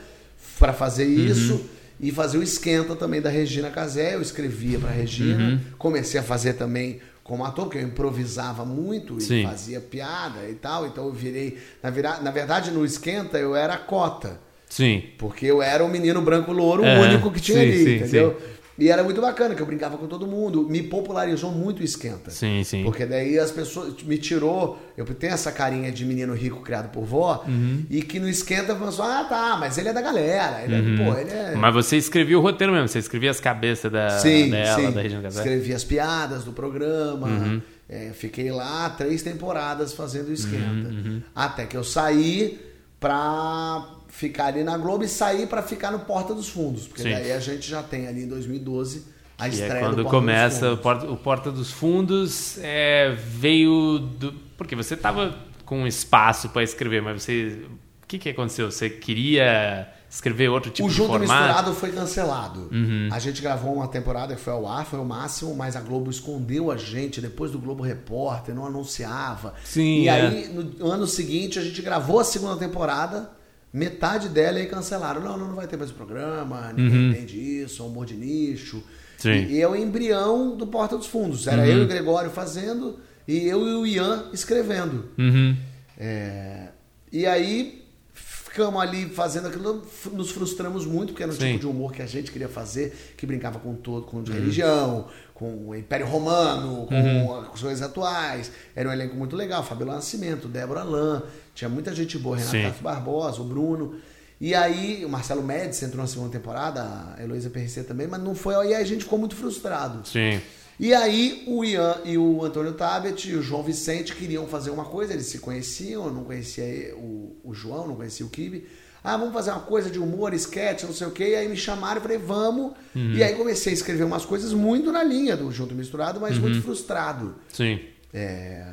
para 0.60 0.72
fazer 0.74 1.06
isso. 1.06 1.62
E 2.00 2.12
fazia 2.12 2.40
o 2.40 2.44
esquenta 2.44 2.96
também 2.96 3.22
da 3.22 3.30
Regina 3.30 3.70
Casé. 3.70 4.16
Eu 4.16 4.22
escrevia 4.22 4.80
pra 4.80 4.90
Regina. 4.90 5.44
Uhum. 5.44 5.60
Comecei 5.78 6.20
a 6.20 6.24
fazer 6.24 6.54
também 6.54 7.00
como 7.24 7.44
ator, 7.44 7.66
porque 7.66 7.78
eu 7.80 7.84
improvisava 7.84 8.64
muito 8.66 9.18
e 9.18 9.22
Sim. 9.22 9.44
fazia 9.44 9.80
piada 9.80 10.48
e 10.50 10.54
tal. 10.56 10.86
Então 10.86 11.06
eu 11.08 11.14
virei. 11.14 11.58
Na, 11.82 11.90
vira- 11.90 12.20
na 12.22 12.32
verdade, 12.32 12.72
no 12.72 12.86
esquenta 12.86 13.38
eu 13.40 13.56
era 13.56 13.74
a 13.74 13.78
cota. 13.78 14.40
Sim. 14.70 15.04
Porque 15.18 15.46
eu 15.46 15.62
era 15.62 15.84
o 15.84 15.88
menino 15.90 16.22
branco 16.22 16.52
louro, 16.52 16.84
o 16.84 16.86
É, 16.86 17.00
único 17.00 17.32
que 17.32 17.40
tinha 17.40 17.60
sim, 17.60 17.64
ali, 17.66 17.84
sim, 17.84 17.96
entendeu? 17.98 18.42
E 18.78 18.90
era 18.90 19.04
muito 19.04 19.22
bacana, 19.22 19.56
que 19.56 19.62
eu 19.62 19.66
brincava 19.66 19.98
com 19.98 20.06
todo 20.06 20.28
mundo. 20.28 20.68
Me 20.70 20.84
popularizou 20.84 21.52
muito 21.52 21.80
o 21.80 21.84
esquenta. 21.84 22.30
Sim, 22.30 22.64
sim. 22.64 22.84
Porque 22.84 23.06
daí 23.06 23.40
as 23.40 23.52
pessoas 23.52 24.04
me 24.04 24.18
tirou. 24.18 24.78
Eu 24.98 25.06
tenho 25.06 25.34
essa 25.34 25.52
carinha 25.52 25.92
de 25.92 26.04
menino 26.06 26.34
rico 26.34 26.62
criado 26.62 26.90
por 26.90 27.06
vó. 27.06 27.44
Uhum. 27.48 27.86
E 27.90 28.02
que 28.02 28.20
no 28.20 28.28
esquenta 28.28 28.76
pensou: 28.76 29.06
ah, 29.06 29.24
tá, 29.24 29.56
mas 29.58 29.78
ele 29.78 29.90
é 29.90 29.94
da 29.94 30.02
galera. 30.02 30.64
Ele 30.64 30.76
é, 30.76 30.98
pô, 30.98 31.18
ele 31.18 31.32
é. 31.32 31.52
Uhum. 31.54 31.60
Mas 31.60 31.74
você 31.74 31.96
escrevia 31.96 32.38
o 32.38 32.42
roteiro 32.42 32.74
mesmo, 32.74 32.90
você 32.90 33.00
escrevia 33.00 33.32
as 33.32 33.40
cabeças 33.40 33.90
da, 33.90 34.10
sim, 34.20 34.50
dela, 34.50 34.76
sim. 34.76 34.92
da 34.92 35.02
Regina 35.02 35.22
Casé. 35.22 35.40
Escrevi 35.40 35.74
as 35.74 35.84
piadas 35.84 36.44
do 36.44 36.52
programa. 36.52 37.28
Uhum. 37.28 37.62
É, 37.88 38.12
fiquei 38.14 38.52
lá 38.52 38.90
três 38.90 39.22
temporadas 39.22 39.94
fazendo 39.94 40.34
esquenta. 40.34 40.90
Uhum, 40.90 41.22
Até 41.36 41.66
que 41.66 41.78
eu 41.78 41.84
saí 41.84 42.60
pra 43.00 43.95
ficar 44.16 44.46
ali 44.46 44.64
na 44.64 44.78
Globo 44.78 45.04
e 45.04 45.08
saí 45.08 45.46
pra 45.46 45.62
ficar 45.62 45.92
no 45.92 46.00
Porta 46.00 46.34
dos 46.34 46.48
Fundos. 46.48 46.88
Porque 46.88 47.04
Sim. 47.04 47.12
daí 47.12 47.32
a 47.32 47.40
gente 47.40 47.68
já 47.68 47.84
tem 47.84 48.08
ali 48.08 48.24
em 48.24 48.28
2012 48.28 49.04
a 49.38 49.48
E 49.48 49.52
estreia 49.52 49.74
é 49.74 49.82
do 49.82 49.86
quando 49.88 50.04
Porta 50.04 50.10
começa 50.10 50.72
o 50.72 50.76
dos 50.76 50.78
Fundos. 50.78 50.82
Porta, 50.82 51.12
o 51.12 51.18
Porta 51.18 51.52
dos 51.52 51.72
Fundos, 51.72 52.58
é, 52.62 53.14
veio 53.18 54.00
do. 54.00 54.34
Porque 54.58 54.76
você 54.76 54.96
tava 54.96 55.38
com 55.66 55.82
um 55.82 55.88
espaço 55.88 56.50
para 56.50 56.64
escrever, 56.64 57.02
mas 57.02 57.24
você. 57.24 57.66
O 58.04 58.08
que, 58.08 58.20
que 58.20 58.30
aconteceu? 58.30 58.72
Você 58.72 58.90
queria 58.90 59.92
escrever 60.10 60.48
outro 60.48 60.72
tipo 60.72 60.88
o 60.88 60.90
de 60.90 60.96
Junto 60.96 61.10
formato? 61.10 61.34
Uhum. 61.34 61.40
Misturado 61.40 61.74
foi 61.74 61.92
cancelado. 61.92 62.70
A 63.12 63.20
gente 63.20 63.42
gravou 63.42 63.74
uma 63.74 63.88
temporada 63.88 64.34
que 64.36 64.40
foi 64.40 64.54
ao 64.54 64.66
ar, 64.68 64.86
foi 64.86 65.00
o 65.00 65.04
máximo, 65.04 65.54
mas 65.56 65.76
a 65.76 65.82
Globo 65.82 66.10
escondeu 66.10 66.72
a 66.72 66.78
gente 66.78 67.20
depois 67.20 67.52
do 67.52 67.60
Globo 67.60 67.84
Repórter, 67.84 68.56
não 68.56 68.66
anunciava. 68.66 69.56
Sim, 69.64 70.04
E 70.04 70.08
é. 70.08 70.12
aí, 70.12 70.50
no 70.78 70.90
ano 70.90 71.08
seguinte, 71.08 71.60
a 71.60 71.64
gente 71.64 71.82
gravou 71.82 72.20
a 72.20 72.24
segunda 72.24 72.56
temporada, 72.56 73.32
metade 73.76 74.30
dela 74.30 74.58
aí 74.58 74.68
cancelaram. 74.68 75.22
Não, 75.22 75.38
não, 75.38 75.48
não 75.50 75.56
vai 75.56 75.68
ter 75.68 75.78
mais 75.78 75.92
programa, 75.92 76.72
ninguém 76.74 77.10
entende 77.12 77.38
isso, 77.64 77.82
é 77.82 77.86
um 77.86 77.90
humor 77.90 78.06
de 78.06 78.16
nicho. 78.16 78.78
Uhum. 78.78 78.84
Sim. 79.18 79.30
Uhum. 79.30 79.50
E, 79.50 79.62
é 79.62 79.68
o 79.68 79.76
embrião 79.76 80.56
do 80.56 80.68
Porta 80.68 80.98
dos 80.98 81.08
Fundos. 81.08 81.48
Era 81.48 81.68
eu 81.68 81.80
e 81.80 81.84
o 81.84 81.88
Gregório 81.88 82.30
fazendo 82.32 83.00
e 83.28 83.48
eu 83.48 83.68
e 83.68 83.74
o 83.74 83.86
Ian 83.86 84.30
escrevendo. 84.34 85.10
Uhum. 85.18 85.56
É, 85.98 86.70
e 87.12 87.26
aí 87.26 87.84
ficamos 88.14 88.82
ali 88.82 89.10
fazendo 89.10 89.48
aquilo, 89.50 89.86
nos 90.14 90.32
frustramos 90.32 90.86
muito, 90.86 91.12
porque 91.12 91.24
era 91.24 91.32
um 91.32 91.36
Sim. 91.36 91.44
Uhum. 91.44 91.52
tipo 91.52 91.60
de 91.62 91.68
humor 91.68 91.92
que 91.92 92.02
a 92.02 92.06
gente 92.06 92.32
queria 92.32 92.48
fazer, 92.48 93.14
que 93.18 93.26
brincava 93.26 93.60
com 93.60 93.74
todo, 93.76 94.06
com 94.06 94.24
de 94.24 94.32
religião, 94.32 95.08
com 95.34 95.68
o 95.68 95.76
Império 95.76 96.08
Romano, 96.08 96.86
com 96.86 96.96
Uhum. 96.96 97.40
as 97.42 97.60
coisas 97.62 97.82
atuais. 97.82 98.52
Era 98.74 98.88
um 98.88 98.94
elenco 98.94 99.16
muito 99.16 99.36
legal, 99.36 99.62
Fabiola 99.64 99.96
Nascimento, 99.96 100.48
Débora 100.48 100.84
Lan, 100.84 101.24
tinha 101.56 101.70
muita 101.70 101.96
gente 101.96 102.18
boa, 102.20 102.38
Renato 102.38 102.78
Sim. 102.78 102.84
Barbosa, 102.84 103.42
o 103.42 103.46
Bruno. 103.46 103.96
E 104.40 104.54
aí, 104.54 105.04
o 105.06 105.10
Marcelo 105.10 105.42
Médici 105.42 105.86
entrou 105.86 106.02
na 106.02 106.08
segunda 106.08 106.30
temporada, 106.30 107.16
a 107.18 107.24
Heloísa 107.24 107.50
PRC 107.50 107.84
também, 107.84 108.06
mas 108.06 108.22
não 108.22 108.36
foi. 108.36 108.54
E 108.54 108.58
aí 108.58 108.76
a 108.76 108.84
gente 108.84 109.06
ficou 109.06 109.18
muito 109.18 109.36
frustrado. 109.36 110.06
Sim. 110.06 110.42
E 110.78 110.94
aí 110.94 111.44
o 111.48 111.64
Ian 111.64 112.02
e 112.04 112.18
o 112.18 112.44
Antônio 112.44 112.74
Tabet 112.74 113.30
e 113.30 113.36
o 113.36 113.42
João 113.42 113.64
Vicente 113.64 114.14
queriam 114.14 114.46
fazer 114.46 114.72
uma 114.72 114.84
coisa, 114.84 115.14
eles 115.14 115.28
se 115.28 115.40
conheciam, 115.40 116.06
eu 116.06 116.12
não 116.12 116.26
conhecia 116.26 116.94
o, 116.98 117.38
o 117.46 117.54
João, 117.54 117.88
não 117.88 117.96
conhecia 117.96 118.26
o 118.26 118.30
Kibe. 118.30 118.68
Ah, 119.02 119.16
vamos 119.16 119.34
fazer 119.34 119.52
uma 119.52 119.62
coisa 119.62 119.90
de 119.90 120.00
humor, 120.00 120.34
sketch, 120.34 120.84
não 120.84 120.92
sei 120.92 121.08
o 121.08 121.12
quê. 121.12 121.30
E 121.30 121.36
aí 121.36 121.48
me 121.48 121.56
chamaram 121.56 122.00
e 122.00 122.02
falei, 122.02 122.18
vamos. 122.18 122.74
E 122.96 123.24
aí 123.24 123.36
comecei 123.36 123.72
a 123.72 123.76
escrever 123.76 124.04
umas 124.04 124.26
coisas 124.26 124.52
muito 124.52 124.92
na 124.92 125.04
linha 125.04 125.38
do 125.38 125.50
Junto 125.52 125.76
Misturado, 125.76 126.20
mas 126.20 126.38
muito 126.38 126.62
frustrado. 126.62 127.36
Sim. 127.54 127.80
É, 128.12 128.66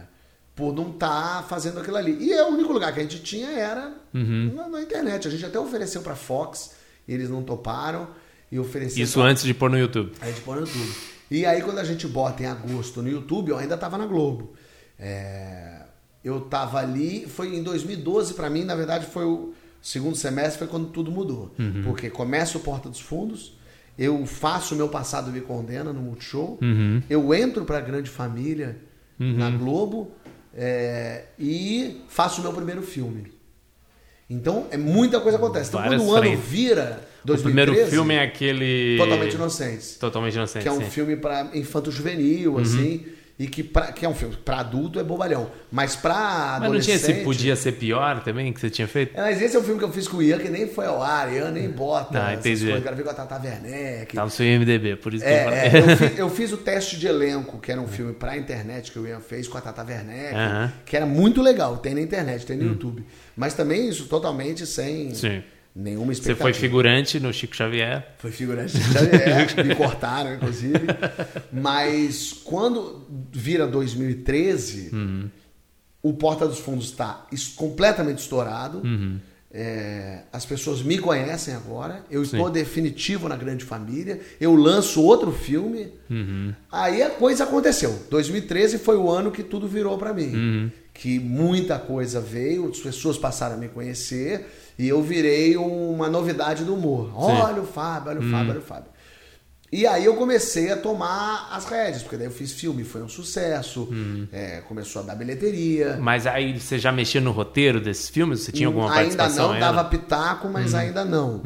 por 0.62 0.72
não 0.72 0.90
estar 0.90 1.42
fazendo 1.48 1.80
aquilo 1.80 1.96
ali. 1.96 2.16
E 2.20 2.32
é 2.32 2.44
o 2.44 2.50
único 2.50 2.72
lugar 2.72 2.94
que 2.94 3.00
a 3.00 3.02
gente 3.02 3.20
tinha 3.20 3.48
era 3.48 3.92
na, 4.54 4.68
na 4.68 4.80
internet. 4.80 5.26
A 5.26 5.30
gente 5.30 5.44
até 5.44 5.58
ofereceu 5.58 6.02
para 6.02 6.14
Fox, 6.14 6.76
eles 7.08 7.28
não 7.28 7.42
toparam. 7.42 8.06
E 8.48 8.60
ofereceu 8.60 9.02
Isso 9.02 9.20
antes 9.20 9.42
de 9.42 9.52
pôr 9.54 9.68
no 9.68 9.76
YouTube. 9.76 10.12
a 10.20 10.26
gente 10.26 10.40
põe 10.42 10.60
no 10.60 10.60
YouTube. 10.60 10.92
E 11.32 11.44
aí, 11.44 11.62
quando 11.62 11.80
a 11.80 11.84
gente 11.84 12.06
bota 12.06 12.44
em 12.44 12.46
agosto 12.46 13.02
no 13.02 13.08
YouTube, 13.08 13.48
eu 13.48 13.58
ainda 13.58 13.76
tava 13.76 13.98
na 13.98 14.06
Globo. 14.06 14.52
É, 14.96 15.80
eu 16.22 16.42
tava 16.42 16.78
ali, 16.78 17.26
foi 17.26 17.56
em 17.56 17.62
2012 17.64 18.34
pra 18.34 18.48
mim, 18.48 18.62
na 18.62 18.76
verdade, 18.76 19.06
foi 19.06 19.24
o 19.24 19.52
segundo 19.80 20.14
semestre, 20.14 20.60
foi 20.60 20.68
quando 20.68 20.90
tudo 20.90 21.10
mudou. 21.10 21.52
Porque 21.82 22.08
começa 22.08 22.56
o 22.56 22.60
Porta 22.60 22.88
dos 22.88 23.00
Fundos, 23.00 23.58
eu 23.98 24.24
faço 24.26 24.74
o 24.74 24.76
meu 24.76 24.88
passado 24.88 25.32
me 25.32 25.40
condena 25.40 25.92
no 25.92 26.00
Multishow, 26.02 26.60
eu 27.10 27.34
entro 27.34 27.64
pra 27.64 27.80
Grande 27.80 28.10
Família 28.10 28.76
na 29.18 29.50
Globo 29.50 30.12
é, 30.56 31.24
e 31.38 32.02
faço 32.08 32.40
o 32.40 32.44
meu 32.44 32.52
primeiro 32.52 32.82
filme. 32.82 33.32
Então, 34.28 34.66
é 34.70 34.76
muita 34.76 35.20
coisa 35.20 35.36
acontece. 35.36 35.68
Então, 35.68 35.80
Várias 35.80 36.02
quando 36.02 36.10
o 36.10 36.16
ano 36.16 36.36
vira 36.38 37.06
O 37.22 37.26
2013, 37.26 37.42
primeiro 37.42 37.90
filme 37.90 38.14
é 38.14 38.22
aquele. 38.22 38.96
Totalmente 38.98 39.34
Inocentes 39.34 39.96
Totalmente 39.96 40.34
inocente. 40.34 40.62
que 40.62 40.68
é 40.68 40.72
um 40.72 40.80
sim. 40.80 40.90
filme 40.90 41.16
para 41.16 41.50
infanto 41.54 41.90
juvenil, 41.90 42.58
assim, 42.58 43.04
e 43.38 43.46
que, 43.46 43.62
pra, 43.62 43.90
que 43.92 44.04
é 44.04 44.08
um 44.08 44.14
filme 44.14 44.36
para 44.36 44.58
adulto 44.60 45.00
é 45.00 45.02
bobalhão, 45.02 45.50
mas 45.70 45.96
para 45.96 46.12
Mas 46.60 46.70
não 46.72 46.80
tinha 46.80 46.94
adolescente... 46.96 47.10
esse 47.12 47.24
Podia 47.24 47.56
Ser 47.56 47.72
Pior 47.72 48.22
também 48.22 48.52
que 48.52 48.60
você 48.60 48.70
tinha 48.70 48.86
feito? 48.86 49.16
É, 49.18 49.20
Mas 49.22 49.40
esse 49.42 49.56
é 49.56 49.58
um 49.58 49.62
filme 49.62 49.78
que 49.78 49.84
eu 49.84 49.90
fiz 49.92 50.06
com 50.06 50.18
o 50.18 50.22
Ian, 50.22 50.38
que 50.38 50.48
nem 50.50 50.68
foi 50.68 50.86
ao 50.86 51.02
ar, 51.02 51.32
Ian 51.32 51.50
nem 51.50 51.68
bota 51.70 52.18
Ah, 52.26 52.32
essas 52.32 52.46
entendi. 52.46 52.64
coisas, 52.66 52.82
gravei 52.82 53.02
com 53.04 53.10
a 53.10 53.14
Tata 53.14 53.40
Werneck. 53.42 54.14
Tá 54.14 54.24
no 54.24 54.30
seu 54.30 54.46
IMDB, 54.46 54.96
por 54.96 55.14
isso 55.14 55.24
que 55.24 55.30
eu 55.30 55.34
É, 55.34 55.44
falei. 55.44 55.58
é, 55.58 55.78
eu, 55.92 55.96
fiz, 55.96 56.18
eu 56.20 56.30
fiz 56.30 56.52
o 56.52 56.56
teste 56.58 56.98
de 56.98 57.06
elenco, 57.06 57.58
que 57.58 57.72
era 57.72 57.80
um 57.80 57.88
filme 57.88 58.12
pra 58.12 58.36
internet 58.36 58.92
que 58.92 58.98
o 58.98 59.06
Ian 59.06 59.20
fez 59.20 59.48
com 59.48 59.56
a 59.58 59.60
Tata 59.60 59.82
Werneck, 59.82 60.34
Aham. 60.34 60.66
Hum. 60.66 60.78
que 60.84 60.96
era 60.96 61.06
muito 61.06 61.40
legal, 61.42 61.78
tem 61.78 61.94
na 61.94 62.00
internet, 62.00 62.44
tem 62.46 62.56
no 62.56 62.64
YouTube. 62.64 63.04
Mas 63.36 63.54
também 63.54 63.88
isso 63.88 64.04
totalmente 64.06 64.66
sem 64.66 65.14
Sim. 65.14 65.42
Nenhuma 65.74 66.06
Você 66.06 66.20
expectativa. 66.20 66.42
foi 66.44 66.52
figurante 66.52 67.18
no 67.20 67.32
Chico 67.32 67.56
Xavier. 67.56 68.06
Foi 68.18 68.30
figurante 68.30 68.76
de 68.78 68.84
Xavier, 68.92 69.48
me 69.66 69.74
cortaram, 69.74 70.34
inclusive. 70.34 70.80
Mas 71.52 72.32
quando 72.44 73.06
vira 73.32 73.66
2013, 73.66 74.90
Uhum. 74.92 75.28
o 76.02 76.12
Porta 76.14 76.46
dos 76.46 76.58
Fundos 76.58 76.86
está 76.86 77.26
completamente 77.56 78.18
estourado. 78.18 78.78
Uhum. 78.84 79.18
É, 79.54 80.22
as 80.32 80.46
pessoas 80.46 80.82
me 80.82 80.96
conhecem 80.98 81.52
agora. 81.54 82.02
Eu 82.10 82.22
estou 82.22 82.48
definitivo 82.48 83.28
na 83.28 83.36
grande 83.36 83.64
família. 83.66 84.18
Eu 84.40 84.54
lanço 84.54 85.02
outro 85.02 85.30
filme. 85.30 85.92
Uhum. 86.08 86.54
Aí 86.70 87.02
a 87.02 87.10
coisa 87.10 87.44
aconteceu. 87.44 88.02
2013 88.10 88.78
foi 88.78 88.96
o 88.96 89.10
ano 89.10 89.30
que 89.30 89.42
tudo 89.42 89.68
virou 89.68 89.98
para 89.98 90.14
mim. 90.14 90.34
Uhum. 90.34 90.70
Que 90.94 91.18
muita 91.18 91.78
coisa 91.78 92.18
veio, 92.18 92.68
as 92.70 92.78
pessoas 92.78 93.18
passaram 93.18 93.56
a 93.56 93.58
me 93.58 93.68
conhecer 93.68 94.46
e 94.78 94.88
eu 94.88 95.02
virei 95.02 95.56
uma 95.56 96.08
novidade 96.08 96.64
do 96.64 96.74
humor. 96.74 97.10
Olha 97.14 97.60
o 97.62 97.66
Fábio, 97.66 98.10
olha 98.10 98.20
o 98.20 98.24
Uhum. 98.24 98.30
Fábio, 98.30 98.50
olha 98.50 98.60
o 98.60 98.62
Fábio. 98.62 98.92
E 99.74 99.86
aí 99.86 100.04
eu 100.04 100.14
comecei 100.16 100.70
a 100.70 100.76
tomar 100.76 101.48
as 101.50 101.64
rédeas, 101.64 102.02
porque 102.02 102.18
daí 102.18 102.26
eu 102.26 102.30
fiz 102.30 102.52
filme, 102.52 102.84
foi 102.84 103.02
um 103.02 103.08
sucesso, 103.08 103.84
Uhum. 103.90 104.28
é, 104.30 104.60
começou 104.68 105.00
a 105.00 105.04
dar 105.06 105.14
bilheteria. 105.14 105.96
Mas 105.98 106.26
aí 106.26 106.60
você 106.60 106.78
já 106.78 106.92
mexia 106.92 107.22
no 107.22 107.32
roteiro 107.32 107.80
desses 107.80 108.10
filmes? 108.10 108.40
Você 108.40 108.52
tinha 108.52 108.66
alguma 108.66 108.84
ainda 108.86 108.96
participação? 108.96 109.46
não 109.46 109.54
ainda? 109.54 109.66
dava 109.72 109.84
pitaco, 109.88 110.48
mas 110.50 110.74
Uhum. 110.74 110.78
ainda 110.78 111.04
não. 111.06 111.42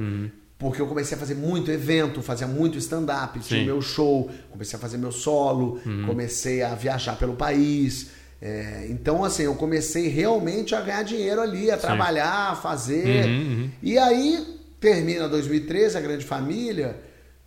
Porque 0.59 0.81
eu 0.83 0.87
comecei 0.89 1.17
a 1.17 1.21
fazer 1.21 1.35
muito 1.37 1.71
evento, 1.71 2.21
fazia 2.23 2.47
muito 2.49 2.79
stand-up, 2.79 3.39
tinha 3.41 3.59
o 3.59 3.63
Sim. 3.63 3.67
Meu 3.67 3.83
show, 3.83 4.29
comecei 4.51 4.77
a 4.77 4.81
fazer 4.81 4.97
meu 4.97 5.13
solo, 5.13 5.79
comecei 6.07 6.63
a 6.63 6.75
viajar 6.75 7.17
pelo 7.17 7.35
país. 7.35 8.09
É, 8.41 8.87
então, 8.91 9.25
assim, 9.25 9.45
eu 9.45 9.55
comecei 9.55 10.09
realmente 10.09 10.75
a 10.75 10.81
ganhar 10.81 11.03
dinheiro 11.03 11.41
ali, 11.41 11.71
a 11.71 11.77
trabalhar, 11.77 12.51
a 12.51 12.55
fazer. 12.57 13.27
Uhum, 13.27 13.71
E 13.83 13.97
aí, 13.99 14.59
termina 14.79 15.29
2013, 15.29 15.97
a 15.97 16.01
grande 16.01 16.25
família, 16.25 17.01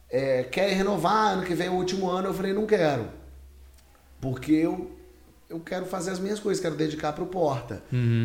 é, 0.10 0.44
quer 0.44 0.72
renovar, 0.74 1.34
ano 1.34 1.44
que 1.44 1.54
vem 1.54 1.68
é 1.68 1.70
o 1.70 1.74
último 1.74 2.10
ano. 2.10 2.30
Eu 2.30 2.34
falei, 2.34 2.54
não 2.54 2.66
quero. 2.66 3.08
Porque 4.20 4.52
eu, 4.52 4.92
eu 5.50 5.60
quero 5.60 5.86
fazer 5.86 6.12
as 6.12 6.20
minhas 6.20 6.40
coisas, 6.40 6.62
quero 6.62 6.76
dedicar 6.76 7.14
para 7.14 7.24
o 7.24 7.28
Porta. 7.28 7.82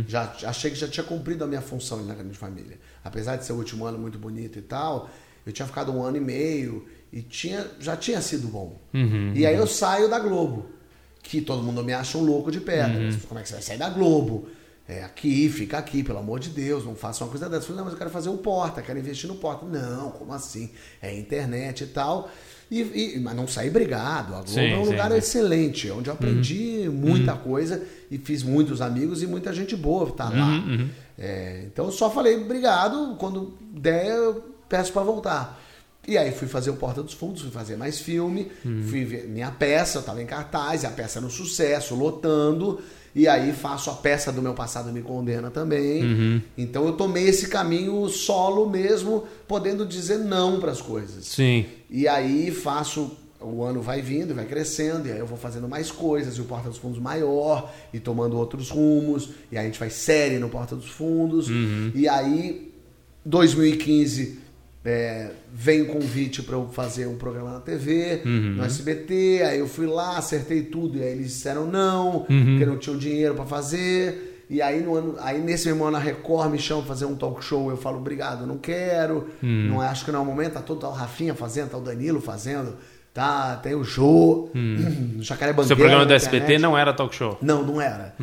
Já 0.09 0.33
achei 0.45 0.71
que 0.71 0.77
já 0.77 0.89
tinha 0.89 1.05
cumprido 1.05 1.45
a 1.45 1.47
minha 1.47 1.61
função 1.61 1.99
ali 1.99 2.07
na 2.09 2.15
grande 2.15 2.37
família. 2.37 2.79
Apesar 3.05 3.37
de 3.37 3.45
ser 3.45 3.53
o 3.53 3.57
último 3.57 3.85
ano 3.85 3.99
muito 3.99 4.19
bonito 4.19 4.59
e 4.59 4.63
tal, 4.63 5.09
eu 5.47 5.53
tinha 5.53 5.67
ficado 5.67 5.93
um 5.93 6.03
ano 6.03 6.17
e 6.17 6.21
meio 6.21 6.87
e 7.13 7.23
tinha, 7.23 7.67
já 7.79 7.97
tinha 7.97 8.21
sido 8.21 8.49
bom. 8.49 8.81
e 9.37 9.47
aí 9.47 9.55
eu 9.55 9.67
saio 9.67 10.09
da 10.09 10.19
Globo, 10.19 10.67
que 11.25 11.41
todo 11.41 11.61
mundo 11.63 11.83
me 11.83 11.93
acha 11.93 12.17
um 12.17 12.23
louco 12.23 12.53
de 12.53 12.61
pedra. 12.61 13.09
Como 13.27 13.41
é 13.41 13.43
que 13.43 13.49
você 13.49 13.55
vai 13.55 13.63
sair 13.63 13.79
da 13.79 13.89
Globo? 13.91 14.47
É 14.87 15.03
aqui, 15.03 15.49
fica 15.49 15.79
aqui, 15.79 16.03
pelo 16.05 16.19
amor 16.19 16.39
de 16.39 16.51
Deus, 16.51 16.85
não 16.85 16.95
faça 16.95 17.25
uma 17.25 17.31
coisa 17.31 17.49
dessa. 17.49 17.63
Eu 17.63 17.67
falei, 17.69 17.77
não, 17.79 17.85
mas 17.85 17.95
eu 17.95 17.99
quero 17.99 18.11
fazer 18.11 18.29
o 18.29 18.37
Porta, 18.37 18.83
quero 18.83 18.99
investir 18.99 19.27
no 19.27 19.35
Porta. 19.37 19.65
Não, 19.65 20.11
como 20.11 20.31
assim? 20.35 20.71
É 21.01 21.19
internet 21.19 21.85
e 21.85 21.87
tal. 21.87 22.29
E, 22.71 22.81
e- 23.17 23.21
mas 23.21 23.35
não 23.35 23.49
saí 23.49 23.71
brigado. 23.71 24.35
A 24.35 24.43
Globo 24.43 24.51
Sim, 24.51 24.71
é 24.73 24.77
um 24.79 24.85
sim, 24.85 24.91
lugar 24.91 25.11
sim. 25.11 25.17
excelente, 25.17 25.91
onde 25.91 26.11
eu 26.11 26.15
aprendi 26.15 26.87
muita 26.93 27.35
coisa 27.35 27.83
e 28.11 28.19
fiz 28.19 28.43
muitos 28.43 28.83
amigos 28.83 29.23
e 29.23 29.27
muita 29.27 29.53
gente 29.55 29.75
boa 29.75 30.11
tá 30.13 30.29
lá. 30.29 30.63
É, 31.19 31.63
então 31.67 31.87
eu 31.87 31.93
só 31.93 32.11
falei 32.11 32.37
obrigado, 32.37 33.17
quando 33.19 33.55
der 33.73 34.09
eu 34.09 34.55
peço 34.69 34.93
para 34.93 35.03
voltar. 35.03 35.63
E 36.07 36.19
aí 36.19 36.33
fui 36.33 36.47
fazer 36.47 36.71
o 36.71 36.77
Porta 36.77 37.03
dos 37.03 37.15
Fundos, 37.15 37.43
fui 37.43 37.51
fazer 37.51 37.77
mais 37.77 37.99
filme, 37.99 38.51
fui 38.89 39.05
ver 39.05 39.27
minha 39.27 39.51
peça, 39.51 39.99
eu 39.99 40.03
tava 40.03 40.23
em 40.23 40.27
cartaz, 40.27 40.83
e 40.83 40.87
a 40.87 40.91
peça 40.91 41.19
era 41.19 41.27
um 41.27 41.31
sucesso, 41.31 41.95
lotando. 41.95 42.81
E 43.15 43.29
aí 43.29 43.53
faço 43.53 43.91
a 43.91 43.95
peça 43.95 44.33
do 44.33 44.43
meu 44.43 44.55
passado 44.55 44.93
me 44.93 45.01
condena 45.01 45.51
também. 45.51 46.43
Então 46.59 46.85
eu 46.87 46.93
tomei 46.93 47.29
esse 47.29 47.49
caminho 47.49 48.09
solo 48.09 48.69
mesmo, 48.69 49.25
podendo 49.47 49.87
dizer 49.87 50.19
não 50.19 50.61
para 50.61 50.73
as 50.73 50.83
coisas. 50.83 51.25
Sim. 51.27 51.67
E 51.89 52.07
aí 52.09 52.51
faço. 52.51 53.19
O 53.41 53.63
ano 53.63 53.83
vai 53.83 54.01
vindo, 54.01 54.35
vai 54.35 54.47
crescendo, 54.47 55.07
e 55.07 55.13
aí 55.13 55.19
eu 55.19 55.27
vou 55.27 55.37
fazendo 55.37 55.69
mais 55.69 55.91
coisas, 55.91 56.39
e 56.39 56.41
o 56.41 56.45
Porta 56.45 56.71
dos 56.71 56.79
Fundos 56.79 56.99
maior, 56.99 57.71
e 57.93 58.01
tomando 58.01 58.39
outros 58.39 58.71
rumos, 58.71 59.31
e 59.53 59.59
aí 59.59 59.65
a 59.65 59.67
gente 59.67 59.79
faz 59.79 59.93
série 59.93 60.39
no 60.39 60.49
Porta 60.49 60.75
dos 60.75 60.89
Fundos. 60.89 61.49
E 61.95 62.09
aí, 62.09 62.73
2015, 63.23 64.39
é, 64.85 65.31
vem 65.53 65.83
o 65.83 65.87
convite 65.87 66.43
para 66.43 66.57
eu 66.57 66.69
fazer 66.69 67.07
um 67.07 67.17
programa 67.17 67.53
na 67.53 67.61
TV, 67.61 68.21
no 68.25 68.63
SBT, 68.63 69.43
aí 69.43 69.59
eu 69.59 69.67
fui 69.67 69.87
lá, 69.87 70.19
acertei 70.19 70.63
tudo, 70.63 70.99
e 70.99 71.03
aí 71.03 71.13
eles 71.13 71.29
disseram 71.29 71.67
não, 71.67 72.21
porque 72.21 72.67
não 72.67 72.77
tinham 72.77 72.99
dinheiro 72.99 73.35
para 73.35 73.47
fazer. 73.47 74.45
E 74.51 74.61
aí, 74.61 74.83
no 74.83 74.95
ano, 74.95 75.17
aí 75.21 75.41
nesse 75.41 75.67
mesmo 75.69 75.85
ano 75.85 75.97
a 75.97 76.01
Record 76.01 76.51
me 76.51 76.59
chama 76.59 76.83
pra 76.83 76.89
fazer 76.91 77.07
um 77.07 77.17
talk 77.17 77.43
show, 77.43 77.71
eu 77.71 77.79
falo, 77.79 77.97
obrigado, 77.97 78.47
não 78.47 78.59
quero, 78.59 79.31
não 79.41 79.81
acho 79.81 80.05
que 80.05 80.13
não 80.13 80.19
é 80.21 80.23
o 80.23 80.27
momento, 80.27 80.53
tá 80.53 80.61
todo 80.61 80.81
tá 80.81 80.89
o 80.89 80.93
Rafinha 80.93 81.35
fazendo, 81.35 81.71
tá 81.71 81.79
o 81.79 81.81
Danilo 81.81 82.21
fazendo, 82.21 82.77
tá, 83.15 83.57
tem 83.57 83.75
o 83.75 83.83
Jô, 83.83 84.51
o 85.17 85.23
Jacaré 85.23 85.53
Bandeira. 85.53 85.69
Seu 85.69 85.77
programa 85.79 86.05
do 86.05 86.11
na 86.11 86.17
SBT 86.17 86.59
não 86.59 86.77
era 86.77 86.93
talk 86.93 87.15
show. 87.15 87.39
Não, 87.41 87.65
não 87.65 87.81
era. 87.81 88.15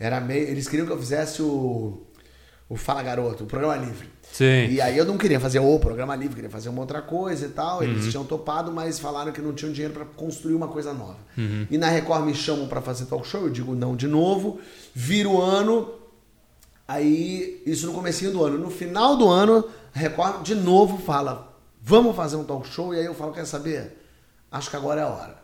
Era 0.00 0.18
meio. 0.18 0.48
Eles 0.48 0.66
queriam 0.66 0.86
que 0.86 0.92
eu 0.92 0.98
fizesse 0.98 1.42
o. 1.42 2.05
O 2.68 2.76
Fala 2.76 3.02
Garoto, 3.02 3.44
o 3.44 3.46
programa 3.46 3.76
livre. 3.76 4.08
Sim. 4.32 4.66
E 4.68 4.80
aí 4.80 4.98
eu 4.98 5.04
não 5.04 5.16
queria 5.16 5.38
fazer 5.38 5.60
o 5.60 5.78
programa 5.78 6.16
livre, 6.16 6.34
queria 6.34 6.50
fazer 6.50 6.68
uma 6.68 6.80
outra 6.80 7.00
coisa 7.00 7.46
e 7.46 7.48
tal. 7.48 7.82
Eles 7.82 8.10
tinham 8.10 8.24
topado, 8.24 8.72
mas 8.72 8.98
falaram 8.98 9.30
que 9.32 9.40
não 9.40 9.52
tinham 9.52 9.72
dinheiro 9.72 9.94
para 9.94 10.04
construir 10.04 10.54
uma 10.54 10.66
coisa 10.68 10.92
nova. 10.92 11.16
E 11.70 11.78
na 11.78 11.88
Record 11.88 12.24
me 12.24 12.34
chamam 12.34 12.66
para 12.66 12.82
fazer 12.82 13.06
talk 13.06 13.26
show, 13.26 13.42
eu 13.42 13.50
digo 13.50 13.74
não 13.74 13.94
de 13.94 14.08
novo. 14.08 14.60
Viro 14.92 15.32
o 15.34 15.40
ano. 15.40 15.90
Aí, 16.88 17.62
isso 17.64 17.86
no 17.86 17.92
comecinho 17.92 18.32
do 18.32 18.44
ano. 18.44 18.58
No 18.58 18.70
final 18.70 19.16
do 19.16 19.28
ano, 19.28 19.64
a 19.94 19.98
Record 19.98 20.42
de 20.42 20.54
novo 20.54 20.98
fala: 20.98 21.56
"Vamos 21.80 22.14
fazer 22.16 22.36
um 22.36 22.44
talk 22.44 22.68
show". 22.68 22.92
E 22.92 22.98
aí 22.98 23.06
eu 23.06 23.14
falo: 23.14 23.32
"Quer 23.32 23.46
saber? 23.46 23.96
Acho 24.50 24.70
que 24.70 24.76
agora 24.76 25.00
é 25.00 25.04
a 25.04 25.08
hora". 25.08 25.38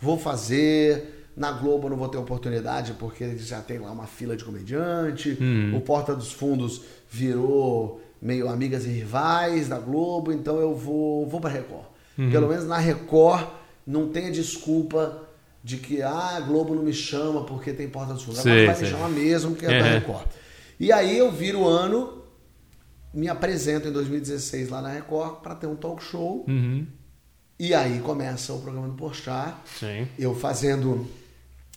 Vou 0.00 0.18
fazer. 0.18 1.21
Na 1.36 1.50
Globo 1.52 1.86
eu 1.86 1.90
não 1.90 1.96
vou 1.96 2.08
ter 2.08 2.18
oportunidade 2.18 2.92
porque 2.98 3.24
eles 3.24 3.46
já 3.46 3.60
tem 3.60 3.78
lá 3.78 3.90
uma 3.90 4.06
fila 4.06 4.36
de 4.36 4.44
comediante. 4.44 5.38
O 5.74 5.80
Porta 5.80 6.14
dos 6.14 6.32
Fundos 6.32 6.82
virou 7.10 8.00
meio 8.20 8.48
amigas 8.48 8.84
e 8.84 8.88
rivais 8.88 9.68
da 9.68 9.78
Globo, 9.78 10.30
então 10.32 10.56
eu 10.60 10.74
vou, 10.74 11.26
vou 11.26 11.40
para 11.40 11.50
Record. 11.50 11.86
Pelo 12.30 12.48
menos 12.48 12.66
na 12.66 12.76
Record 12.78 13.46
não 13.86 14.08
tem 14.08 14.26
a 14.26 14.30
desculpa 14.30 15.28
de 15.64 15.76
que 15.78 16.02
ah, 16.02 16.36
a 16.36 16.40
Globo 16.40 16.74
não 16.74 16.82
me 16.82 16.92
chama 16.92 17.44
porque 17.44 17.72
tem 17.72 17.88
Porta 17.88 18.12
dos 18.12 18.22
Fundos. 18.22 18.40
Agora 18.40 18.66
vai 18.66 18.80
me 18.80 18.86
chamar 18.86 19.08
mesmo 19.08 19.50
porque 19.52 19.66
é 19.66 19.68
da 19.80 19.86
Uhum. 19.86 19.92
Record. 19.92 20.26
E 20.78 20.92
aí 20.92 21.16
eu 21.16 21.30
viro 21.32 21.60
o 21.60 21.68
ano, 21.68 22.22
me 23.14 23.28
apresento 23.28 23.88
em 23.88 23.92
2016 23.92 24.68
lá 24.68 24.82
na 24.82 24.90
Record 24.90 25.36
para 25.40 25.54
ter 25.54 25.66
um 25.66 25.76
talk 25.76 26.02
show. 26.02 26.44
Uhum. 26.48 26.86
E 27.58 27.72
aí 27.74 28.00
começa 28.00 28.52
o 28.52 28.60
programa 28.60 28.88
do 28.88 28.94
Porchat 28.94 29.54
Sim. 29.78 30.08
eu 30.18 30.34
fazendo 30.34 31.06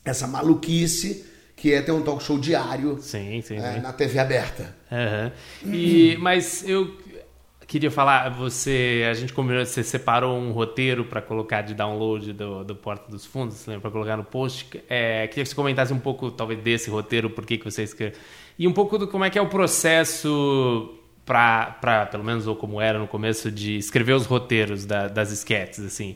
essa 0.06 0.28
maluquice 0.28 1.26
que 1.56 1.74
é 1.74 1.82
ter 1.82 1.92
um 1.92 2.02
talk 2.02 2.22
show 2.24 2.38
diário 2.38 2.98
Sim, 3.02 3.42
sim, 3.42 3.56
é, 3.58 3.74
sim. 3.76 3.80
na 3.82 3.92
TV 3.92 4.20
aberta. 4.20 4.76
Aham. 4.92 5.32
E, 5.66 6.16
mas 6.20 6.68
eu 6.68 6.96
queria 7.66 7.90
falar, 7.90 8.30
você, 8.30 9.08
a 9.10 9.14
gente 9.14 9.34
combinou, 9.34 9.66
você 9.66 9.82
separou 9.84 10.38
um 10.38 10.52
roteiro 10.52 11.06
para 11.06 11.22
colocar 11.22 11.62
de 11.62 11.74
download 11.74 12.34
do, 12.34 12.64
do 12.64 12.76
Porta 12.76 13.10
dos 13.10 13.26
Fundos, 13.26 13.64
para 13.82 13.90
colocar 13.90 14.16
no 14.18 14.24
post. 14.24 14.68
É, 14.90 15.28
queria 15.28 15.44
que 15.44 15.50
você 15.50 15.56
comentasse 15.56 15.92
um 15.94 16.00
pouco, 16.00 16.30
talvez, 16.30 16.60
desse 16.62 16.90
roteiro, 16.90 17.30
por 17.30 17.46
que, 17.46 17.58
que 17.58 17.66
você 17.66 17.84
escreveu. 17.84 18.18
E 18.60 18.68
um 18.68 18.74
pouco 18.74 18.98
do 18.98 19.08
como 19.08 19.24
é 19.24 19.30
que 19.30 19.40
é 19.40 19.42
o 19.42 19.48
processo 19.50 20.94
para, 21.26 22.06
pelo 22.12 22.24
menos, 22.24 22.46
ou 22.48 22.56
como 22.56 22.80
era 22.80 23.00
no 23.00 23.08
começo, 23.08 23.50
de 23.50 23.78
escrever 23.78 24.14
os 24.14 24.26
roteiros 24.26 24.86
da- 24.86 25.08
das 25.08 25.32
esquetes, 25.32 25.80
assim. 25.80 26.16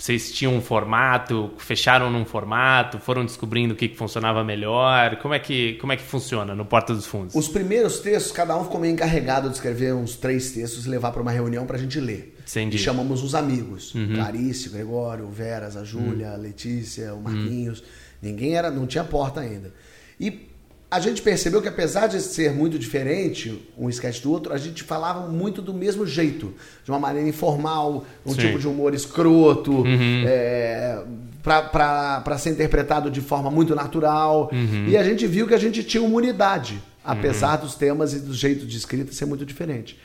Vocês 0.00 0.32
tinham 0.32 0.56
um 0.56 0.62
formato, 0.62 1.52
fecharam 1.58 2.10
num 2.10 2.24
formato, 2.24 2.98
foram 2.98 3.22
descobrindo 3.22 3.74
o 3.74 3.76
que, 3.76 3.86
funcionava 3.90 4.42
melhor. 4.42 5.16
Como 5.16 5.34
é 5.34 5.38
que, 5.38 5.74
como 5.74 5.92
é 5.92 5.96
que 5.96 6.02
funciona 6.02 6.54
no 6.54 6.64
Porta 6.64 6.94
dos 6.94 7.04
Fundos? 7.04 7.34
Os 7.34 7.48
primeiros 7.48 8.00
textos, 8.00 8.32
cada 8.32 8.56
um 8.56 8.64
ficou 8.64 8.80
meio 8.80 8.94
encarregado 8.94 9.50
de 9.50 9.56
escrever 9.56 9.94
uns 9.94 10.16
três 10.16 10.52
textos 10.52 10.86
e 10.86 10.88
levar 10.88 11.12
para 11.12 11.20
uma 11.20 11.30
reunião 11.30 11.66
pra 11.66 11.76
gente 11.76 12.00
ler. 12.00 12.34
Entendi. 12.48 12.78
E 12.78 12.80
chamamos 12.80 13.22
os 13.22 13.34
amigos. 13.34 13.92
Clarice, 14.14 14.70
o 14.70 14.72
Gregório, 14.72 15.26
o 15.26 15.30
Veras, 15.30 15.76
a 15.76 15.84
Júlia, 15.84 16.32
a 16.32 16.36
Letícia, 16.36 17.14
o 17.14 17.20
Marquinhos. 17.20 17.84
Ninguém 18.22 18.56
era, 18.56 18.70
não 18.70 18.86
tinha 18.86 19.04
porta 19.04 19.40
ainda. 19.40 19.74
E 20.18 20.49
a 20.90 20.98
gente 20.98 21.22
percebeu 21.22 21.62
que 21.62 21.68
apesar 21.68 22.08
de 22.08 22.20
ser 22.20 22.52
muito 22.52 22.76
diferente 22.76 23.62
um 23.78 23.88
sketch 23.88 24.20
do 24.22 24.32
outro, 24.32 24.52
a 24.52 24.58
gente 24.58 24.82
falava 24.82 25.28
muito 25.28 25.62
do 25.62 25.72
mesmo 25.72 26.04
jeito, 26.04 26.52
de 26.84 26.90
uma 26.90 26.98
maneira 26.98 27.28
informal, 27.28 28.04
um 28.26 28.32
Sim. 28.32 28.40
tipo 28.40 28.58
de 28.58 28.66
humor 28.66 28.92
escroto, 28.92 29.84
é, 30.26 31.00
para 31.42 32.38
ser 32.38 32.50
interpretado 32.50 33.08
de 33.08 33.20
forma 33.20 33.50
muito 33.50 33.74
natural. 33.74 34.50
E 34.88 34.96
a 34.96 35.04
gente 35.04 35.26
viu 35.28 35.46
que 35.46 35.54
a 35.54 35.58
gente 35.58 35.84
tinha 35.84 36.02
uma 36.02 36.16
unidade, 36.16 36.82
apesar 37.04 37.56
dos 37.56 37.76
temas 37.76 38.12
e 38.12 38.18
do 38.18 38.34
jeito 38.34 38.66
de 38.66 38.76
escrita 38.76 39.12
ser 39.12 39.26
muito 39.26 39.46
diferente. 39.46 39.96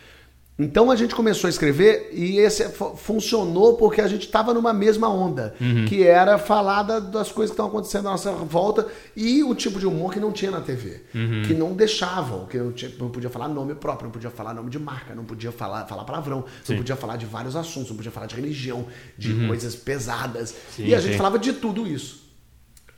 Então 0.57 0.89
a 0.89 0.95
gente 0.95 1.13
começou 1.13 1.49
a 1.49 1.51
escrever 1.51 2.11
e 2.13 2.37
esse 2.37 2.69
fu- 2.69 2.95
funcionou 2.95 3.75
porque 3.75 3.99
a 3.99 4.07
gente 4.07 4.25
estava 4.25 4.53
numa 4.53 4.71
mesma 4.73 5.09
onda, 5.09 5.53
que 5.89 6.01
era 6.03 6.37
falar 6.37 6.83
da- 6.83 6.99
das 7.01 7.29
coisas 7.29 7.51
que 7.51 7.55
estão 7.55 7.65
acontecendo 7.67 8.07
à 8.07 8.11
nossa 8.11 8.31
volta 8.31 8.87
e 9.17 9.43
o 9.43 9.53
tipo 9.53 9.77
de 9.79 9.85
humor 9.85 10.13
que 10.13 10.19
não 10.19 10.31
tinha 10.31 10.49
na 10.51 10.61
TV, 10.61 11.01
que 11.45 11.53
não 11.53 11.73
deixavam, 11.73 12.45
que 12.45 12.57
não, 12.57 12.71
tinha- 12.71 12.89
não 12.97 13.09
podia 13.09 13.29
falar 13.29 13.49
nome 13.49 13.75
próprio, 13.75 14.05
não 14.05 14.11
podia 14.13 14.29
falar 14.29 14.53
nome 14.53 14.69
de 14.69 14.79
marca, 14.79 15.13
não 15.13 15.25
podia 15.25 15.51
falar, 15.51 15.85
falar 15.87 16.05
palavrão, 16.05 16.45
não 16.69 16.77
podia 16.77 16.95
falar 16.95 17.17
de 17.17 17.25
vários 17.25 17.57
assuntos, 17.57 17.89
não 17.89 17.97
podia 17.97 18.11
falar 18.11 18.27
de 18.27 18.35
religião, 18.35 18.85
de 19.17 19.33
coisas 19.47 19.75
pesadas. 19.75 20.55
Sim, 20.73 20.85
e 20.87 20.95
a 20.95 20.99
gente 21.01 21.11
sim. 21.11 21.17
falava 21.17 21.37
de 21.37 21.51
tudo 21.51 21.85
isso. 21.85 22.23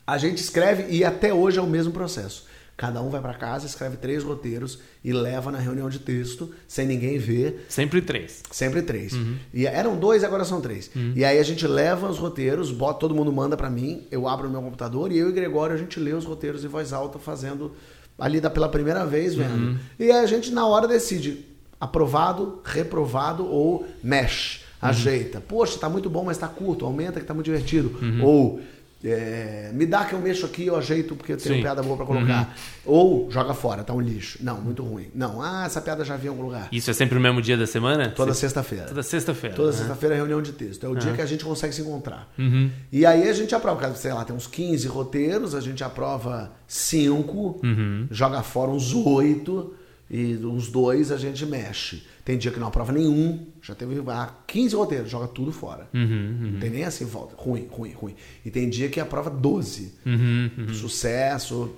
A 0.05 0.19
gente 0.19 0.37
escreve 0.43 0.93
e 0.95 1.03
até 1.03 1.33
hoje 1.33 1.57
é 1.57 1.61
o 1.61 1.67
mesmo 1.67 1.91
processo. 1.91 2.45
Cada 2.77 3.01
um 3.01 3.09
vai 3.09 3.19
para 3.19 3.33
casa, 3.33 3.65
escreve 3.65 3.97
três 3.97 4.23
roteiros 4.23 4.77
e 5.03 5.11
leva 5.11 5.51
na 5.51 5.57
reunião 5.57 5.89
de 5.89 5.97
texto, 5.97 6.53
sem 6.67 6.85
ninguém 6.85 7.17
ver, 7.17 7.65
Sempre 7.67 8.03
três. 8.03 8.43
sempre 8.51 8.83
três. 8.83 9.13
E 9.51 9.65
eram 9.65 9.97
dois, 9.97 10.23
agora 10.23 10.45
são 10.45 10.61
três. 10.61 10.91
E 11.15 11.25
aí 11.25 11.39
a 11.39 11.43
gente 11.43 11.65
leva 11.65 12.07
os 12.07 12.19
roteiros, 12.19 12.71
bota, 12.71 12.99
todo 12.99 13.15
mundo 13.15 13.33
manda 13.33 13.57
para 13.57 13.67
mim, 13.69 14.03
eu 14.11 14.27
abro 14.27 14.47
o 14.47 14.51
meu 14.51 14.61
computador 14.61 15.11
e 15.11 15.17
eu 15.17 15.27
e 15.27 15.31
o 15.31 15.33
Gregório 15.33 15.73
a 15.75 15.77
gente 15.79 15.99
lê 15.99 16.13
os 16.13 16.23
roteiros 16.23 16.63
em 16.63 16.67
voz 16.67 16.93
alta, 16.93 17.17
fazendo 17.17 17.71
ali 18.19 18.39
da, 18.39 18.49
pela 18.49 18.69
primeira 18.69 19.05
vez, 19.07 19.33
vendo. 19.33 19.79
E 19.99 20.03
aí 20.11 20.23
a 20.23 20.25
gente 20.27 20.51
na 20.51 20.67
hora 20.67 20.87
decide 20.87 21.45
aprovado, 21.79 22.59
reprovado 22.63 23.45
ou 23.45 23.87
mexe, 24.03 24.59
ajeita. 24.81 25.41
Poxa, 25.41 25.79
tá 25.79 25.89
muito 25.89 26.09
bom, 26.11 26.23
mas 26.23 26.37
tá 26.37 26.47
curto, 26.47 26.85
aumenta 26.85 27.19
que 27.19 27.25
tá 27.25 27.33
muito 27.33 27.45
divertido. 27.45 27.91
Ou 28.23 28.61
é, 29.03 29.69
me 29.73 29.85
dá 29.85 30.05
que 30.05 30.13
eu 30.13 30.19
mexo 30.19 30.45
aqui, 30.45 30.65
eu 30.65 30.75
ajeito 30.75 31.15
porque 31.15 31.33
eu 31.33 31.37
tenho 31.37 31.55
Sim. 31.55 31.61
piada 31.61 31.83
boa 31.83 31.95
pra 31.97 32.05
colocar. 32.05 32.55
Ou 32.85 33.29
joga 33.29 33.53
fora, 33.53 33.83
tá 33.83 33.93
um 33.93 34.01
lixo. 34.01 34.39
Não, 34.41 34.59
muito 34.59 34.83
ruim. 34.83 35.07
Não, 35.13 35.41
ah, 35.41 35.65
essa 35.65 35.79
piada 35.79 36.03
já 36.03 36.15
vi 36.15 36.25
em 36.25 36.29
algum 36.29 36.43
lugar. 36.43 36.67
Isso 36.71 36.89
é 36.89 36.93
sempre 36.93 37.17
o 37.17 37.21
mesmo 37.21 37.41
dia 37.41 37.55
da 37.55 37.67
semana? 37.67 38.09
Toda 38.09 38.33
sexta-feira. 38.33 38.85
Toda 38.85 39.03
sexta-feira. 39.03 39.55
Toda 39.55 39.71
né? 39.71 39.77
sexta-feira 39.77 40.15
é 40.15 40.17
reunião 40.17 40.41
de 40.41 40.51
texto. 40.51 40.85
É 40.85 40.89
o 40.89 40.95
dia 40.95 41.13
que 41.13 41.21
a 41.21 41.25
gente 41.25 41.45
consegue 41.45 41.75
se 41.75 41.81
encontrar. 41.81 42.27
Uhum. 42.37 42.71
E 42.91 43.05
aí 43.05 43.29
a 43.29 43.33
gente 43.33 43.53
aprova, 43.53 43.93
sei 43.95 44.13
lá, 44.13 44.25
tem 44.25 44.35
uns 44.35 44.47
15 44.47 44.87
roteiros, 44.87 45.53
a 45.53 45.61
gente 45.61 45.83
aprova 45.83 46.51
5, 46.67 47.59
Uhum. 47.63 48.07
joga 48.09 48.41
fora 48.41 48.71
uns 48.71 48.93
8 48.93 49.73
e 50.09 50.35
uns 50.37 50.69
dois 50.69 51.11
a 51.11 51.17
gente 51.17 51.45
mexe. 51.45 52.03
Tem 52.23 52.37
dia 52.37 52.51
que 52.51 52.59
não 52.59 52.67
aprova 52.67 52.91
nenhum, 52.91 53.47
já 53.61 53.73
teve 53.73 54.01
ah, 54.07 54.33
15 54.47 54.75
roteiros, 54.75 55.09
joga 55.09 55.27
tudo 55.27 55.51
fora. 55.51 55.87
Uhum, 55.93 56.51
Não 56.53 56.59
tem 56.59 56.69
nem 56.69 56.83
assim 56.83 57.05
volta. 57.05 57.35
Ruim, 57.37 57.67
ruim, 57.69 57.93
ruim. 57.93 58.15
E 58.45 58.51
tem 58.51 58.69
dia 58.69 58.89
que 58.89 58.99
aprova 58.99 59.29
12. 59.29 59.93
Uhum, 60.05 60.73
Sucesso. 60.73 61.71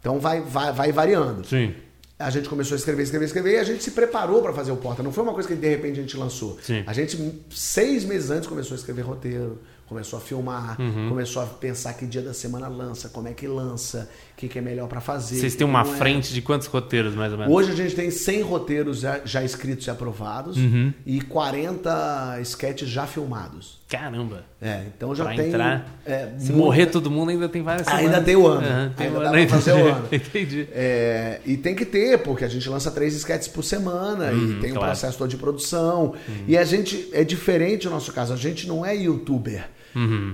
Então 0.00 0.18
vai, 0.18 0.40
vai, 0.40 0.72
vai 0.72 0.92
variando. 0.92 1.46
Sim. 1.46 1.74
A 2.18 2.30
gente 2.30 2.48
começou 2.48 2.74
a 2.74 2.78
escrever, 2.78 3.02
escrever, 3.02 3.24
escrever 3.24 3.52
e 3.54 3.56
a 3.58 3.64
gente 3.64 3.82
se 3.82 3.90
preparou 3.90 4.42
para 4.42 4.52
fazer 4.52 4.70
o 4.70 4.76
Porta. 4.76 5.02
Não 5.02 5.12
foi 5.12 5.24
uma 5.24 5.32
coisa 5.32 5.48
que 5.48 5.56
de 5.56 5.68
repente 5.68 5.98
a 5.98 6.02
gente 6.02 6.16
lançou. 6.16 6.58
Sim. 6.62 6.84
A 6.86 6.92
gente, 6.92 7.18
seis 7.50 8.04
meses 8.04 8.30
antes, 8.30 8.48
começou 8.48 8.76
a 8.76 8.78
escrever 8.78 9.02
roteiro, 9.02 9.60
começou 9.86 10.18
a 10.18 10.22
filmar, 10.22 10.76
começou 11.08 11.42
a 11.42 11.46
pensar 11.46 11.94
que 11.94 12.06
dia 12.06 12.22
da 12.22 12.32
semana 12.32 12.68
lança, 12.68 13.08
como 13.08 13.26
é 13.28 13.32
que 13.32 13.46
lança, 13.48 14.08
o 14.46 14.48
que, 14.50 14.58
é 14.58 14.62
melhor 14.62 14.88
pra 14.88 15.00
fazer. 15.00 15.36
Vocês 15.36 15.54
o 15.54 15.58
têm 15.58 15.66
uma 15.66 15.82
é. 15.82 15.84
frente 15.84 16.32
de 16.32 16.42
quantos 16.42 16.66
roteiros, 16.66 17.14
mais 17.14 17.32
ou 17.32 17.38
menos? 17.38 17.52
Hoje 17.54 17.72
a 17.72 17.74
gente 17.74 17.94
tem 17.94 18.10
100 18.10 18.42
roteiros 18.42 19.00
já, 19.00 19.20
já 19.24 19.42
escritos 19.42 19.86
e 19.86 19.90
aprovados 19.90 20.56
Uhum. 20.56 20.92
e 21.06 21.20
40 21.20 22.38
sketches 22.42 22.88
já 22.88 23.06
filmados. 23.06 23.80
Caramba. 23.88 24.44
É, 24.60 24.84
então 24.96 25.14
já 25.14 25.24
Pra 25.24 25.34
tem. 25.34 25.48
entrar. 25.48 25.86
é, 26.06 26.30
Se 26.38 26.46
muita- 26.50 26.56
morrer 26.56 26.86
todo 26.86 27.10
mundo, 27.10 27.30
ainda 27.30 27.48
tem 27.48 27.62
várias 27.62 27.86
Ainda 27.88 28.00
semanas. 28.02 28.24
tem 28.24 28.36
o 28.36 28.46
ano. 28.46 28.66
Aham, 28.66 28.92
tem 28.96 29.06
Ainda 29.06 29.18
o 29.18 29.22
dá 29.22 29.28
ano. 29.28 29.38
pra 29.38 29.48
fazer 29.48 29.72
o 29.72 29.86
ano. 29.88 30.08
Entendi. 30.12 30.68
É, 30.72 31.40
e 31.44 31.56
tem 31.56 31.74
que 31.74 31.84
ter, 31.84 32.18
porque 32.18 32.44
a 32.44 32.48
gente 32.48 32.68
lança 32.68 32.90
três 32.90 33.14
sketches 33.14 33.48
por 33.48 33.62
semana 33.62 34.32
e 34.32 34.60
tem 34.60 34.70
um 34.70 34.74
claro. 34.76 34.92
processo 34.92 35.18
todo 35.18 35.28
de 35.28 35.36
produção. 35.36 36.14
E 36.48 36.56
a 36.56 36.64
gente 36.64 37.08
é 37.12 37.22
diferente 37.22 37.84
no 37.86 37.92
nosso 37.92 38.12
caso, 38.12 38.32
a 38.32 38.36
gente 38.36 38.66
não 38.66 38.84
é 38.84 38.96
youtuber. 38.96 39.68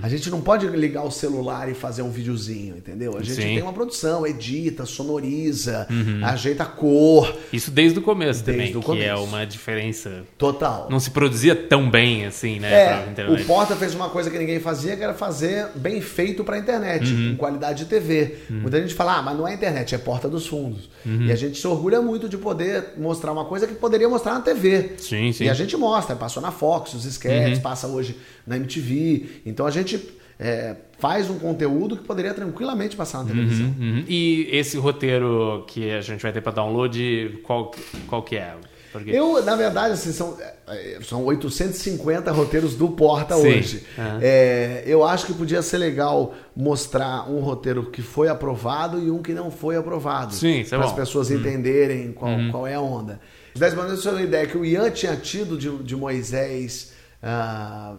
A 0.01 0.09
gente 0.09 0.29
não 0.29 0.41
pode 0.41 0.65
ligar 0.67 1.03
o 1.03 1.11
celular 1.11 1.69
e 1.69 1.73
fazer 1.73 2.01
um 2.01 2.09
videozinho, 2.09 2.77
entendeu? 2.77 3.17
A 3.17 3.21
gente 3.23 3.35
Sim. 3.35 3.41
tem 3.55 3.61
uma 3.61 3.73
produção, 3.73 4.25
edita, 4.25 4.85
sonoriza, 4.85 5.87
ajeita 6.23 6.63
a 6.63 6.65
cor. 6.65 7.35
Isso 7.51 7.71
desde 7.71 7.99
o 7.99 8.01
começo 8.01 8.43
Desde 8.43 8.51
também, 8.73 8.77
o 8.77 8.83
que 8.83 9.03
é 9.03 9.09
começo. 9.09 9.23
uma 9.23 9.45
diferença. 9.45 10.23
Total. 10.37 10.87
Não 10.89 10.99
se 10.99 11.11
produzia 11.11 11.55
tão 11.55 11.89
bem 11.89 12.25
assim, 12.25 12.59
né, 12.59 12.69
É, 13.17 13.29
o 13.29 13.45
Porta 13.45 13.75
fez 13.75 13.93
uma 13.93 14.09
coisa 14.09 14.29
que 14.29 14.37
ninguém 14.37 14.59
fazia, 14.59 14.95
que 14.95 15.03
era 15.03 15.13
fazer 15.13 15.67
bem 15.75 16.01
feito 16.01 16.43
pra 16.43 16.57
internet, 16.57 17.11
Uhum. 17.11 17.31
com 17.31 17.37
qualidade 17.37 17.83
de 17.83 17.89
TV. 17.89 18.37
Muita 18.49 18.81
gente 18.81 18.93
fala, 18.93 19.17
ah, 19.17 19.21
mas 19.21 19.37
não 19.37 19.47
é 19.47 19.53
internet, 19.53 19.93
é 19.93 19.97
Porta 19.97 20.27
dos 20.29 20.47
Fundos. 20.47 20.89
Uhum. 21.05 21.25
E 21.25 21.31
a 21.31 21.35
gente 21.35 21.59
se 21.59 21.67
orgulha 21.67 22.01
muito 22.01 22.27
de 22.29 22.37
poder 22.37 22.93
mostrar 22.97 23.31
uma 23.31 23.45
coisa 23.45 23.67
que 23.67 23.73
poderia 23.75 24.07
mostrar 24.07 24.33
na 24.33 24.41
TV. 24.41 24.91
Sim, 24.97 25.31
sim. 25.31 25.45
E 25.45 25.49
a 25.49 25.53
gente 25.53 25.75
mostra, 25.77 26.15
passou 26.15 26.41
na 26.41 26.51
Fox, 26.51 26.93
os 26.93 27.05
sketches, 27.05 27.59
passa 27.59 27.87
hoje 27.87 28.17
na 28.49 28.57
MTV. 28.57 29.41
Então 29.45 29.65
a 29.65 29.71
gente 29.71 30.09
é, 30.39 30.75
faz 30.97 31.29
um 31.29 31.37
conteúdo 31.37 31.95
que 31.95 32.03
poderia 32.03 32.33
tranquilamente 32.33 32.95
passar 32.95 33.19
na 33.19 33.29
televisão. 33.29 33.67
Uhum. 33.79 34.03
E 34.07 34.49
esse 34.51 34.77
roteiro 34.77 35.63
que 35.67 35.91
a 35.91 36.01
gente 36.01 36.21
vai 36.21 36.33
ter 36.33 36.41
pra 36.41 36.51
download, 36.51 37.39
qual, 37.43 37.71
qual 38.07 38.23
que 38.23 38.35
é? 38.35 38.55
Porque... 38.91 39.11
Eu, 39.11 39.43
na 39.43 39.55
verdade, 39.55 39.93
assim, 39.93 40.11
são, 40.11 40.35
é, 40.67 40.97
são 41.03 41.23
850 41.23 42.31
roteiros 42.31 42.75
do 42.75 42.87
Porta 42.87 43.35
Sim. 43.35 43.47
hoje. 43.47 43.83
Aham. 43.95 44.19
É, 44.19 44.83
eu 44.87 45.03
acho 45.03 45.27
que 45.27 45.33
podia 45.33 45.61
ser 45.61 45.77
legal 45.77 46.33
mostrar 46.55 47.29
um 47.29 47.39
roteiro 47.39 47.91
que 47.91 48.01
foi 48.01 48.29
aprovado 48.29 48.97
e 48.97 49.11
um 49.11 49.21
que 49.21 49.33
não 49.33 49.51
foi 49.51 49.75
aprovado. 49.75 50.33
Sim, 50.33 50.61
é 50.61 50.63
Para 50.63 50.79
as 50.79 50.85
bom. 50.85 50.89
Uhum. 50.89 50.95
pessoas 50.95 51.29
entenderem 51.29 52.11
qual, 52.13 52.31
qual 52.49 52.65
é 52.65 52.73
a 52.73 52.81
onda. 52.81 53.19
Os 53.53 53.59
10 53.59 53.75
mandamentos 53.75 54.03
foi 54.03 54.13
uma 54.13 54.21
ideia 54.23 54.47
que 54.47 54.57
o 54.57 54.65
Ian 54.65 54.89
tinha 54.89 55.15
tido 55.15 55.55
de, 55.55 55.69
de 55.83 55.95
Moisés 55.95 56.93
ah, 57.21 57.95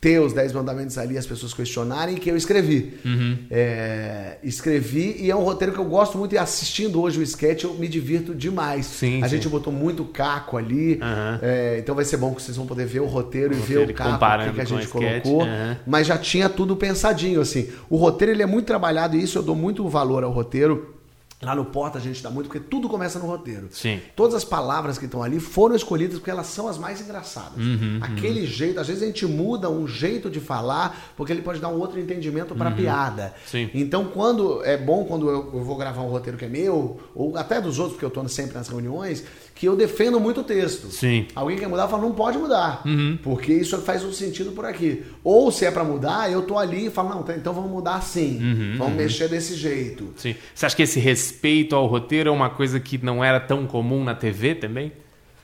ter 0.00 0.20
os 0.20 0.32
10 0.32 0.52
mandamentos 0.52 0.98
ali, 0.98 1.16
as 1.16 1.26
pessoas 1.26 1.54
questionarem, 1.54 2.16
que 2.16 2.30
eu 2.30 2.36
escrevi. 2.36 2.94
Uhum. 3.04 3.38
É, 3.50 4.36
escrevi 4.42 5.16
e 5.18 5.30
é 5.30 5.36
um 5.36 5.42
roteiro 5.42 5.72
que 5.72 5.78
eu 5.80 5.84
gosto 5.84 6.18
muito 6.18 6.34
e 6.34 6.38
assistindo 6.38 7.00
hoje 7.00 7.18
o 7.18 7.22
sketch 7.22 7.64
eu 7.64 7.74
me 7.74 7.88
divirto 7.88 8.34
demais. 8.34 8.86
Sim, 8.86 9.22
a 9.22 9.28
sim. 9.28 9.36
gente 9.36 9.48
botou 9.48 9.72
muito 9.72 10.04
caco 10.04 10.56
ali, 10.56 10.98
Aham. 11.02 11.40
é, 11.42 11.76
então 11.78 11.94
vai 11.94 12.04
ser 12.04 12.18
bom 12.18 12.34
que 12.34 12.42
vocês 12.42 12.56
vão 12.56 12.66
poder 12.66 12.86
ver 12.86 13.00
o 13.00 13.06
roteiro 13.06 13.52
e 13.54 13.56
ver 13.56 13.78
roteiro 13.78 13.90
o 13.90 13.94
caco 13.94 14.18
que, 14.54 14.60
a 14.60 14.64
o 14.64 14.66
gente 14.66 14.88
colocou. 14.88 15.42
aham. 15.42 15.76
Mas 15.86 16.06
já 16.06 16.18
tinha 16.18 16.48
tudo 16.48 16.76
pensadinho, 16.76 17.40
assim. 17.40 17.68
O 17.88 17.96
roteiro 17.96 18.32
ele 18.32 18.42
é 18.42 18.46
muito 18.46 18.66
trabalhado 18.66 19.16
e 19.16 19.22
isso 19.22 19.38
eu 19.38 19.42
dou 19.42 19.56
muito 19.56 19.88
valor 19.88 20.22
ao 20.24 20.30
roteiro. 20.30 20.95
Lá 21.42 21.54
no 21.54 21.66
Porta 21.66 21.98
a 21.98 22.00
gente 22.00 22.22
dá 22.22 22.30
muito, 22.30 22.46
porque 22.48 22.60
tudo 22.60 22.88
começa 22.88 23.18
no 23.18 23.26
roteiro. 23.26 23.68
Sim. 23.70 24.00
Todas 24.14 24.34
as 24.34 24.44
palavras 24.44 24.96
que 24.96 25.04
estão 25.04 25.22
ali 25.22 25.38
foram 25.38 25.76
escolhidas 25.76 26.18
porque 26.18 26.30
elas 26.30 26.46
são 26.46 26.66
as 26.66 26.78
mais 26.78 27.00
engraçadas. 27.00 27.58
Uhum, 27.58 27.98
Aquele 28.00 28.46
jeito, 28.46 28.80
às 28.80 28.86
vezes 28.88 29.02
a 29.02 29.06
gente 29.06 29.26
muda 29.26 29.68
um 29.68 29.86
jeito 29.86 30.30
de 30.30 30.40
falar, 30.40 31.12
porque 31.14 31.32
ele 31.32 31.42
pode 31.42 31.60
dar 31.60 31.68
um 31.68 31.78
outro 31.78 32.00
entendimento 32.00 32.54
para 32.54 32.70
piada. 32.70 33.24
Uhum. 33.24 33.30
Sim. 33.46 33.70
Então, 33.74 34.06
quando 34.06 34.64
é 34.64 34.78
bom 34.78 35.04
quando 35.04 35.28
eu, 35.28 35.50
eu 35.54 35.62
vou 35.62 35.76
gravar 35.76 36.00
um 36.00 36.08
roteiro 36.08 36.38
que 36.38 36.46
é 36.46 36.48
meu, 36.48 37.00
ou 37.14 37.36
até 37.36 37.60
dos 37.60 37.78
outros, 37.78 37.94
porque 37.94 38.04
eu 38.06 38.08
estou 38.08 38.26
sempre 38.28 38.54
nas 38.54 38.68
reuniões, 38.68 39.22
que 39.56 39.66
eu 39.66 39.74
defendo 39.74 40.20
muito 40.20 40.42
o 40.42 40.44
texto. 40.44 40.88
Sim. 40.90 41.20
Uhum. 41.20 41.26
Alguém 41.34 41.56
quer 41.58 41.66
mudar, 41.66 41.84
eu 41.84 41.88
falo, 41.88 42.02
não 42.02 42.12
pode 42.12 42.36
mudar. 42.36 42.84
Porque 43.22 43.54
isso 43.54 43.76
faz 43.78 44.04
um 44.04 44.12
sentido 44.12 44.52
por 44.52 44.66
aqui. 44.66 45.02
Ou 45.24 45.50
se 45.50 45.64
é 45.64 45.70
para 45.70 45.82
mudar, 45.82 46.30
eu 46.30 46.42
tô 46.42 46.58
ali 46.58 46.86
e 46.86 46.90
falo, 46.90 47.08
não, 47.08 47.22
tá, 47.22 47.34
então 47.34 47.54
vamos 47.54 47.70
mudar 47.70 47.96
assim. 47.96 48.38
Uhum, 48.38 48.74
vamos 48.76 48.94
mexer 48.94 49.28
desse 49.28 49.54
jeito. 49.54 50.12
Sim. 50.16 50.36
Você 50.54 50.66
acha 50.66 50.76
que 50.76 50.82
esse 50.82 51.00
respeito 51.00 51.74
ao 51.74 51.86
roteiro 51.86 52.28
é 52.28 52.32
uma 52.32 52.50
coisa 52.50 52.78
que 52.78 53.02
não 53.02 53.24
era 53.24 53.40
tão 53.40 53.66
comum 53.66 54.04
na 54.04 54.14
TV 54.14 54.54
também? 54.54 54.92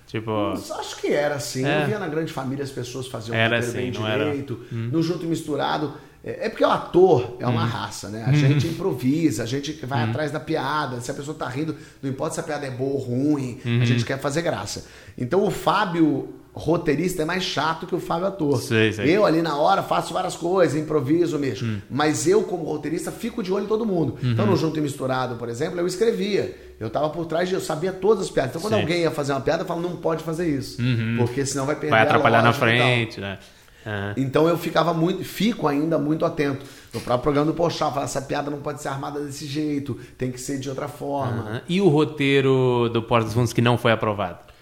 Tipo. 0.07 0.51
Mas 0.51 0.71
Acho 0.71 1.01
que 1.01 1.07
era 1.09 1.37
assim. 1.37 1.65
É. 1.67 1.85
Eu 1.85 1.87
via 1.87 1.99
na 1.99 2.07
grande 2.07 2.35
família 2.35 2.63
as 2.63 2.71
pessoas 2.71 3.07
faziam 3.07 3.35
Era 3.35 3.57
roteiro 3.57 3.79
assim, 3.79 3.91
bem 3.91 3.99
não 3.99 4.07
era? 4.07 4.25
direito, 4.27 4.61
no 4.71 5.03
junto 5.03 5.25
e 5.25 5.27
misturado. 5.27 5.95
É 6.25 6.47
é 6.47 6.49
porque 6.49 6.65
o 6.65 6.71
ator 6.71 7.37
é 7.41 7.47
uma 7.47 7.65
raça, 7.65 8.09
né? 8.09 8.25
A 8.27 8.33
gente 8.33 8.67
improvisa, 8.67 9.43
a 9.43 9.47
gente 9.47 9.73
vai 9.85 10.05
atrás 10.05 10.31
da 10.31 10.41
piada. 10.41 11.01
Se 11.01 11.11
a 11.11 11.15
pessoa 11.15 11.37
tá 11.37 11.49
rindo, 11.49 11.77
não 12.03 12.11
importa 12.11 12.35
se 12.35 12.41
a 12.41 12.43
piada 12.43 12.67
é 12.67 12.71
boa 12.71 12.93
ou 12.93 12.99
ruim, 12.99 13.61
a 13.81 13.85
gente 13.85 14.05
quer 14.05 14.19
fazer 14.19 14.43
graça. 14.43 14.85
Então 15.19 15.45
o 15.45 15.51
Fábio 15.51 16.35
roteirista 16.55 17.23
é 17.23 17.25
mais 17.25 17.43
chato 17.43 17.87
que 17.87 17.95
o 17.95 18.01
Fábio 18.01 18.27
ator. 18.27 18.61
Sei, 18.61 18.93
sei. 18.93 19.17
Eu 19.17 19.25
ali 19.25 19.41
na 19.41 19.57
hora 19.57 19.83
faço 19.83 20.13
várias 20.13 20.37
coisas, 20.37 20.79
improviso, 20.79 21.39
mexo. 21.39 21.67
Mas 21.91 22.27
eu, 22.27 22.43
como 22.43 22.65
roteirista, 22.65 23.11
fico 23.11 23.43
de 23.43 23.53
olho 23.53 23.65
em 23.65 23.69
todo 23.69 23.87
mundo. 23.87 24.19
Então, 24.23 24.47
no 24.47 24.57
Junto 24.57 24.79
e 24.79 24.83
Misturado, 24.83 25.37
por 25.37 25.49
exemplo, 25.49 25.81
eu 25.81 25.87
escrevia. 25.87 26.55
Eu 26.79 26.91
tava 26.91 27.09
por 27.11 27.27
trás, 27.27 27.49
de, 27.49 27.55
eu 27.55 27.61
sabia 27.61 27.93
todas 27.93 28.25
as 28.25 28.31
piadas. 28.31 28.51
Então, 28.51 28.61
quando 28.61 28.75
Sim. 28.75 28.81
alguém 28.81 29.01
ia 29.03 29.11
fazer 29.11 29.33
uma 29.33 29.41
piada, 29.41 29.63
eu 29.63 29.67
falo, 29.67 29.81
não 29.81 29.97
pode 29.97 30.23
fazer 30.23 30.47
isso. 30.49 30.79
Porque 31.17 31.47
senão 31.47 31.65
vai 31.65 31.77
perder 31.77 31.91
vai 31.91 32.03
atrapalhar 32.03 32.43
na 32.43 32.53
frente, 32.53 33.21
né? 33.21 33.39
Aham. 33.87 34.15
Então 34.17 34.49
eu 34.49 34.57
ficava 34.57 34.95
muito, 34.95 35.25
fico 35.25 35.67
ainda 35.67 35.99
muito 35.99 36.25
atento. 36.25 36.65
No 36.93 37.01
próprio 37.01 37.23
programa 37.23 37.47
do 37.47 37.55
Pochá, 37.55 37.91
falar, 37.91 38.05
essa 38.05 38.23
piada 38.23 38.51
não 38.51 38.59
pode 38.59 38.83
ser 38.83 38.89
armada 38.89 39.21
desse 39.21 39.47
jeito, 39.47 39.99
tem 40.17 40.31
que 40.31 40.41
ser 40.41 40.59
de 40.59 40.69
outra 40.69 40.89
forma. 40.89 41.43
Aham. 41.43 41.63
E 41.69 41.81
o 41.81 41.89
roteiro 41.89 42.89
do 42.93 43.03
Porta 43.03 43.25
dos 43.25 43.35
Fundos 43.35 43.53
que 43.53 43.63
não 43.63 43.79
foi 43.79 43.93
aprovado? 43.93 44.53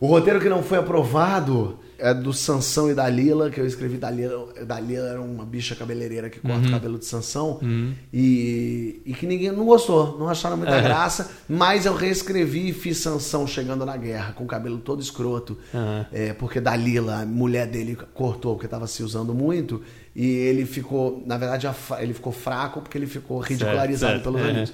O 0.00 0.06
roteiro 0.06 0.38
que 0.38 0.48
não 0.48 0.62
foi 0.62 0.78
aprovado 0.78 1.80
é 1.98 2.14
do 2.14 2.32
Sansão 2.32 2.88
e 2.90 2.94
da 2.94 3.08
Lila, 3.08 3.50
que 3.50 3.60
eu 3.60 3.66
escrevi 3.66 3.96
da 3.96 4.08
Lila. 4.10 4.48
Da 4.64 4.78
Lila 4.78 5.08
era 5.08 5.20
uma 5.20 5.44
bicha 5.44 5.74
cabeleireira 5.74 6.30
que 6.30 6.38
corta 6.38 6.68
o 6.68 6.70
cabelo 6.70 6.98
de 6.98 7.04
Sansão. 7.04 7.58
E, 8.12 9.02
e 9.04 9.12
que 9.14 9.26
ninguém 9.26 9.50
não 9.50 9.64
gostou, 9.66 10.16
não 10.18 10.28
acharam 10.28 10.56
muita 10.56 10.80
graça. 10.80 11.30
Mas 11.48 11.86
eu 11.86 11.94
reescrevi 11.94 12.68
e 12.68 12.72
fiz 12.72 12.98
Sansão 12.98 13.46
chegando 13.46 13.84
na 13.84 13.96
guerra, 13.96 14.32
com 14.32 14.44
o 14.44 14.46
cabelo 14.46 14.78
todo 14.78 15.02
escroto. 15.02 15.58
É, 16.12 16.32
porque 16.32 16.60
da 16.60 16.76
Lila, 16.76 17.22
a 17.22 17.26
mulher 17.26 17.66
dele 17.66 17.96
cortou 18.14 18.54
porque 18.54 18.66
estava 18.66 18.86
se 18.86 19.02
usando 19.02 19.34
muito. 19.34 19.82
E 20.14 20.24
ele 20.24 20.66
ficou, 20.66 21.22
na 21.26 21.36
verdade, 21.36 21.68
ele 22.00 22.14
ficou 22.14 22.32
fraco 22.32 22.80
porque 22.80 22.96
ele 22.96 23.06
ficou 23.06 23.38
ridicularizado 23.40 24.14
certo. 24.14 24.24
pelos 24.24 24.40
É. 24.40 24.50
amigos. 24.50 24.72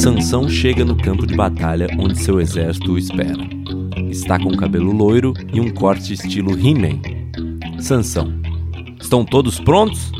Sansão 0.00 0.48
chega 0.48 0.84
no 0.84 0.96
campo 0.96 1.26
de 1.26 1.34
batalha 1.36 1.86
onde 1.98 2.18
seu 2.22 2.40
exército 2.40 2.92
o 2.92 2.98
espera. 2.98 3.79
Está 4.10 4.38
com 4.38 4.56
cabelo 4.56 4.92
loiro 4.92 5.32
e 5.52 5.60
um 5.60 5.70
corte 5.70 6.12
estilo 6.12 6.52
He-Man. 6.52 7.00
Sansão. 7.80 8.32
Estão 9.00 9.24
todos 9.24 9.60
prontos? 9.60 10.10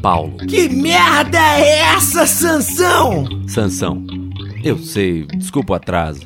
Paulo. 0.00 0.36
Que 0.48 0.68
merda 0.68 1.38
é 1.38 1.78
essa, 1.80 2.26
Sansão? 2.26 3.26
Sansão. 3.46 4.04
Eu 4.62 4.78
sei, 4.78 5.26
desculpa 5.26 5.74
o 5.74 5.76
atraso. 5.76 6.22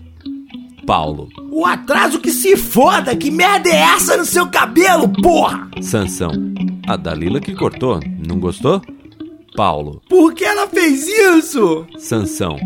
Paulo. 0.87 1.29
O 1.51 1.67
atraso 1.67 2.21
que 2.21 2.31
se 2.31 2.57
foda! 2.57 3.15
Que 3.15 3.31
merda 3.31 3.69
é 3.69 3.77
essa 3.77 4.17
no 4.17 4.25
seu 4.25 4.47
cabelo, 4.47 5.09
porra? 5.09 5.69
Sansão. 5.83 6.31
A 6.87 6.97
Dalila 6.97 7.41
que 7.41 7.55
cortou, 7.55 8.01
não 8.27 8.39
gostou? 8.39 8.81
Paulo. 9.55 10.01
Por 10.09 10.33
que 10.35 10.45
ela 10.45 10.69
fez 10.69 11.07
isso? 11.07 11.85
Sansão. 11.99 12.57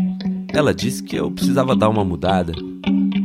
Ela 0.53 0.73
disse 0.73 1.01
que 1.01 1.15
eu 1.15 1.31
precisava 1.31 1.75
dar 1.75 1.89
uma 1.89 2.05
mudada. 2.05 2.53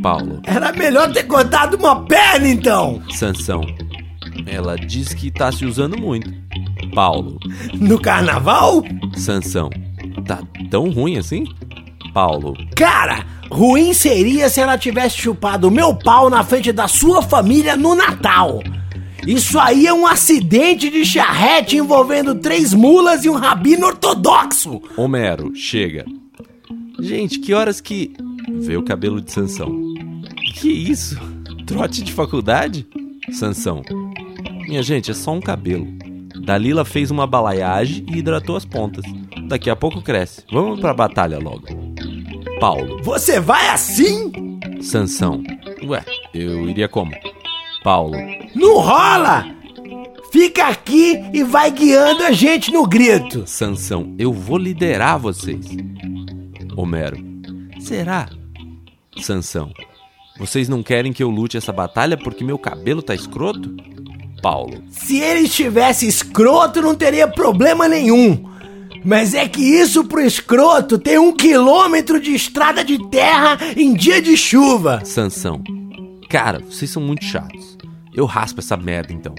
Paulo. 0.02 0.40
Era 0.44 0.72
melhor 0.72 1.12
ter 1.12 1.24
cortado 1.24 1.76
uma 1.76 2.04
perna, 2.04 2.48
então! 2.48 3.02
Sansão. 3.10 3.62
Ela 4.46 4.76
diz 4.76 5.12
que 5.12 5.30
tá 5.30 5.50
se 5.52 5.64
usando 5.64 5.98
muito. 5.98 6.32
Paulo. 6.94 7.38
No 7.74 8.00
carnaval? 8.00 8.82
Sansão. 9.14 9.70
Tá 10.26 10.40
tão 10.70 10.90
ruim 10.90 11.18
assim? 11.18 11.44
Paulo. 12.12 12.54
Cara, 12.74 13.26
ruim 13.50 13.92
seria 13.92 14.48
se 14.48 14.60
ela 14.60 14.78
tivesse 14.78 15.18
chupado 15.18 15.68
o 15.68 15.70
meu 15.70 15.94
pau 15.94 16.30
na 16.30 16.42
frente 16.42 16.72
da 16.72 16.88
sua 16.88 17.22
família 17.22 17.76
no 17.76 17.94
Natal. 17.94 18.60
Isso 19.26 19.58
aí 19.58 19.86
é 19.86 19.92
um 19.92 20.06
acidente 20.06 20.88
de 20.88 21.04
charrete 21.04 21.76
envolvendo 21.76 22.36
três 22.36 22.72
mulas 22.72 23.24
e 23.24 23.28
um 23.28 23.34
rabino 23.34 23.86
ortodoxo. 23.86 24.80
Homero, 24.96 25.54
chega. 25.54 26.04
Gente, 26.98 27.38
que 27.38 27.52
horas 27.52 27.80
que. 27.80 28.12
Vê 28.60 28.76
o 28.76 28.82
cabelo 28.82 29.20
de 29.20 29.30
Sansão. 29.30 29.70
Que 30.54 30.68
isso? 30.68 31.18
Trote 31.66 32.02
de 32.02 32.12
faculdade? 32.12 32.86
Sansão. 33.30 33.82
Minha 34.66 34.82
gente, 34.82 35.10
é 35.10 35.14
só 35.14 35.32
um 35.32 35.40
cabelo. 35.40 35.86
Dalila 36.44 36.84
fez 36.84 37.10
uma 37.10 37.26
balaiagem 37.26 38.06
e 38.08 38.18
hidratou 38.18 38.56
as 38.56 38.64
pontas. 38.64 39.04
Daqui 39.48 39.68
a 39.68 39.76
pouco 39.76 40.02
cresce. 40.02 40.42
Vamos 40.50 40.80
pra 40.80 40.94
batalha 40.94 41.38
logo. 41.38 41.66
Paulo. 42.60 43.02
Você 43.02 43.38
vai 43.38 43.68
assim? 43.68 44.32
Sansão. 44.80 45.42
Ué, 45.84 46.04
eu 46.34 46.68
iria 46.68 46.88
como? 46.88 47.12
Paulo. 47.82 48.16
Não 48.54 48.78
rola! 48.78 49.46
Fica 50.30 50.68
aqui 50.68 51.22
e 51.32 51.42
vai 51.42 51.70
guiando 51.70 52.22
a 52.22 52.32
gente 52.32 52.70
no 52.70 52.86
grito. 52.86 53.44
Sansão, 53.46 54.14
eu 54.18 54.32
vou 54.32 54.58
liderar 54.58 55.18
vocês. 55.18 55.66
Homero. 56.76 57.16
Será? 57.80 58.28
Sansão. 59.24 59.72
Vocês 60.38 60.68
não 60.68 60.82
querem 60.82 61.12
que 61.12 61.22
eu 61.22 61.30
lute 61.30 61.56
essa 61.56 61.72
batalha 61.72 62.16
porque 62.16 62.44
meu 62.44 62.58
cabelo 62.58 63.02
tá 63.02 63.14
escroto? 63.14 63.74
Paulo. 64.40 64.82
Se 64.88 65.18
ele 65.18 65.46
estivesse 65.46 66.06
escroto, 66.06 66.80
não 66.80 66.94
teria 66.94 67.26
problema 67.26 67.88
nenhum. 67.88 68.48
Mas 69.04 69.34
é 69.34 69.48
que 69.48 69.60
isso 69.60 70.04
pro 70.04 70.20
escroto 70.20 70.98
tem 70.98 71.18
um 71.18 71.32
quilômetro 71.32 72.20
de 72.20 72.34
estrada 72.34 72.84
de 72.84 72.98
terra 73.08 73.58
em 73.76 73.94
dia 73.94 74.20
de 74.20 74.36
chuva. 74.36 75.02
Sansão. 75.04 75.62
Cara, 76.28 76.60
vocês 76.60 76.90
são 76.90 77.02
muito 77.02 77.24
chatos. 77.24 77.76
Eu 78.14 78.26
raspo 78.26 78.60
essa 78.60 78.76
merda 78.76 79.12
então. 79.12 79.34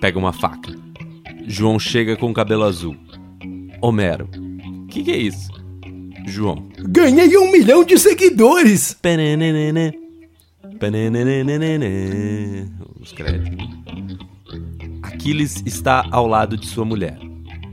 Pega 0.00 0.18
uma 0.18 0.32
faca. 0.32 0.74
João 1.46 1.78
chega 1.78 2.16
com 2.16 2.30
o 2.30 2.34
cabelo 2.34 2.64
azul. 2.64 2.96
Homero. 3.80 4.28
Que 4.88 5.02
que 5.02 5.12
é 5.12 5.16
isso? 5.16 5.48
João. 6.26 6.68
Ganhei 6.78 7.36
um 7.36 7.50
milhão 7.50 7.84
de 7.84 7.98
seguidores. 7.98 8.94
Pananana. 8.94 9.92
Pananana. 10.80 11.86
Os 13.00 13.12
créditos. 13.12 13.68
Aquiles 15.02 15.62
está 15.66 16.06
ao 16.10 16.26
lado 16.26 16.56
de 16.56 16.66
sua 16.66 16.84
mulher. 16.84 17.18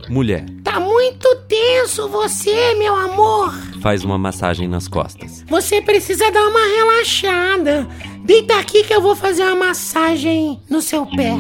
Mulher. 0.10 0.46
Tá 0.64 0.80
muito 0.80 1.28
tenso 1.48 2.08
você, 2.10 2.76
meu 2.76 2.96
amor. 2.96 3.54
Faz 3.82 4.04
uma 4.04 4.18
massagem 4.18 4.68
nas 4.68 4.88
costas. 4.88 5.44
Você 5.48 5.82
precisa 5.82 6.30
dar 6.32 6.48
uma 6.48 6.66
relaxada. 6.76 7.88
Deita 8.24 8.58
aqui 8.60 8.84
que 8.84 8.94
eu 8.94 9.02
vou 9.02 9.16
fazer 9.16 9.44
uma 9.44 9.68
massagem 9.68 10.60
no 10.70 10.82
seu 10.82 11.06
pé. 11.06 11.32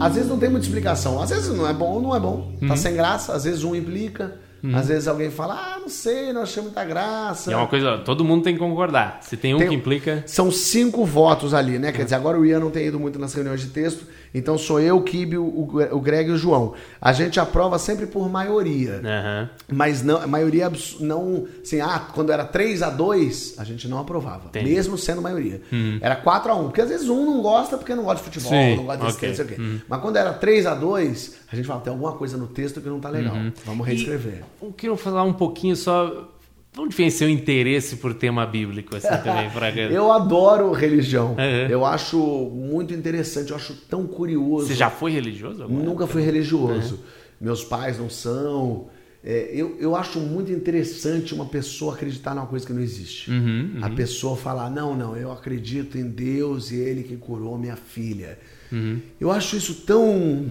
Às 0.00 0.14
vezes 0.14 0.28
não 0.28 0.38
tem 0.38 0.48
muita 0.50 0.66
explicação. 0.66 1.20
Às 1.20 1.30
vezes 1.30 1.54
não 1.56 1.68
é 1.68 1.72
bom, 1.72 2.00
não 2.00 2.14
é 2.14 2.20
bom. 2.20 2.52
Uhum. 2.60 2.68
Tá 2.68 2.76
sem 2.76 2.94
graça. 2.94 3.32
Às 3.34 3.44
vezes 3.44 3.64
um 3.64 3.74
implica. 3.74 4.36
Às 4.74 4.88
vezes 4.88 5.06
alguém 5.06 5.30
fala, 5.30 5.52
ah, 5.74 5.78
não 5.78 5.90
sei, 5.90 6.32
não 6.32 6.40
achei 6.40 6.62
muita 6.62 6.82
graça. 6.86 7.52
É 7.52 7.56
uma 7.56 7.66
coisa, 7.66 7.98
todo 7.98 8.24
mundo 8.24 8.42
tem 8.44 8.54
que 8.54 8.58
concordar. 8.60 9.18
Se 9.20 9.36
tem 9.36 9.54
um 9.54 9.58
Tem- 9.58 9.68
que 9.68 9.74
implica. 9.74 10.24
São 10.26 10.50
cinco 10.50 11.04
votos 11.04 11.52
ali, 11.52 11.78
né? 11.78 11.92
Quer 11.92 12.04
dizer, 12.04 12.14
agora 12.14 12.40
o 12.40 12.46
Ian 12.46 12.60
não 12.60 12.70
tem 12.70 12.86
ido 12.86 12.98
muito 12.98 13.18
nas 13.18 13.34
reuniões 13.34 13.60
de 13.60 13.66
texto, 13.66 14.06
então 14.34 14.58
sou 14.58 14.80
eu, 14.80 14.96
o 14.96 15.02
Kibe, 15.02 15.38
o, 15.38 15.68
o 15.92 16.00
Greg 16.00 16.28
e 16.28 16.32
o 16.32 16.36
João. 16.36 16.74
A 17.00 17.12
gente 17.12 17.38
aprova 17.38 17.78
sempre 17.78 18.06
por 18.06 18.28
maioria. 18.28 19.00
Aham. 19.04 19.50
Mas 19.72 20.02
não, 20.02 20.20
a 20.20 20.26
maioria 20.26 20.70
não. 20.98 21.46
Assim, 21.62 21.80
ah, 21.80 22.08
quando 22.12 22.32
era 22.32 22.44
3 22.44 22.82
a 22.82 22.90
2 22.90 23.54
a 23.58 23.64
gente 23.64 23.86
não 23.86 23.98
aprovava. 23.98 24.46
Entendi. 24.46 24.70
Mesmo 24.70 24.98
sendo 24.98 25.22
maioria. 25.22 25.62
Era 26.00 26.16
4 26.16 26.50
a 26.50 26.54
1 26.56 26.64
Porque 26.64 26.80
às 26.80 26.88
vezes 26.88 27.08
um 27.08 27.24
não 27.24 27.40
gosta 27.40 27.78
porque 27.78 27.94
não 27.94 28.04
gosta 28.04 28.18
de 28.18 28.24
futebol, 28.24 28.50
Sim, 28.50 28.76
não 28.76 28.84
gosta 28.84 29.04
desse 29.04 29.16
ok. 29.16 29.28
não 29.28 29.36
sei 29.36 29.44
o 29.44 29.48
quê. 29.48 29.56
Mas 29.88 30.00
quando 30.00 30.16
era 30.16 30.32
3 30.32 30.66
a 30.66 30.74
2 30.74 31.34
a 31.52 31.56
gente 31.56 31.66
fala, 31.66 31.80
tem 31.80 31.92
alguma 31.92 32.12
coisa 32.12 32.36
no 32.36 32.48
texto 32.48 32.80
que 32.80 32.88
não 32.88 32.98
tá 32.98 33.08
legal. 33.08 33.36
Vamos 33.64 33.86
reescrever. 33.86 34.42
Eu 34.60 34.72
quero 34.76 34.96
falar 34.96 35.22
um 35.22 35.32
pouquinho 35.32 35.76
só. 35.76 36.28
Onde 36.76 36.96
vem 36.96 37.08
seu 37.08 37.28
interesse 37.28 37.96
por 37.96 38.14
tema 38.14 38.44
bíblico, 38.44 38.96
assim, 38.96 39.08
também, 39.22 39.48
Fraga? 39.50 39.82
Eu 39.92 40.10
adoro 40.10 40.72
religião. 40.72 41.34
É. 41.38 41.68
Eu 41.70 41.84
acho 41.84 42.18
muito 42.18 42.92
interessante, 42.92 43.50
eu 43.50 43.56
acho 43.56 43.74
tão 43.88 44.06
curioso. 44.06 44.66
Você 44.66 44.74
já 44.74 44.90
foi 44.90 45.12
religioso? 45.12 45.62
alguma 45.62 45.82
Nunca 45.82 46.06
fui 46.06 46.22
religioso. 46.22 47.00
Meus 47.40 47.62
pais 47.64 47.98
não 47.98 48.10
são. 48.10 48.88
É, 49.22 49.50
eu, 49.54 49.76
eu 49.80 49.96
acho 49.96 50.18
muito 50.18 50.52
interessante 50.52 51.32
uma 51.32 51.46
pessoa 51.46 51.94
acreditar 51.94 52.34
numa 52.34 52.46
coisa 52.46 52.66
que 52.66 52.72
não 52.72 52.82
existe. 52.82 53.30
Uhum, 53.30 53.78
A 53.80 53.88
pessoa 53.90 54.36
falar, 54.36 54.68
não, 54.68 54.94
não, 54.94 55.16
eu 55.16 55.32
acredito 55.32 55.96
em 55.96 56.06
Deus 56.06 56.70
e 56.70 56.76
Ele 56.76 57.02
que 57.02 57.16
curou 57.16 57.56
minha 57.56 57.76
filha. 57.76 58.38
Uhum. 58.70 59.00
Eu 59.20 59.30
acho 59.30 59.56
isso 59.56 59.74
tão 59.86 60.50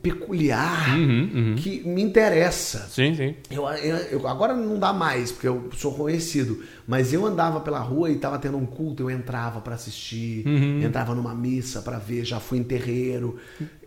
peculiar 0.00 0.96
Uhum, 0.96 1.54
que 1.56 1.82
me 1.86 2.02
interessa. 2.02 2.86
Sim, 2.90 3.14
sim. 3.14 3.34
Eu, 3.50 3.64
eu- 3.68 3.96
eu- 4.20 4.28
agora 4.28 4.54
não 4.54 4.78
dá 4.78 4.92
mais, 4.92 5.30
porque 5.32 5.48
eu 5.48 5.68
sou 5.76 5.92
conhecido. 5.94 6.62
Mas 6.86 7.12
eu 7.12 7.26
andava 7.26 7.60
pela 7.60 7.78
rua 7.78 8.10
e 8.10 8.16
tava 8.16 8.38
tendo 8.38 8.56
um 8.56 8.66
culto, 8.66 9.02
eu 9.02 9.10
entrava 9.10 9.60
para 9.60 9.74
assistir, 9.74 10.46
Uhum. 10.46 10.82
entrava 10.82 11.14
numa 11.14 11.34
missa 11.34 11.82
para 11.82 11.98
ver, 11.98 12.24
já 12.24 12.40
fui 12.40 12.58
em 12.58 12.62
terreiro. 12.64 13.36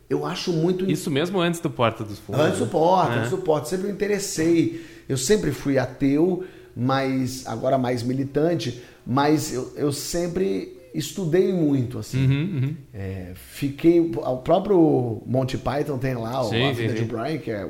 Eu 0.10 0.26
acho 0.26 0.54
muito 0.54 0.90
Isso 0.90 1.10
mesmo 1.10 1.40
antes 1.42 1.60
do 1.60 1.70
Porta 1.70 2.04
dos 2.04 2.20
Fundos. 2.20 2.42
Antes 2.46 2.60
do 2.60 2.68
porta, 2.68 3.14
É. 3.14 3.18
antes 3.20 3.32
do 3.32 3.38
porta. 3.40 3.68
Sempre 3.70 3.88
me 3.88 3.94
interessei. 3.94 4.86
Eu 5.10 5.18
sempre 5.18 5.52
fui 5.52 5.78
ateu, 5.80 6.44
mas 6.76 7.46
agora 7.48 7.78
mais 7.78 8.04
militante, 8.04 8.82
mas 9.06 9.52
eu, 9.54 9.74
eu 9.76 9.92
sempre 9.92 10.75
estudei 10.98 11.52
muito, 11.54 12.00
assim. 12.00 12.26
Uhum, 12.26 12.76
É, 12.94 13.32
fiquei. 13.36 14.00
O 14.00 14.38
próprio 14.38 15.22
Monty 15.26 15.58
Python 15.58 15.98
tem 15.98 16.16
lá, 16.16 16.42
o 16.42 16.50
Sim, 16.50 16.70
A 16.70 16.72
Vida 16.72 16.96
sim, 16.96 17.04
de. 17.04 17.06
Brian, 17.06 17.38
que 17.38 17.52
é 17.52 17.70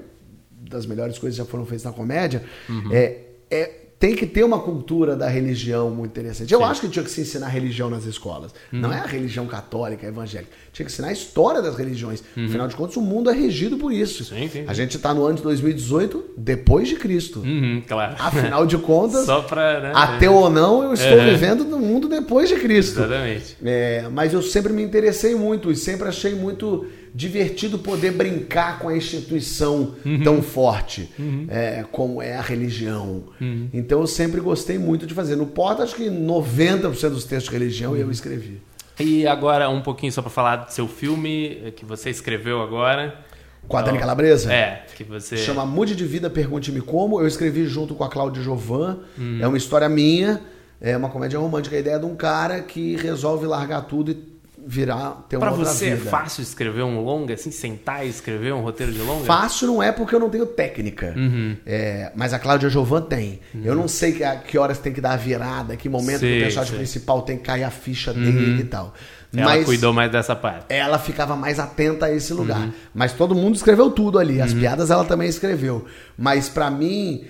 das 0.70 0.86
melhores 0.86 1.18
coisas 1.18 1.38
que 1.38 1.44
já 1.46 1.50
foram 1.50 1.66
feitas 1.66 1.84
na 1.86 1.92
comédia. 1.92 2.44
Uhum. 2.70 2.92
É, 2.92 3.20
é- 3.50 3.85
tem 3.98 4.14
que 4.14 4.26
ter 4.26 4.44
uma 4.44 4.60
cultura 4.60 5.16
da 5.16 5.28
religião 5.30 5.90
muito 5.90 6.12
interessante. 6.12 6.54
Eu 6.54 6.64
acho 6.66 6.82
que 6.82 6.90
tinha 6.90 7.04
que 7.04 7.10
se 7.10 7.22
ensinar 7.22 7.48
religião 7.48 7.90
nas 7.90 8.04
escolas. 8.06 8.52
Uhum. 8.72 8.80
Não 8.82 8.92
é 8.94 9.00
a 9.00 9.06
religião 9.06 9.48
católica, 9.48 10.06
evangélica. 10.06 10.52
Tinha 10.74 10.86
que 10.86 10.92
ensinar 10.92 11.08
a 11.08 11.12
história 11.14 11.62
das 11.62 11.78
religiões. 11.78 12.22
Uhum. 12.36 12.46
Afinal 12.46 12.68
de 12.68 12.76
contas, 12.76 12.98
o 12.98 13.02
mundo 13.02 13.30
é 13.30 13.34
regido 13.34 13.78
por 13.78 13.94
isso. 13.94 14.26
Sim, 14.26 14.50
sim, 14.50 14.66
A 14.68 14.74
sim. 14.74 14.76
gente 14.82 14.98
está 14.98 15.14
no 15.14 15.26
ano 15.26 15.38
de 15.38 15.44
2018, 15.44 16.26
depois 16.38 16.90
de 16.90 16.96
Cristo. 16.98 17.40
Uhum, 17.40 17.82
claro. 17.88 18.16
Afinal 18.20 18.66
de 18.66 18.78
contas, 18.78 19.26
Só 19.26 19.42
pra. 19.42 19.80
Né? 19.80 19.92
ateu 19.96 20.34
ou 20.34 20.50
não, 20.50 20.84
eu 20.84 20.94
estou 20.94 21.18
Uhum. 21.18 21.26
vivendo 21.30 21.64
no 21.64 21.80
mundo 21.80 22.10
depois 22.10 22.50
de 22.50 22.56
Cristo. 22.58 23.00
Exatamente. 23.00 23.58
É, 23.64 24.08
mas 24.12 24.34
eu 24.34 24.42
sempre 24.42 24.74
me 24.74 24.84
interessei 24.84 25.36
muito 25.36 25.72
e 25.72 25.76
sempre 25.76 26.08
achei 26.08 26.36
muito 26.36 26.86
divertido 27.16 27.80
poder 27.80 28.12
brincar 28.12 28.78
com 28.80 28.90
a 28.90 28.98
instituição 28.98 29.96
Uhum. 30.06 30.22
tão 30.22 30.42
forte 30.42 31.10
é, 31.48 31.86
como 31.90 32.22
é 32.22 32.36
a 32.36 32.42
religião. 32.42 33.24
Uhum. 33.40 33.70
Então 33.74 34.02
eu 34.02 34.08
sempre 34.08 34.42
gostei 34.42 34.78
muito 34.78 35.08
de 35.08 35.14
fazer. 35.14 35.38
No 35.38 35.46
Porta, 35.46 35.82
acho 35.84 35.96
que 35.96 36.10
90% 36.10 37.10
dos 37.12 37.24
textos 37.24 37.46
de 37.54 37.58
religião 37.58 37.94
Uhum. 37.94 37.98
eu 38.00 38.12
escrevi. 38.12 38.62
E 39.00 39.26
agora, 39.26 39.70
um 39.70 39.82
pouquinho 39.82 40.12
só 40.12 40.22
pra 40.22 40.30
falar 40.30 40.56
do 40.58 40.72
seu 40.74 40.88
filme 40.88 41.62
eh, 41.66 41.72
que 41.72 41.86
você 41.86 42.10
escreveu 42.10 42.62
agora. 42.62 43.16
Com 43.68 43.78
a 43.78 43.82
Dani 43.82 43.98
Calabresa? 43.98 44.54
É, 44.54 44.86
que 44.96 45.04
você. 45.04 45.38
Chama 45.38 45.66
Mude 45.66 45.96
de 45.96 46.06
Vida, 46.06 46.30
Pergunte-me 46.30 46.82
Como. 46.82 47.20
Eu 47.20 47.28
escrevi 47.28 47.66
junto 47.66 47.96
com 47.96 48.04
a 48.04 48.10
Cláudia 48.10 48.42
Jovan. 48.44 49.00
É 49.42 49.48
uma 49.48 49.58
história 49.58 49.90
minha. 49.90 50.40
É 50.80 50.96
uma 50.96 51.10
comédia 51.10 51.40
romântica. 51.40 51.76
A 51.76 51.80
ideia 51.80 51.98
de 51.98 52.06
um 52.06 52.16
cara 52.16 52.62
que 52.62 52.96
resolve 52.98 53.46
largar 53.48 53.82
tudo 53.82 54.12
e 54.12 54.35
virar, 54.68 55.26
ter 55.30 55.38
uma 55.38 55.46
Pra 55.48 55.56
você 55.56 55.92
vida. 55.96 56.08
é 56.08 56.10
fácil 56.10 56.42
escrever 56.42 56.84
um 56.84 57.00
longa, 57.04 57.34
assim, 57.36 57.52
sentar 57.52 58.06
e 58.06 58.10
escrever 58.10 58.54
um 58.54 58.62
roteiro 58.62 58.92
de 58.92 59.00
longa? 59.00 59.26
Fácil 59.26 59.68
não 59.68 59.84
é 59.84 59.92
porque 59.92 60.16
eu 60.16 60.20
não 60.20 60.30
tenho 60.30 60.46
técnica. 60.46 61.14
Uhum. 61.16 61.56
É, 61.66 62.12
mas 62.16 62.34
a 62.34 62.40
Cláudia 62.40 62.70
Jovan 62.70 63.02
tem. 63.04 63.40
Eu 63.64 63.76
não 63.76 63.88
sei 63.88 64.12
que, 64.14 64.24
a- 64.24 64.36
que 64.38 64.58
horas 64.58 64.78
tem 64.80 64.92
que 64.92 65.00
dar 65.02 65.12
a 65.12 65.18
virada, 65.18 65.76
que 65.76 65.88
momento 65.88 66.20
que 66.22 66.26
Sei, 66.28 66.40
o 66.40 66.44
personagem 66.44 66.70
sei. 66.72 66.80
principal 66.80 67.22
tem 67.22 67.38
que 67.38 67.44
cair 67.44 67.64
a 67.64 67.70
ficha 67.70 68.14
dele 68.14 68.62
e 68.62 68.66
tal. 68.66 68.94
Ela 69.38 69.46
mas 69.52 69.66
cuidou 69.66 69.92
mais 69.92 70.10
dessa 70.10 70.34
parte. 70.34 70.66
ela 70.70 70.98
ficava 70.98 71.36
mais 71.36 71.60
atenta 71.60 72.06
a 72.06 72.12
esse 72.14 72.34
lugar. 72.34 72.60
Uhum. 72.62 72.72
Mas 72.94 73.12
todo 73.12 73.36
mundo 73.36 73.54
escreveu 73.56 73.92
tudo 73.92 74.18
ali. 74.18 74.42
As 74.42 74.54
piadas 74.54 74.90
ela 74.90 75.04
também 75.04 75.28
escreveu. 75.28 75.86
Mas 76.18 76.48
pra 76.48 76.72
mim 76.72 77.26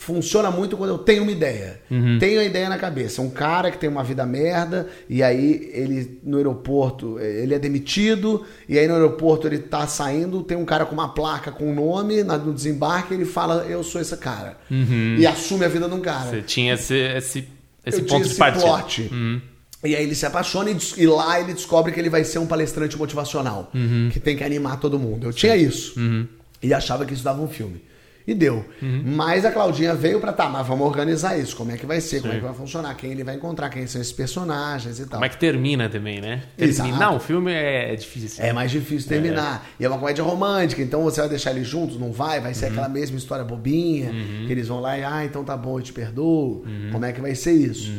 funciona 0.00 0.50
muito 0.50 0.78
quando 0.78 0.90
eu 0.90 0.98
tenho 0.98 1.22
uma 1.22 1.30
ideia. 1.30 1.78
Uhum. 1.90 2.18
Tenho 2.18 2.40
a 2.40 2.44
ideia 2.44 2.70
na 2.70 2.78
cabeça. 2.78 3.20
Um 3.20 3.28
cara 3.28 3.70
que 3.70 3.76
tem 3.76 3.88
uma 3.88 4.02
vida 4.02 4.24
merda 4.24 4.88
e 5.08 5.22
aí 5.22 5.70
ele 5.74 6.18
no 6.24 6.38
aeroporto, 6.38 7.18
ele 7.20 7.54
é 7.54 7.58
demitido 7.58 8.42
e 8.66 8.78
aí 8.78 8.88
no 8.88 8.94
aeroporto 8.94 9.46
ele 9.46 9.58
tá 9.58 9.86
saindo, 9.86 10.42
tem 10.42 10.56
um 10.56 10.64
cara 10.64 10.86
com 10.86 10.94
uma 10.94 11.10
placa 11.12 11.52
com 11.52 11.70
um 11.70 11.74
nome 11.74 12.22
no 12.24 12.52
desembarque, 12.54 13.12
ele 13.12 13.26
fala 13.26 13.66
eu 13.68 13.84
sou 13.84 14.00
esse 14.00 14.16
cara. 14.16 14.56
E 15.18 15.26
assume 15.26 15.66
a 15.66 15.68
vida 15.68 15.86
de 15.86 15.94
um 15.94 16.00
cara. 16.00 16.24
Uhum. 16.24 16.30
Você 16.30 16.42
tinha 16.42 16.74
esse, 16.74 16.94
esse, 16.94 17.48
esse 17.84 17.98
Eu 17.98 18.04
ponto 18.06 18.06
tinha 18.06 18.20
de 18.22 18.28
esse 18.28 18.38
partida. 18.38 18.66
Uhum. 18.66 19.38
plot. 19.40 19.42
E 19.84 19.94
aí 19.96 20.02
ele 20.02 20.14
se 20.14 20.24
apaixona 20.24 20.70
e, 20.70 20.76
e 20.96 21.06
lá 21.06 21.38
ele 21.40 21.52
descobre 21.52 21.92
que 21.92 22.00
ele 22.00 22.08
vai 22.10 22.24
ser 22.24 22.38
um 22.38 22.46
palestrante 22.46 22.96
motivacional, 22.96 23.70
Uhum. 23.74 24.08
que 24.10 24.18
tem 24.18 24.34
que 24.34 24.42
animar 24.44 24.80
todo 24.80 24.98
mundo. 24.98 25.26
Eu 25.26 25.32
tinha 25.32 25.54
isso. 25.56 25.94
E 26.62 26.72
achava 26.72 27.04
que 27.04 27.12
isso 27.12 27.22
dava 27.24 27.42
um 27.42 27.48
filme. 27.48 27.82
E 28.30 28.34
deu. 28.34 28.64
Uhum. 28.80 29.02
Mas 29.04 29.44
a 29.44 29.50
Claudinha 29.50 29.92
veio 29.92 30.20
pra 30.20 30.32
tá, 30.32 30.48
mas 30.48 30.64
vamos 30.64 30.86
organizar 30.86 31.36
isso. 31.36 31.56
Como 31.56 31.72
é 31.72 31.76
que 31.76 31.84
vai 31.84 32.00
ser? 32.00 32.20
Como 32.20 32.32
é 32.32 32.36
que 32.36 32.44
vai 32.44 32.54
funcionar? 32.54 32.94
Quem 32.94 33.10
ele 33.10 33.24
vai 33.24 33.34
encontrar? 33.34 33.68
Quem 33.70 33.88
são 33.88 34.00
esses 34.00 34.12
personagens 34.12 35.00
e 35.00 35.02
tal. 35.02 35.14
Como 35.14 35.24
é 35.24 35.28
que 35.28 35.36
termina 35.36 35.88
também, 35.88 36.20
né? 36.20 36.44
Exato. 36.56 36.88
Terminar 36.88 37.10
um 37.10 37.18
filme 37.18 37.50
é, 37.50 37.92
é 37.92 37.96
difícil. 37.96 38.44
É 38.44 38.52
mais 38.52 38.70
difícil 38.70 39.08
terminar. 39.08 39.68
E 39.80 39.84
é 39.84 39.88
uma 39.88 39.98
comédia 39.98 40.22
romântica, 40.22 40.80
então 40.80 41.02
você 41.02 41.20
vai 41.20 41.28
deixar 41.28 41.50
eles 41.50 41.66
juntos? 41.66 41.98
Não 41.98 42.12
vai? 42.12 42.40
Vai 42.40 42.54
ser 42.54 42.66
aquela 42.66 42.88
mesma 42.88 43.18
história 43.18 43.44
bobinha, 43.44 44.12
que 44.46 44.52
eles 44.52 44.68
vão 44.68 44.78
lá 44.78 44.96
e, 44.96 45.02
ah, 45.02 45.24
então 45.24 45.42
tá 45.42 45.56
bom, 45.56 45.80
eu 45.80 45.82
te 45.82 45.92
perdoo. 45.92 46.64
Como 46.92 47.04
é 47.04 47.12
que 47.12 47.20
vai 47.20 47.34
ser 47.34 47.52
isso? 47.52 47.90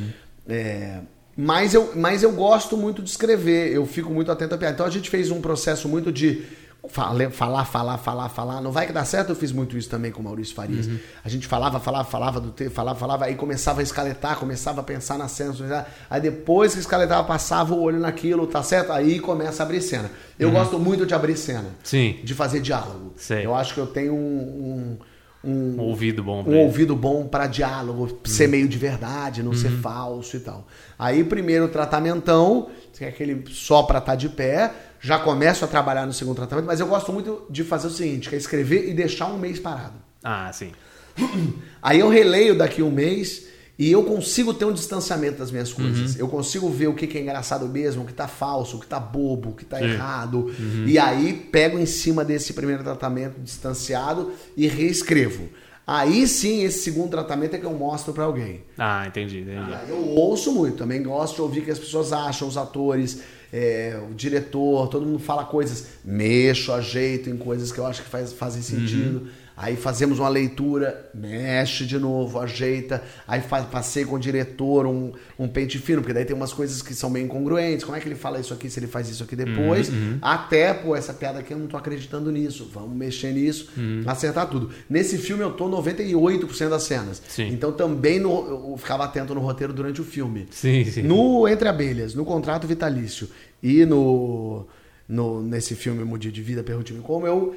É, 0.47 0.99
mas, 1.35 1.73
eu, 1.73 1.91
mas 1.95 2.23
eu 2.23 2.31
gosto 2.31 2.77
muito 2.77 3.01
de 3.01 3.09
escrever, 3.09 3.73
eu 3.73 3.85
fico 3.85 4.13
muito 4.13 4.31
atento 4.31 4.55
a 4.55 4.57
piada. 4.57 4.75
Então 4.75 4.85
a 4.85 4.89
gente 4.89 5.09
fez 5.09 5.29
um 5.29 5.41
processo 5.41 5.89
muito 5.89 6.09
de 6.09 6.43
falar, 6.89 7.29
falar, 7.65 7.97
falar, 7.97 8.29
falar. 8.29 8.61
Não 8.61 8.71
vai 8.71 8.87
que 8.87 8.93
dá 8.93 9.05
certo, 9.05 9.29
eu 9.29 9.35
fiz 9.35 9.51
muito 9.51 9.77
isso 9.77 9.89
também 9.89 10.11
com 10.11 10.19
o 10.21 10.23
Maurício 10.23 10.55
Farias. 10.55 10.89
A 11.23 11.29
gente 11.29 11.47
falava, 11.47 11.79
falava, 11.79 12.09
falava 12.09 12.39
do 12.41 12.51
texto, 12.51 12.73
falava, 12.73 12.97
falava, 12.99 13.25
aí 13.25 13.35
começava 13.35 13.81
a 13.81 13.83
escaletar, 13.83 14.37
começava 14.37 14.81
a 14.81 14.83
pensar 14.83 15.17
na 15.17 15.27
cena. 15.27 15.85
Aí 16.09 16.19
depois 16.19 16.73
que 16.73 16.79
escaletava, 16.79 17.23
passava 17.27 17.73
o 17.73 17.81
olho 17.81 17.99
naquilo, 17.99 18.47
tá 18.47 18.63
certo? 18.63 18.91
Aí 18.91 19.19
começa 19.19 19.61
a 19.61 19.65
abrir 19.65 19.81
cena. 19.81 20.09
Eu 20.39 20.51
gosto 20.51 20.79
muito 20.79 21.05
de 21.05 21.13
abrir 21.13 21.37
cena. 21.37 21.69
Sim. 21.83 22.19
De 22.23 22.33
fazer 22.33 22.59
diálogo. 22.61 23.13
Sei. 23.15 23.45
Eu 23.45 23.53
acho 23.55 23.73
que 23.75 23.79
eu 23.79 23.87
tenho 23.87 24.13
um- 24.13 24.97
um, 25.43 25.49
um, 25.51 25.79
ouvido 25.79 26.23
bom. 26.23 26.43
pra 26.43 26.51
um 26.51 26.55
isso. 26.55 26.65
ouvido 26.65 26.95
bom 26.95 27.27
para 27.27 27.47
diálogo, 27.47 28.19
ser 28.25 28.47
meio 28.47 28.67
de 28.67 28.77
verdade, 28.77 29.41
não 29.43 29.53
ser 29.53 29.71
falso 29.71 30.37
e 30.37 30.39
tal. 30.39 30.67
Aí, 30.97 31.23
primeiro 31.23 31.67
tratamentão, 31.67 32.69
que 32.93 33.03
é 33.05 33.07
aquele 33.07 33.43
só 33.49 33.83
para 33.83 33.97
estar 33.99 34.15
de 34.15 34.29
pé, 34.29 34.71
já 35.01 35.19
começo 35.19 35.65
a 35.65 35.67
trabalhar 35.67 36.05
no 36.05 36.13
segundo 36.13 36.35
tratamento, 36.35 36.65
mas 36.65 36.79
eu 36.79 36.87
gosto 36.87 37.11
muito 37.11 37.45
de 37.49 37.63
fazer 37.63 37.87
o 37.87 37.91
seguinte, 37.91 38.29
que 38.29 38.35
é 38.35 38.37
escrever 38.37 38.87
e 38.87 38.93
deixar 38.93 39.27
um 39.27 39.37
mês 39.37 39.59
parado. 39.59 39.95
Ah, 40.23 40.51
sim. 40.53 40.71
Aí 41.81 41.99
eu 41.99 42.07
releio 42.09 42.57
daqui 42.57 42.81
um 42.83 42.91
mês 42.91 43.47
e 43.79 43.91
eu 43.91 44.03
consigo 44.03 44.53
ter 44.53 44.65
um 44.65 44.71
distanciamento 44.71 45.39
das 45.39 45.49
minhas 45.49 45.73
coisas. 45.73 46.15
Eu 46.19 46.27
consigo 46.27 46.69
ver 46.69 46.87
o 46.87 46.93
que 46.93 47.07
que 47.07 47.17
é 47.17 47.21
engraçado 47.21 47.67
mesmo, 47.67 48.03
o 48.03 48.05
que 48.05 48.13
tá 48.13 48.27
falso, 48.27 48.77
o 48.77 48.79
que 48.79 48.85
tá 48.85 48.99
bobo, 48.99 49.49
o 49.49 49.53
que 49.55 49.65
tá 49.65 49.81
errado. 49.81 50.53
E 50.85 50.99
aí 50.99 51.33
pego 51.51 51.79
em 51.79 51.87
cima 51.87 52.23
desse 52.23 52.53
primeiro 52.53 52.83
tratamento 52.83 53.41
distanciado 53.41 54.31
e 54.55 54.67
reescrevo. 54.67 55.49
Aí 55.85 56.27
sim, 56.27 56.63
esse 56.63 56.83
segundo 56.83 57.09
tratamento 57.09 57.55
é 57.55 57.57
que 57.57 57.65
eu 57.65 57.73
mostro 57.73 58.13
pra 58.13 58.25
alguém. 58.25 58.63
Ah, 58.77 59.05
entendi, 59.07 59.39
entendi. 59.39 59.73
Aí 59.73 59.89
Eu 59.89 60.09
ouço 60.09 60.51
muito, 60.53 60.77
também 60.77 61.01
gosto 61.01 61.35
de 61.35 61.41
ouvir 61.41 61.61
o 61.61 61.65
que 61.65 61.71
as 61.71 61.79
pessoas 61.79 62.13
acham, 62.13 62.47
os 62.47 62.57
atores, 62.57 63.21
é, 63.51 63.99
o 64.09 64.13
diretor, 64.13 64.87
todo 64.87 65.05
mundo 65.05 65.19
fala 65.19 65.43
coisas, 65.43 65.87
mexo, 66.03 66.71
ajeito 66.71 67.29
em 67.29 67.37
coisas 67.37 67.71
que 67.71 67.79
eu 67.79 67.85
acho 67.85 68.03
que 68.03 68.09
faz, 68.09 68.31
fazem 68.31 68.61
sentido. 68.61 69.27
Aí 69.55 69.75
fazemos 69.75 70.17
uma 70.17 70.29
leitura, 70.29 71.09
mexe 71.13 71.85
de 71.85 71.99
novo, 71.99 72.39
ajeita. 72.39 73.03
Aí 73.27 73.41
passei 73.71 74.03
com 74.05 74.15
o 74.15 74.19
diretor 74.19 74.87
um, 74.87 75.11
um 75.37 75.47
pente 75.47 75.77
fino, 75.77 76.01
porque 76.01 76.13
daí 76.13 76.25
tem 76.25 76.35
umas 76.35 76.51
coisas 76.53 76.81
que 76.81 76.95
são 76.95 77.11
bem 77.11 77.25
incongruentes. 77.25 77.83
Como 77.85 77.95
é 77.95 77.99
que 77.99 78.07
ele 78.07 78.15
fala 78.15 78.39
isso 78.39 78.53
aqui 78.53 78.69
se 78.69 78.79
ele 78.79 78.87
faz 78.87 79.09
isso 79.09 79.23
aqui 79.23 79.35
depois? 79.35 79.91
Até, 80.21 80.73
pô, 80.73 80.95
essa 80.95 81.13
piada 81.13 81.39
aqui 81.39 81.53
eu 81.53 81.59
não 81.59 81.67
tô 81.67 81.77
acreditando 81.77 82.31
nisso. 82.31 82.69
Vamos 82.73 82.95
mexer 82.95 83.31
nisso, 83.33 83.69
acertar 84.07 84.47
tudo. 84.49 84.71
Nesse 84.89 85.17
filme 85.17 85.43
eu 85.43 85.51
tô 85.51 85.69
98% 85.69 86.69
das 86.69 86.83
cenas. 86.83 87.21
Sim. 87.27 87.49
Então 87.49 87.71
também 87.71 88.19
no- 88.19 88.71
eu 88.71 88.77
ficava 88.77 89.03
atento 89.03 89.35
no 89.35 89.41
roteiro 89.41 89.73
durante 89.73 90.01
o 90.01 90.03
filme. 90.03 90.47
Sim, 90.51 90.83
sim. 90.85 91.01
No 91.03 91.47
Entre 91.47 91.67
Abelhas, 91.67 92.15
no 92.15 92.25
contrato 92.25 92.65
vitalício 92.65 93.27
e 93.61 93.85
no, 93.85 94.65
no 95.07 95.41
nesse 95.41 95.75
filme 95.75 96.03
Mudir 96.03 96.31
de 96.31 96.41
Vida, 96.41 96.63
Pergunte-me 96.63 96.99
Como, 97.01 97.27
eu 97.27 97.55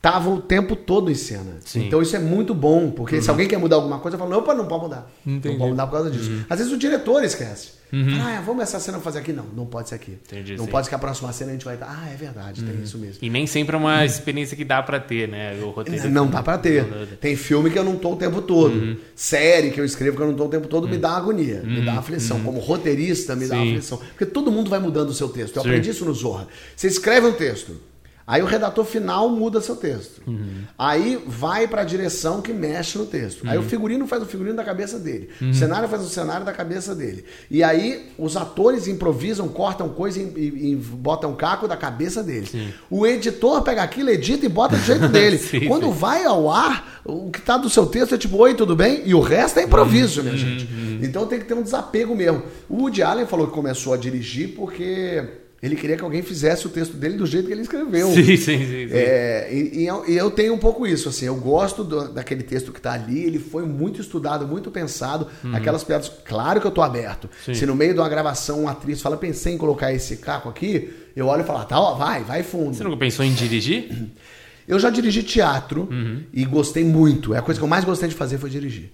tava 0.00 0.30
o 0.30 0.40
tempo 0.40 0.76
todo 0.76 1.10
em 1.10 1.14
cena. 1.14 1.56
Sim. 1.64 1.80
Uhum. 1.80 1.86
Então 1.86 2.02
isso 2.02 2.14
é 2.16 2.18
muito 2.18 2.54
bom, 2.54 2.90
porque 2.90 3.20
se 3.20 3.28
alguém 3.30 3.48
quer 3.48 3.58
mudar 3.58 3.76
alguma 3.76 3.98
coisa, 3.98 4.16
eu 4.16 4.18
falo, 4.18 4.36
opa, 4.36 4.54
não 4.54 4.66
pode 4.66 4.82
mudar. 4.84 5.10
Entendi. 5.26 5.48
Não 5.48 5.58
pode 5.58 5.70
mudar 5.70 5.86
por 5.86 5.92
causa 5.94 6.10
disso. 6.10 6.44
Às 6.48 6.58
vezes 6.58 6.72
o 6.72 6.76
diretor 6.76 7.22
esquece. 7.24 7.78
Fala, 7.90 8.36
ah, 8.36 8.42
vamos 8.44 8.62
essa 8.62 8.78
cena 8.78 8.98
fazer 9.00 9.20
aqui? 9.20 9.32
Não, 9.32 9.46
não 9.56 9.64
pode 9.64 9.88
ser 9.88 9.94
aqui. 9.94 10.18
Entendi, 10.26 10.56
não 10.58 10.66
sim. 10.66 10.70
pode 10.70 10.84
ser 10.84 10.90
que 10.90 10.94
a 10.94 10.98
próxima 10.98 11.32
cena 11.32 11.50
a 11.50 11.52
gente 11.54 11.64
vai 11.64 11.72
estar. 11.72 11.86
Ah, 11.88 12.10
é 12.12 12.16
verdade, 12.16 12.62
tem 12.62 12.82
isso 12.82 12.98
mesmo. 12.98 13.16
E 13.22 13.30
nem 13.30 13.46
sempre 13.46 13.74
é 13.74 13.78
uma 13.78 14.04
experiência 14.04 14.54
que 14.54 14.64
dá 14.64 14.82
pra 14.82 15.00
ter, 15.00 15.26
né? 15.26 15.58
O 15.62 15.70
roteiro. 15.70 16.10
Não 16.10 16.26
dá 16.26 16.42
pra 16.42 16.58
ter. 16.58 16.82
Não 16.82 17.06
dá. 17.06 17.16
Tem 17.18 17.34
filme 17.34 17.70
que 17.70 17.78
eu 17.78 17.84
não 17.84 17.96
tô 17.96 18.12
o 18.12 18.16
tempo 18.16 18.42
todo. 18.42 18.74
Uhum. 18.74 18.96
Série 19.16 19.70
que 19.70 19.80
eu 19.80 19.86
escrevo 19.86 20.18
que 20.18 20.22
eu 20.22 20.26
não 20.26 20.34
tô 20.34 20.44
o 20.44 20.48
tempo 20.50 20.68
todo 20.68 20.86
me 20.86 20.98
dá 20.98 21.12
agonia, 21.12 21.62
me 21.64 21.80
dá 21.80 21.94
aflição. 21.94 22.38
Como 22.40 22.60
roteirista, 22.60 23.34
me 23.34 23.46
dá 23.48 23.56
Uhum. 23.56 23.62
Sim. 23.64 23.70
aflição. 23.70 23.98
Porque 23.98 24.26
todo 24.26 24.52
mundo 24.52 24.68
vai 24.68 24.78
mudando 24.78 25.08
o 25.08 25.14
seu 25.14 25.30
texto. 25.30 25.56
Eu 25.56 25.62
Sim. 25.62 25.68
aprendi 25.70 25.88
isso 25.88 26.04
no 26.04 26.12
Zorra. 26.12 26.46
Você 26.76 26.88
escreve 26.88 27.26
um 27.26 27.32
texto. 27.32 27.87
Aí 28.30 28.42
o 28.42 28.44
redator 28.46 28.84
final 28.84 29.30
muda 29.30 29.58
seu 29.58 29.74
texto. 29.74 30.20
Uhum. 30.26 30.64
Aí 30.78 31.18
vai 31.26 31.66
pra 31.66 31.82
direção 31.82 32.42
que 32.42 32.52
mexe 32.52 32.98
no 32.98 33.06
texto. 33.06 33.48
Aí 33.48 33.56
o 33.56 33.62
Uhum. 33.62 33.66
figurino 33.68 34.06
faz 34.06 34.22
o 34.22 34.26
figurino 34.26 34.54
da 34.54 34.62
cabeça 34.62 34.98
dele. 34.98 35.30
O 35.40 35.54
cenário 35.54 35.88
faz 35.88 36.02
o 36.02 36.08
cenário 36.10 36.44
da 36.44 36.52
cabeça 36.52 36.94
dele. 36.94 37.24
E 37.50 37.62
aí 37.64 38.10
os 38.18 38.36
atores 38.36 38.86
improvisam, 38.86 39.48
cortam 39.48 39.88
coisa 39.88 40.20
e, 40.20 40.24
e- 40.24 40.72
e 40.72 40.76
botam 40.76 41.34
caco 41.34 41.66
da 41.66 41.74
cabeça 41.74 42.22
dele. 42.22 42.74
O 42.90 43.06
editor 43.06 43.62
pega 43.62 43.82
aquilo, 43.82 44.10
edita 44.10 44.44
e 44.44 44.48
bota 44.50 44.76
do 44.76 44.82
jeito 44.84 45.08
dele. 45.08 45.38
Sim, 45.38 45.66
Quando 45.66 45.86
sim. 45.86 45.92
vai 45.92 46.24
ao 46.26 46.50
ar, 46.50 47.00
o 47.06 47.30
que 47.30 47.40
tá 47.40 47.56
do 47.56 47.70
seu 47.70 47.86
texto 47.86 48.14
é 48.14 48.18
tipo, 48.18 48.36
oi, 48.36 48.54
tudo 48.54 48.76
bem? 48.76 49.04
E 49.06 49.14
o 49.14 49.20
resto 49.20 49.58
é 49.58 49.62
improviso, 49.62 50.22
minha 50.22 50.36
gente. 50.36 50.68
Então 51.02 51.26
tem 51.26 51.38
que 51.38 51.46
ter 51.46 51.54
um 51.54 51.62
desapego 51.62 52.14
mesmo. 52.14 52.42
O 52.68 52.82
Woody 52.82 53.02
Allen 53.02 53.24
falou 53.26 53.46
que 53.46 53.54
começou 53.54 53.94
a 53.94 53.96
dirigir 53.96 54.48
porque 54.54 55.24
ele 55.62 55.74
queria 55.74 55.96
que 55.96 56.02
alguém 56.04 56.22
fizesse 56.22 56.66
o 56.66 56.70
texto 56.70 56.96
dele 56.96 57.16
do 57.16 57.26
jeito 57.26 57.46
que 57.46 57.52
ele 57.52 57.62
escreveu. 57.62 58.08
Sim, 58.12 58.24
sim, 58.24 58.36
sim. 58.36 58.58
sim. 58.58 58.88
É, 58.92 59.48
e, 59.52 59.80
e 59.80 59.86
eu, 59.86 60.08
e 60.08 60.16
eu 60.16 60.30
tenho 60.30 60.54
um 60.54 60.58
pouco 60.58 60.86
isso, 60.86 61.08
assim, 61.08 61.24
eu 61.26 61.34
gosto 61.34 61.82
do- 61.82 62.12
daquele 62.12 62.42
texto 62.44 62.72
que 62.72 62.80
tá 62.80 62.92
ali, 62.92 63.24
ele 63.24 63.38
foi 63.38 63.64
muito 63.66 64.00
estudado, 64.00 64.46
muito 64.46 64.70
pensado, 64.70 65.26
aquelas 65.52 65.82
piadas, 65.82 66.10
claro 66.24 66.60
que 66.60 66.66
eu 66.66 66.70
tô 66.70 66.80
aberto. 66.82 67.24
Uhum. 67.24 67.30
Sim. 67.46 67.54
Se 67.54 67.66
no 67.66 67.74
meio 67.74 67.92
de 67.92 68.00
uma 68.00 68.08
gravação 68.08 68.62
uma 68.62 68.70
atriz 68.72 69.00
fala, 69.02 69.16
pensei 69.16 69.54
em 69.54 69.58
colocar 69.58 69.92
esse 69.92 70.18
caco 70.18 70.48
aqui, 70.48 70.90
eu 71.16 71.26
olho 71.26 71.42
e 71.42 71.44
falo, 71.44 71.58
ah, 71.60 71.64
tá, 71.64 71.80
ó, 71.80 71.94
vai, 71.94 72.22
vai 72.22 72.42
fundo. 72.44 72.74
Você 72.76 72.84
nunca 72.84 72.96
pensou 72.96 73.24
em 73.24 73.32
dirigir? 73.34 73.90
Eu 74.68 74.78
já 74.78 74.90
dirigi 74.90 75.22
teatro 75.22 75.88
Uhum. 75.90 76.22
e 76.32 76.44
gostei 76.44 76.84
muito. 76.84 77.32
É 77.34 77.38
a 77.38 77.42
coisa 77.42 77.58
que 77.58 77.64
eu 77.64 77.68
mais 77.68 77.84
gostei 77.84 78.08
de 78.08 78.14
fazer 78.14 78.36
foi 78.38 78.50
dirigir. 78.50 78.92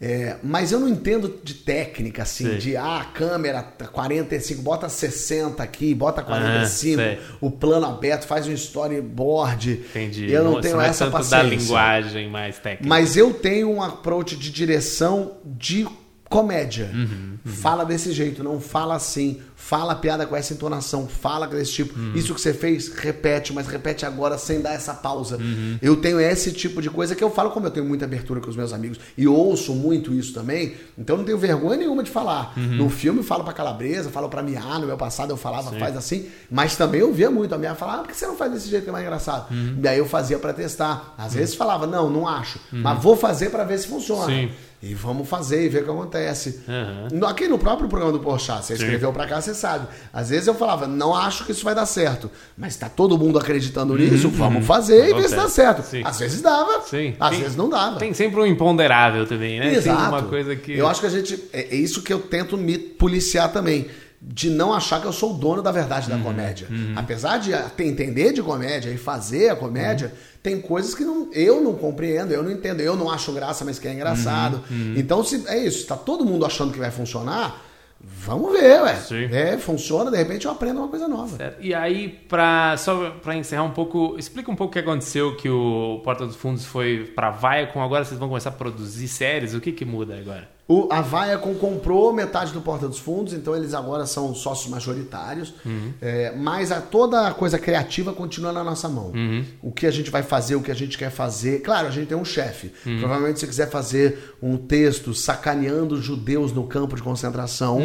É, 0.00 0.36
mas 0.42 0.72
eu 0.72 0.80
não 0.80 0.88
entendo 0.88 1.38
de 1.44 1.52
técnica, 1.54 2.22
assim, 2.22 2.44
Sei. 2.46 2.56
de 2.58 2.76
ah, 2.78 3.06
câmera 3.12 3.62
tá 3.62 3.86
45, 3.86 4.62
bota 4.62 4.88
60 4.88 5.62
aqui, 5.62 5.94
bota 5.94 6.22
45, 6.22 7.02
Ah, 7.02 7.16
o 7.42 7.50
plano 7.50 7.84
aberto, 7.86 8.24
faz 8.26 8.46
um 8.48 8.52
storyboard. 8.52 9.72
Entendi. 9.90 10.30
Eu 10.32 10.44
não 10.44 10.60
tenho 10.60 10.80
é 10.80 10.86
essa 10.88 11.04
tanto 11.04 11.12
paciência. 11.18 11.36
da 11.36 11.42
linguagem 11.54 12.30
mais 12.30 12.58
técnica. 12.58 12.88
Mas 12.88 13.16
eu 13.16 13.34
tenho 13.34 13.70
um 13.70 13.82
approach 13.82 14.36
de 14.36 14.50
direção 14.50 15.32
de 15.44 15.86
comédia. 16.28 16.90
Uhum, 16.94 17.29
Fala 17.44 17.84
desse 17.84 18.12
jeito, 18.12 18.42
não 18.44 18.60
fala 18.60 18.94
assim. 18.94 19.40
Fala 19.54 19.92
a 19.92 19.96
piada 19.96 20.26
com 20.26 20.34
essa 20.34 20.54
entonação, 20.54 21.06
fala 21.06 21.46
desse 21.46 21.72
tipo. 21.72 21.98
Uhum. 21.98 22.12
Isso 22.14 22.34
que 22.34 22.40
você 22.40 22.52
fez, 22.52 22.88
repete, 22.88 23.52
mas 23.52 23.66
repete 23.66 24.06
agora 24.06 24.38
sem 24.38 24.60
dar 24.60 24.72
essa 24.72 24.94
pausa. 24.94 25.36
Uhum. 25.36 25.78
Eu 25.82 25.96
tenho 25.96 26.18
esse 26.18 26.50
tipo 26.50 26.80
de 26.80 26.88
coisa 26.88 27.14
que 27.14 27.22
eu 27.22 27.30
falo, 27.30 27.50
como 27.50 27.66
eu 27.66 27.70
tenho 27.70 27.84
muita 27.86 28.06
abertura 28.06 28.40
com 28.40 28.48
os 28.48 28.56
meus 28.56 28.72
amigos 28.72 28.98
e 29.16 29.28
ouço 29.28 29.74
muito 29.74 30.14
isso 30.14 30.32
também, 30.32 30.74
então 30.96 31.16
não 31.16 31.24
tenho 31.24 31.36
vergonha 31.38 31.76
nenhuma 31.76 32.02
de 32.02 32.10
falar. 32.10 32.54
Uhum. 32.56 32.76
No 32.76 32.88
filme 32.88 33.20
eu 33.20 33.24
falo 33.24 33.44
pra 33.44 33.52
Calabresa, 33.52 34.08
falo 34.10 34.28
pra 34.28 34.42
Miá, 34.42 34.78
no 34.78 34.86
meu 34.86 34.96
passado 34.96 35.30
eu 35.30 35.36
falava, 35.36 35.78
faz 35.78 35.96
assim, 35.96 36.26
mas 36.50 36.74
também 36.74 37.00
eu 37.00 37.12
via 37.12 37.30
muito 37.30 37.54
a 37.54 37.58
Miá 37.58 37.74
falar, 37.74 37.96
ah, 37.96 37.98
por 37.98 38.08
que 38.08 38.16
você 38.16 38.26
não 38.26 38.36
faz 38.36 38.52
desse 38.52 38.68
jeito 38.68 38.84
que 38.84 38.88
é 38.88 38.92
mais 38.92 39.04
engraçado? 39.04 39.52
Uhum. 39.52 39.78
E 39.82 39.86
aí 39.86 39.98
eu 39.98 40.06
fazia 40.06 40.38
pra 40.38 40.52
testar. 40.52 41.14
Às 41.18 41.34
vezes 41.34 41.54
falava, 41.54 41.86
não, 41.86 42.08
não 42.08 42.26
acho, 42.26 42.58
mas 42.72 43.00
vou 43.00 43.16
fazer 43.16 43.50
pra 43.50 43.62
ver 43.62 43.78
se 43.78 43.86
funciona. 43.86 44.26
Sim. 44.26 44.50
E 44.82 44.94
vamos 44.94 45.28
fazer 45.28 45.66
e 45.66 45.68
ver 45.68 45.80
o 45.82 45.84
que 45.84 45.90
acontece. 45.90 46.60
No- 47.12 47.26
Aqui 47.26 47.46
no 47.46 47.58
próprio 47.58 47.86
programa 47.86 48.12
do 48.12 48.20
Porchat, 48.20 48.64
você 48.64 48.72
escreveu 48.74 49.12
pra 49.12 49.26
cá, 49.26 49.38
você 49.40 49.54
sabe. 49.54 49.86
Às 50.10 50.30
vezes 50.30 50.46
eu 50.46 50.54
falava, 50.54 50.86
não 50.86 51.14
acho 51.14 51.44
que 51.44 51.52
isso 51.52 51.62
vai 51.64 51.74
dar 51.74 51.84
certo. 51.84 52.30
Mas 52.56 52.76
tá 52.76 52.88
todo 52.88 53.18
mundo 53.18 53.38
acreditando 53.38 53.94
nisso, 53.96 54.30
vamos 54.30 54.64
fazer 54.66 55.10
e 55.10 55.14
ver 55.14 55.28
se 55.28 55.36
dá 55.36 55.48
certo. 55.50 55.82
Sim. 55.82 56.02
Às 56.02 56.18
vezes 56.18 56.40
dava, 56.40 56.80
Sim. 56.82 57.14
às 57.20 57.30
Tem- 57.30 57.40
vezes 57.40 57.56
não 57.56 57.68
dava. 57.68 57.98
Tem 57.98 58.14
sempre 58.14 58.40
um 58.40 58.46
imponderável 58.46 59.26
também, 59.26 59.60
né? 59.60 59.74
Exato. 59.74 59.98
Tem 60.00 60.08
uma 60.08 60.22
coisa 60.22 60.56
que. 60.56 60.72
Eu 60.72 60.88
acho 60.88 61.00
que 61.00 61.06
a 61.06 61.10
gente. 61.10 61.38
É, 61.52 61.60
é 61.60 61.76
isso 61.76 62.00
que 62.02 62.12
eu 62.12 62.18
tento 62.18 62.56
me 62.56 62.78
policiar 62.78 63.52
também. 63.52 63.86
De 64.22 64.50
não 64.50 64.74
achar 64.74 65.00
que 65.00 65.06
eu 65.06 65.12
sou 65.14 65.30
o 65.34 65.38
dono 65.38 65.62
da 65.62 65.72
verdade 65.72 66.10
Uhum. 66.10 66.18
da 66.18 66.22
comédia. 66.22 66.68
Apesar 66.94 67.38
de 67.38 67.52
entender 67.82 68.32
de 68.34 68.42
comédia 68.42 68.90
e 68.90 68.98
fazer 68.98 69.48
a 69.48 69.56
comédia, 69.56 70.08
Uhum. 70.08 70.12
tem 70.42 70.60
coisas 70.60 70.94
que 70.94 71.02
não, 71.04 71.30
eu 71.32 71.60
não 71.62 71.72
compreendo, 71.74 72.30
eu 72.32 72.42
não 72.42 72.50
entendo, 72.50 72.80
eu 72.80 72.94
não 72.96 73.10
acho 73.10 73.32
graça, 73.32 73.64
mas 73.64 73.78
que 73.78 73.88
é 73.88 73.94
engraçado. 73.94 74.62
Uhum. 74.70 74.94
Então, 74.96 75.24
se 75.24 75.42
é 75.48 75.58
isso, 75.64 75.86
tá 75.86 75.96
todo 75.96 76.22
mundo 76.24 76.44
achando 76.44 76.70
que 76.70 76.78
vai 76.78 76.90
funcionar, 76.90 77.62
vamos 77.98 78.52
ver, 78.52 78.82
ué. 78.82 78.94
Sim. 78.96 79.24
É, 79.32 79.56
funciona, 79.56 80.10
de 80.10 80.18
repente 80.18 80.44
eu 80.44 80.50
aprendo 80.52 80.80
uma 80.80 80.88
coisa 80.88 81.08
nova. 81.08 81.36
Certo. 81.38 81.56
E 81.62 81.72
aí, 81.74 82.08
pra, 82.28 82.76
só 82.76 83.10
pra 83.22 83.34
encerrar 83.36 83.62
um 83.62 83.70
pouco, 83.70 84.16
explica 84.18 84.50
um 84.50 84.54
pouco 84.56 84.70
o 84.70 84.72
que 84.74 84.78
aconteceu 84.80 85.34
que 85.36 85.48
o 85.48 86.00
Porta 86.04 86.26
dos 86.26 86.36
Fundos 86.36 86.66
foi 86.66 87.10
pra 87.14 87.30
Viacom, 87.30 87.80
agora 87.82 88.04
vocês 88.04 88.18
vão 88.20 88.28
começar 88.28 88.50
a 88.50 88.52
produzir 88.52 89.08
séries, 89.08 89.54
o 89.54 89.60
que 89.60 89.72
que 89.72 89.84
muda 89.86 90.14
agora? 90.18 90.46
O, 90.70 90.86
a 90.88 91.02
Viacom 91.02 91.52
comprou 91.54 92.12
metade 92.12 92.52
do 92.52 92.60
Porta 92.60 92.86
dos 92.86 93.00
Fundos, 93.00 93.32
então 93.32 93.56
eles 93.56 93.74
agora 93.74 94.06
são 94.06 94.32
sócios 94.36 94.70
majoritários. 94.70 95.52
É, 96.00 96.32
mas 96.36 96.70
a, 96.70 96.80
toda 96.80 97.26
a 97.26 97.34
coisa 97.34 97.58
criativa 97.58 98.12
continua 98.12 98.52
na 98.52 98.62
nossa 98.62 98.88
mão. 98.88 99.12
O 99.60 99.72
que 99.72 99.84
a 99.84 99.90
gente 99.90 100.12
vai 100.12 100.22
fazer, 100.22 100.54
o 100.54 100.62
que 100.62 100.70
a 100.70 100.74
gente 100.74 100.96
quer 100.96 101.10
fazer. 101.10 101.62
Claro, 101.62 101.88
a 101.88 101.90
gente 101.90 102.06
tem 102.06 102.16
um 102.16 102.24
chefe. 102.24 102.70
Provavelmente, 103.00 103.40
se 103.40 103.48
quiser 103.48 103.68
fazer 103.68 104.36
um 104.40 104.56
texto 104.56 105.12
sacaneando 105.12 106.00
judeus 106.00 106.52
no 106.52 106.62
campo 106.62 106.94
de 106.94 107.02
concentração, 107.02 107.80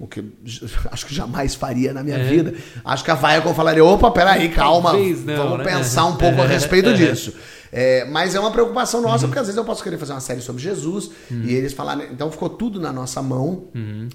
o 0.00 0.06
que 0.06 0.24
acho 0.90 1.04
que 1.04 1.14
jamais 1.14 1.54
faria 1.54 1.92
na 1.92 2.02
minha 2.02 2.24
vida, 2.24 2.54
acho 2.82 3.04
que 3.04 3.10
a 3.10 3.16
Viacom 3.16 3.52
falaria: 3.52 3.84
opa, 3.84 4.10
peraí, 4.10 4.48
calma, 4.48 4.92
Talvez 4.92 5.26
não, 5.26 5.36
vamos 5.36 5.58
né? 5.58 5.64
pensar 5.64 6.06
um 6.06 6.16
pouco 6.16 6.40
a 6.40 6.46
respeito 6.48 6.94
disso. 6.94 7.34
É, 7.72 8.04
mas 8.06 8.34
é 8.34 8.40
uma 8.40 8.50
preocupação 8.50 9.00
nossa, 9.00 9.26
porque 9.28 9.38
às 9.38 9.46
vezes 9.46 9.56
eu 9.56 9.64
posso 9.64 9.82
querer 9.82 9.96
fazer 9.96 10.12
uma 10.12 10.20
série 10.20 10.40
sobre 10.40 10.60
Jesus 10.62 11.10
e 11.30 11.54
eles 11.54 11.72
falarem. 11.72 12.08
Então 12.12 12.30
ficou 12.30 12.48
tudo 12.50 12.80
na 12.80 12.92
nossa 12.92 13.22
mão 13.22 13.68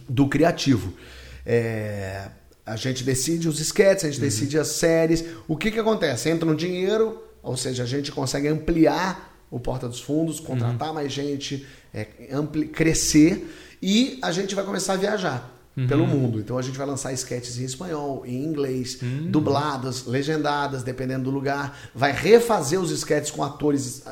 do 0.10 0.28
criativo. 0.28 0.94
É, 1.46 2.28
a 2.66 2.76
gente 2.76 3.04
decide 3.04 3.48
os 3.48 3.60
sketches, 3.60 4.04
a 4.06 4.08
gente 4.10 4.20
decide 4.20 4.58
as 4.60 4.68
séries. 4.70 5.24
O 5.48 5.56
que 5.56 5.72
que 5.72 5.80
acontece? 5.80 6.30
Entra 6.30 6.50
um 6.50 6.56
dinheiro, 6.56 7.22
ou 7.44 7.56
seja, 7.56 7.84
a 7.84 7.86
gente 7.86 8.12
consegue 8.12 8.48
ampliar 8.48 9.34
o 9.52 9.60
Porta 9.60 9.88
dos 9.88 10.02
Fundos, 10.02 10.40
contratar 10.40 10.94
mais 10.94 11.12
gente, 11.14 11.66
é, 11.94 12.08
ampli- 12.34 12.68
crescer 12.68 13.50
e 13.82 14.18
a 14.22 14.32
gente 14.32 14.56
vai 14.56 14.66
começar 14.66 14.94
a 14.94 14.98
viajar. 14.98 15.55
Pelo 15.88 16.08
mundo. 16.08 16.40
Então 16.40 16.58
a 16.58 16.62
gente 16.62 16.78
vai 16.78 16.88
lançar 16.88 17.12
sketches 17.14 17.58
em 17.58 17.64
espanhol, 17.66 18.24
em 18.26 18.44
inglês, 18.44 19.00
dubladas, 19.30 20.06
legendadas, 20.06 20.84
dependendo 20.84 21.26
do 21.26 21.32
lugar. 21.32 21.78
Vai 21.94 22.12
refazer 22.12 22.80
os 22.80 22.92
sketches 22.92 23.32
com 23.32 23.44
atores 23.44 24.04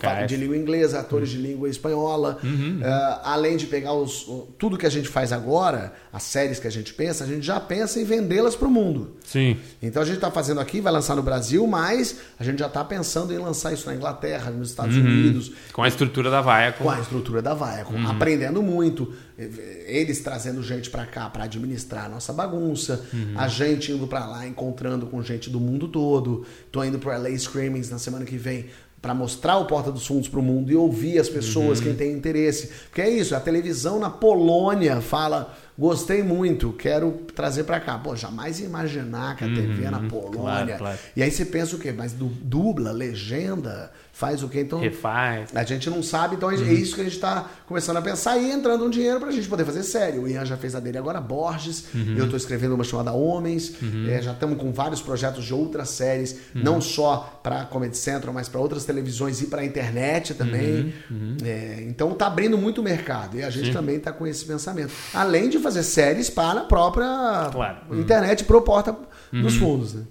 falam 0.00 0.26
de 0.26 0.36
língua 0.36 0.56
inglesa, 0.56 0.98
atores 1.00 1.30
de 1.30 1.38
língua 1.38 1.68
espanhola. 1.68 2.38
Eh, 2.42 3.20
além 3.24 3.56
de 3.56 3.66
pegar 3.66 3.92
os, 3.92 4.26
tudo 4.58 4.76
que 4.76 4.86
a 4.86 4.90
gente 4.90 5.08
faz 5.08 5.32
agora, 5.32 5.92
as 6.12 6.24
séries 6.24 6.58
que 6.58 6.66
a 6.66 6.70
gente 6.70 6.92
pensa, 6.92 7.24
a 7.24 7.26
gente 7.26 7.44
já 7.46 7.60
pensa 7.60 8.00
em 8.00 8.04
vendê-las 8.04 8.56
para 8.56 8.66
o 8.66 8.70
mundo. 8.70 9.16
Sim. 9.24 9.58
Então 9.80 10.02
a 10.02 10.04
gente 10.04 10.16
está 10.16 10.30
fazendo 10.30 10.60
aqui, 10.60 10.80
vai 10.80 10.92
lançar 10.92 11.14
no 11.14 11.22
Brasil, 11.22 11.66
mas 11.66 12.18
a 12.38 12.44
gente 12.44 12.58
já 12.58 12.66
está 12.66 12.84
pensando 12.84 13.32
em 13.32 13.38
lançar 13.38 13.72
isso 13.72 13.86
na 13.86 13.94
Inglaterra, 13.94 14.50
nos 14.50 14.70
Estados 14.70 14.96
Unidos, 14.96 15.52
Com 15.72 15.82
a 15.82 15.88
estrutura 15.88 16.30
da 16.30 16.40
vaia. 16.40 16.72
Com... 16.72 16.90
a 16.90 16.98
estrutura 17.00 17.42
da 17.42 17.54
Viacom, 17.54 18.06
aprendendo 18.06 18.62
muito, 18.62 19.12
eles 19.38 20.20
trazendo 20.20 20.62
gente 20.62 20.90
para 20.90 21.06
cá 21.06 21.28
para 21.30 21.44
administrar 21.44 22.06
a 22.06 22.08
nossa 22.08 22.32
bagunça, 22.32 23.04
a 23.36 23.48
gente 23.48 23.92
indo 23.92 24.06
para 24.06 24.26
lá 24.26 24.46
encontrando 24.46 25.06
com 25.06 25.22
gente 25.22 25.48
do 25.50 25.58
mundo 25.60 25.88
todo. 25.88 26.44
Tô 26.70 26.82
indo 26.84 26.98
pro 26.98 27.10
LA 27.10 27.36
Screamings 27.38 27.90
na 27.90 27.98
semana 27.98 28.24
que 28.24 28.36
vem 28.36 28.66
para 29.00 29.14
mostrar 29.14 29.58
o 29.58 29.64
Porta 29.66 29.90
dos 29.90 30.06
Fundos 30.06 30.28
pro 30.28 30.40
mundo 30.40 30.70
e 30.70 30.76
ouvir 30.76 31.18
as 31.18 31.28
pessoas, 31.28 31.80
quem 31.80 31.92
tem 31.94 32.12
interesse. 32.12 32.68
Porque 32.88 33.00
é 33.00 33.10
isso, 33.10 33.34
a 33.34 33.40
televisão 33.40 33.98
na 33.98 34.08
Polônia 34.10 35.00
fala 35.00 35.56
Gostei 35.76 36.22
muito, 36.22 36.70
quero 36.74 37.22
trazer 37.34 37.64
para 37.64 37.80
cá. 37.80 37.98
Pô, 37.98 38.14
jamais 38.14 38.60
ia 38.60 38.66
imaginar 38.66 39.36
que 39.36 39.42
a 39.42 39.48
TV 39.48 39.84
é 39.84 39.90
na 39.90 40.00
Polônia. 40.06 40.76
claro. 40.76 40.98
E 41.16 41.22
aí 41.22 41.30
você 41.30 41.46
pensa 41.46 41.74
o 41.74 41.78
quê? 41.78 41.90
Mas 41.90 42.12
du- 42.12 42.26
dubla, 42.26 42.92
legenda, 42.92 43.90
faz 44.12 44.42
o 44.42 44.48
quê? 44.48 44.60
Então, 44.60 44.78
Refaz. 44.78 45.50
a 45.54 45.64
gente 45.64 45.88
não 45.88 46.02
sabe, 46.02 46.36
então 46.36 46.50
é 46.50 46.54
isso 46.54 46.94
que 46.94 47.00
a 47.00 47.04
gente 47.04 47.14
está 47.16 47.48
começando 47.66 47.96
a 47.96 48.02
pensar 48.02 48.36
e 48.38 48.50
entrando 48.50 48.84
um 48.84 48.90
dinheiro 48.90 49.18
pra 49.18 49.30
gente 49.30 49.48
poder 49.48 49.64
fazer 49.64 49.82
série. 49.82 50.18
O 50.18 50.28
Ian 50.28 50.44
já 50.44 50.56
fez 50.56 50.74
a 50.74 50.80
dele 50.80 50.98
agora, 50.98 51.20
Borges. 51.20 51.86
Eu 52.16 52.28
tô 52.28 52.36
escrevendo 52.36 52.74
uma 52.74 52.84
chamada 52.84 53.10
Homens. 53.12 53.74
É, 54.08 54.20
já 54.22 54.32
estamos 54.32 54.58
com 54.58 54.70
vários 54.70 55.00
projetos 55.00 55.44
de 55.44 55.54
outras 55.54 55.88
séries, 55.88 56.36
não 56.54 56.80
só 56.80 57.40
pra 57.42 57.64
Comedy 57.64 57.96
Central, 57.96 58.32
mas 58.34 58.48
pra 58.48 58.60
outras 58.60 58.84
televisões 58.84 59.40
e 59.40 59.46
pra 59.46 59.64
internet 59.64 60.34
também. 60.34 60.92
É, 61.44 61.84
então 61.88 62.12
tá 62.14 62.26
abrindo 62.26 62.56
muito 62.58 62.80
o 62.80 62.84
mercado 62.84 63.36
e 63.38 63.42
a 63.42 63.50
gente 63.50 63.72
também 63.72 63.98
tá 63.98 64.12
com 64.12 64.26
esse 64.26 64.44
pensamento. 64.44 64.92
Além 65.14 65.48
de 65.48 65.58
fazer 65.58 65.82
séries 65.82 66.28
para 66.28 66.60
a 66.60 66.64
própria 66.64 67.48
Claro. 67.50 67.98
internet 67.98 68.44
pro 68.44 68.60
Porta 68.62 68.94
dos 69.32 69.56
Fundos, 69.56 69.94
né? 69.94 70.02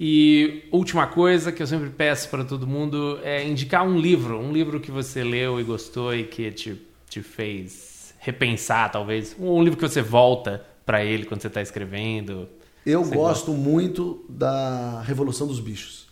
E 0.00 0.64
última 0.70 1.06
coisa 1.06 1.50
que 1.50 1.62
eu 1.62 1.66
sempre 1.66 1.90
peço 1.90 2.28
para 2.28 2.44
todo 2.44 2.66
mundo 2.66 3.18
é 3.24 3.44
indicar 3.46 3.84
um 3.86 3.98
livro, 3.98 4.38
um 4.38 4.52
livro 4.52 4.78
que 4.80 4.90
você 4.90 5.24
leu 5.24 5.60
e 5.60 5.64
gostou 5.64 6.14
e 6.14 6.24
que 6.24 6.50
te, 6.52 6.80
te 7.10 7.20
fez 7.20 8.14
repensar, 8.20 8.90
talvez. 8.92 9.34
Um 9.38 9.62
livro 9.62 9.76
que 9.78 9.88
você 9.88 10.02
volta 10.02 10.64
para 10.86 11.04
ele 11.04 11.24
quando 11.24 11.40
você 11.40 11.48
está 11.48 11.60
escrevendo. 11.62 12.48
Eu 12.86 13.04
Você 13.04 13.14
gosto 13.14 13.52
muito 13.52 14.24
da 14.28 15.02
Revolução 15.02 15.46
dos 15.46 15.60
Bichos. 15.60 16.06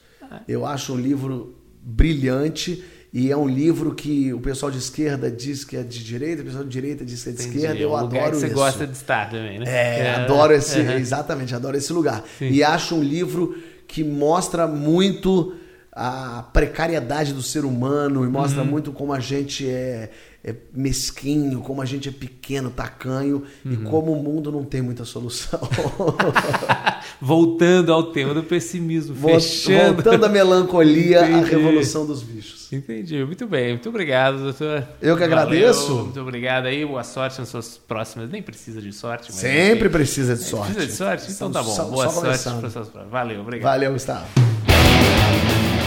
Eu 0.48 0.66
acho 0.66 0.92
um 0.92 0.98
livro 0.98 1.54
brilhante 1.80 2.82
e 3.12 3.30
é 3.30 3.36
um 3.36 3.48
livro 3.48 3.94
que 3.94 4.32
o 4.32 4.40
pessoal 4.40 4.70
de 4.70 4.78
esquerda 4.78 5.30
diz 5.30 5.64
que 5.64 5.76
é 5.76 5.82
de 5.82 6.02
direita, 6.04 6.42
o 6.42 6.44
pessoal 6.44 6.64
de 6.64 6.70
direita 6.70 7.04
diz 7.04 7.22
que 7.22 7.28
é 7.30 7.32
de 7.32 7.40
Entendi. 7.42 7.56
esquerda. 7.58 7.80
É 7.80 7.84
Eu 7.84 7.92
um 7.92 8.00
lugar 8.00 8.18
adoro 8.20 8.30
que 8.32 8.36
você 8.40 8.46
isso. 8.46 8.54
gosta 8.54 8.86
de 8.86 8.92
estar 8.92 9.30
também, 9.30 9.60
né? 9.60 9.64
É, 9.68 10.14
adoro 10.16 10.52
esse, 10.52 10.78
Aham. 10.82 10.98
exatamente, 10.98 11.54
adoro 11.54 11.76
esse 11.76 11.92
lugar. 11.92 12.24
E 12.40 12.62
acho 12.62 12.96
um 12.96 13.02
livro 13.02 13.56
que 13.86 14.02
mostra 14.04 14.66
muito 14.66 15.54
a 15.98 16.44
precariedade 16.52 17.32
do 17.32 17.40
ser 17.40 17.64
humano 17.64 18.22
e 18.22 18.28
mostra 18.28 18.60
Uhum. 18.60 18.66
muito 18.68 18.92
como 18.92 19.14
a 19.14 19.18
gente 19.20 19.66
é, 19.66 20.10
é 20.44 20.54
mesquinho, 20.74 21.60
como 21.60 21.80
a 21.80 21.86
gente 21.86 22.06
é 22.10 22.12
pequeno, 22.12 22.68
tacanho 22.68 23.44
Uhum. 23.64 23.72
e 23.72 23.76
como 23.78 24.12
o 24.12 24.22
mundo 24.22 24.52
não 24.52 24.62
tem 24.62 24.82
muita 24.82 25.06
solução. 25.06 25.58
Voltando 27.18 27.94
ao 27.94 28.02
tema 28.12 28.34
do 28.34 28.42
pessimismo, 28.42 29.14
Vol- 29.14 29.40
fechando. 29.40 29.94
Voltando 30.02 30.26
à 30.26 30.28
melancolia, 30.28 31.22
a 31.24 31.30
Entendi. 31.30 31.50
revolução 31.50 32.04
dos 32.04 32.22
bichos. 32.22 32.70
Entendi, 32.70 33.24
muito 33.24 33.46
bem, 33.46 33.70
muito 33.70 33.88
obrigado, 33.88 34.38
doutor. 34.42 34.86
Eu 35.00 35.16
que 35.16 35.26
Valeu, 35.26 35.38
agradeço. 35.38 35.94
Muito 35.94 36.20
obrigado 36.20 36.66
aí, 36.66 36.84
boa 36.84 37.04
sorte 37.04 37.38
nas 37.38 37.48
suas 37.48 37.78
próximas. 37.78 38.28
Nem 38.30 38.42
precisa 38.42 38.82
de 38.82 38.92
sorte, 38.92 39.28
mas. 39.30 39.36
Sempre 39.40 39.88
precisa 39.88 40.34
de 40.36 40.42
sorte. 40.42 40.74
Precisa 40.74 40.86
de 40.92 40.92
sorte? 40.98 41.32
Então 41.32 41.48
Estamos 41.48 41.56
tá 41.56 41.62
bom. 41.62 41.70
só- 41.74 41.84
boa 41.84 42.04
só 42.10 42.20
sorte 42.20 42.42
para 42.60 42.70
suas 42.70 42.88
próximas. 42.88 43.08
Valeu, 43.10 43.40
obrigado. 43.40 43.72
Valeu, 43.72 43.92
Gustavo. 43.94 44.26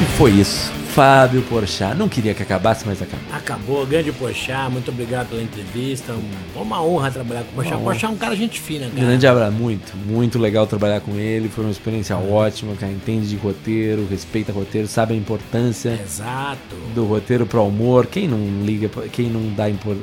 E 0.02 0.06
foi 0.18 0.32
isso. 0.32 0.72
Fábio 0.94 1.42
Porchat. 1.44 1.96
Não 1.96 2.10
queria 2.10 2.34
que 2.34 2.42
acabasse, 2.42 2.84
mas 2.86 3.02
acabou. 3.02 3.26
Acabou, 3.36 3.86
grande 3.86 4.12
Pochá, 4.12 4.70
muito 4.70 4.90
obrigado 4.90 5.30
pela 5.30 5.42
entrevista. 5.42 6.14
Um- 6.14 6.62
Uma 6.62 6.82
honra 6.84 7.12
trabalhar 7.12 7.44
com 7.44 7.52
o 7.52 7.64
Pochá. 7.64 7.78
O 7.78 7.82
Pochá 7.84 8.08
é 8.08 8.10
um 8.10 8.18
cara 8.18 8.36
gente 8.36 8.60
fina, 8.60 8.88
cara. 8.90 9.00
Grande 9.06 9.28
abraço, 9.28 9.52
muito, 9.54 9.96
muito 9.98 10.40
legal 10.40 10.66
trabalhar 10.66 11.00
com 11.02 11.16
ele. 11.16 11.48
Foi 11.48 11.64
uma 11.64 11.72
experiência 11.72 12.18
ótima, 12.18 12.74
cara. 12.76 12.92
Entende 12.92 13.28
de 13.30 13.36
roteiro, 13.36 14.08
respeita 14.10 14.52
roteiro, 14.52 14.88
sabe 14.88 15.14
a 15.14 15.18
importância 15.18 16.00
Exato. 16.04 16.76
do 16.96 17.06
roteiro 17.06 17.46
para 17.46 17.60
o 17.60 17.68
humor. 17.68 18.08
Quem 18.08 18.28
não 18.28 18.66
liga, 18.66 18.90
quem 19.12 19.30
não 19.30 19.54
dá 19.54 19.70
impor- 19.70 19.96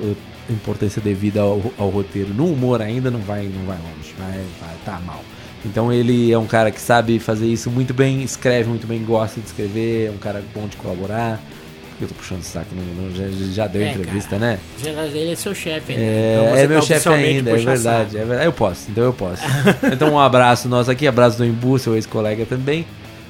importância 0.48 1.02
devida 1.02 1.40
ao, 1.40 1.60
ao 1.76 1.88
roteiro 1.90 2.32
no 2.32 2.46
humor 2.46 2.80
ainda 2.80 3.10
não 3.10 3.20
vai, 3.20 3.42
não 3.44 3.64
vai 3.66 3.76
longe, 3.76 4.14
vai, 4.16 4.40
vai 4.60 4.76
tá 4.84 5.00
mal. 5.04 5.22
Então 5.66 5.92
ele 5.92 6.32
é 6.32 6.38
um 6.38 6.46
cara 6.46 6.70
que 6.70 6.80
sabe 6.80 7.18
fazer 7.18 7.46
isso 7.46 7.70
muito 7.70 7.92
bem, 7.92 8.22
escreve 8.22 8.68
muito 8.68 8.86
bem, 8.86 9.02
gosta 9.02 9.40
de 9.40 9.46
escrever, 9.46 10.06
é 10.06 10.10
um 10.10 10.16
cara 10.18 10.42
bom 10.54 10.66
de 10.68 10.76
colaborar. 10.76 11.40
Eu 12.00 12.06
tô 12.06 12.14
puxando 12.14 12.40
o 12.40 12.44
saco, 12.44 12.66
não- 12.74 13.10
já, 13.14 13.24
já 13.54 13.66
deu 13.66 13.80
É, 13.82 13.90
entrevista, 13.90 14.38
cara. 14.38 14.52
né? 14.52 14.58
Ele 15.14 15.32
é 15.32 15.34
seu 15.34 15.54
chefe, 15.54 15.94
né? 15.94 16.02
É, 16.02 16.34
Então 16.44 16.56
é 16.56 16.66
meu 16.68 16.80
tá 16.80 16.86
chefe 16.86 17.08
ainda, 17.08 17.50
é 17.50 17.56
verdade, 17.56 18.16
é 18.18 18.24
verdade. 18.24 18.44
Eu 18.46 18.52
posso, 18.52 18.90
então 18.90 19.04
eu 19.04 19.12
posso. 19.14 19.42
então 19.92 20.12
um 20.12 20.18
abraço 20.20 20.68
nosso 20.68 20.90
aqui, 20.90 21.06
abraço 21.06 21.38
do 21.38 21.44
Embu, 21.44 21.78
seu 21.78 21.94
ex-colega 21.94 22.44
também. 22.44 22.86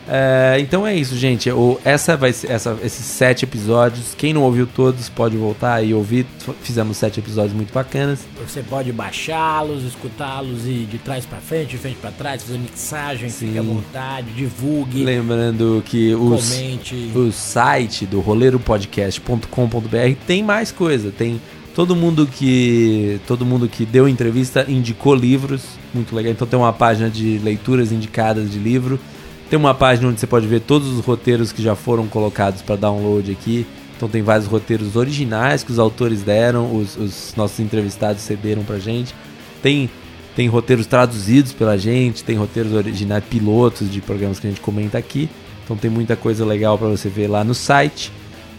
É, 0.09 0.57
então 0.61 0.87
é 0.87 0.95
isso, 0.95 1.17
gente. 1.17 1.51
O, 1.51 1.81
essa 1.85 2.17
vai 2.17 2.33
ser, 2.33 2.51
essa, 2.51 2.77
esses 2.83 3.05
sete 3.05 3.45
episódios. 3.45 4.15
Quem 4.17 4.33
não 4.33 4.43
ouviu 4.43 4.67
todos 4.67 5.09
pode 5.09 5.37
voltar 5.37 5.83
e 5.83 5.93
ouvir. 5.93 6.27
Fizemos 6.63 6.97
sete 6.97 7.19
episódios 7.19 7.53
muito 7.53 7.73
bacanas. 7.73 8.21
Você 8.47 8.63
pode 8.63 8.93
baixá-los, 8.93 9.83
escutá-los 9.85 10.67
e 10.67 10.87
de 10.91 10.99
trás 10.99 11.27
pra 11.27 11.39
frente, 11.39 11.71
de 11.71 11.79
frente 11.79 11.97
pra 11.97 12.11
trás, 12.13 12.43
fazer 12.43 12.59
mixagem, 12.59 13.29
Sim. 13.29 13.47
fique 13.49 13.59
à 13.59 13.63
vontade, 13.63 14.31
divulgue, 14.33 15.05
Lembrando 15.05 15.83
que 15.85 16.15
os, 16.15 16.51
comente. 16.53 17.11
o 17.15 17.33
site 17.33 18.07
do 18.07 18.21
roleiropodcast.com.br 18.21 20.17
tem 20.27 20.43
mais 20.43 20.71
coisa. 20.71 21.11
Tem 21.11 21.41
todo 21.75 21.97
mundo 21.97 22.27
que 22.27 23.21
todo 23.27 23.45
mundo 23.45 23.69
que 23.69 23.85
deu 23.85 24.09
entrevista 24.09 24.65
indicou 24.69 25.15
livros, 25.15 25.63
muito 25.93 26.15
legal. 26.15 26.33
Então 26.33 26.47
tem 26.47 26.59
uma 26.59 26.73
página 26.73 27.11
de 27.11 27.39
leituras 27.39 27.91
indicadas 27.93 28.51
de 28.51 28.59
livro. 28.59 29.01
Tem 29.49 29.59
uma 29.59 29.75
página 29.75 30.09
onde 30.09 30.19
você 30.19 30.27
pode 30.27 30.47
ver 30.47 30.61
todos 30.61 30.89
os 30.89 31.05
roteiros 31.05 31.53
que 31.53 31.63
já 31.63 31.77
foram 31.77 32.07
colocados 32.07 32.63
para 32.63 32.77
download 32.77 33.31
aqui. 33.31 33.67
Então 33.97 34.09
tem 34.09 34.23
vários 34.23 34.47
roteiros 34.47 34.97
originais 34.97 35.63
que 35.63 35.71
os 35.71 35.79
autores 35.79 36.23
deram, 36.23 36.77
os, 36.77 36.97
os 36.97 37.35
nossos 37.37 37.61
entrevistados 37.61 38.23
cederam 38.23 38.65
pra 38.65 38.79
gente. 38.79 39.15
Tem 39.63 39.89
tem 40.37 40.49
roteiros 40.49 40.87
traduzidos 40.87 41.55
pela 41.55 41.79
gente, 41.79 42.23
tem 42.23 42.37
roteiros 42.37 42.75
originais, 42.75 43.25
pilotos 43.25 43.91
de 43.91 44.03
programas 44.03 44.39
que 44.39 44.47
a 44.47 44.51
gente 44.51 44.61
comenta 44.61 44.99
aqui. 44.99 45.31
Então 45.65 45.79
tem 45.79 45.91
muita 45.91 46.15
coisa 46.15 46.45
legal 46.45 46.77
para 46.77 46.89
você 46.89 47.09
ver 47.09 47.27
lá 47.27 47.43
no 47.43 47.55
site. 47.55 48.13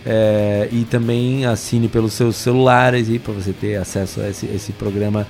É, 0.03 0.69
e 0.71 0.85
também 0.85 1.45
assine 1.45 1.87
pelos 1.87 2.13
seus 2.13 2.35
celulares 2.37 3.07
para 3.19 3.33
você 3.33 3.53
ter 3.53 3.75
acesso 3.75 4.21
a 4.21 4.29
esse, 4.29 4.47
esse 4.47 4.71
programa 4.71 5.27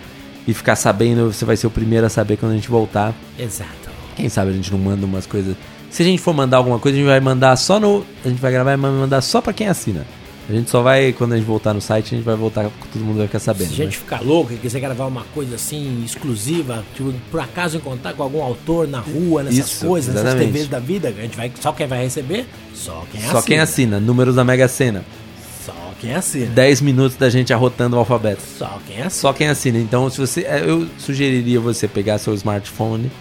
e 0.47 0.53
ficar 0.53 0.77
sabendo, 0.77 1.33
você 1.33 1.43
vai 1.43 1.57
ser 1.57 1.67
o 1.67 1.71
primeiro 1.71 2.05
a 2.05 2.09
saber 2.09 2.37
quando 2.37 2.53
a 2.53 2.55
gente 2.55 2.69
voltar. 2.69 3.13
Exato. 3.37 3.86
Quem 4.17 4.29
sabe 4.29 4.49
a 4.49 4.53
gente 4.53 4.71
não 4.71 4.79
manda 4.79 5.05
umas 5.05 5.27
coisas. 5.27 5.55
Se 5.91 6.01
a 6.01 6.05
gente 6.05 6.19
for 6.19 6.33
mandar 6.33 6.57
alguma 6.57 6.79
coisa, 6.79 6.97
a 6.97 6.99
gente 6.99 7.07
vai 7.07 7.19
mandar 7.19 7.55
só 7.55 7.79
no. 7.79 8.03
A 8.25 8.29
gente 8.29 8.41
vai 8.41 8.51
gravar 8.51 8.73
e 8.73 8.77
mandar 8.77 9.21
só 9.21 9.39
pra 9.39 9.53
quem 9.53 9.67
assina. 9.67 10.05
A 10.49 10.53
gente 10.53 10.71
só 10.71 10.81
vai, 10.81 11.13
quando 11.13 11.33
a 11.33 11.37
gente 11.37 11.45
voltar 11.45 11.73
no 11.73 11.81
site, 11.81 12.15
a 12.15 12.17
gente 12.17 12.25
vai 12.25 12.35
voltar, 12.35 12.71
todo 12.91 13.03
mundo 13.03 13.17
vai 13.17 13.27
ficar 13.27 13.39
sabendo. 13.39 13.67
Se 13.67 13.73
a 13.81 13.85
gente 13.85 13.97
né? 13.97 14.03
ficar 14.03 14.21
louco 14.21 14.53
e 14.53 14.57
quiser 14.57 14.79
gravar 14.79 15.05
uma 15.05 15.23
coisa 15.35 15.55
assim, 15.55 16.01
exclusiva, 16.03 16.83
tipo, 16.95 17.13
por 17.29 17.41
acaso 17.41 17.77
encontrar 17.77 18.13
com 18.13 18.23
algum 18.23 18.41
autor 18.41 18.87
na 18.87 18.99
rua, 18.99 19.43
nessas 19.43 19.71
Isso, 19.71 19.85
coisas, 19.85 20.15
nessas 20.15 20.29
exatamente. 20.29 20.53
TVs 20.53 20.67
da 20.69 20.79
vida, 20.79 21.09
a 21.09 21.11
gente 21.11 21.37
vai, 21.37 21.51
só 21.59 21.71
quem 21.73 21.85
vai 21.85 22.03
receber? 22.03 22.47
Só 22.73 23.05
quem 23.11 23.21
Só 23.21 23.27
assina. 23.27 23.43
quem 23.43 23.59
assina. 23.59 23.99
Números 23.99 24.35
da 24.35 24.43
Mega 24.43 24.69
Sena. 24.69 25.03
Só 25.65 25.73
quem 25.99 26.15
assina. 26.15 26.47
10 26.47 26.81
minutos 26.81 27.17
da 27.17 27.29
gente 27.29 27.53
arrotando 27.53 27.97
o 27.97 27.99
alfabeto. 27.99 28.41
Só 28.57 28.79
quem 28.87 28.97
assina. 28.97 29.09
Só 29.09 29.33
quem 29.33 29.47
assina. 29.49 29.77
Então, 29.77 30.09
se 30.09 30.17
você, 30.17 30.47
eu 30.65 30.87
sugeriria 30.97 31.59
você 31.59 31.89
pegar 31.89 32.19
seu 32.19 32.33
smartphone 32.33 33.11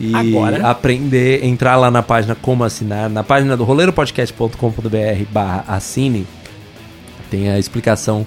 e 0.00 0.14
Agora. 0.14 0.68
aprender, 0.68 1.44
entrar 1.44 1.76
lá 1.76 1.90
na 1.90 2.02
página 2.02 2.34
como 2.34 2.64
assinar, 2.64 3.10
na 3.10 3.24
página 3.24 3.56
do 3.56 3.64
roleiropodcast.com.br/barra 3.64 5.64
assine. 5.66 6.26
Tem 7.30 7.50
a 7.50 7.58
explicação 7.58 8.26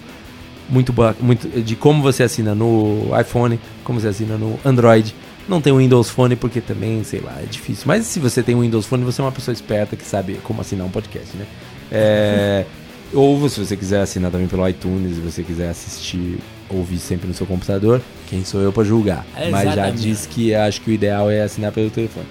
muito 0.69 0.93
boa, 0.93 1.15
muito 1.19 1.48
de 1.61 1.76
como 1.76 2.02
você 2.02 2.23
assina 2.23 2.53
no 2.53 3.10
iPhone, 3.19 3.60
como 3.84 3.99
você 3.99 4.07
assina 4.07 4.38
no 4.38 4.60
Android 4.64 5.14
Não 5.49 5.60
tem 5.60 5.73
o 5.73 5.77
Windows 5.77 6.10
Phone 6.10 6.35
porque 6.35 6.61
também, 6.61 7.03
sei 7.03 7.19
lá, 7.19 7.35
é 7.41 7.45
difícil. 7.45 7.85
Mas 7.88 8.06
se 8.06 8.19
você 8.19 8.43
tem 8.43 8.56
o 8.56 8.61
Windows 8.61 8.85
Phone, 8.85 9.03
você 9.03 9.22
é 9.22 9.23
uma 9.23 9.31
pessoa 9.31 9.53
esperta 9.53 9.95
que 9.95 10.06
sabe 10.06 10.39
como 10.43 10.61
assinar 10.61 10.85
um 10.85 10.91
podcast, 10.91 11.35
né? 11.35 11.45
É, 11.91 12.65
ou 13.14 13.49
se 13.49 13.60
você 13.60 13.76
quiser 13.76 14.02
assinar 14.02 14.31
também 14.31 14.48
pelo 14.48 14.68
iTunes, 14.68 15.15
se 15.15 15.22
você 15.22 15.43
quiser 15.43 15.69
assistir, 15.69 16.39
ouvir 16.73 16.99
sempre 16.99 17.27
no 17.27 17.34
seu 17.34 17.45
computador, 17.45 18.02
quem 18.27 18.43
sou 18.43 18.61
eu 18.61 18.72
pra 18.72 18.84
julgar? 18.84 19.26
Mas 19.52 19.73
já 19.76 19.89
disse 19.89 20.27
que 20.27 20.53
acho 20.56 20.81
que 20.81 20.91
o 20.91 20.93
ideal 20.93 21.30
é 21.30 21.41
assinar 21.41 21.72
pelo 21.72 21.89
telefone. 21.89 22.26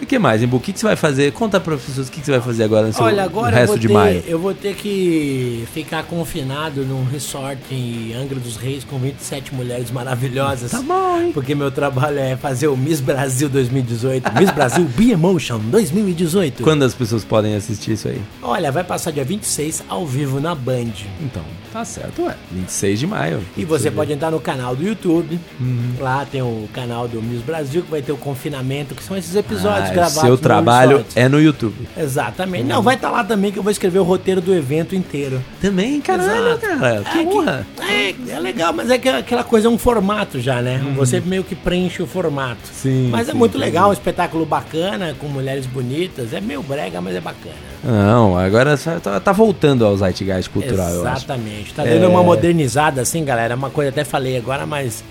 E 0.00 0.04
o 0.04 0.06
que 0.06 0.18
mais, 0.18 0.42
Embu? 0.42 0.56
O 0.56 0.60
que, 0.60 0.72
que 0.72 0.78
você 0.80 0.86
vai 0.86 0.96
fazer? 0.96 1.32
Conta 1.32 1.60
para 1.60 1.76
pessoas 1.76 2.08
o 2.08 2.10
que, 2.10 2.20
que 2.20 2.26
você 2.26 2.32
vai 2.32 2.40
fazer 2.40 2.64
agora 2.64 2.86
no 2.88 2.92
seu 2.92 3.04
Olha, 3.04 3.22
agora 3.24 3.52
eu 3.54 3.58
resto 3.60 3.68
vou, 3.68 3.78
de 3.78 3.88
ter, 3.88 3.94
maio. 3.94 4.24
eu 4.26 4.38
vou 4.38 4.54
ter 4.54 4.74
que 4.74 5.64
ficar 5.72 6.02
confinado 6.04 6.82
num 6.84 7.04
resort 7.04 7.60
em 7.70 8.12
Angra 8.14 8.38
dos 8.40 8.56
Reis 8.56 8.84
com 8.84 8.98
27 8.98 9.54
mulheres 9.54 9.90
maravilhosas. 9.90 10.70
Tá 10.70 10.82
bom, 10.82 11.20
hein? 11.20 11.30
Porque 11.32 11.54
meu 11.54 11.70
trabalho 11.70 12.18
é 12.18 12.36
fazer 12.36 12.68
o 12.68 12.76
Miss 12.76 13.00
Brasil 13.00 13.48
2018. 13.48 14.32
Miss 14.38 14.50
Brasil 14.50 14.84
Be 14.96 15.12
Emotion 15.12 15.58
2018. 15.58 16.62
Quando 16.62 16.82
as 16.84 16.94
pessoas 16.94 17.24
podem 17.24 17.54
assistir 17.54 17.92
isso 17.92 18.08
aí? 18.08 18.20
Olha, 18.42 18.70
vai 18.72 18.84
passar 18.84 19.10
dia 19.10 19.24
26 19.24 19.84
ao 19.88 20.06
vivo 20.06 20.40
na 20.40 20.54
Band. 20.54 20.92
Então, 21.20 21.42
tá 21.72 21.84
certo, 21.84 22.22
ué. 22.22 22.36
26 22.52 22.98
de 23.00 23.06
maio. 23.06 23.42
E 23.56 23.64
você 23.64 23.90
pode 23.90 24.12
entrar 24.12 24.30
no 24.30 24.40
canal 24.40 24.74
do 24.74 24.82
YouTube. 24.84 25.38
Uhum. 25.60 25.94
Lá 26.00 26.24
tem 26.24 26.42
o 26.42 26.68
canal 26.72 27.06
do 27.08 27.22
Miss 27.22 27.42
Brasil, 27.42 27.82
que 27.82 27.90
vai 27.90 28.02
ter 28.02 28.12
o 28.12 28.16
confinamento, 28.16 28.94
que 28.94 29.02
são 29.02 29.16
esses 29.16 29.34
episódios 29.34 29.83
Ah, 29.83 29.83
gravados. 29.92 30.20
seu 30.20 30.38
trabalho 30.38 31.04
é 31.14 31.28
no 31.28 31.40
YouTube. 31.40 31.88
Exatamente. 31.96 32.64
Não, 32.64 32.82
vai 32.82 32.94
estar 32.94 33.10
lá 33.10 33.24
também 33.24 33.50
que 33.52 33.58
eu 33.58 33.62
vou 33.62 33.72
escrever 33.72 33.98
o 33.98 34.02
roteiro 34.04 34.40
do 34.40 34.54
evento 34.54 34.94
inteiro. 34.94 35.42
Também, 35.60 36.00
caralho, 36.00 36.48
Exato. 36.48 36.60
cara. 36.78 37.02
Que 37.02 37.18
É 37.18 37.24
que- 37.24 37.34
honra. 37.34 37.66
É, 37.80 38.14
é 38.30 38.38
legal, 38.40 38.72
mas 38.72 38.90
é 38.90 38.98
que 38.98 39.08
aquela 39.08 39.44
coisa 39.44 39.68
é 39.68 39.70
um 39.70 39.78
formato 39.78 40.40
já, 40.40 40.60
né? 40.62 40.80
Você 40.96 41.20
meio 41.20 41.44
que 41.44 41.54
preenche 41.54 42.02
o 42.02 42.06
formato. 42.06 42.60
Sim, 42.72 43.08
Mas 43.10 43.28
é 43.28 43.32
sim, 43.32 43.38
muito 43.38 43.58
legal, 43.58 43.90
um 43.90 43.92
espetáculo 43.92 44.44
bacana, 44.46 45.14
com 45.18 45.26
mulheres 45.26 45.66
bonitas. 45.66 46.32
É 46.32 46.40
meio 46.40 46.62
brega, 46.62 47.00
mas 47.00 47.14
é 47.16 47.20
bacana. 47.20 47.54
Não, 47.82 48.36
agora 48.38 48.76
tá, 49.02 49.20
tá 49.20 49.32
voltando 49.32 49.84
ao 49.84 49.96
Zeitgeist 49.96 50.48
cultural, 50.50 50.88
eu 50.90 51.06
acho. 51.06 51.18
Exatamente. 51.24 51.74
Tá 51.74 51.86
É. 51.86 51.94
dando 51.98 52.10
uma 52.10 52.22
modernizada 52.22 53.02
assim, 53.02 53.24
galera. 53.24 53.54
É 53.54 53.56
Uma 53.56 53.70
coisa 53.70 53.90
até 53.90 54.04
falei 54.04 54.36
agora, 54.36 54.64
mas. 54.66 55.04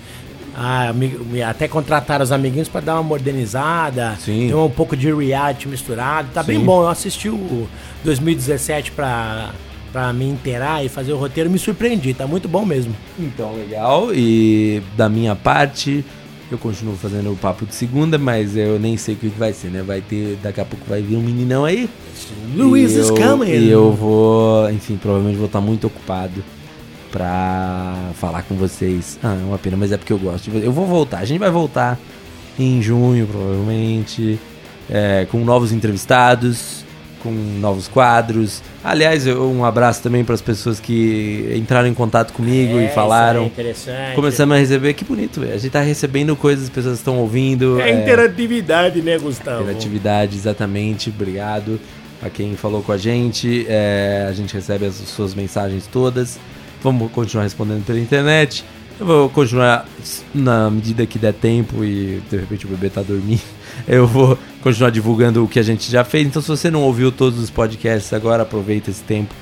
Ah, 0.56 0.92
até 1.48 1.66
contrataram 1.66 2.22
os 2.22 2.30
amiguinhos 2.30 2.68
pra 2.68 2.80
dar 2.80 2.94
uma 2.94 3.02
modernizada. 3.02 4.16
Sim. 4.20 4.54
Um 4.54 4.70
pouco 4.70 4.96
de 4.96 5.12
reality 5.12 5.66
misturado. 5.68 6.28
Tá 6.32 6.42
bem 6.42 6.60
Sim. 6.60 6.64
bom. 6.64 6.82
Eu 6.82 6.88
assisti 6.88 7.28
o 7.28 7.66
2017 8.04 8.92
pra, 8.92 9.50
pra 9.92 10.12
me 10.12 10.26
inteirar 10.26 10.84
e 10.84 10.88
fazer 10.88 11.12
o 11.12 11.16
roteiro. 11.16 11.50
Me 11.50 11.58
surpreendi. 11.58 12.14
Tá 12.14 12.26
muito 12.26 12.48
bom 12.48 12.64
mesmo. 12.64 12.94
Então, 13.18 13.52
legal. 13.54 14.14
E 14.14 14.80
da 14.96 15.08
minha 15.08 15.34
parte, 15.34 16.04
eu 16.50 16.58
continuo 16.58 16.94
fazendo 16.94 17.32
o 17.32 17.36
papo 17.36 17.66
de 17.66 17.74
segunda, 17.74 18.16
mas 18.16 18.56
eu 18.56 18.78
nem 18.78 18.96
sei 18.96 19.14
o 19.14 19.18
que 19.18 19.28
vai 19.28 19.52
ser, 19.52 19.68
né? 19.68 19.82
Vai 19.82 20.00
ter, 20.00 20.38
daqui 20.40 20.60
a 20.60 20.64
pouco 20.64 20.84
vai 20.88 21.02
vir 21.02 21.16
um 21.16 21.22
meninão 21.22 21.64
aí. 21.64 21.90
Luiz 22.54 23.10
coming. 23.10 23.50
E 23.50 23.70
eu 23.70 23.92
vou, 23.92 24.70
enfim, 24.70 24.96
provavelmente 24.96 25.36
vou 25.36 25.46
estar 25.46 25.60
muito 25.60 25.88
ocupado 25.88 26.44
pra 27.18 27.94
falar 28.20 28.42
com 28.42 28.56
vocês. 28.56 29.18
Ah, 29.22 29.36
é 29.40 29.44
uma 29.44 29.56
pena, 29.58 29.76
mas 29.76 29.92
é 29.92 29.96
porque 29.96 30.12
eu 30.12 30.18
gosto 30.18 30.44
de 30.44 30.50
vocês. 30.50 30.64
Eu 30.64 30.72
vou 30.72 30.84
voltar, 30.84 31.18
a 31.20 31.24
gente 31.24 31.38
vai 31.38 31.50
voltar 31.50 31.96
em 32.58 32.82
junho, 32.82 33.24
provavelmente, 33.26 34.38
é, 34.90 35.24
com 35.30 35.38
novos 35.44 35.70
entrevistados, 35.72 36.84
com 37.22 37.30
novos 37.30 37.86
quadros. 37.88 38.62
Aliás, 38.82 39.26
eu- 39.28 39.48
um 39.50 39.64
abraço 39.64 40.02
também 40.02 40.24
para 40.24 40.34
as 40.34 40.40
pessoas 40.42 40.78
que 40.80 41.52
entraram 41.56 41.88
em 41.88 41.94
contato 41.94 42.32
comigo 42.32 42.78
É, 42.78 42.86
e 42.86 42.88
falaram. 42.88 43.44
é 43.44 43.46
interessante. 43.46 44.14
Começamos 44.16 44.56
a 44.56 44.58
receber, 44.58 44.92
que 44.94 45.04
bonito, 45.04 45.40
velho. 45.40 45.54
a 45.54 45.56
gente 45.56 45.70
tá 45.70 45.80
recebendo 45.80 46.34
coisas, 46.36 46.64
as 46.64 46.70
pessoas 46.70 46.98
estão 46.98 47.16
ouvindo. 47.18 47.80
É 47.80 47.90
interatividade, 48.02 49.00
né, 49.00 49.16
Gustavo? 49.18 49.62
Interatividade, 49.62 50.36
exatamente. 50.36 51.10
Obrigado 51.10 51.80
a 52.20 52.28
quem 52.28 52.56
falou 52.56 52.82
com 52.82 52.90
a 52.92 52.98
gente. 52.98 53.64
É, 53.68 54.26
a 54.28 54.32
gente 54.32 54.52
recebe 54.52 54.84
as 54.84 54.94
suas 54.94 55.32
mensagens 55.34 55.86
todas. 55.86 56.38
Vamos 56.84 57.10
continuar 57.12 57.44
respondendo 57.44 57.82
pela 57.86 57.98
internet. 57.98 58.62
Eu 59.00 59.06
vou 59.06 59.30
continuar 59.30 59.88
na 60.34 60.70
medida 60.70 61.06
que 61.06 61.18
der 61.18 61.32
tempo 61.32 61.82
e 61.82 62.22
de 62.30 62.36
repente 62.36 62.66
o 62.66 62.68
bebê 62.68 62.90
tá 62.90 63.00
dormindo. 63.00 63.40
Eu 63.88 64.06
vou 64.06 64.38
continuar 64.62 64.90
divulgando 64.90 65.42
o 65.42 65.48
que 65.48 65.58
a 65.58 65.62
gente 65.62 65.90
já 65.90 66.04
fez. 66.04 66.26
Então, 66.26 66.42
se 66.42 66.48
você 66.48 66.70
não 66.70 66.82
ouviu 66.82 67.10
todos 67.10 67.38
os 67.38 67.48
podcasts 67.48 68.12
agora, 68.12 68.42
aproveita 68.42 68.90
esse 68.90 69.02
tempo. 69.02 69.34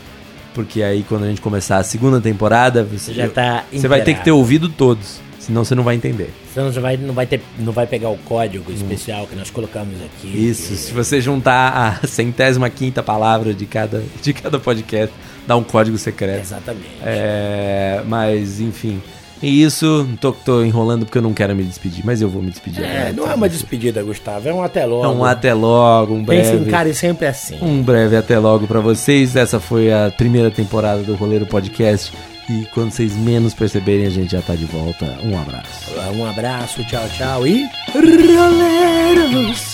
Porque 0.55 0.85
aí, 0.85 1.02
quando 1.02 1.24
a 1.24 1.28
gente 1.28 1.40
começar 1.40 1.78
a 1.78 1.82
segunda 1.82 2.20
temporada, 2.20 2.85
você, 2.85 3.12
Você 3.12 3.14
já 3.14 3.28
tá 3.28 3.64
você 3.73 3.89
vai 3.89 4.02
ter 4.02 4.14
que 4.14 4.23
ter 4.23 4.31
ouvido 4.31 4.69
todos. 4.69 5.20
Senão 5.40 5.64
você 5.64 5.74
não 5.74 5.82
vai 5.82 5.97
entender. 5.97 6.32
Você 6.48 6.60
não 6.60 6.70
vai, 6.70 6.97
não, 6.97 7.12
vai 7.12 7.27
ter, 7.27 7.43
não 7.59 7.73
vai 7.73 7.89
pegar 7.89 8.09
o 8.09 8.19
código 8.19 8.70
especial 8.70 9.27
que 9.27 9.35
nós 9.35 9.51
colocamos 9.51 9.97
aqui. 10.01 10.28
Isso, 10.28 10.77
se 10.77 10.93
você 10.93 11.20
juntar 11.20 12.01
a 12.02 12.06
centésima 12.06 12.70
quinta 12.70 13.02
palavra 13.02 13.52
de 13.52 13.66
cada, 13.66 14.05
de 14.23 14.32
cada 14.32 14.60
podcast, 14.60 15.12
dá 15.47 15.56
um 15.56 15.62
código 15.62 15.98
secreto. 15.98 16.40
Exatamente. 16.40 16.86
É, 17.05 18.02
mas, 18.06 18.60
enfim. 18.60 19.01
E 19.43 19.62
isso, 19.64 20.09
tô, 20.20 20.31
tô 20.31 20.62
enrolando 20.64 21.05
porque 21.05 21.19
eu 21.19 21.23
não 21.23 21.35
quero 21.35 21.52
me 21.56 21.64
despedir, 21.64 22.06
mas 22.06 22.23
eu 22.23 22.28
vou 22.28 22.40
me 22.40 22.51
despedir. 22.51 22.85
É, 22.85 23.09
agora. 23.09 23.12
não 23.12 23.28
é 23.28 23.35
uma 23.35 23.48
despedida, 23.48 24.01
Gustavo, 24.01 24.48
é 24.48 24.55
um 24.55 24.62
até 24.62 24.86
logo. 24.86 25.05
É 25.05 25.09
um 25.09 25.24
até 25.24 25.52
logo, 25.52 26.14
um 26.14 26.24
Pense 26.24 26.51
em 26.52 26.56
breve. 26.59 26.70
cara 26.70 26.89
e 26.89 26.94
sempre 26.94 27.27
assim. 27.27 27.59
Um 27.60 27.82
breve 27.82 28.16
até 28.16 28.39
logo 28.39 28.69
pra 28.69 28.78
vocês. 28.78 29.35
Essa 29.35 29.59
foi 29.59 29.93
a 29.93 30.12
primeira 30.16 30.48
temporada 30.48 31.02
do 31.02 31.16
Roleiro 31.16 31.44
Podcast. 31.44 32.12
E 32.48 32.66
quando 32.73 32.93
vocês 32.93 33.16
menos 33.16 33.52
perceberem, 33.52 34.06
a 34.06 34.10
gente 34.10 34.31
já 34.31 34.43
tá 34.43 34.55
de 34.55 34.64
volta. 34.64 35.06
Um 35.24 35.36
abraço. 35.36 35.90
Um 36.14 36.24
abraço, 36.24 36.85
tchau, 36.85 37.09
tchau 37.09 37.44
e. 37.47 37.69
Roleiros! 37.93 39.72